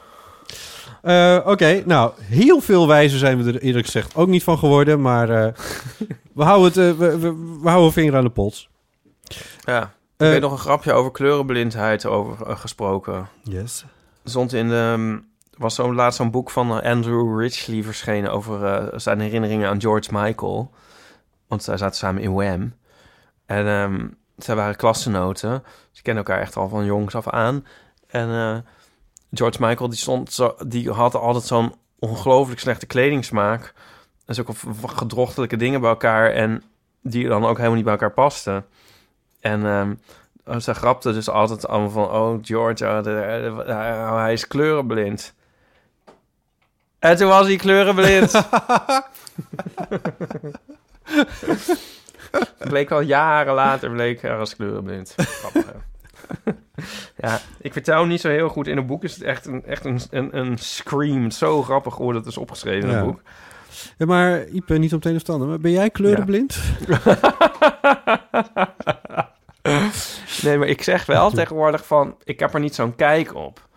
Eh, 1.03 1.41
Oké, 1.45 1.83
nou, 1.87 2.13
heel 2.21 2.61
veel 2.61 2.87
wijzer 2.87 3.19
zijn 3.19 3.43
we 3.43 3.53
er 3.53 3.63
eerlijk 3.63 3.87
gezegd 3.87 4.15
ook 4.17 4.29
niet 4.29 4.45
van 4.45 4.59
geworden. 4.59 5.01
Maar 5.01 5.27
we, 6.39 6.43
houden 6.43 6.87
het, 6.87 6.99
we, 6.99 7.19
we, 7.19 7.59
we 7.63 7.69
houden 7.69 7.87
een 7.87 7.93
vinger 7.93 8.17
aan 8.17 8.25
de 8.25 8.31
pols. 8.31 8.69
ja. 9.65 9.95
Ik 10.25 10.31
Eh, 10.31 10.41
weet 10.41 10.51
nog 10.51 10.53
een 10.53 10.59
grapje 10.67 10.93
over 10.93 11.11
kleurenblindheid 11.11 12.07
over 12.07 12.47
eh, 12.47 12.59
gesproken. 12.59 13.29
Yes. 13.43 13.85
Stond 14.25 14.53
in 14.53 14.69
de... 14.69 15.19
er 15.51 15.61
was 15.61 15.75
zo 15.75 15.95
laatst 15.95 16.17
zo'n 16.19 16.31
boek 16.31 16.51
van 16.51 16.83
Andrew 16.83 17.41
Ridgely 17.41 17.83
verschenen... 17.83 18.33
over 18.33 18.65
eh, 18.65 18.99
zijn 18.99 19.21
herinneringen 19.21 19.69
aan 19.69 19.81
George 19.81 20.09
Michael. 20.13 20.71
Want 21.49 21.63
zij 21.63 21.77
zaten 21.77 21.97
samen 21.97 22.23
in 22.23 22.33
Wham. 22.33 22.75
En 23.47 23.67
ehm, 23.67 24.07
zij 24.37 24.55
waren 24.55 24.77
klassenoten. 24.77 25.63
Ze 25.91 26.03
kennen 26.03 26.25
elkaar 26.25 26.41
echt 26.43 26.57
al 26.57 26.69
van 26.69 26.85
jongs 26.85 27.15
af 27.15 27.29
aan. 27.29 27.67
En 28.07 28.65
George 29.33 29.59
Michael, 29.61 29.89
die, 29.89 29.99
stond 29.99 30.33
zo, 30.33 30.55
die 30.67 30.91
had 30.91 31.15
altijd 31.15 31.45
zo'n 31.45 31.75
ongelooflijk 31.99 32.61
slechte 32.61 32.87
kledingsmaak. 32.87 33.75
En 34.27 34.35
zulke 34.35 34.53
gedrochtelijke 34.87 35.57
dingen 35.57 35.81
bij 35.81 35.91
elkaar. 35.91 36.31
En 36.31 36.63
die 37.03 37.29
dan 37.29 37.45
ook 37.45 37.57
helemaal 37.57 37.75
niet 37.77 37.85
bij 37.85 37.93
elkaar 37.93 38.13
pasten. 38.13 38.65
En 39.45 39.67
ehm, 39.67 40.61
ze 40.61 40.75
grapte 40.75 41.13
dus 41.13 41.29
altijd 41.29 41.67
allemaal 41.69 41.91
van... 41.91 42.11
Oh, 42.11 42.39
George, 42.43 42.85
oh, 42.87 42.97
de- 42.97 43.03
de- 43.67 43.73
hij- 43.73 43.97
hij 44.23 44.33
is 44.33 44.47
kleurenblind. 44.47 45.35
En 46.99 47.17
toen 47.17 47.29
was 47.29 47.47
hij 47.47 47.57
kleurenblind. 47.57 48.33
bleek 52.69 52.91
al 52.91 53.01
jaren 53.01 53.55
later, 53.55 53.91
bleek 53.91 54.23
hij 54.23 54.37
als 54.37 54.57
kleurenblind. 54.57 55.15
Ja, 57.17 57.41
ik 57.61 57.73
vertel 57.73 57.99
hem 57.99 58.09
niet 58.09 58.21
zo 58.21 58.29
heel 58.29 58.49
goed. 58.49 58.67
In 58.67 58.77
een 58.77 58.87
boek 58.87 59.05
is 59.05 59.15
het 59.15 59.23
echt 59.23 59.47
een, 59.47 59.65
echt 59.65 59.85
een, 59.85 60.01
een, 60.11 60.37
een 60.39 60.59
scream. 60.59 61.31
Zo 61.31 61.63
grappig 61.63 61.95
hoe 61.95 62.13
dat 62.13 62.27
is 62.27 62.37
opgeschreven 62.39 62.89
in 62.89 62.95
Ja. 62.95 63.01
een 63.01 63.07
boek. 63.07 63.21
Ja, 63.99 64.07
maar 64.07 64.45
Ipe, 64.49 64.79
niet 64.79 64.91
om 64.91 64.97
het 64.97 65.07
een 65.07 65.15
of 65.15 65.21
het 65.21 65.29
ander. 65.31 65.49
Maar 65.49 65.59
ben 65.59 65.71
jij 65.71 65.91
kleurenblind? 65.91 66.57
nee, 70.45 70.59
maar 70.59 70.69
ik 70.69 70.83
zeg 70.83 71.07
wel 71.07 71.31
tegenwoordig 71.31 71.87
van... 71.87 72.17
Ik 72.25 72.41
heb 72.41 72.55
er 72.55 72.61
niet 72.61 72.75
zo'n 72.75 72.95
kijk 72.95 73.35
op. 73.35 73.69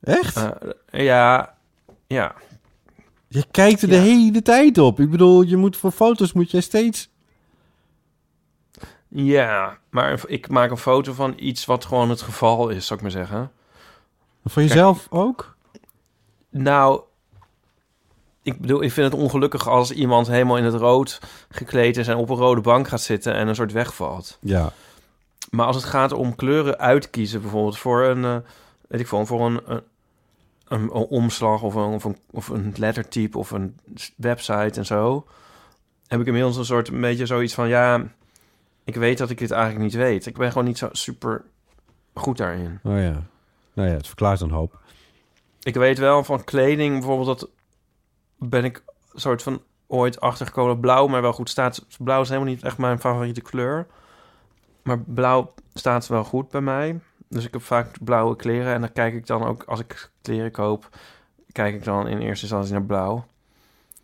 Echt? 0.00 0.36
Eh, 0.36 1.04
ja, 1.04 1.54
ja. 2.06 2.34
je 3.28 3.44
kijkt 3.50 3.82
er 3.82 3.88
de 3.88 3.96
hele 3.96 4.42
tijd 4.42 4.78
op. 4.78 5.00
Ik 5.00 5.10
bedoel, 5.10 5.42
je 5.42 5.56
moet 5.56 5.76
voor 5.76 5.90
foto's 5.90 6.32
moet 6.32 6.50
jij 6.50 6.60
steeds... 6.60 7.08
Ja, 9.12 9.78
maar 9.90 10.20
ik 10.26 10.48
maak 10.48 10.70
een 10.70 10.76
foto 10.76 11.12
van 11.12 11.34
iets 11.36 11.64
wat 11.64 11.84
gewoon 11.84 12.10
het 12.10 12.22
geval 12.22 12.68
is, 12.68 12.86
zou 12.86 12.98
ik 12.98 13.04
maar 13.04 13.14
zeggen. 13.14 13.50
Voor 14.44 14.62
jezelf 14.62 15.06
ook? 15.10 15.56
Nou, 16.50 17.00
ik 18.42 18.60
bedoel, 18.60 18.82
ik 18.82 18.92
vind 18.92 19.12
het 19.12 19.20
ongelukkig 19.20 19.68
als 19.68 19.90
iemand 19.90 20.26
helemaal 20.26 20.56
in 20.56 20.64
het 20.64 20.74
rood 20.74 21.20
gekleed 21.48 21.96
is 21.96 22.08
en 22.08 22.16
op 22.16 22.30
een 22.30 22.36
rode 22.36 22.60
bank 22.60 22.88
gaat 22.88 23.00
zitten 23.00 23.34
en 23.34 23.48
een 23.48 23.54
soort 23.54 23.72
wegvalt. 23.72 24.38
Ja. 24.40 24.72
Maar 25.50 25.66
als 25.66 25.76
het 25.76 25.84
gaat 25.84 26.12
om 26.12 26.34
kleuren 26.34 26.78
uitkiezen, 26.78 27.40
bijvoorbeeld 27.40 27.78
voor 27.78 28.04
een, 28.04 28.24
eh, 28.24 28.36
weet 28.88 29.00
ik 29.00 29.08
veel, 29.08 29.26
voor 29.26 29.46
een, 29.46 29.60
een, 29.64 29.82
een, 30.68 30.82
een 30.82 30.90
omslag 30.90 31.62
of 31.62 31.74
een, 31.74 31.92
of, 31.92 32.04
een, 32.04 32.16
of 32.30 32.48
een 32.48 32.74
lettertype 32.76 33.38
of 33.38 33.50
een 33.50 33.78
website 34.16 34.78
en 34.78 34.86
zo, 34.86 35.26
heb 36.06 36.20
ik 36.20 36.26
inmiddels 36.26 36.56
een 36.56 36.64
soort 36.64 36.88
een 36.88 37.00
beetje 37.00 37.26
zoiets 37.26 37.54
van, 37.54 37.68
ja, 37.68 38.04
ik 38.84 38.94
weet 38.94 39.18
dat 39.18 39.30
ik 39.30 39.38
dit 39.38 39.50
eigenlijk 39.50 39.84
niet 39.84 39.94
weet. 39.94 40.26
Ik 40.26 40.36
ben 40.36 40.48
gewoon 40.48 40.66
niet 40.66 40.78
zo 40.78 40.88
super 40.92 41.44
goed 42.14 42.36
daarin. 42.36 42.80
Oh 42.82 42.98
ja. 42.98 43.22
Nou 43.72 43.88
ja, 43.88 43.94
het 43.94 44.06
verklaart 44.06 44.40
een 44.40 44.50
hoop. 44.50 44.78
Ik 45.62 45.74
weet 45.74 45.98
wel 45.98 46.24
van 46.24 46.44
kleding 46.44 46.92
bijvoorbeeld 46.92 47.40
dat 47.40 47.50
ben 48.36 48.64
ik 48.64 48.82
soort 49.14 49.42
van 49.42 49.62
ooit 49.86 50.20
achtergekomen 50.20 50.72
dat 50.72 50.80
blauw 50.80 51.06
maar 51.06 51.22
wel 51.22 51.32
goed 51.32 51.50
staat. 51.50 51.86
Blauw 51.98 52.20
is 52.20 52.28
helemaal 52.28 52.50
niet 52.50 52.62
echt 52.62 52.78
mijn 52.78 53.00
favoriete 53.00 53.40
kleur. 53.40 53.86
Maar 54.82 54.98
blauw 55.00 55.54
staat 55.74 56.06
wel 56.06 56.24
goed 56.24 56.50
bij 56.50 56.60
mij. 56.60 57.00
Dus 57.28 57.44
ik 57.44 57.52
heb 57.52 57.62
vaak 57.62 58.04
blauwe 58.04 58.36
kleren 58.36 58.74
en 58.74 58.80
dan 58.80 58.92
kijk 58.92 59.14
ik 59.14 59.26
dan 59.26 59.44
ook 59.44 59.62
als 59.62 59.80
ik 59.80 60.10
kleren 60.22 60.50
koop, 60.50 60.88
kijk 61.52 61.74
ik 61.74 61.84
dan 61.84 62.08
in 62.08 62.18
eerste 62.18 62.44
instantie 62.44 62.72
naar 62.72 62.82
blauw. 62.82 63.26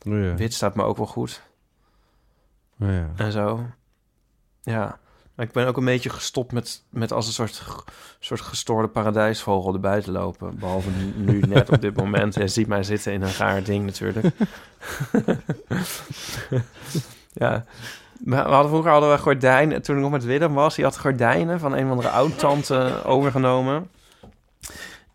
Oh 0.06 0.22
ja. 0.22 0.34
Wit 0.34 0.54
staat 0.54 0.74
me 0.74 0.82
ook 0.82 0.96
wel 0.96 1.06
goed 1.06 1.42
Oh 2.80 2.88
ja. 2.88 3.10
en 3.16 3.32
zo. 3.32 3.66
Ja. 4.62 4.98
Maar 5.34 5.46
ik 5.46 5.52
ben 5.52 5.66
ook 5.66 5.76
een 5.76 5.84
beetje 5.84 6.10
gestopt 6.10 6.52
met, 6.52 6.82
met 6.88 7.12
als 7.12 7.26
een 7.26 7.32
soort, 7.32 7.62
soort 8.20 8.40
gestoorde 8.40 8.88
paradijsvogel 8.88 9.74
erbij 9.74 10.00
te 10.00 10.10
lopen. 10.12 10.58
Behalve 10.58 10.90
nu, 10.90 11.12
nu 11.16 11.40
net 11.54 11.70
op 11.70 11.80
dit 11.80 11.96
moment. 11.96 12.34
Je 12.34 12.48
ziet 12.48 12.66
mij 12.66 12.82
zitten 12.82 13.12
in 13.12 13.22
een 13.22 13.32
raar 13.32 13.62
ding 13.62 13.84
natuurlijk. 13.84 14.34
ja. 17.32 17.64
We 18.24 18.36
hadden 18.36 18.68
vroeger 18.68 18.90
hadden 18.90 19.10
we 19.10 19.18
gordijnen. 19.18 19.82
Toen 19.82 19.96
ik 19.96 20.02
nog 20.02 20.10
met 20.10 20.24
Willem 20.24 20.54
was, 20.54 20.74
die 20.74 20.84
had 20.84 20.98
gordijnen 20.98 21.60
van 21.60 21.72
een 21.72 21.84
of 21.84 21.90
andere 21.90 22.08
oud-tante 22.08 22.92
overgenomen. 23.04 23.88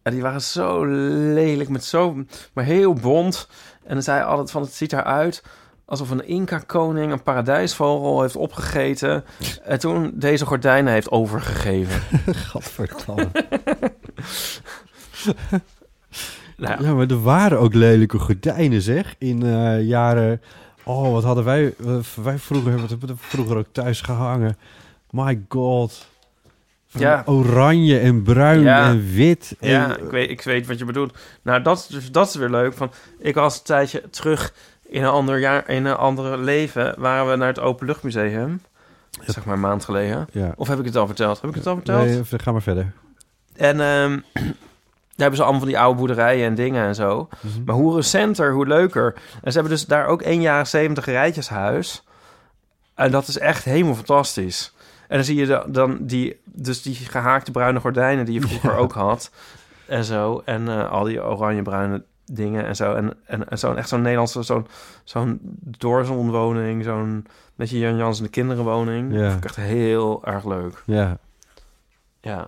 En 0.01 0.13
die 0.13 0.21
waren 0.21 0.41
zo 0.41 0.85
lelijk, 1.33 1.69
met 1.69 1.83
zo, 1.83 2.23
maar 2.53 2.63
heel 2.63 2.93
bont. 2.93 3.47
En 3.83 3.93
dan 3.93 4.03
zei 4.03 4.17
hij 4.17 4.27
altijd 4.27 4.51
van, 4.51 4.61
het 4.61 4.73
ziet 4.73 4.93
eruit 4.93 5.43
alsof 5.91 6.09
een 6.09 6.27
Inca-koning 6.27 7.11
een 7.11 7.23
paradijsvogel 7.23 8.21
heeft 8.21 8.35
opgegeten... 8.35 9.23
en 9.63 9.79
toen 9.79 10.11
deze 10.13 10.45
gordijnen 10.45 10.93
heeft 10.93 11.11
overgegeven. 11.11 12.01
Gadverdamme. 12.49 13.31
Nou, 16.57 16.83
Ja, 16.83 16.93
maar 16.93 17.07
er 17.07 17.21
waren 17.21 17.59
ook 17.59 17.73
lelijke 17.73 18.19
gordijnen, 18.19 18.81
zeg. 18.81 19.15
In 19.17 19.43
eh, 19.43 19.81
jaren... 19.87 20.41
Oh, 20.83 21.11
wat 21.11 21.23
hadden 21.23 21.43
wij... 21.43 21.73
wij 22.23 22.37
vroeger 22.37 22.71
hebben 22.71 22.99
we 23.07 23.13
vroeger 23.17 23.57
ook 23.57 23.67
thuis 23.71 24.01
gehangen. 24.01 24.57
My 25.09 25.41
god. 25.49 26.07
Van 26.87 27.01
Ja. 27.01 27.23
Oranje 27.25 27.99
en 27.99 28.23
bruin 28.23 28.61
Ja. 28.61 28.87
en 28.89 29.11
wit. 29.13 29.55
En, 29.59 29.69
ja, 29.69 29.97
ik 29.97 30.09
weet, 30.11 30.29
ik 30.29 30.41
weet 30.41 30.67
wat 30.67 30.79
je 30.79 30.85
bedoelt. 30.85 31.17
Nou, 31.41 31.61
dat, 31.61 31.77
is 31.77 31.87
dus, 31.87 32.11
dat 32.11 32.27
is 32.27 32.35
weer 32.35 32.49
leuk. 32.49 32.73
Van, 32.73 32.91
ik 33.19 33.35
was 33.35 33.57
een 33.57 33.63
tijdje 33.63 34.09
terug 34.09 34.53
in 34.85 35.03
een 35.03 35.09
ander 35.09 35.39
jaar, 35.39 35.69
in 35.69 35.85
een 35.85 35.95
andere 35.95 36.37
leven... 36.37 36.95
waren 36.97 37.29
we 37.29 37.35
naar 37.35 37.47
het 37.47 37.59
Openluchtmuseum. 37.59 38.61
Zeg 39.25 39.45
maar 39.45 39.53
een 39.55 39.61
maand 39.61 39.85
geleden. 39.85 40.27
Ja. 40.31 40.53
Of 40.55 40.67
heb 40.67 40.79
ik 40.79 40.85
het 40.85 40.95
al 40.95 41.05
verteld? 41.07 41.41
Heb 41.41 41.49
ik 41.49 41.55
het 41.55 41.67
al 41.67 41.75
verteld? 41.75 42.05
Nee, 42.05 42.39
ga 42.39 42.51
maar 42.51 42.61
verder. 42.61 42.91
En 43.55 43.77
daar 43.77 44.23
hebben 45.21 45.37
ze 45.37 45.41
allemaal 45.43 45.61
van 45.61 45.69
die 45.69 45.79
oude 45.79 45.97
boerderijen 45.97 46.45
en 46.47 46.55
dingen 46.55 46.85
en 46.85 46.95
zo. 46.95 47.27
Mhm. 47.41 47.63
Maar 47.65 47.75
hoe 47.75 47.95
recenter, 47.95 48.53
hoe 48.53 48.67
leuker. 48.67 49.13
En 49.43 49.51
ze 49.51 49.59
hebben 49.59 49.77
dus 49.77 49.85
daar 49.85 50.05
ook 50.07 50.21
één 50.21 50.41
jaar 50.41 50.67
70 50.67 51.05
rijtjeshuis. 51.05 52.03
En 52.95 53.11
dat 53.11 53.27
is 53.27 53.37
echt 53.37 53.63
helemaal 53.63 53.95
fantastisch. 53.95 54.73
En 55.07 55.15
dan 55.17 55.25
zie 55.25 55.35
je 55.35 55.45
da- 55.45 55.65
dan 55.67 55.97
die, 56.01 56.39
dus 56.45 56.81
die 56.81 56.95
gehaakte 56.95 57.51
bruine 57.51 57.79
gordijnen 57.79 58.25
die 58.25 58.33
je 58.41 58.47
vroeger 58.47 58.75
ook 58.75 58.93
had. 58.93 59.31
En 59.87 60.03
zo. 60.03 60.41
En 60.45 60.67
eh, 60.67 60.91
al 60.91 61.03
die 61.03 61.23
oranje-bruine 61.23 62.03
dingen 62.25 62.65
en 62.65 62.75
zo. 62.75 62.93
En, 62.95 63.13
en, 63.25 63.49
en 63.49 63.57
zo'n 63.59 63.77
echt 63.77 63.89
zo'n 63.89 64.01
Nederlandse, 64.01 64.43
zo'n 64.43 64.67
zo'n 65.03 65.39
doorzonwoning. 65.77 66.83
Zo'n 66.83 67.25
beetje 67.55 67.79
Jan 67.79 67.97
Jans 67.97 68.17
en 68.17 68.23
de 68.23 68.29
kinderenwoning. 68.29 69.13
Ja. 69.13 69.27
Dat 69.27 69.37
ik 69.37 69.43
echt 69.45 69.55
heel 69.55 70.21
erg 70.25 70.45
leuk. 70.45 70.83
Ja, 70.85 71.17
Ja, 72.21 72.47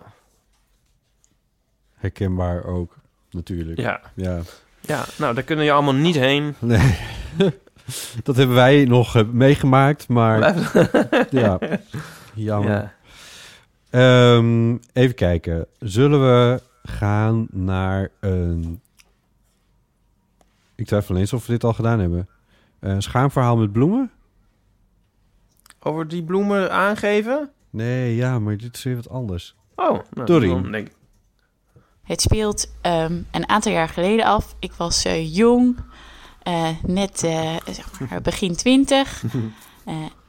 herkenbaar 2.03 2.63
ook, 2.65 2.95
natuurlijk. 3.31 3.79
ja. 3.79 4.01
ja. 4.13 4.39
Ja, 4.81 5.05
nou, 5.17 5.33
daar 5.33 5.43
kunnen 5.43 5.65
je 5.65 5.71
allemaal 5.71 5.93
niet 5.93 6.15
heen. 6.15 6.55
Nee. 6.59 6.97
dat 8.23 8.35
hebben 8.35 8.55
wij 8.55 8.85
nog 8.85 9.15
eh, 9.15 9.23
meegemaakt, 9.25 10.07
maar 10.07 10.39
ja, 11.29 11.59
jammer. 12.33 12.71
Ja. 12.71 12.93
Ehm, 13.89 14.77
even 14.93 15.15
kijken. 15.15 15.67
Zullen 15.79 16.19
we 16.21 16.61
gaan 16.83 17.47
naar 17.51 18.09
een... 18.19 18.81
Ik 20.75 20.85
twijfel 20.85 21.15
eens 21.17 21.33
of 21.33 21.45
we 21.45 21.51
dit 21.51 21.63
al 21.63 21.73
gedaan 21.73 21.99
hebben. 21.99 22.27
Een 22.79 23.01
schaamverhaal 23.01 23.57
met 23.57 23.71
bloemen? 23.71 24.11
Over 25.79 26.07
die 26.07 26.23
bloemen 26.23 26.71
aangeven? 26.71 27.49
Nee, 27.69 28.15
ja, 28.15 28.39
maar 28.39 28.57
dit 28.57 28.75
is 28.75 28.83
weer 28.83 28.95
wat 28.95 29.09
anders. 29.09 29.55
Oh, 29.75 29.99
nou, 30.13 30.25
dan 30.25 30.71
denk 30.71 30.87
ik- 30.87 30.93
Het 32.03 32.21
speelt 32.21 32.67
ehm, 32.81 33.21
een 33.31 33.49
aantal 33.49 33.71
jaar 33.71 33.89
geleden 33.89 34.25
af. 34.25 34.55
Ik 34.59 34.73
was 34.73 35.05
eh, 35.05 35.35
jong, 35.35 35.77
eh, 36.43 36.67
net 36.81 37.23
eh, 37.23 37.55
zeg 37.65 37.99
maar 37.99 38.21
begin 38.31 38.55
twintig. 38.55 39.23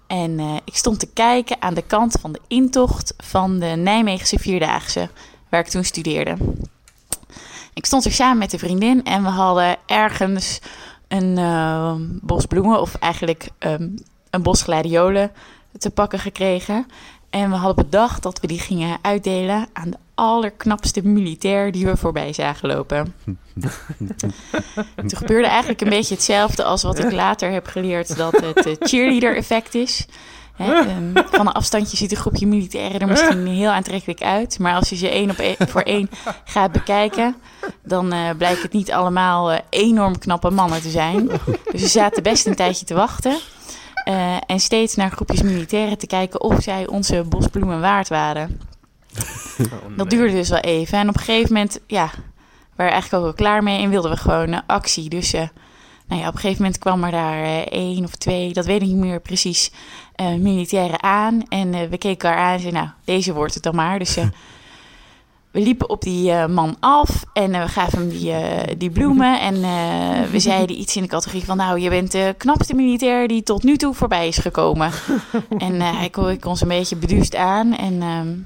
En 0.07 0.41
ik 0.65 0.77
stond 0.77 0.99
te 0.99 1.07
kijken 1.13 1.63
aan 1.63 1.75
de 1.75 1.83
kant 1.83 2.17
van 2.21 2.33
de 2.33 2.41
intocht 2.49 3.15
van 3.17 3.59
de 3.59 3.67
Nijmeegse 3.67 4.39
Vierdaagse, 4.39 5.09
waar 5.49 5.61
ik 5.61 5.69
toen 5.69 5.85
studeerde. 5.85 6.37
Ik 7.75 7.87
stond 7.87 8.05
er 8.05 8.13
samen 8.13 8.39
met 8.39 8.53
een 8.53 8.59
vriendin 8.59 9.05
en 9.05 9.23
we 9.23 9.29
hadden 9.29 9.77
ergens 9.87 10.61
een 11.09 11.39
eh, 11.39 11.95
bos 11.99 12.47
bloemen, 12.47 12.81
of 12.81 12.95
eigenlijk 12.95 13.49
ehm, 13.59 13.89
een 14.31 14.43
bos 14.43 14.63
gladiolen, 14.63 15.33
te 15.79 15.91
pakken 15.91 16.19
gekregen. 16.19 16.87
En 17.35 17.51
we 17.51 17.57
hadden 17.57 17.85
bedacht 17.85 18.23
dat 18.23 18.41
we 18.41 18.47
die 18.47 18.59
gingen 18.59 18.99
uitdelen 19.03 19.67
aan 19.73 19.91
de 19.91 19.97
allerknapste 20.15 21.07
militair 21.07 21.73
die 21.73 21.87
we 21.87 21.97
voorbij 21.97 22.33
zagen 22.33 22.69
lopen. 22.69 23.15
Toen 24.97 25.17
gebeurde 25.17 25.49
eigenlijk 25.49 25.81
een 25.81 25.89
beetje 25.89 26.15
hetzelfde 26.15 26.65
als 26.65 26.83
wat 26.83 26.99
ik 26.99 27.13
later 27.13 27.51
heb 27.51 27.67
geleerd 27.67 28.17
dat 28.17 28.41
het 28.41 28.67
eh, 28.67 28.75
cheerleader-effect 28.79 29.75
is. 29.75 30.07
Hè, 30.57 30.73
ehm, 30.73 31.13
van 31.31 31.47
een 31.47 31.53
afstandje 31.53 31.97
ziet 31.97 32.11
een 32.11 32.17
groepje 32.17 32.47
militairen 32.47 33.01
er 33.01 33.09
misschien 33.09 33.47
heel 33.47 33.71
aantrekkelijk 33.71 34.23
uit. 34.23 34.59
Maar 34.59 34.75
als 34.75 34.89
je 34.89 34.97
ze 34.97 35.09
één 35.09 35.31
op 35.31 35.39
één, 35.39 35.57
voor 35.69 35.83
één 35.83 36.11
gaat 36.45 36.73
bekijken, 36.73 37.37
dan 37.83 38.13
eh, 38.13 38.31
blijkt 38.39 38.63
het 38.63 38.73
niet 38.73 38.93
allemaal 38.93 39.53
eh, 39.53 39.59
enorm 39.71 40.19
knappe 40.19 40.51
mannen 40.51 40.81
te 40.81 40.91
zijn. 40.91 41.27
Dus 41.73 41.81
we 41.81 41.89
zaten 41.89 42.23
best 42.23 42.47
een 42.47 42.55
tijdje 42.55 42.87
te 42.87 42.95
wachten. 42.95 43.39
Eh, 44.05 44.37
en 44.47 44.61
steeds 44.61 44.95
naar 44.95 45.11
groepjes 45.11 45.43
militairen 45.43 45.99
te 45.99 46.07
kijken 46.07 46.41
of 46.41 46.63
zij 46.63 46.87
onze 46.87 47.25
bosbloemen 47.29 47.81
waard 47.81 48.09
waren. 48.09 48.61
Dat 49.97 50.11
duurde 50.11 50.33
dus 50.33 50.49
wel 50.49 50.59
even. 50.59 50.99
En 50.99 51.09
op 51.09 51.15
een 51.15 51.21
gegeven 51.21 51.53
moment, 51.53 51.81
ja, 51.87 52.07
waren 52.07 52.23
we 52.77 52.83
eigenlijk 52.83 53.15
ook 53.15 53.23
wel 53.23 53.33
klaar 53.33 53.63
mee 53.63 53.83
en 53.83 53.91
wilden 53.91 54.11
we 54.11 54.17
gewoon 54.17 54.67
actie. 54.67 55.09
Dus 55.09 55.33
eh, 55.33 55.49
nou 56.07 56.21
ja, 56.21 56.29
op 56.29 56.35
een 56.35 56.41
gegeven 56.41 56.63
moment 56.63 56.81
kwam 56.81 57.05
er 57.05 57.11
daar 57.11 57.43
eh, 57.43 57.59
één 57.59 58.05
of 58.05 58.15
twee, 58.15 58.53
dat 58.53 58.67
weet 58.67 58.83
ik 58.83 58.89
niet 58.89 58.97
meer 58.97 59.21
precies, 59.21 59.71
militairen 60.39 61.03
aan. 61.03 61.43
En 61.49 61.71
we 61.71 61.99
keken 61.99 62.09
elkaar 62.09 62.37
aan 62.37 62.53
en 62.53 62.61
zeiden, 62.61 62.83
nou, 62.83 62.93
deze 63.05 63.33
wordt 63.33 63.55
het 63.55 63.63
dan 63.63 63.75
maar. 63.75 63.99
Dus 63.99 64.17
we 65.55 65.61
liepen 65.61 65.89
op 65.89 66.03
die 66.03 66.31
eh, 66.31 66.47
man 66.47 66.77
af 66.81 67.25
en 67.33 67.55
eh, 67.55 67.63
we 67.63 67.69
gaven 67.69 67.99
hem 67.99 68.09
die, 68.09 68.33
eh, 68.33 68.75
die 68.79 68.91
bloemen. 68.91 69.41
En 69.41 69.61
we 70.31 70.41
zeiden 70.51 70.81
iets 70.81 70.97
in 70.97 71.03
de 71.03 71.09
categorie 71.09 71.45
van, 71.45 71.57
nou, 71.57 71.81
je 71.81 71.89
bent 71.89 72.13
de 72.13 72.35
knapste 72.39 72.75
militair 72.75 73.29
die 73.29 73.43
tot 73.43 73.63
nu 73.63 73.77
toe 73.77 73.95
voorbij 73.95 74.29
is 74.29 74.39
gekomen. 74.39 74.91
en 75.59 75.81
hij 75.81 76.11
keek 76.11 76.45
ons 76.45 76.61
een 76.61 76.69
beetje 76.69 76.97
beduusd 76.97 77.37
aan 77.37 77.77
en... 77.77 78.03
ehm, 78.03 78.37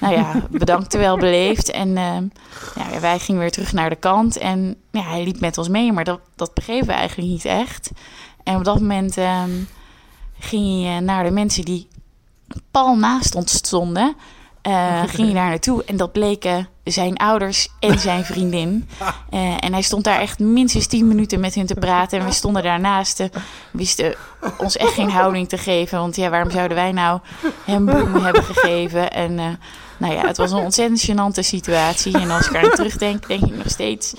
nou 0.00 0.14
ja, 0.14 0.46
bedankt 0.50 0.96
wel 0.96 1.16
beleefd. 1.16 1.70
En 1.70 1.96
ehm, 1.96 2.24
ja, 2.74 3.00
wij 3.00 3.18
gingen 3.18 3.40
weer 3.40 3.50
terug 3.50 3.72
naar 3.72 3.90
de 3.90 3.96
kant. 3.96 4.38
En 4.38 4.76
ja, 4.90 5.02
hij 5.02 5.24
liep 5.24 5.40
met 5.40 5.58
ons 5.58 5.68
mee, 5.68 5.92
maar 5.92 6.04
dat, 6.04 6.20
dat 6.36 6.54
begrepen 6.54 6.86
we 6.86 6.92
eigenlijk 6.92 7.30
niet 7.30 7.44
echt. 7.44 7.90
En 8.44 8.56
op 8.56 8.64
dat 8.64 8.80
moment 8.80 9.16
ehm, 9.16 9.50
ging 10.38 10.84
hij 10.84 11.00
naar 11.00 11.24
de 11.24 11.30
mensen 11.30 11.64
die 11.64 11.88
pal 12.70 12.96
naast 12.96 13.34
ons 13.34 13.52
stonden. 13.52 14.16
Eh, 14.62 15.02
ging 15.14 15.26
hij 15.26 15.34
daar 15.34 15.48
naartoe 15.48 15.84
en 15.84 15.96
dat 15.96 16.12
bleken 16.12 16.68
zijn 16.84 17.16
ouders 17.16 17.68
en 17.80 17.98
zijn 17.98 18.24
vriendin. 18.24 18.88
Eh, 19.30 19.64
en 19.64 19.72
hij 19.72 19.82
stond 19.82 20.04
daar 20.04 20.20
echt 20.20 20.38
minstens 20.38 20.86
tien 20.86 21.08
minuten 21.08 21.40
met 21.40 21.54
hun 21.54 21.66
te 21.66 21.74
praten. 21.74 22.18
En 22.18 22.24
we 22.24 22.32
stonden 22.32 22.62
daarnaast, 22.62 23.20
eh, 23.20 23.26
wisten 23.70 24.14
ons 24.56 24.76
echt 24.76 24.92
geen 24.92 25.10
houding 25.10 25.48
te 25.48 25.58
geven. 25.58 25.98
Want 25.98 26.16
ja, 26.16 26.30
waarom 26.30 26.50
zouden 26.50 26.76
wij 26.76 26.92
nou 26.92 27.20
hem 27.64 27.84
bloemen 27.84 28.24
hebben 28.24 28.44
gegeven? 28.44 29.12
En 29.12 29.34
nou 29.96 30.14
ja, 30.14 30.26
het 30.26 30.36
was 30.36 30.50
een 30.50 30.58
ontzettend 30.58 31.10
gênante 31.10 31.40
situatie. 31.40 32.18
En 32.18 32.30
als 32.30 32.48
ik 32.48 32.56
aan 32.56 32.70
terugdenk, 32.70 33.28
denk 33.28 33.42
ik 33.42 33.56
nog 33.56 33.68
steeds... 33.68 34.14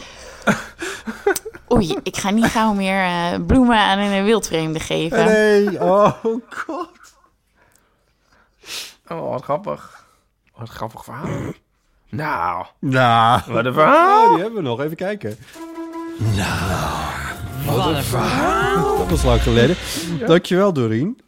Oei, 1.73 1.97
ik 2.03 2.17
ga 2.17 2.29
niet 2.29 2.45
gauw 2.45 2.73
meer 2.73 3.05
bloemen 3.41 3.77
aan 3.77 3.99
een 3.99 4.23
wildvreemde 4.23 4.79
geven. 4.79 5.25
Nee, 5.25 5.81
oh 5.81 6.13
god. 6.49 6.89
Oh, 9.07 9.29
wat 9.29 9.43
grappig. 9.43 10.02
Wat 10.63 10.71
een 10.71 10.77
grappig 10.77 11.03
verhaal. 11.03 11.51
Nou, 12.09 12.65
Nou, 12.79 13.41
wat 13.47 13.65
een 13.65 13.73
verhaal. 13.73 14.29
die 14.33 14.41
hebben 14.43 14.63
we 14.63 14.69
nog. 14.69 14.79
Even 14.81 14.95
kijken. 14.95 15.35
Nou, 16.35 17.11
wat 17.65 17.85
een 17.95 18.03
verhaal. 18.03 18.97
Dat 18.97 19.09
was 19.09 19.23
lang 19.23 19.41
geleden. 19.41 19.75
Dankjewel, 20.27 20.73
Doreen. 20.73 21.19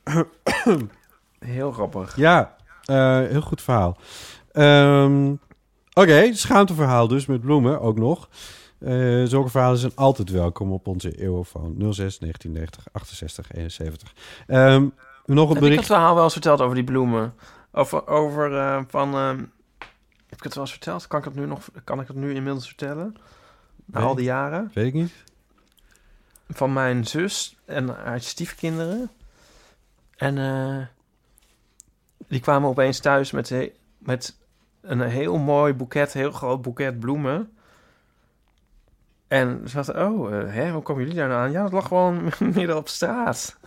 Heel 1.39 1.71
grappig. 1.71 2.15
Ja, 2.15 2.55
eh, 2.85 3.19
heel 3.19 3.41
goed 3.41 3.61
verhaal. 3.61 3.97
Ehm, 4.51 5.33
Oké, 5.93 6.33
schaamteverhaal 6.33 7.07
dus 7.07 7.25
met 7.25 7.41
bloemen 7.41 7.81
ook 7.81 7.97
nog. 7.97 8.29
Eh, 8.79 9.23
zulke 9.23 9.49
verhalen 9.49 9.77
zijn 9.77 9.91
altijd 9.95 10.29
welkom 10.29 10.71
op 10.71 10.87
onze 10.87 11.11
eeuwfoon 11.21 11.75
06 11.77 12.19
1990 12.19 12.83
68 12.91 13.51
71. 13.53 14.13
Ehm, 14.47 14.81
nog 14.81 14.91
een 15.25 15.37
Heb 15.37 15.47
ik 15.47 15.53
het 15.53 15.59
bericht. 15.59 15.85
verhaal 15.85 16.15
wel 16.15 16.23
eens 16.23 16.33
verteld 16.33 16.61
over 16.61 16.75
die 16.75 16.83
bloemen? 16.83 17.33
Over, 17.77 18.07
over 18.07 18.57
eh, 18.57 18.81
van... 18.87 19.13
ehm, 19.13 19.37
heb 20.27 20.37
ik 20.37 20.43
het 20.43 20.53
wel 20.53 20.63
eens 20.63 20.71
verteld? 20.71 21.07
Kan 21.07 21.19
ik 21.19 21.25
het 21.25 21.35
nu 21.35 21.45
nog... 21.45 21.67
Kan 21.83 21.99
ik 21.99 22.07
het 22.07 22.15
nu 22.15 22.33
inmiddels 22.33 22.65
vertellen? 22.67 23.15
Na 23.85 23.99
Nee. 23.99 24.07
al 24.07 24.15
die 24.15 24.25
jaren? 24.25 24.71
Weet 24.73 24.85
ik 24.85 24.93
niet. 24.93 25.13
Van 26.49 26.73
mijn 26.73 27.05
zus 27.05 27.57
en 27.65 27.87
haar 27.87 28.21
stiefkinderen. 28.21 29.11
En 30.15 30.37
eh, 30.37 30.85
die 32.27 32.39
kwamen 32.39 32.69
opeens 32.69 32.99
thuis 32.99 33.31
met, 33.31 33.71
met 33.97 34.37
een 34.81 35.01
heel 35.01 35.37
mooi 35.37 35.73
boeket, 35.73 36.13
heel 36.13 36.31
groot 36.31 36.61
boeket 36.61 36.99
bloemen. 36.99 37.57
En 39.27 39.69
ze 39.69 39.75
dachten, 39.75 40.07
oh, 40.07 40.35
eh, 40.35 40.53
hè, 40.53 40.71
hoe 40.71 40.81
komen 40.81 41.01
jullie 41.03 41.17
daar 41.17 41.27
nou 41.27 41.41
aan? 41.41 41.51
Ja, 41.51 41.61
dat 41.63 41.71
lag 41.71 41.87
gewoon 41.87 42.31
midden 42.39 42.77
op 42.77 42.87
straat. 42.87 43.57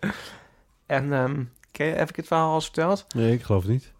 en 0.86 1.12
ehm, 1.12 1.44
ken 1.78 1.86
je- 1.86 1.94
heb 1.94 2.08
ik 2.08 2.16
het 2.16 2.26
verhaal 2.26 2.48
al 2.48 2.54
eens 2.54 2.64
verteld? 2.64 3.04
Nee, 3.14 3.32
ik 3.32 3.42
geloof 3.42 3.62
het 3.62 3.70
niet. 3.70 3.92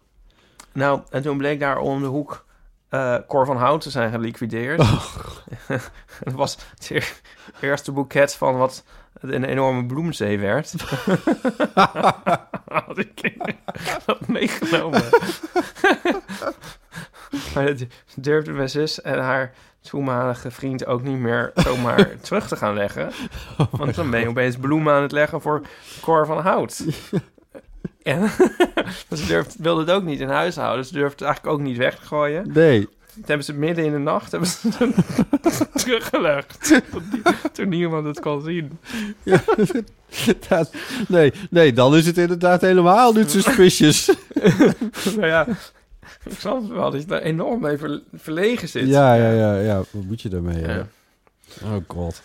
Nou, 0.71 1.01
en 1.09 1.21
toen 1.21 1.37
bleek 1.37 1.59
daar 1.59 1.77
om 1.77 2.01
de 2.01 2.07
hoek 2.07 2.45
eh 2.89 3.15
Cor 3.27 3.45
van 3.45 3.57
Hout 3.57 3.81
te 3.81 3.89
zijn 3.89 4.11
geliquideerd. 4.11 4.81
Het 6.23 6.33
was 6.33 6.57
het 6.75 6.89
eer- 6.89 7.21
eerste 7.61 7.91
boeket 7.91 8.35
van 8.35 8.57
wat 8.57 8.83
een 9.19 9.43
enorme 9.43 9.85
bloemzee 9.85 10.39
werd. 10.39 10.73
Had 12.85 12.97
ik 12.97 13.33
dat 14.05 14.27
meegenomen. 14.27 15.03
maar 17.53 17.65
dat 17.65 17.85
durfde 18.15 18.51
mijn 18.51 18.69
zus 18.69 19.01
en 19.01 19.19
haar 19.19 19.53
toenmalige 19.81 20.51
vriend 20.51 20.85
ook 20.85 21.01
niet 21.01 21.17
meer 21.17 21.51
zomaar 21.55 22.19
terug 22.21 22.47
te 22.47 22.55
gaan 22.55 22.73
leggen. 22.73 23.11
Want 23.71 23.95
dan 23.95 24.09
ben 24.09 24.19
je 24.19 24.27
opeens 24.27 24.57
bloemen 24.57 24.93
aan 24.93 25.01
het 25.01 25.11
leggen 25.11 25.41
voor 25.41 25.61
Cor 26.01 26.25
van 26.25 26.39
Hout. 26.39 26.83
En 28.09 28.29
ze 29.17 29.25
durfde, 29.27 29.63
wilde 29.63 29.81
het 29.81 29.91
ook 29.91 30.03
niet 30.03 30.19
in 30.19 30.29
huis 30.29 30.55
houden. 30.55 30.85
Ze 30.85 30.93
durfde 30.93 31.11
het 31.15 31.21
eigenlijk 31.23 31.55
ook 31.55 31.61
niet 31.61 31.77
weggooien. 31.77 32.51
Nee. 32.53 32.87
Toen 33.13 33.23
hebben 33.27 33.45
ze 33.45 33.53
midden 33.53 33.85
in 33.85 33.91
de 33.91 33.97
nacht 33.97 34.31
hebben 34.31 34.49
ze 34.49 34.67
het 35.41 35.67
teruggelegd. 35.81 36.67
Toen, 36.67 37.03
nie- 37.11 37.21
toen 37.53 37.69
niemand 37.69 38.05
het 38.05 38.19
kon 38.19 38.41
zien. 38.41 38.79
Dat- 40.49 40.71
nee, 41.07 41.33
nee, 41.49 41.73
dan 41.73 41.95
is 41.95 42.05
het 42.05 42.17
inderdaad 42.17 42.61
helemaal 42.61 43.13
niet 43.13 43.31
suspicious. 43.31 44.11
nou 45.15 45.25
ja, 45.27 45.47
ik 46.25 46.39
snap 46.39 46.61
het 46.61 46.67
wel 46.71 46.91
dat 46.91 47.01
je 47.01 47.07
daar 47.07 47.21
enorm 47.21 47.61
mee 47.61 47.77
ver- 47.77 48.01
verlegen 48.13 48.67
zit. 48.69 48.87
Ja, 48.87 49.13
ja, 49.13 49.31
ja, 49.31 49.55
ja. 49.59 49.77
Wat 49.77 50.03
moet 50.03 50.21
je 50.21 50.29
daarmee? 50.29 50.59
Ja. 50.61 50.67
Ja. 50.73 50.87
Oh 51.63 51.75
god. 51.87 52.21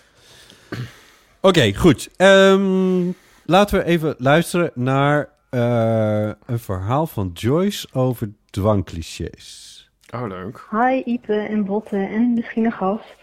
Oké, 1.41 1.74
goed. 1.74 2.09
Ehm, 2.16 3.03
laten 3.45 3.78
we 3.78 3.85
even 3.85 4.14
luisteren 4.18 4.70
naar 4.74 5.28
eh, 5.55 6.30
een 6.46 6.59
verhaal 6.59 7.07
van 7.07 7.30
Joyce 7.32 7.88
over 7.92 8.32
dwangclichés. 8.50 9.72
Oh, 10.14 10.26
leuk. 10.28 10.66
Hi 10.70 11.02
Ipe 11.05 11.34
en 11.34 11.64
Botte 11.64 11.96
en 11.96 12.32
misschien 12.32 12.64
een 12.64 12.72
gast. 12.72 13.16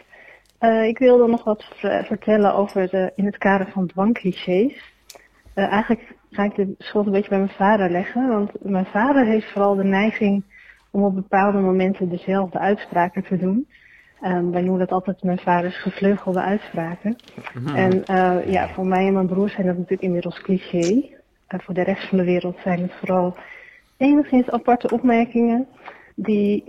Eh, 0.57 0.88
ik 0.88 0.97
wilde 0.97 1.27
nog 1.27 1.43
wat 1.43 1.63
ver- 1.73 2.05
vertellen 2.05 2.53
over 2.53 2.89
de, 2.89 3.12
in 3.16 3.25
het 3.25 3.37
kader 3.37 3.67
van 3.71 3.87
dwangclichés. 3.87 4.93
Eh, 5.53 5.71
eigenlijk 5.71 6.16
ga 6.32 6.43
ik 6.43 6.55
de 6.55 6.75
schuld 6.78 7.05
een 7.05 7.12
beetje 7.12 7.29
bij 7.29 7.37
mijn 7.37 7.49
vader 7.49 7.89
leggen, 7.89 8.28
want 8.28 8.51
mijn 8.62 8.86
vader 8.86 9.25
heeft 9.25 9.51
vooral 9.51 9.75
de 9.75 9.83
neiging 9.83 10.43
om 10.91 11.03
op 11.03 11.16
bepaalde 11.16 11.59
momenten 11.59 12.09
dezelfde 12.09 12.59
uitspraken 12.59 13.24
te 13.24 13.37
doen. 13.37 13.67
Ehm, 14.21 14.49
wij 14.49 14.62
noemen 14.62 14.79
dat 14.79 14.91
altijd 14.91 15.24
mijn 15.24 15.39
vaders 15.39 15.82
gevleugelde 15.82 16.41
uitspraken. 16.41 17.16
En 17.75 18.05
eh, 18.05 18.51
ja, 18.51 18.67
voor 18.67 18.86
mij 18.86 19.08
en 19.08 19.13
mijn 19.13 19.28
broer 19.28 19.49
zijn 19.49 19.66
dat 19.67 19.75
natuurlijk 19.75 20.01
inmiddels 20.01 20.41
cliché. 20.41 21.20
En 21.51 21.61
voor 21.61 21.73
de 21.73 21.83
rest 21.83 22.07
van 22.07 22.17
de 22.17 22.23
wereld 22.23 22.59
zijn 22.63 22.82
het 22.82 22.93
vooral 22.93 23.37
enigszins 23.97 24.49
aparte 24.49 24.89
opmerkingen 24.89 25.67
die 26.15 26.63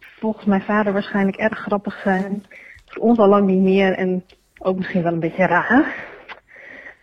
volgens 0.00 0.44
mijn 0.44 0.62
vader 0.62 0.92
waarschijnlijk 0.92 1.36
erg 1.36 1.58
grappig 1.58 2.00
zijn. 2.02 2.44
Voor 2.86 3.02
ons 3.02 3.18
al 3.18 3.28
lang 3.28 3.46
niet 3.46 3.62
meer 3.62 3.92
en 3.92 4.24
ook 4.58 4.76
misschien 4.76 5.02
wel 5.02 5.12
een 5.12 5.20
beetje 5.20 5.46
raar. 5.46 5.94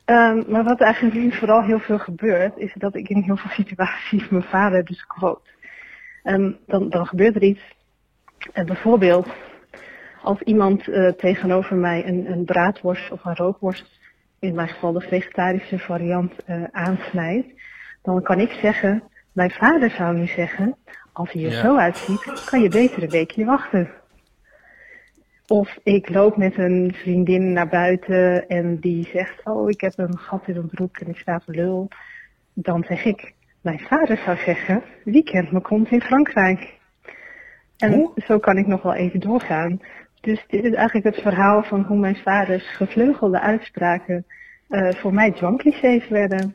Ehm, 0.06 0.44
maar 0.48 0.64
wat 0.64 0.82
eigenlijk 0.82 1.16
nu 1.16 1.32
vooral 1.32 1.64
heel 1.64 1.80
veel 1.80 2.00
gebeurt, 2.00 2.58
is 2.58 2.74
dat 2.74 2.96
ik 2.96 3.10
in 3.10 3.22
heel 3.22 3.38
veel 3.38 3.52
situaties 3.66 4.30
mijn 4.30 4.44
vader 4.44 4.86
dus 4.86 5.06
quote. 5.06 5.50
Ehm, 6.24 6.52
dan, 6.66 6.90
dan 6.90 7.06
gebeurt 7.06 7.36
er 7.36 7.44
iets. 7.44 7.76
Bijvoorbeeld, 8.54 9.28
als 10.22 10.42
iemand 10.42 10.88
eh, 10.88 11.12
tegenover 11.12 11.76
mij 11.76 12.08
een, 12.08 12.32
een 12.32 12.46
braadworst 12.46 13.12
of 13.12 13.26
een 13.26 13.36
rookworst, 13.36 13.97
in 14.40 14.56
mijn 14.56 14.68
geval 14.68 14.92
de 14.92 15.02
vegetarische 15.02 15.80
variant, 15.80 16.34
eh, 16.46 16.64
aansnijdt, 16.72 17.48
dan 18.02 18.22
kan 18.22 18.40
ik 18.40 18.52
zeggen, 18.52 19.04
mijn 19.32 19.52
vader 19.52 19.90
zou 19.90 20.18
nu 20.18 20.28
zeggen, 20.28 20.76
als 21.14 21.32
hij 21.32 21.44
er 21.44 21.52
Ja. 21.52 21.62
zo 21.62 21.78
uitziet, 21.78 22.44
kan 22.46 22.62
je 22.62 22.70
beter 22.70 23.04
een 23.04 23.10
weekje 23.10 23.46
wachten. 23.46 23.90
Of 25.48 25.78
ik 25.84 26.10
loop 26.10 26.38
met 26.38 26.58
een 26.58 26.94
vriendin 26.96 27.54
naar 27.54 27.68
buiten 27.68 28.48
en 28.48 28.80
die 28.80 29.10
zegt, 29.14 29.42
oh 29.44 29.70
ik 29.70 29.82
heb 29.82 29.94
een 29.96 30.18
gat 30.18 30.48
in 30.48 30.54
mijn 30.54 30.68
broek 30.70 30.98
en 30.98 31.08
ik 31.10 31.18
sta 31.18 31.40
voor 31.46 31.54
lul. 31.54 31.88
Dan 32.54 32.84
zeg 32.88 33.06
ik, 33.06 33.34
mijn 33.62 33.80
vader 33.80 34.18
zou 34.18 34.38
zeggen, 34.38 34.84
wie 35.04 35.24
kent 35.24 35.52
mijn 35.52 35.64
kont 35.64 35.92
in 35.92 36.02
Frankrijk? 36.02 36.76
En 37.78 38.12
zo 38.16 38.40
kan 38.40 38.58
ik 38.58 38.68
nog 38.68 38.82
wel 38.82 38.94
even 38.94 39.20
doorgaan. 39.20 39.80
Dus 40.28 40.44
dit 40.48 40.64
is 40.64 40.74
eigenlijk 40.74 41.16
het 41.16 41.24
verhaal 41.24 41.64
van 41.64 41.82
hoe 41.84 41.98
mijn 41.98 42.16
vaders 42.16 42.64
gevleugelde 42.76 43.40
uitspraken 43.40 44.26
eh, 44.68 44.94
voor 44.94 45.14
mij 45.14 45.32
dwangclichés 45.32 46.08
werden. 46.08 46.54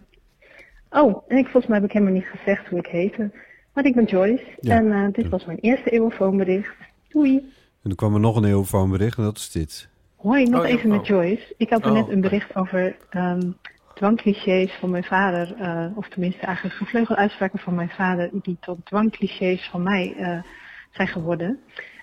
Oh, 0.91 1.23
en 1.29 1.37
ik, 1.37 1.45
volgens 1.45 1.67
mij 1.67 1.77
heb 1.77 1.87
ik 1.87 1.93
helemaal 1.93 2.15
niet 2.15 2.25
gezegd 2.39 2.69
hoe 2.69 2.79
ik 2.79 2.87
heette. 2.87 3.31
Maar 3.75 3.85
ik 3.85 3.95
ben 3.95 4.05
Joyce 4.05 4.45
Ja. 4.61 4.77
en 4.77 4.93
eh, 4.93 5.13
dit 5.13 5.29
was 5.29 5.45
mijn 5.45 5.59
eerste 5.59 5.91
eeuwenfoonbericht. 5.91 6.75
Doei! 7.09 7.37
En 7.37 7.43
dan 7.83 7.95
kwam 7.95 8.15
er 8.15 8.21
nog 8.21 8.37
een 8.37 8.45
eeuwfoonbericht 8.45 9.17
en 9.19 9.25
dat 9.25 9.37
is 9.37 9.51
dit. 9.51 9.89
Hoi, 10.17 10.45
nog 10.49 10.63
Oh, 10.63 10.69
even 10.69 10.89
met 10.89 11.01
oh. 11.01 11.07
Joyce. 11.07 11.55
Ik 11.57 11.71
had 11.71 11.83
er 11.85 11.91
Oh, 11.91 11.95
net 11.97 12.07
een 12.09 12.19
oké. 12.19 12.21
bericht 12.21 12.57
over 12.57 12.97
ehm 13.11 13.51
dwangclichés 13.95 14.73
van 14.81 14.91
mijn 14.91 15.05
vader, 15.05 15.55
eh, 15.59 15.97
of 15.97 16.09
tenminste 16.09 16.41
eigenlijk 16.47 16.77
gevleugeluitspraken 16.77 17.59
van 17.59 17.75
mijn 17.75 17.91
vader, 17.91 18.31
die 18.43 18.57
tot 18.61 18.87
dwangclichés 18.87 19.69
van 19.71 19.83
mij 19.83 20.15
eh, 20.19 20.43
zijn 20.91 21.09
geworden. 21.09 21.61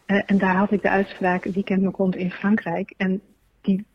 Eh, 0.09 0.21
en 0.25 0.37
daar 0.37 0.55
had 0.55 0.71
ik 0.71 0.81
de 0.81 0.89
uitspraak, 0.89 1.43
wie 1.43 1.63
kent 1.63 1.81
mijn 1.81 1.91
kont 1.91 2.15
in 2.15 2.31
Frankrijk? 2.31 2.93
En 2.97 3.21
die 3.61 3.85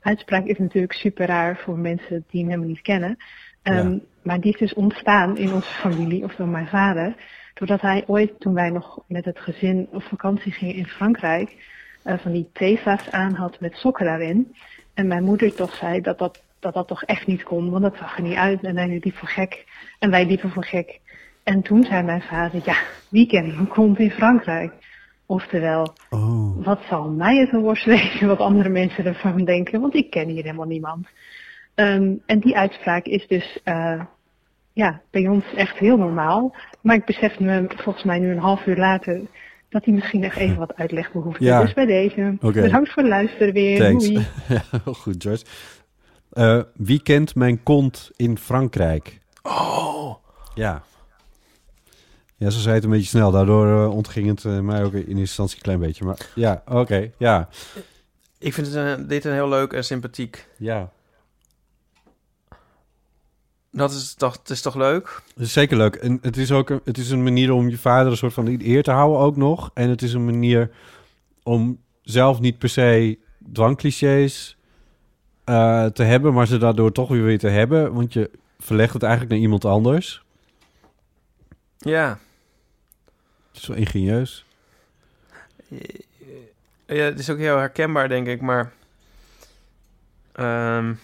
uitspraak 0.00 0.44
is 0.44 0.58
natuurlijk 0.58 0.92
super 0.92 1.26
raar 1.26 1.56
voor 1.56 1.78
mensen 1.78 2.24
die 2.30 2.40
hem 2.40 2.48
helemaal 2.48 2.68
niet 2.68 2.80
kennen. 2.82 3.16
Ehm, 3.62 3.90
Ja. 3.90 3.98
Maar 4.22 4.40
die 4.40 4.52
is 4.52 4.58
dus 4.58 4.74
ontstaan 4.74 5.36
in 5.36 5.52
onze 5.52 5.74
familie, 5.74 6.24
of 6.24 6.34
door 6.34 6.48
mijn 6.48 6.66
vader, 6.66 7.14
doordat 7.54 7.80
hij 7.80 8.04
ooit, 8.06 8.40
toen 8.40 8.54
wij 8.54 8.70
nog 8.70 9.02
met 9.06 9.24
het 9.24 9.38
gezin 9.38 9.88
op 9.92 10.02
vakantie 10.02 10.52
gingen 10.52 10.74
in 10.74 10.86
Frankrijk, 10.86 11.56
eh, 12.02 12.18
van 12.18 12.32
die 12.32 12.48
tefa's 12.52 13.10
aan 13.10 13.34
had 13.34 13.60
met 13.60 13.74
sokken 13.74 14.04
daarin. 14.04 14.54
En 14.94 15.06
mijn 15.06 15.24
moeder 15.24 15.54
toch 15.54 15.74
zei 15.74 16.00
dat 16.00 16.18
dat, 16.18 16.42
dat 16.58 16.74
dat 16.74 16.88
toch 16.88 17.02
echt 17.04 17.26
niet 17.26 17.42
kon, 17.42 17.70
want 17.70 17.82
dat 17.82 17.96
zag 17.96 18.16
er 18.16 18.22
niet 18.22 18.36
uit. 18.36 18.62
En 18.62 18.76
hij 18.76 19.00
liep 19.02 19.16
voor 19.16 19.28
gek. 19.28 19.66
En 19.98 20.10
wij 20.10 20.26
liepen 20.26 20.50
voor 20.50 20.64
gek. 20.64 21.00
En 21.42 21.62
toen 21.62 21.84
zei 21.84 22.02
mijn 22.02 22.22
vader, 22.22 22.60
ja, 22.64 22.76
wie 23.08 23.26
kent 23.26 23.54
mijn 23.54 23.68
kont 23.68 23.98
in 23.98 24.10
Frankrijk? 24.10 24.77
Oftewel, 25.30 25.92
Oh. 26.10 26.64
wat 26.64 26.80
zal 26.88 27.08
mij 27.08 27.36
het 27.36 27.52
een 27.52 27.60
worst 27.60 27.84
wezen 27.84 28.28
wat 28.28 28.38
andere 28.38 28.68
mensen 28.68 29.04
ervan 29.04 29.44
denken, 29.44 29.80
want 29.80 29.94
ik 29.94 30.10
ken 30.10 30.28
hier 30.28 30.42
helemaal 30.42 30.66
niemand. 30.66 31.06
Ehm, 31.74 32.14
en 32.26 32.38
die 32.40 32.56
uitspraak 32.56 33.04
is 33.04 33.26
dus 33.26 33.58
eh, 33.64 34.00
ja, 34.72 35.00
bij 35.10 35.28
ons 35.28 35.44
echt 35.54 35.78
heel 35.78 35.96
normaal. 35.96 36.54
Maar 36.80 36.96
ik 36.96 37.04
besef 37.04 37.38
me 37.38 37.64
volgens 37.76 38.04
mij 38.04 38.18
nu 38.18 38.30
een 38.30 38.38
half 38.38 38.66
uur 38.66 38.76
later 38.76 39.20
dat 39.68 39.84
hij 39.84 39.94
misschien 39.94 40.20
nog 40.20 40.34
even 40.34 40.56
wat 40.56 40.74
uitleg 40.76 41.12
behoeft. 41.12 41.40
Ja. 41.40 41.60
Dus 41.60 41.72
bij 41.74 41.86
deze. 41.86 42.36
Bedankt 42.40 42.92
voor 42.92 43.02
het 43.02 43.12
luisteren 43.12 43.52
weer. 43.52 43.78
Thanks. 43.78 44.06
Doei. 44.08 44.26
ja, 44.48 44.62
heel 44.84 44.94
goed, 44.94 45.22
Joyce. 45.22 45.44
Eh, 46.32 46.60
wie 46.74 47.02
kent 47.02 47.34
mijn 47.34 47.62
kont 47.62 48.10
in 48.16 48.38
Frankrijk? 48.38 49.18
Oh. 49.42 50.14
Ja. 50.54 50.82
Ja, 52.38 52.50
zo 52.50 52.58
zei 52.58 52.74
het 52.74 52.84
een 52.84 52.90
beetje 52.90 53.06
snel. 53.06 53.30
Daardoor 53.30 53.66
eh, 53.66 53.94
ontging 53.94 54.26
het 54.26 54.44
eh, 54.44 54.58
mij 54.58 54.84
ook 54.84 54.92
in 54.92 54.98
eerste 54.98 55.18
instantie 55.18 55.56
een 55.56 55.62
klein 55.62 55.78
beetje. 55.78 56.04
Maar 56.04 56.30
ja, 56.34 56.62
oké, 56.66 57.10
ja. 57.16 57.48
Ik 58.38 58.54
vind 58.54 58.66
het 58.66 58.76
een, 58.76 59.06
dit 59.06 59.24
een 59.24 59.32
heel 59.32 59.48
leuk 59.48 59.72
en 59.72 59.84
sympathiek. 59.84 60.48
Ja. 60.58 60.90
Dat 63.70 63.92
is 63.92 64.14
toch, 64.14 64.38
het 64.38 64.50
is 64.50 64.62
toch 64.62 64.74
leuk? 64.74 65.22
Het 65.34 65.42
is 65.42 65.52
zeker 65.52 65.76
leuk. 65.76 65.94
En 65.94 66.18
het 66.22 66.36
is 66.36 66.52
ook 66.52 66.70
een, 66.70 66.80
het 66.84 66.98
is 66.98 67.10
een 67.10 67.22
manier 67.22 67.52
om 67.52 67.68
je 67.68 67.78
vader 67.78 68.10
een 68.10 68.16
soort 68.16 68.32
van 68.32 68.46
eer 68.60 68.82
te 68.82 68.90
houden 68.90 69.18
ook 69.18 69.36
nog. 69.36 69.70
En 69.74 69.88
het 69.88 70.02
is 70.02 70.12
een 70.12 70.24
manier 70.24 70.70
om 71.42 71.80
zelf 72.02 72.40
niet 72.40 72.58
per 72.58 72.68
se 72.68 73.18
dwangclichés 73.52 74.56
eh, 75.44 75.86
te 75.86 76.02
hebben, 76.02 76.34
maar 76.34 76.46
ze 76.46 76.58
daardoor 76.58 76.92
toch 76.92 77.08
weer 77.08 77.24
weer 77.24 77.38
te 77.38 77.48
hebben. 77.48 77.94
Want 77.94 78.12
je 78.12 78.30
verlegt 78.58 78.92
het 78.92 79.02
eigenlijk 79.02 79.32
naar 79.32 79.42
iemand 79.42 79.64
anders. 79.64 80.24
Ja. 81.78 82.18
Wel 83.66 83.76
ingenieus. 83.76 84.44
Ja, 86.86 87.02
het 87.02 87.18
is 87.18 87.30
ook 87.30 87.38
heel 87.38 87.56
herkenbaar, 87.56 88.08
denk 88.08 88.26
ik, 88.26 88.40
maar... 88.40 88.72
ehm, 90.32 90.94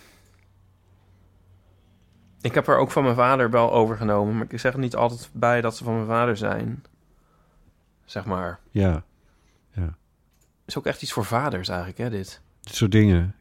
ik 2.41 2.55
heb 2.55 2.67
er 2.69 2.77
ook 2.77 2.91
van 2.91 3.03
mijn 3.03 3.15
vader 3.15 3.51
wel 3.51 3.73
overgenomen, 3.73 4.37
maar 4.37 4.47
ik 4.49 4.61
zeg 4.61 4.73
er 4.73 4.79
niet 4.79 4.97
altijd 4.97 5.29
bij 5.33 5.61
dat 5.61 5.77
ze 5.77 5.85
van 5.85 5.95
mijn 5.95 6.07
vader 6.07 6.37
zijn. 6.37 6.85
Zeg 8.05 8.25
maar. 8.25 8.59
Ja, 8.71 9.05
ja. 9.73 9.95
is 10.65 10.79
ook 10.79 10.87
echt 10.87 11.03
iets 11.03 11.13
voor 11.13 11.25
vaders 11.25 11.69
eigenlijk, 11.69 11.99
hè, 11.99 12.11
dit. 12.11 12.41
Dit 12.61 12.75
soort 12.75 12.93
dingen. 12.93 13.35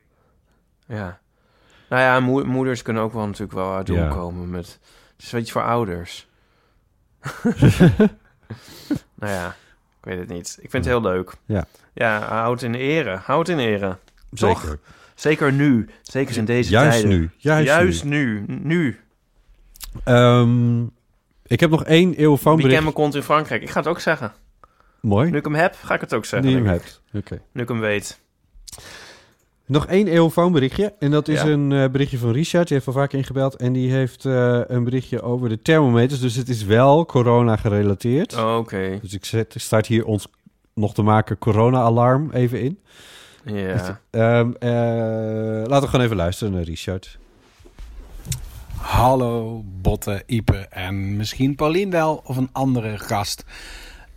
Ja. 0.86 1.20
Nou 1.90 2.02
ja, 2.02 2.20
moe- 2.20 2.44
moeders 2.44 2.82
kunnen 2.82 3.04
ook 3.04 3.14
wel 3.14 3.26
natuurlijk 3.26 3.54
wel 3.54 3.76
uit 3.76 3.88
Ja. 3.88 4.08
komen 4.08 4.50
met... 4.50 4.80
Het 5.16 5.26
is 5.26 5.32
wel 5.32 5.42
iets 5.42 5.52
voor 5.52 5.64
ouders. 5.64 6.28
nou 9.20 9.32
ja, 9.34 9.48
ik 10.00 10.06
weet 10.06 10.20
het 10.20 10.28
niet. 10.30 10.58
Ik 10.62 10.70
vind 10.70 10.86
het 10.86 10.94
heel 10.94 11.02
leuk. 11.02 11.34
Ja. 11.46 11.66
Ja, 11.94 12.20
houd 12.28 12.62
het 12.62 12.74
in 12.74 12.80
ere. 12.80 13.16
Houd 13.16 13.50
in 13.50 13.60
ere. 13.60 13.98
Toch? 14.34 14.62
Zeker. 14.62 14.80
Zeker 15.16 15.54
nu. 15.54 15.90
Zeker 16.02 16.38
in 16.38 16.46
deze 16.46 16.70
Juist 16.72 16.92
tijden. 17.02 17.20
nu. 17.20 17.30
Juist 17.38 18.04
nu. 18.04 18.44
Nu. 18.48 19.00
Ehm, 20.04 20.84
ik 21.46 21.60
heb 21.60 21.70
nog 21.70 21.84
één 21.84 22.10
Wie 22.10 22.18
eeuwfoonbericht. 22.20 22.72
kent 22.74 22.84
mijn 22.84 22.96
kont 22.96 23.16
in 23.16 23.24
Frankrijk? 23.24 23.62
Ik 23.62 23.70
ga 23.70 23.80
het 23.80 23.88
ook 23.90 24.00
zeggen. 24.00 24.34
Mooi. 25.02 25.30
Nu 25.32 25.38
ik 25.38 25.44
hem 25.46 25.56
heb, 25.56 25.76
ga 25.84 25.94
ik 25.94 26.02
het 26.02 26.14
ook 26.14 26.26
zeggen. 26.26 26.50
Die 26.50 26.58
je 26.58 26.64
hem 26.66 26.74
ik. 26.76 26.82
hebt. 26.82 27.02
Oké. 27.14 27.42
Nu 27.52 27.62
ik 27.62 27.68
hem 27.68 27.80
weet. 27.80 28.20
Nog 29.66 29.86
één 29.88 30.08
eeuwfoonberichtje. 30.08 30.94
En 31.00 31.12
dat 31.12 31.28
is 31.28 31.42
Ja. 31.42 31.48
een 31.48 31.72
eh, 31.72 31.90
berichtje 31.90 32.18
van 32.18 32.32
Richard. 32.32 32.68
Die 32.68 32.76
heeft 32.76 32.88
al 32.88 32.94
vaak 32.94 33.14
ingebeld. 33.14 33.56
En 33.56 33.74
die 33.74 33.92
heeft 33.92 34.26
eh, 34.26 34.60
een 34.68 34.84
berichtje 34.84 35.22
over 35.22 35.50
de 35.50 35.62
thermometers. 35.62 36.20
Dus 36.20 36.36
het 36.36 36.50
is 36.50 36.64
wel 36.64 37.06
corona 37.06 37.56
gerelateerd. 37.56 38.38
Oh, 38.38 38.58
Oké. 38.58 39.00
Dus 39.02 39.14
ik 39.14 39.26
zet, 39.26 39.54
start 39.58 39.88
hier 39.88 40.06
ons 40.06 40.28
nog 40.74 40.94
te 40.94 41.02
maken 41.02 41.38
corona-alarm 41.38 42.32
even 42.32 42.62
in. 42.62 42.80
Ja. 43.46 44.00
Ehm, 44.10 44.52
eh, 44.60 44.70
laten 45.68 45.82
we 45.82 45.88
gewoon 45.88 46.06
even 46.06 46.16
luisteren 46.18 46.54
naar 46.54 46.64
Richard. 46.64 47.18
Hallo, 48.78 49.64
Botte, 49.82 50.24
Ipe 50.26 50.58
en 50.70 51.16
misschien 51.16 51.56
Paulien 51.56 51.90
wel 51.90 52.22
of 52.26 52.38
een 52.38 52.50
andere 52.52 52.98
gast. 52.98 53.44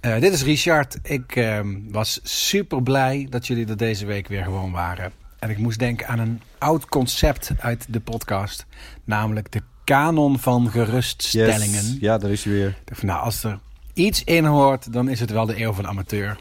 Eh, 0.00 0.20
dit 0.20 0.32
is 0.32 0.42
Richard. 0.44 0.98
Ik 1.02 1.36
ehm, 1.36 1.76
was 1.90 2.20
super 2.22 2.82
blij 2.82 3.26
dat 3.30 3.46
jullie 3.46 3.66
er 3.66 3.76
deze 3.76 4.06
week 4.06 4.28
weer 4.28 4.44
gewoon 4.44 4.72
waren. 4.72 5.12
En 5.46 5.52
ik 5.52 5.58
moest 5.58 5.78
denken 5.78 6.08
aan 6.08 6.18
een 6.18 6.42
oud 6.58 6.86
concept 6.88 7.52
uit 7.58 7.86
de 7.88 8.00
podcast. 8.00 8.66
Namelijk 9.04 9.52
de 9.52 9.62
kanon 9.84 10.38
van 10.38 10.70
geruststellingen. 10.70 11.84
Yes. 11.84 11.96
Ja, 12.00 12.18
daar 12.18 12.30
is 12.30 12.44
hij 12.44 12.52
weer. 12.52 12.78
Van, 12.92 13.06
nou, 13.06 13.20
als 13.20 13.44
er 13.44 13.58
iets 13.92 14.24
in 14.24 14.44
hoort, 14.44 14.92
dan 14.92 15.08
is 15.08 15.20
het 15.20 15.30
wel 15.30 15.46
de 15.46 15.60
eeuw 15.60 15.72
van 15.72 15.82
de 15.82 15.88
amateur. 15.88 16.28
Het 16.28 16.38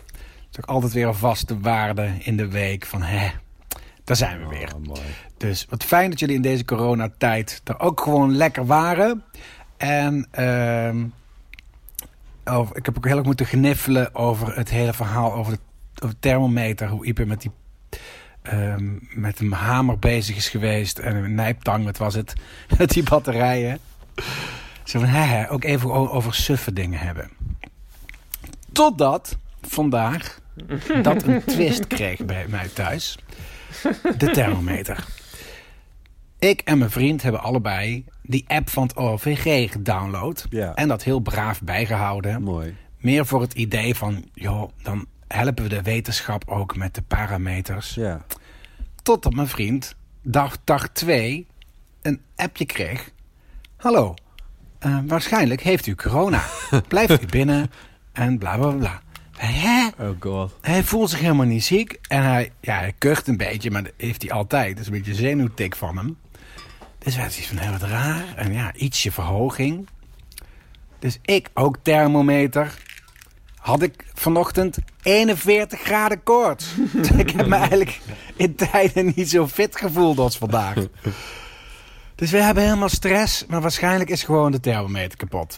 is 0.51 0.57
ook 0.57 0.65
altijd 0.65 0.93
weer 0.93 1.07
een 1.07 1.15
vaste 1.15 1.59
waarde 1.59 2.11
in 2.19 2.37
de 2.37 2.47
week 2.47 2.85
van, 2.85 3.01
hè, 3.01 3.29
daar 4.03 4.15
zijn 4.15 4.39
we 4.39 4.47
weer. 4.47 4.69
mooi. 4.83 5.01
Dus 5.37 5.65
wat 5.69 5.83
fijn 5.83 6.09
dat 6.09 6.19
jullie 6.19 6.35
in 6.35 6.41
deze 6.41 6.65
coronatijd 6.65 7.61
er 7.63 7.79
ook 7.79 8.01
gewoon 8.01 8.35
lekker 8.35 8.65
waren. 8.65 9.23
En 9.77 10.27
over, 12.45 12.75
ik 12.75 12.85
heb 12.85 12.97
ook 12.97 13.05
heel 13.05 13.17
erg 13.17 13.25
moeten 13.25 13.45
gniffelen 13.45 14.15
over 14.15 14.55
het 14.55 14.69
hele 14.69 14.93
verhaal 14.93 15.33
over 15.33 15.53
de, 15.53 15.59
over 16.03 16.15
de 16.15 16.21
thermometer. 16.21 16.87
Hoe 16.87 17.05
Ipe 17.05 17.25
met 17.25 17.41
die 17.41 17.51
ehm, 18.45 18.93
met 19.09 19.39
een 19.39 19.51
hamer 19.51 19.99
bezig 19.99 20.35
is 20.35 20.49
geweest. 20.49 20.99
En 20.99 21.15
een 21.15 21.35
nijptang, 21.35 21.83
wat 21.83 21.97
was 21.97 22.13
het? 22.13 22.33
Met 22.77 22.89
die 22.89 23.03
batterijen. 23.03 23.79
Zo 24.83 24.99
van, 24.99 25.07
hè, 25.07 25.51
ook 25.51 25.63
even 25.63 25.91
over 25.91 26.33
suffe 26.33 26.73
dingen 26.73 26.99
hebben. 26.99 27.29
Totdat 28.71 29.37
vandaag 29.61 30.39
dat 31.01 31.23
een 31.23 31.43
twist 31.53 31.87
kreeg 31.87 32.25
bij 32.25 32.45
mij 32.49 32.67
thuis. 32.67 33.17
De 34.17 34.29
thermometer. 34.31 35.05
Ik 36.39 36.61
en 36.61 36.77
mijn 36.77 36.89
vriend 36.91 37.21
hebben 37.21 37.41
allebei 37.41 38.05
die 38.21 38.43
app 38.47 38.69
van 38.69 38.83
het 38.83 38.95
OVG 38.95 39.71
gedownload. 39.71 40.45
Ja. 40.49 40.73
En 40.73 40.87
dat 40.87 41.03
heel 41.03 41.19
braaf 41.19 41.61
bijgehouden. 41.61 42.43
Mooi. 42.43 42.75
Meer 42.97 43.25
voor 43.25 43.41
het 43.41 43.53
idee 43.53 43.95
van, 43.95 44.25
joh, 44.33 44.69
dan 44.83 45.05
helpen 45.27 45.63
we 45.63 45.69
de 45.69 45.81
wetenschap 45.81 46.43
ook 46.47 46.75
met 46.75 46.95
de 46.95 47.01
parameters. 47.01 47.93
Ja. 47.93 48.25
Totdat 49.03 49.33
mijn 49.33 49.47
vriend 49.47 49.95
dag, 50.21 50.57
dag 50.63 50.89
2 50.89 51.47
een 52.01 52.21
appje 52.35 52.65
kreeg. 52.65 53.11
Hallo, 53.75 54.13
eh, 54.79 54.99
waarschijnlijk 55.05 55.61
heeft 55.61 55.85
u 55.85 55.95
corona. 55.95 56.43
Blijft 56.87 57.21
u 57.21 57.25
binnen 57.25 57.71
en 58.13 58.37
bla 58.37 58.57
bla 58.57 58.71
bla. 58.71 59.01
Hè? 59.37 59.87
Oh 59.99 60.15
god. 60.19 60.55
Hij 60.61 60.83
voelt 60.83 61.09
zich 61.09 61.19
helemaal 61.19 61.45
niet 61.45 61.63
ziek. 61.63 61.99
En 62.07 62.23
hij, 62.23 62.51
ja, 62.59 62.77
hij 62.77 62.93
kucht 62.97 63.27
een 63.27 63.37
beetje, 63.37 63.71
maar 63.71 63.83
dat 63.83 63.93
heeft 63.97 64.21
hij 64.21 64.31
altijd. 64.31 64.69
Dat 64.69 64.79
is 64.79 64.85
een 64.85 64.97
beetje 64.97 65.11
een 65.11 65.17
zenuwtik 65.17 65.75
van 65.75 65.97
hem. 65.97 66.17
Dus 66.97 67.15
werd 67.15 67.37
iets 67.37 67.47
van 67.47 67.57
heel 67.57 67.71
wat 67.71 67.81
raar. 67.81 68.23
En 68.35 68.53
ja, 68.53 68.73
ietsje 68.73 69.11
verhoging. 69.11 69.87
Dus 70.99 71.19
ik, 71.21 71.49
ook 71.53 71.77
thermometer, 71.81 72.73
had 73.65 73.81
ik 73.81 74.05
vanochtend 74.13 74.77
41 75.03 75.79
graden 75.79 76.23
koorts. 76.23 76.75
Ik 77.17 77.29
heb 77.29 77.47
me 77.47 77.55
eigenlijk 77.55 77.99
in 78.35 78.55
tijden 78.55 79.11
niet 79.15 79.29
zo 79.29 79.47
fit 79.47 79.75
gevoeld 79.75 80.19
als 80.19 80.37
vandaag. 80.37 80.75
Dus 82.15 82.31
we 82.31 82.37
hebben 82.37 82.63
helemaal 82.63 82.89
stress, 82.89 83.45
maar 83.45 83.61
waarschijnlijk 83.61 84.09
is 84.09 84.23
gewoon 84.23 84.51
de 84.51 84.59
thermometer 84.59 85.17
kapot. 85.17 85.57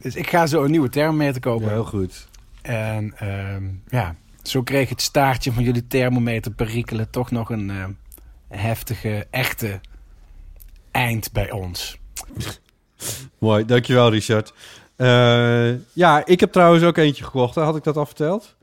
Dus 0.00 0.14
ik 0.14 0.30
ga 0.30 0.46
zo 0.46 0.64
een 0.64 0.70
nieuwe 0.70 0.88
thermometer 0.88 1.40
kopen. 1.40 1.66
Ja, 1.66 1.72
heel 1.72 1.84
goed. 1.84 2.28
En 2.62 3.12
ehm, 3.16 3.64
ja, 3.88 4.14
zo 4.42 4.62
kreeg 4.62 4.88
het 4.88 5.02
staartje 5.02 5.52
van 5.52 5.62
jullie 5.62 5.86
thermometer 5.86 6.52
perikelen 6.52 7.10
toch 7.10 7.30
nog 7.30 7.50
een 7.50 7.70
eh, 7.70 7.84
heftige, 8.48 9.26
echte 9.30 9.80
eind 10.90 11.32
bij 11.32 11.50
ons. 11.50 11.98
Mooi, 13.38 13.64
dankjewel 13.64 14.10
Richard. 14.10 14.52
Eh, 15.00 15.70
ja, 15.92 16.22
ik 16.26 16.40
heb 16.40 16.52
trouwens 16.52 16.84
ook 16.84 16.96
eentje 16.96 17.24
gekocht. 17.24 17.54
Had 17.54 17.76
ik 17.76 17.84
dat 17.84 17.96
al 17.96 18.06
verteld? 18.06 18.54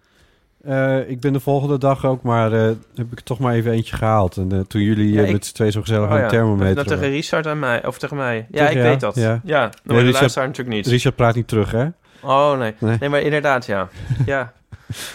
Eh, 0.63 1.09
ik 1.09 1.19
ben 1.19 1.33
de 1.33 1.39
volgende 1.39 1.77
dag 1.77 2.05
ook, 2.05 2.21
maar 2.21 2.53
eh, 2.53 2.71
heb 2.95 3.11
ik 3.11 3.19
toch 3.19 3.39
maar 3.39 3.53
even 3.53 3.71
eentje 3.71 3.95
gehaald. 3.95 4.37
En 4.37 4.65
toen 4.67 4.81
jullie 4.81 5.11
Ja, 5.13 5.21
ik- 5.23 5.31
met 5.31 5.45
z'n 5.45 5.53
twee 5.53 5.71
zo 5.71 5.81
gezellig 5.81 6.05
Oh 6.07 6.11
aan 6.11 6.17
ja, 6.17 6.23
de 6.23 6.29
thermometer 6.29 6.75
Dat 6.75 6.83
tegen 6.83 6.99
waren. 6.99 7.15
Richard 7.15 7.45
en 7.45 7.59
mij, 7.59 7.85
of 7.85 7.97
tegen 7.97 8.17
mij. 8.17 8.47
Ja, 8.51 8.65
Tegen 8.67 8.81
ik 8.81 8.87
weet 8.87 8.99
dat. 8.99 9.15
Ja. 9.15 9.41
Ja, 9.43 9.69
de 9.83 9.93
Richard- 9.93 10.13
luisteraar 10.19 10.47
natuurlijk 10.47 10.75
niet. 10.75 10.87
Richard 10.87 11.15
praat 11.15 11.35
niet 11.35 11.47
terug, 11.47 11.71
hè? 11.71 11.87
Oh, 12.21 12.57
nee. 12.57 12.73
Nee. 12.79 12.97
nee. 12.99 13.09
maar 13.09 13.21
inderdaad, 13.21 13.65
ja. 13.65 13.89
Ja. 14.25 14.53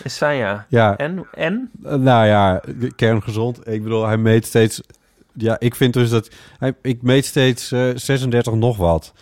Is 0.05 0.17
fijn, 0.17 0.37
ja. 0.39 0.67
Ja. 0.69 0.97
En? 0.97 1.27
En? 1.35 1.71
Nou 1.81 2.27
ja, 2.27 2.61
kerngezond. 2.97 3.69
Ik 3.69 3.83
bedoel, 3.83 4.07
hij 4.07 4.17
meet 4.17 4.47
steeds... 4.47 4.81
Ja, 5.35 5.57
ik 5.59 5.75
vind 5.75 5.93
dus 5.93 6.11
dat... 6.11 6.31
Hij, 6.59 6.75
ik 6.83 7.03
meet 7.03 7.25
steeds 7.27 7.73
eh, 7.73 7.85
36 7.95 8.55
nog 8.55 8.77
wat. 8.77 9.13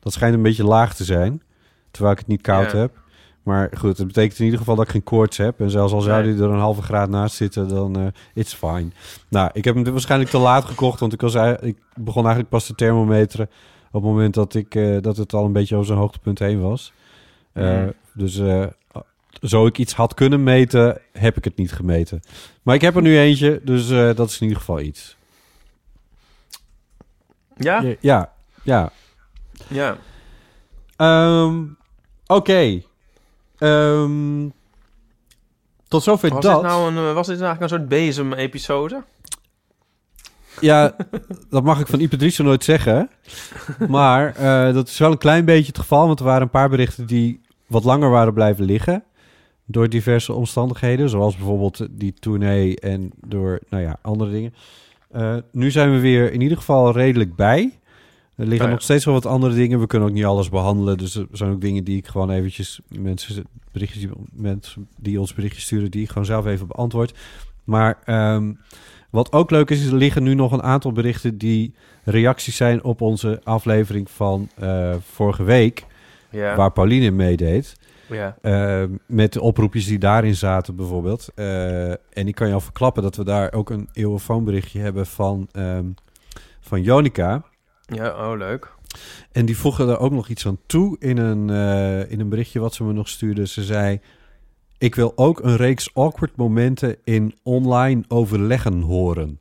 Dat 0.00 0.12
schijnt 0.12 0.34
een 0.34 0.42
beetje 0.42 0.64
laag 0.64 0.94
te 0.94 1.04
zijn. 1.04 1.42
Terwijl 1.90 2.12
ik 2.12 2.18
het 2.18 2.28
niet 2.28 2.42
koud 2.42 2.72
Ja. 2.72 2.78
heb. 2.78 2.96
Maar 3.42 3.70
goed, 3.78 3.98
het 3.98 4.06
betekent 4.06 4.38
in 4.38 4.44
ieder 4.44 4.58
geval 4.58 4.74
dat 4.76 4.84
ik 4.84 4.90
geen 4.90 5.02
koorts 5.02 5.36
heb. 5.36 5.60
En 5.60 5.70
zelfs 5.70 5.92
al 5.92 6.00
zou 6.00 6.22
die 6.22 6.34
er 6.34 6.50
een 6.50 6.58
halve 6.58 6.82
graad 6.82 7.08
naast 7.08 7.36
zitten, 7.36 7.68
dan 7.68 7.98
eh 7.98 8.06
it's 8.34 8.54
fine. 8.54 8.88
Nou, 9.28 9.50
ik 9.52 9.64
heb 9.64 9.74
hem 9.74 9.84
waarschijnlijk 9.84 10.30
te 10.30 10.38
laat 10.38 10.64
gekocht. 10.64 11.00
Want 11.00 11.12
ik, 11.12 11.20
was, 11.20 11.34
ik 11.60 11.76
begon 11.94 12.22
eigenlijk 12.22 12.48
pas 12.48 12.66
te 12.66 12.74
thermometeren... 12.74 13.46
op 13.86 14.02
het 14.02 14.10
moment 14.10 14.34
dat, 14.34 14.54
ik, 14.54 14.74
eh, 14.74 14.96
dat 15.00 15.16
het 15.16 15.32
al 15.32 15.44
een 15.44 15.52
beetje 15.52 15.74
over 15.74 15.86
zijn 15.86 15.98
hoogtepunt 15.98 16.38
heen 16.38 16.60
was. 16.60 16.92
Eh. 17.52 17.84
Dus 18.12 18.40
zo 19.40 19.66
ik 19.66 19.78
iets 19.78 19.94
had 19.94 20.14
kunnen 20.14 20.42
meten, 20.42 21.00
heb 21.12 21.36
ik 21.36 21.44
het 21.44 21.56
niet 21.56 21.72
gemeten. 21.72 22.20
Maar 22.62 22.74
ik 22.74 22.80
heb 22.80 22.96
er 22.96 23.02
nu 23.02 23.18
eentje, 23.18 23.60
dus 23.64 23.88
dat 23.88 24.28
is 24.28 24.34
in 24.34 24.42
ieder 24.42 24.58
geval 24.58 24.80
iets. 24.80 25.16
Ja? 27.56 27.80
Ja, 27.80 27.94
ja. 28.00 28.32
ja. 28.62 28.92
Ja. 29.68 29.96
Oké. 32.28 32.82
Ehm, 33.58 34.48
tot 35.88 36.02
zover 36.02 36.30
Was 36.30 36.44
dat. 36.44 36.60
dit 36.60 36.70
nou 36.70 36.90
een, 36.90 37.08
eh, 37.08 37.14
was 37.14 37.26
dit 37.26 37.40
eigenlijk 37.40 37.72
een 37.72 37.78
soort 37.78 37.88
bezem-episode? 37.88 39.02
Ja, 40.60 40.96
dat 41.50 41.64
mag 41.64 41.80
ik 41.80 41.86
van 41.86 42.08
Driessen 42.08 42.44
nooit 42.44 42.64
zeggen. 42.64 43.10
Maar 43.88 44.34
eh, 44.36 44.74
dat 44.74 44.88
is 44.88 44.98
wel 44.98 45.10
een 45.10 45.18
klein 45.18 45.44
beetje 45.44 45.66
het 45.66 45.78
geval. 45.78 46.06
Want 46.06 46.18
er 46.18 46.24
waren 46.24 46.42
een 46.42 46.50
paar 46.50 46.68
berichten 46.68 47.06
die 47.06 47.40
wat 47.66 47.84
langer 47.84 48.10
waren 48.10 48.34
blijven 48.34 48.64
liggen. 48.64 49.04
Door 49.64 49.88
diverse 49.88 50.32
omstandigheden. 50.32 51.08
Zoals 51.08 51.36
bijvoorbeeld 51.36 51.86
die 51.90 52.14
tournee 52.20 52.80
en 52.80 53.10
door 53.26 53.60
nou 53.68 53.82
ja, 53.82 53.98
andere 54.02 54.30
dingen. 54.30 54.54
Eh, 55.10 55.36
nu 55.52 55.70
zijn 55.70 55.92
we 55.92 56.00
weer 56.00 56.32
in 56.32 56.40
ieder 56.40 56.56
geval 56.56 56.92
redelijk 56.92 57.36
bij. 57.36 57.78
Er 58.38 58.46
liggen 58.46 58.66
Ja. 58.66 58.72
nog 58.72 58.82
steeds 58.82 59.04
wel 59.04 59.14
wat 59.14 59.26
andere 59.26 59.54
dingen. 59.54 59.80
We 59.80 59.86
kunnen 59.86 60.08
ook 60.08 60.14
niet 60.14 60.24
alles 60.24 60.48
behandelen. 60.48 60.98
Dus 60.98 61.14
er 61.14 61.26
zijn 61.32 61.50
ook 61.52 61.60
dingen 61.60 61.84
die 61.84 61.96
ik 61.96 62.06
gewoon 62.06 62.30
eventjes... 62.30 62.80
Mensen, 62.98 63.44
berichtjes, 63.72 64.00
die- 64.02 64.10
mensen 64.32 64.88
die 64.96 65.20
ons 65.20 65.34
berichtjes 65.34 65.64
sturen... 65.64 65.90
die 65.90 66.02
ik 66.02 66.08
gewoon 66.08 66.24
zelf 66.24 66.46
even 66.46 66.66
beantwoord. 66.66 67.14
Maar 67.64 67.98
ehm, 68.04 68.52
wat 69.10 69.32
ook 69.32 69.50
leuk 69.50 69.70
is... 69.70 69.80
is 69.80 69.86
er 69.86 69.96
liggen 69.96 70.22
nu 70.22 70.34
nog 70.34 70.52
een 70.52 70.62
aantal 70.62 70.92
berichten... 70.92 71.38
die 71.38 71.74
reacties 72.04 72.56
zijn 72.56 72.84
op 72.84 73.00
onze 73.00 73.40
aflevering 73.44 74.10
van 74.10 74.48
eh, 74.56 74.94
vorige 75.12 75.42
week... 75.44 75.84
Ja. 76.30 76.56
waar 76.56 76.72
Pauline 76.72 77.04
in 77.04 77.16
meedeed. 77.16 77.76
Ja. 78.08 78.36
Eh, 78.42 78.84
met 79.06 79.32
de 79.32 79.40
oproepjes 79.40 79.86
die 79.86 79.98
daarin 79.98 80.34
zaten 80.34 80.76
bijvoorbeeld. 80.76 81.28
Eh, 81.34 81.90
en 81.90 81.98
ik 82.28 82.34
kan 82.34 82.48
je 82.48 82.54
al 82.54 82.60
verklappen 82.60 83.02
dat 83.02 83.16
we 83.16 83.24
daar 83.24 83.52
ook 83.52 83.70
een 83.70 83.88
eeuwenfoonberichtje 83.92 84.80
hebben 84.80 85.06
van, 85.06 85.48
ehm, 85.52 85.84
van 86.60 86.82
Jonica. 86.82 87.42
Ja, 87.94 88.30
oh, 88.30 88.38
leuk. 88.38 88.72
En 89.32 89.46
die 89.46 89.56
voegde 89.58 89.86
er 89.86 89.98
ook 89.98 90.12
nog 90.12 90.28
iets 90.28 90.46
aan 90.46 90.58
toe 90.66 90.96
in 90.98 91.18
een, 91.18 91.50
eh, 91.50 92.10
in 92.10 92.20
een 92.20 92.28
berichtje 92.28 92.60
wat 92.60 92.74
ze 92.74 92.84
me 92.84 92.92
nog 92.92 93.08
stuurde. 93.08 93.46
Ze 93.46 93.62
zei: 93.64 94.00
Ik 94.78 94.94
wil 94.94 95.12
ook 95.16 95.40
een 95.42 95.56
reeks 95.56 95.90
awkward 95.94 96.36
momenten 96.36 96.96
in 97.04 97.34
online 97.42 98.04
overleggen 98.08 98.80
horen. 98.80 99.38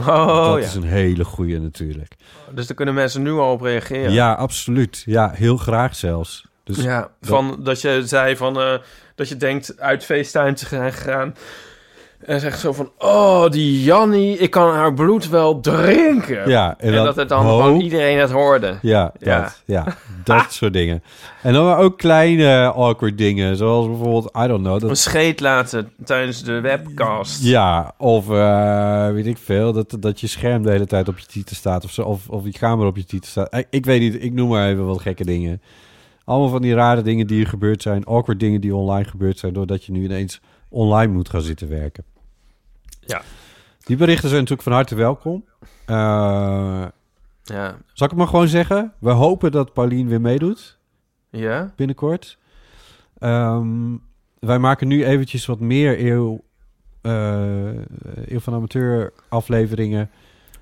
Oh, 0.00 0.44
dat 0.52 0.58
ja. 0.62 0.66
is 0.66 0.74
een 0.74 0.82
hele 0.82 1.24
goeie 1.24 1.60
natuurlijk. 1.60 2.16
Dus 2.54 2.66
daar 2.66 2.76
kunnen 2.76 2.94
mensen 2.94 3.22
nu 3.22 3.30
al 3.32 3.52
op 3.52 3.60
reageren. 3.60 4.12
Ja, 4.12 4.32
absoluut. 4.32 5.02
Ja, 5.06 5.30
heel 5.34 5.56
graag 5.56 5.94
zelfs. 5.94 6.46
Dus 6.64 6.76
ja, 6.82 7.00
dat- 7.00 7.10
van 7.20 7.60
dat 7.62 7.80
je 7.80 8.02
zei 8.06 8.36
van 8.36 8.60
eh, 8.60 8.78
dat 9.14 9.28
je 9.28 9.36
denkt 9.36 9.80
uit 9.80 10.04
FaceTime 10.04 10.52
te 10.52 10.66
gaan. 10.92 11.34
En 12.18 12.40
zegt 12.40 12.60
zo 12.60 12.72
van, 12.72 12.90
oh, 12.98 13.48
die 13.48 13.82
Jannie, 13.82 14.38
ik 14.38 14.50
kan 14.50 14.74
haar 14.74 14.94
bloed 14.94 15.28
wel 15.28 15.60
drinken. 15.60 16.48
Ja, 16.48 16.74
en 16.78 16.92
dat 16.92 17.16
het 17.16 17.28
dan 17.28 17.40
gewoon 17.40 17.80
iedereen 17.80 18.18
het 18.18 18.30
hoorde. 18.30 18.78
Ja, 18.82 19.12
Ja. 19.20 19.40
dat, 19.40 19.62
ja, 19.64 19.86
dat 20.24 20.52
soort 20.52 20.72
dingen. 20.72 21.02
En 21.42 21.52
dan 21.52 21.76
ook 21.76 21.98
kleine 21.98 22.72
awkward 22.72 23.18
dingen, 23.18 23.56
zoals 23.56 23.86
bijvoorbeeld, 23.86 24.30
I 24.36 24.46
don't 24.46 24.62
know. 24.62 24.82
Een 24.82 24.88
Dat, 24.88 24.98
scheet 24.98 25.40
laten 25.40 25.92
tijdens 26.04 26.42
de 26.42 26.60
webcast. 26.60 27.42
ja, 27.42 27.94
of 27.98 28.30
eh, 28.30 29.10
weet 29.10 29.26
ik 29.26 29.38
veel, 29.38 29.72
dat, 29.72 29.96
dat 30.00 30.20
je 30.20 30.26
scherm 30.26 30.62
de 30.62 30.70
hele 30.70 30.86
tijd 30.86 31.08
op 31.08 31.18
je 31.18 31.26
titel 31.26 31.56
staat 31.56 31.84
of 31.84 31.90
zo, 31.90 32.02
of, 32.02 32.28
of 32.28 32.44
je 32.44 32.52
camera 32.52 32.88
op 32.88 32.96
je 32.96 33.04
titel 33.04 33.30
staat. 33.30 33.54
Ik, 33.56 33.66
ik 33.70 33.84
weet 33.84 34.00
niet, 34.00 34.22
ik 34.22 34.32
noem 34.32 34.48
maar 34.48 34.68
even 34.68 34.86
wat 34.86 35.00
gekke 35.00 35.24
dingen. 35.24 35.62
Allemaal 36.24 36.48
van 36.48 36.62
die 36.62 36.74
rare 36.74 37.02
dingen 37.02 37.26
die 37.26 37.40
er 37.42 37.48
gebeurd 37.48 37.82
zijn, 37.82 38.04
awkward 38.04 38.40
dingen 38.40 38.60
die 38.60 38.74
online 38.74 39.08
gebeurd 39.08 39.38
zijn, 39.38 39.52
doordat 39.52 39.84
je 39.84 39.92
nu 39.92 40.04
ineens 40.04 40.40
online 40.68 41.12
moet 41.12 41.28
gaan 41.28 41.42
zitten 41.42 41.68
werken. 41.68 42.04
Ja. 43.00 43.22
Die 43.84 43.96
berichten 43.96 44.28
zijn 44.28 44.40
natuurlijk 44.40 44.68
van 44.68 44.72
harte 44.76 44.94
welkom. 44.94 45.44
Eh, 45.86 45.96
Ja. 47.42 47.76
zal 47.92 48.06
ik 48.06 48.10
het 48.10 48.16
maar 48.16 48.26
gewoon 48.28 48.48
zeggen? 48.48 48.92
We 48.98 49.10
hopen 49.10 49.52
dat 49.52 49.72
Paulien 49.72 50.08
weer 50.08 50.20
meedoet 50.20 50.78
Ja? 51.30 51.72
binnenkort. 51.76 52.38
Ehm, 53.18 53.96
wij 54.38 54.58
maken 54.58 54.88
nu 54.88 55.04
eventjes 55.04 55.46
wat 55.46 55.60
meer 55.60 56.06
eeuw, 56.06 56.40
eh, 57.00 57.74
eeuw 58.26 58.40
van 58.40 58.54
amateur 58.54 59.12
afleveringen. 59.28 60.10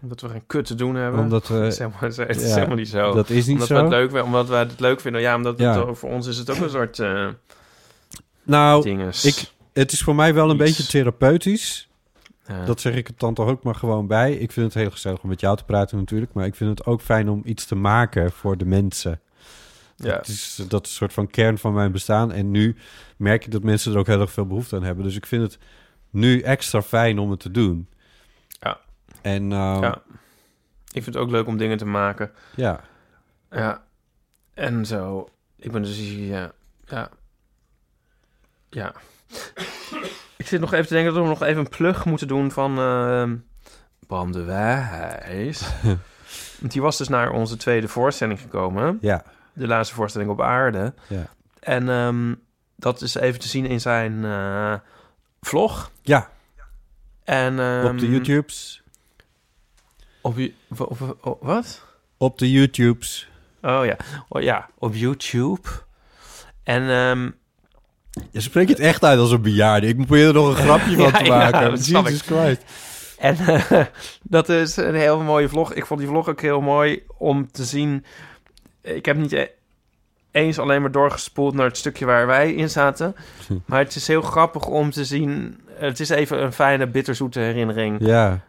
Omdat 0.03 0.21
we 0.21 0.29
geen 0.29 0.47
kut 0.47 0.67
te 0.67 0.75
doen 0.75 0.95
hebben. 0.95 1.21
Omdat 1.21 1.49
we- 1.49 1.67
is 1.67 1.79
helemaal, 1.79 2.01
het 2.01 2.37
is 2.37 2.49
ja, 2.49 2.55
helemaal 2.55 2.77
niet 2.77 2.89
zo. 2.89 3.13
dat 3.15 3.31
is 3.31 3.47
niet 3.47 3.53
omdat 3.55 3.69
zo. 3.69 3.75
We 3.75 3.81
het 3.81 4.13
leuk, 4.13 4.25
omdat 4.25 4.49
wij 4.49 4.59
het 4.61 4.81
leuk 4.81 5.01
vinden. 5.01 5.21
Ja, 5.21 5.35
omdat 5.37 5.59
het, 5.59 5.99
voor 5.99 6.11
ons 6.11 6.27
is 6.27 6.39
het 6.39 6.51
ook 6.51 6.57
een 6.59 6.71
soort 6.71 6.99
eh 6.99 7.29
Nou, 8.43 8.83
dinges. 8.83 9.25
ik, 9.25 9.53
het 9.81 9.93
is 9.93 10.03
voor 10.03 10.15
mij 10.15 10.35
wel 10.35 10.51
een 10.51 10.57
Iets. 10.57 10.65
beetje 10.65 10.87
therapeutisch. 10.87 11.89
Ja. 12.47 12.65
Dat 12.65 12.81
zeg 12.81 12.95
ik 12.95 13.07
het 13.07 13.19
dan 13.19 13.35
toch 13.35 13.49
ook 13.49 13.63
maar 13.63 13.75
gewoon 13.75 14.07
bij. 14.07 14.33
Ik 14.33 14.53
vind 14.53 14.67
het 14.67 14.83
heel 14.83 14.91
gezellig 14.91 15.23
om 15.23 15.29
met 15.29 15.41
jou 15.41 15.57
te 15.57 15.65
praten 15.65 15.99
natuurlijk. 15.99 16.33
Maar 16.33 16.47
ik 16.47 16.55
vind 16.55 16.79
het 16.79 16.87
ook 16.87 17.01
fijn 17.01 17.29
om 17.29 17.43
iets 17.45 17.65
te 17.65 17.75
maken 17.75 18.33
voor 18.33 18.57
de 18.57 18.65
mensen. 18.65 19.21
Ja. 19.97 20.17
Dat 20.17 20.27
is, 20.27 20.63
dat 20.69 20.85
is 20.85 20.91
een 20.91 20.97
soort 20.97 21.13
van 21.13 21.27
kern 21.27 21.59
van 21.59 21.73
mijn 21.73 21.93
bestaan. 21.93 22.33
En 22.33 22.51
nu 22.51 22.77
merk 23.17 23.45
ik 23.45 23.51
dat 23.53 23.63
mensen 23.63 23.93
er 23.93 23.99
ook 23.99 24.07
heel 24.07 24.21
erg 24.21 24.33
veel 24.33 24.47
behoefte 24.47 24.77
aan 24.77 24.83
hebben. 24.83 25.05
Dus 25.05 25.17
ik 25.17 25.27
vind 25.27 25.43
het 25.43 25.59
nu 26.11 26.41
extra 26.41 26.83
fijn 26.83 27.19
om 27.19 27.31
het 27.31 27.41
te 27.41 27.51
doen. 27.51 27.89
Ja. 28.61 28.81
En 29.23 29.43
uh, 29.43 29.79
ja. 29.81 30.03
Ik 30.93 31.03
vind 31.03 31.15
het 31.15 31.17
ook 31.17 31.31
leuk 31.31 31.47
om 31.47 31.57
dingen 31.57 31.79
te 31.79 31.85
maken. 31.85 32.31
Ja. 32.55 32.81
Ja. 33.51 33.85
En 34.55 34.87
zo. 34.87 35.29
Ik 35.57 35.73
ben 35.73 35.83
dus 35.83 35.99
ja. 36.15 36.53
Ja. 36.85 37.11
Ja. 38.71 38.95
ik 40.37 40.47
zit 40.47 40.61
nog 40.61 40.73
even 40.73 40.87
te 40.87 40.95
denken 40.95 41.15
dat 41.15 41.23
we 41.23 41.29
nog 41.29 41.43
even 41.43 41.61
een 41.61 41.69
plug 41.69 42.05
moeten 42.05 42.29
doen 42.29 42.51
van 42.51 42.79
uh, 42.79 43.31
Bram 44.07 44.33
de 44.33 44.43
Wijs. 44.43 45.61
Want 46.61 46.73
die 46.73 46.83
was 46.83 46.99
dus 46.99 47.09
naar 47.09 47.31
onze 47.31 47.57
tweede 47.57 47.89
voorstelling 47.89 48.41
gekomen. 48.41 48.99
Ja. 49.01 49.25
De 49.53 49.67
laatste 49.67 49.95
voorstelling 49.95 50.31
op 50.31 50.41
aarde. 50.41 50.95
Ja. 51.09 51.27
En 51.61 51.89
um, 51.89 52.43
dat 52.77 53.03
is 53.03 53.15
even 53.15 53.41
te 53.41 53.49
zien 53.49 53.67
in 53.67 53.81
zijn 53.81 54.13
uh, 54.13 54.75
vlog. 55.41 55.91
Ja. 56.03 56.31
En, 57.25 57.59
um, 57.59 57.85
op 57.87 57.99
de 57.99 58.11
YouTubes. 58.11 58.83
Op, 60.21 60.39
op, 60.79 61.17
op, 61.21 61.39
wat? 61.43 61.85
Op 62.17 62.39
de 62.39 62.51
YouTubes. 62.51 63.29
Oh 63.63 63.85
ja, 63.85 63.97
oh, 64.29 64.43
ja, 64.43 64.69
op 64.79 64.95
YouTube. 64.95 65.69
En 66.63 66.83
um, 66.83 67.39
je 68.31 68.41
spreekt 68.41 68.69
het 68.69 68.81
echt 68.81 69.05
uit 69.05 69.19
als 69.19 69.31
een 69.31 69.43
bejaarde. 69.43 69.87
Ik 69.87 69.97
probeer 69.97 70.27
er 70.27 70.35
nog 70.35 70.49
een 70.49 70.65
grapje 70.65 70.97
van 70.97 71.13
te 71.23 71.25
maken. 71.25 71.61
Ja, 71.61 72.03
Jesus 72.03 72.21
Christ. 72.21 72.65
En 73.19 73.37
uh, 73.41 73.71
dat 74.23 74.49
is 74.49 74.77
een 74.77 74.95
heel 74.95 75.21
mooie 75.21 75.49
vlog. 75.49 75.73
Ik 75.73 75.87
vond 75.87 76.01
die 76.01 76.09
vlog 76.09 76.29
ook 76.29 76.41
heel 76.41 76.61
mooi 76.61 77.03
om 77.17 77.51
te 77.51 77.65
zien. 77.65 78.05
Ik 78.83 79.05
heb 79.05 79.17
niet 79.17 79.33
e 79.33 79.49
eens 80.31 80.59
alleen 80.59 80.81
maar 80.81 80.91
doorgespoeld 80.91 81.55
naar 81.55 81.67
het 81.67 81.77
stukje 81.77 82.05
waar 82.05 82.27
wij 82.27 82.55
in 82.55 82.71
zaten. 82.71 83.15
Maar 83.65 83.79
het 83.79 83.97
is 83.97 84.07
heel 84.07 84.23
grappig 84.23 84.67
om 84.67 84.91
te 84.91 85.05
zien. 85.05 85.61
Het 85.69 86.01
is 86.01 86.09
even 86.09 86.43
een 86.43 86.53
fijne, 86.53 86.87
bitterzoete 86.87 87.41
herinnering 87.41 87.97
ja. 88.01 88.41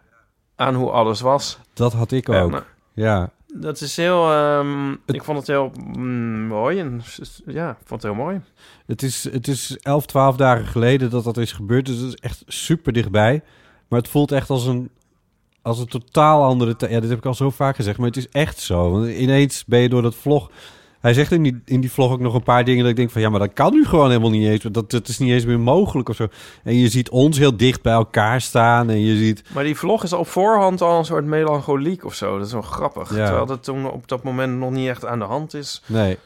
aan 0.55 0.75
hoe 0.75 0.91
alles 0.91 1.21
was. 1.21 1.59
Dat 1.73 1.93
had 1.93 2.11
ik 2.11 2.29
ook. 2.29 2.53
En, 2.53 2.63
Ja. 2.93 3.29
Dat 3.53 3.81
is 3.81 3.95
heel... 3.95 4.31
ehm, 4.31 4.91
ik 5.05 5.23
vond 5.23 5.37
het 5.37 5.47
heel 5.47 5.71
mm, 5.97 6.47
mooi. 6.47 6.79
En, 6.79 7.01
ja, 7.45 7.69
ik 7.69 7.87
vond 7.87 8.01
het 8.03 8.11
heel 8.11 8.23
mooi. 8.23 8.41
Het 8.85 9.03
is, 9.03 9.23
het 9.23 9.47
is 9.47 9.77
11, 9.77 10.05
12 10.05 10.35
dagen 10.35 10.65
geleden 10.65 11.09
dat 11.09 11.23
dat 11.23 11.37
is 11.37 11.51
gebeurd. 11.51 11.85
Dus 11.85 11.97
het 11.97 12.07
is 12.07 12.15
echt 12.15 12.43
super 12.47 12.93
dichtbij. 12.93 13.41
Maar 13.87 13.99
het 13.99 14.09
voelt 14.09 14.31
echt 14.31 14.49
als 14.49 14.65
een, 14.65 14.89
als 15.61 15.79
een 15.79 15.87
totaal 15.87 16.43
andere 16.43 16.75
tijd. 16.75 16.91
Ja, 16.91 16.99
dit 16.99 17.09
heb 17.09 17.17
ik 17.17 17.25
al 17.25 17.33
zo 17.33 17.49
vaak 17.49 17.75
gezegd. 17.75 17.97
Maar 17.97 18.07
het 18.07 18.17
is 18.17 18.29
echt 18.29 18.59
zo. 18.59 18.91
Want 18.91 19.07
ineens 19.07 19.65
ben 19.65 19.79
je 19.79 19.89
door 19.89 20.01
dat 20.01 20.15
vlog... 20.15 20.51
Hij 20.99 21.13
zegt 21.13 21.31
in 21.31 21.43
die, 21.43 21.61
in 21.65 21.81
die 21.81 21.91
vlog 21.91 22.11
ook 22.11 22.19
nog 22.19 22.33
een 22.33 22.43
paar 22.43 22.63
dingen 22.63 22.81
dat 22.81 22.89
ik 22.89 22.95
denk 22.95 23.09
van... 23.11 23.21
Ja, 23.21 23.29
maar 23.29 23.39
dat 23.39 23.53
kan 23.53 23.73
nu 23.73 23.85
gewoon 23.85 24.07
helemaal 24.07 24.29
niet 24.29 24.47
eens. 24.47 24.63
Dat, 24.63 24.91
dat 24.91 25.07
is 25.07 25.17
niet 25.17 25.31
eens 25.31 25.45
meer 25.45 25.59
mogelijk 25.59 26.09
of 26.09 26.15
zo. 26.15 26.27
En 26.63 26.75
je 26.75 26.89
ziet 26.89 27.09
ons 27.09 27.37
heel 27.37 27.57
dicht 27.57 27.81
bij 27.81 27.93
elkaar 27.93 28.41
staan. 28.41 28.89
En 28.89 28.99
je 28.99 29.17
ziet... 29.17 29.43
Maar 29.53 29.63
die 29.63 29.75
vlog 29.75 30.03
is 30.03 30.13
op 30.13 30.27
voorhand 30.27 30.81
al 30.81 30.97
een 30.97 31.05
soort 31.05 31.25
melancholiek 31.25 32.05
of 32.05 32.13
zo. 32.13 32.37
Dat 32.37 32.47
is 32.47 32.53
wel 32.53 32.61
grappig. 32.61 33.15
Ja. 33.15 33.25
Terwijl 33.25 33.45
dat 33.45 33.63
toen 33.63 33.91
op 33.91 34.07
dat 34.07 34.23
moment 34.23 34.57
nog 34.57 34.71
niet 34.71 34.87
echt 34.87 35.05
aan 35.05 35.19
de 35.19 35.25
hand 35.25 35.53
is. 35.53 35.81
Nee. 35.85 36.17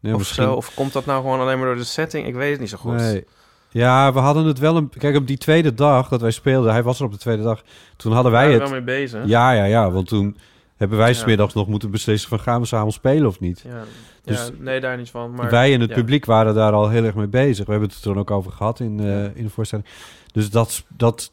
nee 0.00 0.12
of, 0.12 0.18
misschien- 0.18 0.44
zo. 0.44 0.54
of 0.54 0.74
komt 0.74 0.92
dat 0.92 1.06
nou 1.06 1.22
gewoon 1.22 1.40
alleen 1.40 1.58
maar 1.58 1.66
door 1.66 1.76
de 1.76 1.84
setting? 1.84 2.26
Ik 2.26 2.34
weet 2.34 2.50
het 2.50 2.60
niet 2.60 2.70
zo 2.70 2.76
goed. 2.76 2.94
Nee. 2.94 3.24
Ja, 3.70 4.12
we 4.12 4.18
hadden 4.18 4.44
het 4.44 4.58
wel 4.58 4.76
een... 4.76 4.90
Kijk, 4.98 5.16
op 5.16 5.26
die 5.26 5.38
tweede 5.38 5.74
dag 5.74 6.08
dat 6.08 6.20
wij 6.20 6.30
speelden... 6.30 6.72
Hij 6.72 6.82
was 6.82 6.98
er 6.98 7.04
op 7.04 7.12
de 7.12 7.18
tweede 7.18 7.42
dag. 7.42 7.62
Toen 7.96 8.12
hadden 8.12 8.32
wij 8.32 8.44
het... 8.46 8.52
we 8.52 8.58
wel 8.58 8.70
mee 8.70 8.82
bezig? 8.82 9.26
Ja, 9.26 9.52
ja, 9.52 9.64
ja. 9.64 9.90
Want 9.90 10.08
toen 10.08 10.36
hebben 10.76 10.98
wij 10.98 11.14
smiddags 11.14 11.54
nog 11.54 11.66
moeten 11.66 11.90
beslissen 11.90 12.28
van... 12.28 12.40
gaan 12.40 12.60
we 12.60 12.66
samen 12.66 12.92
spelen 12.92 13.26
of 13.28 13.40
niet? 13.40 13.64
Ja, 13.68 13.82
Dus 14.24 14.50
nee, 14.58 14.80
daar 14.80 14.96
niet 14.96 15.10
van. 15.10 15.34
Maar, 15.34 15.50
wij 15.50 15.74
en 15.74 15.80
het 15.80 15.92
publiek 15.92 16.24
waren 16.24 16.54
daar 16.54 16.72
al 16.72 16.88
heel 16.88 17.04
erg 17.04 17.14
mee 17.14 17.26
bezig. 17.26 17.64
We 17.64 17.70
hebben 17.70 17.88
het 17.88 17.98
er 17.98 18.04
toen 18.04 18.18
ook 18.18 18.30
over 18.30 18.52
gehad 18.52 18.80
in, 18.80 19.00
eh, 19.00 19.24
in 19.36 19.44
de 19.44 19.50
voorstelling. 19.50 19.88
Dus 20.32 20.50
dat... 20.50 20.84
dat 20.88 21.32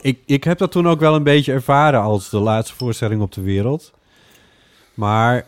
ik, 0.00 0.18
ik 0.26 0.44
heb 0.44 0.58
dat 0.58 0.72
toen 0.72 0.88
ook 0.88 1.00
wel 1.00 1.14
een 1.14 1.22
beetje 1.22 1.52
ervaren... 1.52 2.00
als 2.00 2.30
de 2.30 2.38
laatste 2.38 2.74
voorstelling 2.76 3.22
op 3.22 3.32
de 3.32 3.40
wereld. 3.42 3.92
Maar 4.94 5.46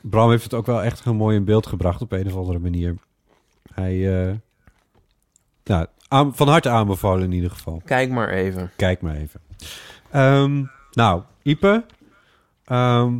Bram 0.00 0.30
heeft 0.30 0.42
het 0.42 0.54
ook 0.54 0.66
wel 0.66 0.82
echt 0.82 1.04
heel 1.04 1.14
mooi 1.14 1.36
in 1.36 1.44
beeld 1.44 1.66
gebracht... 1.66 2.00
op 2.02 2.12
een 2.12 2.26
of 2.26 2.36
andere 2.36 2.58
manier. 2.58 2.94
Hij... 3.74 4.26
eh, 4.28 4.34
nou, 5.64 5.86
aan- 6.08 6.34
van 6.36 6.48
harte 6.48 6.68
aanbevolen 6.68 7.24
in 7.24 7.32
ieder 7.32 7.50
geval. 7.50 7.82
Kijk 7.84 8.10
maar 8.10 8.28
even. 8.28 8.70
Kijk 8.76 9.00
maar 9.00 9.14
even. 9.16 9.40
Ehm, 10.10 10.62
nou, 10.92 11.22
Ipe. 11.42 11.84
Ehm, 12.64 13.18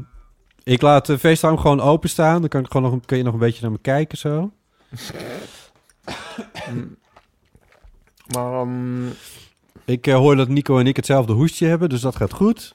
ik 0.63 0.83
laat 0.83 1.07
de 1.07 1.19
FaceTime 1.19 1.59
gewoon 1.59 1.81
openstaan. 1.81 2.41
Dan 2.41 2.49
kan, 2.49 2.61
ik 2.61 2.67
gewoon 2.73 2.91
nog, 2.91 3.01
kun 3.05 3.17
je 3.17 3.23
nog 3.23 3.33
een 3.33 3.39
beetje 3.39 3.63
naar 3.63 3.71
me 3.71 3.79
kijken 3.79 4.19
zo. 4.19 4.51
Maar 8.35 8.53
ehm, 8.53 9.07
Ik 9.85 10.07
eh, 10.07 10.15
hoor 10.15 10.37
dat 10.37 10.49
Nico 10.49 10.79
en 10.79 10.87
ik 10.87 10.97
hetzelfde 10.97 11.33
hoestje 11.33 11.67
hebben, 11.67 11.89
dus 11.89 12.01
dat 12.01 12.17
gaat 12.17 12.33
goed. 12.33 12.75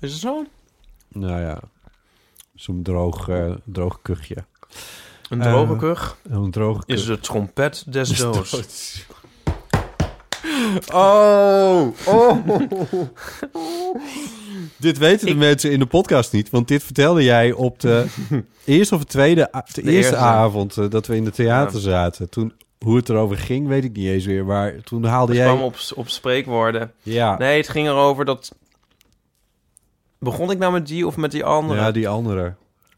is 0.00 0.12
het 0.12 0.20
zo? 0.20 0.44
Nou 1.08 1.40
ja, 1.40 1.60
zo'n 2.54 2.82
droog, 2.82 3.28
eh, 3.28 3.54
droog 3.64 3.98
kuchje. 4.02 4.36
Een 5.28 5.40
droge 5.40 5.72
Eh, 5.72 5.78
kuch 5.78 6.16
Een 6.22 6.50
droge 6.50 6.84
kuch. 6.86 6.96
is 6.96 7.04
de 7.04 7.20
trompet 7.20 7.92
des 7.92 8.08
doods. 8.16 9.06
Oh, 10.92 11.88
oh. 12.06 12.46
dit 14.76 14.98
weten 14.98 15.26
de 15.26 15.34
mensen 15.34 15.70
in 15.70 15.78
de 15.78 15.86
podcast 15.86 16.32
niet, 16.32 16.50
want 16.50 16.68
dit 16.68 16.82
vertelde 16.84 17.22
jij 17.22 17.52
op 17.52 17.80
de 17.80 18.06
eerste 18.64 18.94
of 18.94 19.00
de 19.00 19.06
tweede, 19.06 19.50
de, 19.72 19.82
De 19.82 19.90
eerste, 19.90 20.16
avond 20.16 20.76
eh, 20.76 20.90
dat 20.90 21.06
we 21.06 21.16
in 21.16 21.24
de 21.24 21.30
theater 21.30 21.74
Ja. 21.76 21.82
zaten. 21.82 22.28
Toen, 22.28 22.52
hoe 22.78 22.96
het 22.96 23.08
erover 23.08 23.36
ging, 23.38 23.68
weet 23.68 23.84
ik 23.84 23.96
niet 23.96 24.06
eens 24.06 24.24
weer, 24.26 24.44
maar 24.44 24.74
toen 24.84 25.04
haalde 25.04 25.32
Het 25.32 25.40
jij... 25.42 25.50
kwam 25.52 25.64
op, 25.64 25.76
op 25.94 26.08
spreekwoorden. 26.08 26.92
Ja. 27.02 27.38
Nee, 27.38 27.56
het 27.56 27.68
ging 27.68 27.88
erover 27.88 28.24
dat... 28.24 28.54
Begon 30.18 30.50
ik 30.50 30.58
nou 30.58 30.72
met 30.72 30.86
die 30.86 31.06
of 31.06 31.16
met 31.16 31.30
die 31.30 31.44
andere? 31.44 31.80
Ja, 31.80 31.90
die 31.90 32.08
andere. 32.08 32.54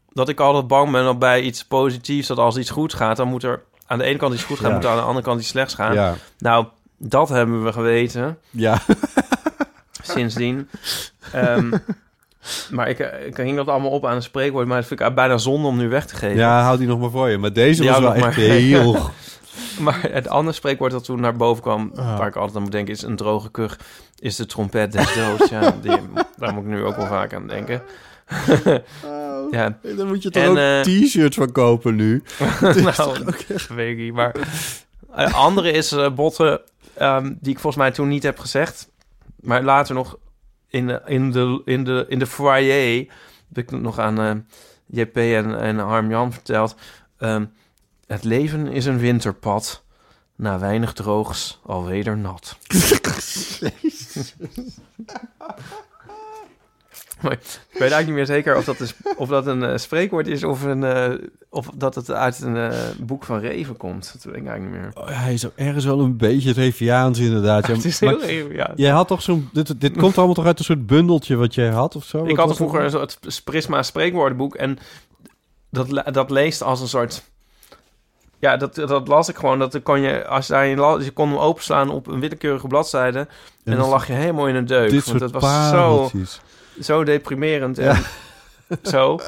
Dat 0.09 0.29
ik 0.29 0.39
altijd 0.39 0.67
bang 0.67 0.91
ben 0.91 1.03
dat 1.03 1.19
bij 1.19 1.41
iets 1.41 1.65
positiefs... 1.65 2.27
dat 2.27 2.37
als 2.37 2.57
iets 2.57 2.69
goed 2.69 2.93
gaat, 2.93 3.17
dan 3.17 3.27
moet 3.27 3.43
er 3.43 3.63
aan 3.85 3.97
de 3.97 4.03
ene 4.03 4.17
kant 4.17 4.33
iets 4.33 4.43
goed 4.43 4.59
gaan... 4.59 4.69
Ja. 4.69 4.75
moet 4.75 4.83
er 4.83 4.89
aan 4.89 4.97
de 4.97 5.03
andere 5.03 5.25
kant 5.25 5.39
iets 5.39 5.49
slechts 5.49 5.73
gaan. 5.73 5.93
Ja. 5.93 6.15
Nou, 6.37 6.65
dat 6.97 7.29
hebben 7.29 7.63
we 7.63 7.71
geweten. 7.73 8.37
Ja. 8.49 8.81
Sindsdien. 10.01 10.69
Ehm, 11.33 11.71
maar 12.75 12.89
ik, 12.89 12.99
ik 13.25 13.37
hing 13.37 13.55
dat 13.55 13.67
allemaal 13.67 13.91
op 13.91 14.05
aan 14.05 14.15
een 14.15 14.21
spreekwoord... 14.21 14.67
maar 14.67 14.77
dat 14.77 14.87
vind 14.87 14.99
ik 15.01 15.15
bijna 15.15 15.37
zonde 15.37 15.67
om 15.67 15.77
nu 15.77 15.87
weg 15.89 16.05
te 16.05 16.15
geven. 16.15 16.37
Ja, 16.37 16.61
houd 16.61 16.77
die 16.77 16.87
nog 16.87 16.99
maar 16.99 17.09
voor 17.09 17.29
je. 17.29 17.37
Maar 17.37 17.53
deze 17.53 17.81
Die 17.81 17.89
was 17.89 17.99
wel 17.99 18.13
echt 18.13 18.23
maar. 18.23 18.33
heel... 18.35 18.97
Maar 19.79 19.99
het 20.11 20.27
andere 20.27 20.55
spreekwoord 20.55 20.91
dat 20.91 21.03
toen 21.03 21.19
naar 21.19 21.35
boven 21.35 21.63
kwam, 21.63 21.91
Ah. 21.95 22.17
waar 22.17 22.27
ik 22.27 22.35
altijd 22.35 22.55
aan 22.55 22.61
moet 22.61 22.71
denken, 22.71 22.93
is 22.93 23.01
een 23.01 23.15
droge 23.15 23.51
kuch, 23.51 23.77
is 24.19 24.35
de 24.35 24.45
trompet 24.45 24.91
des 24.91 25.13
doods. 25.13 25.49
ja, 25.49 25.75
die, 25.81 25.97
daar 26.37 26.53
moet 26.53 26.63
ik 26.63 26.69
nu 26.69 26.83
ook 26.83 26.95
wel 26.95 27.05
vaak 27.07 27.33
aan 27.33 27.47
denken. 27.47 27.81
ja. 29.51 29.77
Daar 29.95 30.05
moet 30.05 30.23
je 30.23 30.29
toch 30.31 30.43
En, 30.43 30.49
ook 30.49 30.57
eh, 30.57 30.79
t-shirts 30.81 31.35
van 31.37 31.51
kopen 31.51 31.95
nu? 31.95 32.23
nou, 32.61 33.17
weet 33.75 33.91
ik 33.91 33.97
niet. 33.97 34.13
Maar 34.13 34.35
een 35.11 35.33
andere 35.33 35.71
is 35.71 35.91
eh 35.91 36.09
botten, 36.13 36.61
ehm, 36.93 37.33
die 37.39 37.51
ik 37.53 37.59
volgens 37.59 37.83
mij 37.83 37.91
toen 37.91 38.07
niet 38.07 38.23
heb 38.23 38.39
gezegd. 38.39 38.89
Maar 39.41 39.63
later 39.63 39.95
nog 39.95 40.17
in 40.67 40.87
de, 40.87 41.01
in 41.05 41.31
de, 41.31 41.61
in 41.65 41.83
de, 41.83 42.05
in 42.07 42.19
de 42.19 42.27
foyer 42.27 43.07
heb 43.47 43.57
ik 43.57 43.71
nog 43.71 43.99
aan 43.99 44.19
eh, 44.19 44.31
JP 44.85 45.17
en, 45.17 45.59
en 45.59 45.77
Harm 45.77 46.09
Jan 46.09 46.33
verteld. 46.33 46.75
Ehm, 47.17 47.45
het 48.07 48.23
leven 48.23 48.67
is 48.67 48.85
een 48.85 48.99
winterpad. 48.99 49.85
Na 50.35 50.59
weinig 50.59 50.93
droogs, 50.93 51.59
alweder 51.65 52.17
nat. 52.17 52.57
Maar 57.21 57.31
ik 57.31 57.39
weet 57.71 57.79
eigenlijk 57.91 58.05
niet 58.05 58.15
meer 58.15 58.25
zeker 58.25 58.55
of 58.57 58.65
dat, 58.65 58.79
is, 58.79 58.93
of 59.15 59.29
dat 59.29 59.47
een 59.47 59.63
eh, 59.63 59.77
spreekwoord 59.77 60.27
is 60.27 60.43
of, 60.43 60.63
een, 60.63 60.83
eh, 60.83 61.13
of 61.49 61.69
dat 61.75 61.95
het 61.95 62.11
uit 62.11 62.41
een 62.41 62.57
eh, 62.57 62.77
boek 62.99 63.23
van 63.23 63.39
Reven 63.39 63.77
komt. 63.77 64.09
Dat 64.13 64.23
weet 64.23 64.35
ik 64.41 64.47
eigenlijk 64.47 64.83
niet 64.83 64.93
meer. 64.95 65.03
Oh, 65.03 65.21
hij 65.23 65.33
is 65.33 65.45
ergens 65.55 65.85
wel 65.85 65.99
een 65.99 66.17
beetje 66.17 66.51
Reviaans 66.53 67.19
inderdaad. 67.19 67.67
Ja, 67.67 67.73
Het 67.73 67.85
is 67.85 67.99
heel 67.99 68.19
Reviaans. 68.21 68.71
Jij 68.75 68.91
had 68.91 69.07
toch 69.07 69.21
zo'n... 69.21 69.49
Dit, 69.53 69.81
dit 69.81 69.97
komt 69.97 70.17
allemaal 70.17 70.35
toch 70.35 70.45
uit 70.45 70.59
een 70.59 70.65
soort 70.65 70.87
bundeltje 70.87 71.35
wat 71.35 71.55
jij 71.55 71.69
had 71.69 71.95
of 71.95 72.03
zo? 72.03 72.25
Ik 72.25 72.35
Wat 72.35 72.47
had 72.47 72.55
vroeger 72.55 72.83
het? 72.83 72.93
een 72.93 73.09
soort 73.31 73.43
Prisma 73.43 73.83
spreekwoordenboek 73.83 74.55
en 74.55 74.77
dat, 75.69 76.03
dat 76.13 76.29
leest 76.29 76.61
als 76.61 76.81
een 76.81 76.87
soort... 76.87 77.23
Ja, 78.39 78.57
dat, 78.57 78.75
dat 78.75 79.07
las 79.07 79.29
ik 79.29 79.35
gewoon. 79.35 79.59
Dat 79.59 79.81
kon 79.83 80.01
je, 80.01 80.27
als 80.27 80.47
je 80.47 80.53
daarin 80.53 80.77
las, 80.79 81.03
je 81.03 81.11
kon 81.11 81.29
hem 81.29 81.37
openslaan 81.37 81.89
op 81.89 82.07
een 82.07 82.19
willekeurige 82.19 82.67
bladzijde. 82.67 83.19
En, 83.19 83.27
dan 83.75 83.85
is- 83.85 83.91
lag 83.91 84.07
je 84.07 84.13
helemaal 84.13 84.47
in 84.47 84.55
een 84.55 84.65
deuk. 84.65 84.89
Dit 84.89 85.05
want 85.05 85.19
soort 85.19 85.31
dat 85.31 85.41
was 85.41 85.69
zo. 85.69 86.09
Zo 86.81 87.03
deprimerend. 87.03 87.77
En 87.77 87.97
zo. 88.83 89.19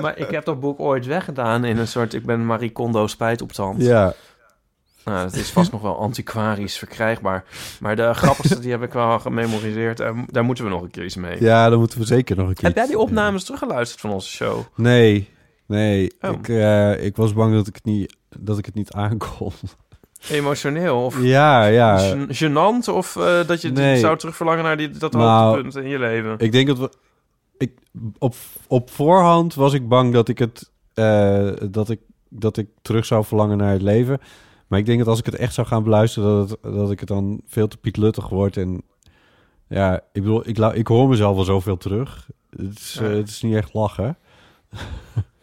Maar 0.00 0.18
ik 0.18 0.30
heb 0.30 0.44
dat 0.44 0.60
boek 0.60 0.80
ooit 0.80 1.06
weggedaan 1.06 1.64
in 1.64 1.78
een 1.78 1.88
soort... 1.88 2.14
Ik 2.14 2.26
ben 2.26 2.46
Marie 2.46 2.72
Kondo 2.72 3.06
spijt 3.06 3.42
op 3.42 3.52
tand. 3.52 3.82
Ja. 3.82 4.14
Nou, 5.04 5.26
het 5.26 5.36
is 5.36 5.50
vast 5.50 5.72
nog 5.72 5.82
wel 5.82 5.98
antiquarisch 5.98 6.78
verkrijgbaar. 6.78 7.44
Maar 7.80 7.96
de 7.96 8.14
grappigste, 8.14 8.58
die 8.58 8.70
heb 8.70 8.82
ik 8.82 8.92
wel 8.92 9.18
gememoriseerd. 9.18 10.00
En 10.00 10.26
daar 10.30 10.44
moeten 10.44 10.64
we 10.64 10.70
nog 10.70 10.82
een 10.82 10.90
keer 10.90 11.04
iets 11.04 11.16
mee. 11.16 11.40
Ja, 11.40 11.68
dan 11.68 11.78
moeten 11.78 11.98
we 11.98 12.04
zeker 12.04 12.36
nog 12.36 12.48
een 12.48 12.54
keer... 12.54 12.64
Heb 12.64 12.76
jij 12.76 12.86
die 12.86 12.98
opnames 12.98 13.44
teruggeluisterd 13.44 14.00
van 14.00 14.10
onze 14.10 14.30
show? 14.30 14.60
Nee, 14.74 15.30
nee. 15.66 16.12
Oh. 16.20 16.30
Ik, 16.30 16.48
eh, 16.48 17.04
ik 17.04 17.16
was 17.16 17.32
bang 17.32 17.54
dat 17.54 17.66
ik 17.66 17.74
het 17.74 17.84
niet, 17.84 18.16
dat 18.38 18.58
ik 18.58 18.66
het 18.66 18.74
niet 18.74 18.92
aankon. 18.92 19.52
Emotioneel? 20.30 21.04
Of 21.04 21.22
Ja, 21.22 21.64
ja. 21.66 21.98
gen- 21.98 22.28
gênant? 22.34 22.88
Of 22.94 23.16
eh, 23.16 23.46
dat 23.46 23.60
je 23.62 23.70
Nee. 23.70 23.98
zou 23.98 24.16
terugverlangen 24.18 24.64
naar 24.64 24.76
die, 24.76 24.90
dat 24.90 25.12
Nou, 25.12 25.44
hoogtepunt 25.46 25.76
in 25.76 25.88
je 25.90 25.98
leven? 25.98 26.34
Ik 26.38 26.52
denk 26.52 26.66
dat 26.66 26.78
we... 26.78 26.90
Ik, 27.58 27.72
op, 28.18 28.34
op 28.68 28.90
voorhand 28.90 29.54
was 29.54 29.72
ik 29.72 29.88
bang 29.88 30.12
dat 30.12 30.28
ik 30.28 30.38
het... 30.38 30.70
eh, 30.94 31.50
dat, 31.70 31.90
ik, 31.90 32.00
dat 32.28 32.56
ik 32.56 32.68
terug 32.82 33.04
zou 33.06 33.24
verlangen 33.24 33.56
naar 33.58 33.72
het 33.72 33.82
leven. 33.82 34.18
Maar 34.66 34.78
ik 34.78 34.86
denk 34.86 34.98
dat 34.98 35.08
als 35.08 35.18
ik 35.18 35.26
het 35.26 35.36
echt 35.36 35.54
zou 35.54 35.66
gaan 35.66 35.82
beluisteren... 35.82 36.28
dat, 36.36 36.50
het, 36.50 36.58
dat 36.74 36.90
ik 36.90 36.98
het 37.00 37.08
dan 37.08 37.40
veel 37.46 37.68
te 37.68 37.76
pietluttig 37.76 38.28
word. 38.28 38.56
En 38.56 38.82
ja, 39.68 39.94
ik 40.12 40.22
bedoel, 40.22 40.48
ik, 40.48 40.58
ik 40.58 40.86
hoor 40.86 41.08
mezelf 41.08 41.34
wel 41.34 41.44
zoveel 41.44 41.76
terug. 41.76 42.28
Het 42.56 42.78
is, 42.78 42.98
eh, 43.00 43.08
het 43.08 43.28
is 43.28 43.42
niet 43.42 43.54
echt 43.54 43.74
lachen. 43.74 44.16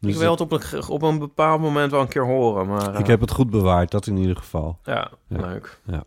Dus 0.00 0.12
ik 0.14 0.18
wil 0.20 0.30
het 0.30 0.40
op 0.40 0.52
een, 0.52 0.88
op 0.88 1.02
een 1.02 1.18
bepaald 1.18 1.60
moment 1.60 1.90
wel 1.90 2.00
een 2.00 2.08
keer 2.08 2.24
horen. 2.24 2.66
Maar, 2.66 2.94
eh, 2.94 3.00
Ik 3.00 3.06
heb 3.06 3.20
het 3.20 3.30
goed 3.30 3.50
bewaard, 3.50 3.90
dat 3.90 4.06
in 4.06 4.16
ieder 4.16 4.36
geval. 4.36 4.78
Ja, 4.84 5.10
leuk. 5.28 5.78
Ja. 5.84 6.02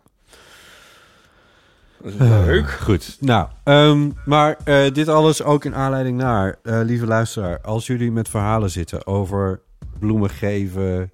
Leuk. 2.02 2.66
Eh, 2.66 2.82
goed. 2.82 3.18
Nou, 3.20 3.48
ehm, 3.64 4.10
maar 4.26 4.58
eh, 4.64 4.92
dit 4.94 5.08
alles 5.08 5.44
ook 5.44 5.66
in 5.66 5.76
aanleiding 5.76 6.18
naar, 6.18 6.56
eh, 6.64 6.80
lieve 6.84 7.06
luisteraar, 7.06 7.62
als 7.62 7.88
jullie 7.88 8.12
met 8.12 8.30
verhalen 8.30 8.70
zitten 8.70 9.08
over 9.08 9.62
bloemen 10.00 10.30
geven 10.30 11.12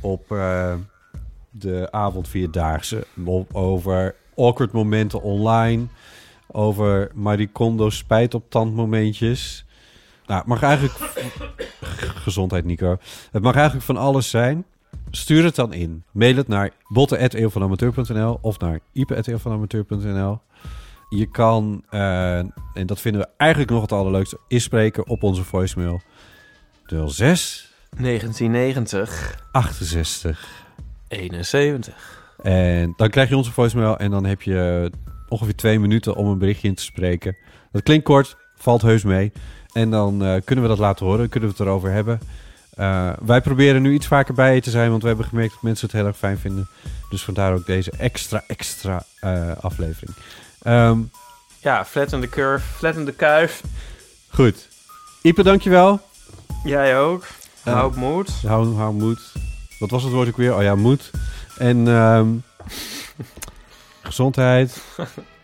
op 0.00 0.30
eh, 0.32 0.74
de 1.50 1.88
avondvierdaagse, 1.90 3.06
op- 3.24 3.54
over 3.54 4.14
awkward 4.36 4.72
momenten 4.72 5.22
online, 5.22 5.86
over 6.46 7.10
Marie 7.14 7.48
Kondo 7.52 7.90
spijt 7.90 8.34
op 8.34 8.50
tandmomentjes. 8.50 9.65
Nou, 10.26 10.38
het 10.38 10.48
mag 10.48 10.62
eigenlijk... 10.62 10.94
Gezondheid, 12.26 12.64
Nico. 12.64 12.98
Het 13.30 13.42
mag 13.42 13.54
eigenlijk 13.54 13.84
van 13.84 13.96
alles 13.96 14.30
zijn. 14.30 14.64
Stuur 15.10 15.44
het 15.44 15.54
dan 15.54 15.72
in. 15.72 16.04
Mail 16.12 16.36
het 16.36 16.48
naar 16.48 16.70
botten.eeuwvanamateur.nl 16.88 18.38
of 18.40 18.58
naar 18.58 18.80
ipe.eeuwvanamateur.nl 18.92 20.40
Je 21.08 21.30
kan, 21.30 21.84
eh, 21.90 22.38
en 22.38 22.86
dat 22.86 23.00
vinden 23.00 23.20
we 23.20 23.28
eigenlijk 23.36 23.70
nog 23.70 23.82
het 23.82 23.92
allerleukste, 23.92 24.38
inspreken 24.48 25.08
op 25.08 25.22
onze 25.22 25.44
voicemail. 25.44 26.00
06 27.06 27.74
1990, 27.96 29.42
68. 29.52 30.64
71. 31.08 32.24
En 32.42 32.92
dan 32.96 33.10
krijg 33.10 33.28
je 33.28 33.36
onze 33.36 33.52
voicemail 33.52 33.98
en 33.98 34.10
dan 34.10 34.24
heb 34.24 34.42
je 34.42 34.90
ongeveer 35.28 35.56
twee 35.56 35.78
minuten 35.78 36.14
om 36.14 36.26
een 36.26 36.38
berichtje 36.38 36.68
in 36.68 36.74
te 36.74 36.82
spreken. 36.82 37.36
Dat 37.72 37.82
klinkt 37.82 38.04
kort, 38.04 38.36
valt 38.56 38.82
heus 38.82 39.04
mee. 39.04 39.32
En 39.76 39.90
dan 39.90 40.24
eh, 40.24 40.40
kunnen 40.44 40.64
we 40.64 40.70
dat 40.70 40.78
laten 40.78 41.06
horen, 41.06 41.28
kunnen 41.28 41.48
we 41.48 41.54
het 41.58 41.66
erover 41.66 41.90
hebben. 41.90 42.20
Eh, 42.74 43.12
wij 43.24 43.40
proberen 43.40 43.82
nu 43.82 43.92
iets 43.94 44.06
vaker 44.06 44.34
bij 44.34 44.54
je 44.54 44.60
te 44.60 44.70
zijn, 44.70 44.90
want 44.90 45.02
we 45.02 45.08
hebben 45.08 45.26
gemerkt 45.26 45.52
dat 45.52 45.62
mensen 45.62 45.86
het 45.86 45.96
heel 45.96 46.06
erg 46.06 46.16
fijn 46.16 46.38
vinden. 46.38 46.68
Dus 47.10 47.22
vandaar 47.24 47.54
ook 47.54 47.66
deze 47.66 47.90
extra, 47.90 48.44
extra 48.46 49.02
eh, 49.20 49.50
aflevering. 49.60 50.16
Ehm, 50.62 50.98
Ja, 51.58 51.84
flatten 51.84 52.20
de 52.20 52.28
curve, 52.28 52.66
flatten 52.76 53.04
de 53.04 53.12
kuif. 53.12 53.62
goed. 54.28 54.68
Ipe, 55.22 55.42
dankjewel. 55.42 56.00
Jij 56.64 56.98
ook. 56.98 57.26
Hou 57.62 57.96
moed. 57.96 58.30
Hou, 58.46 58.74
hou 58.76 58.94
moed. 58.94 59.32
Wat 59.78 59.90
was 59.90 60.02
het 60.02 60.12
woord 60.12 60.28
ook 60.28 60.36
weer? 60.36 60.54
Oh 60.56 60.62
ja, 60.62 60.74
moed. 60.74 61.10
En 61.58 61.88
ehm, 61.88 62.28
gezondheid. 64.08 64.82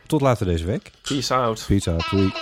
Tot 0.06 0.20
later 0.20 0.46
deze 0.46 0.64
week. 0.64 0.90
Peace 1.02 1.34
out. 1.34 1.64
Peace 1.66 1.90
out. 1.90 2.10
Doei. 2.10 2.32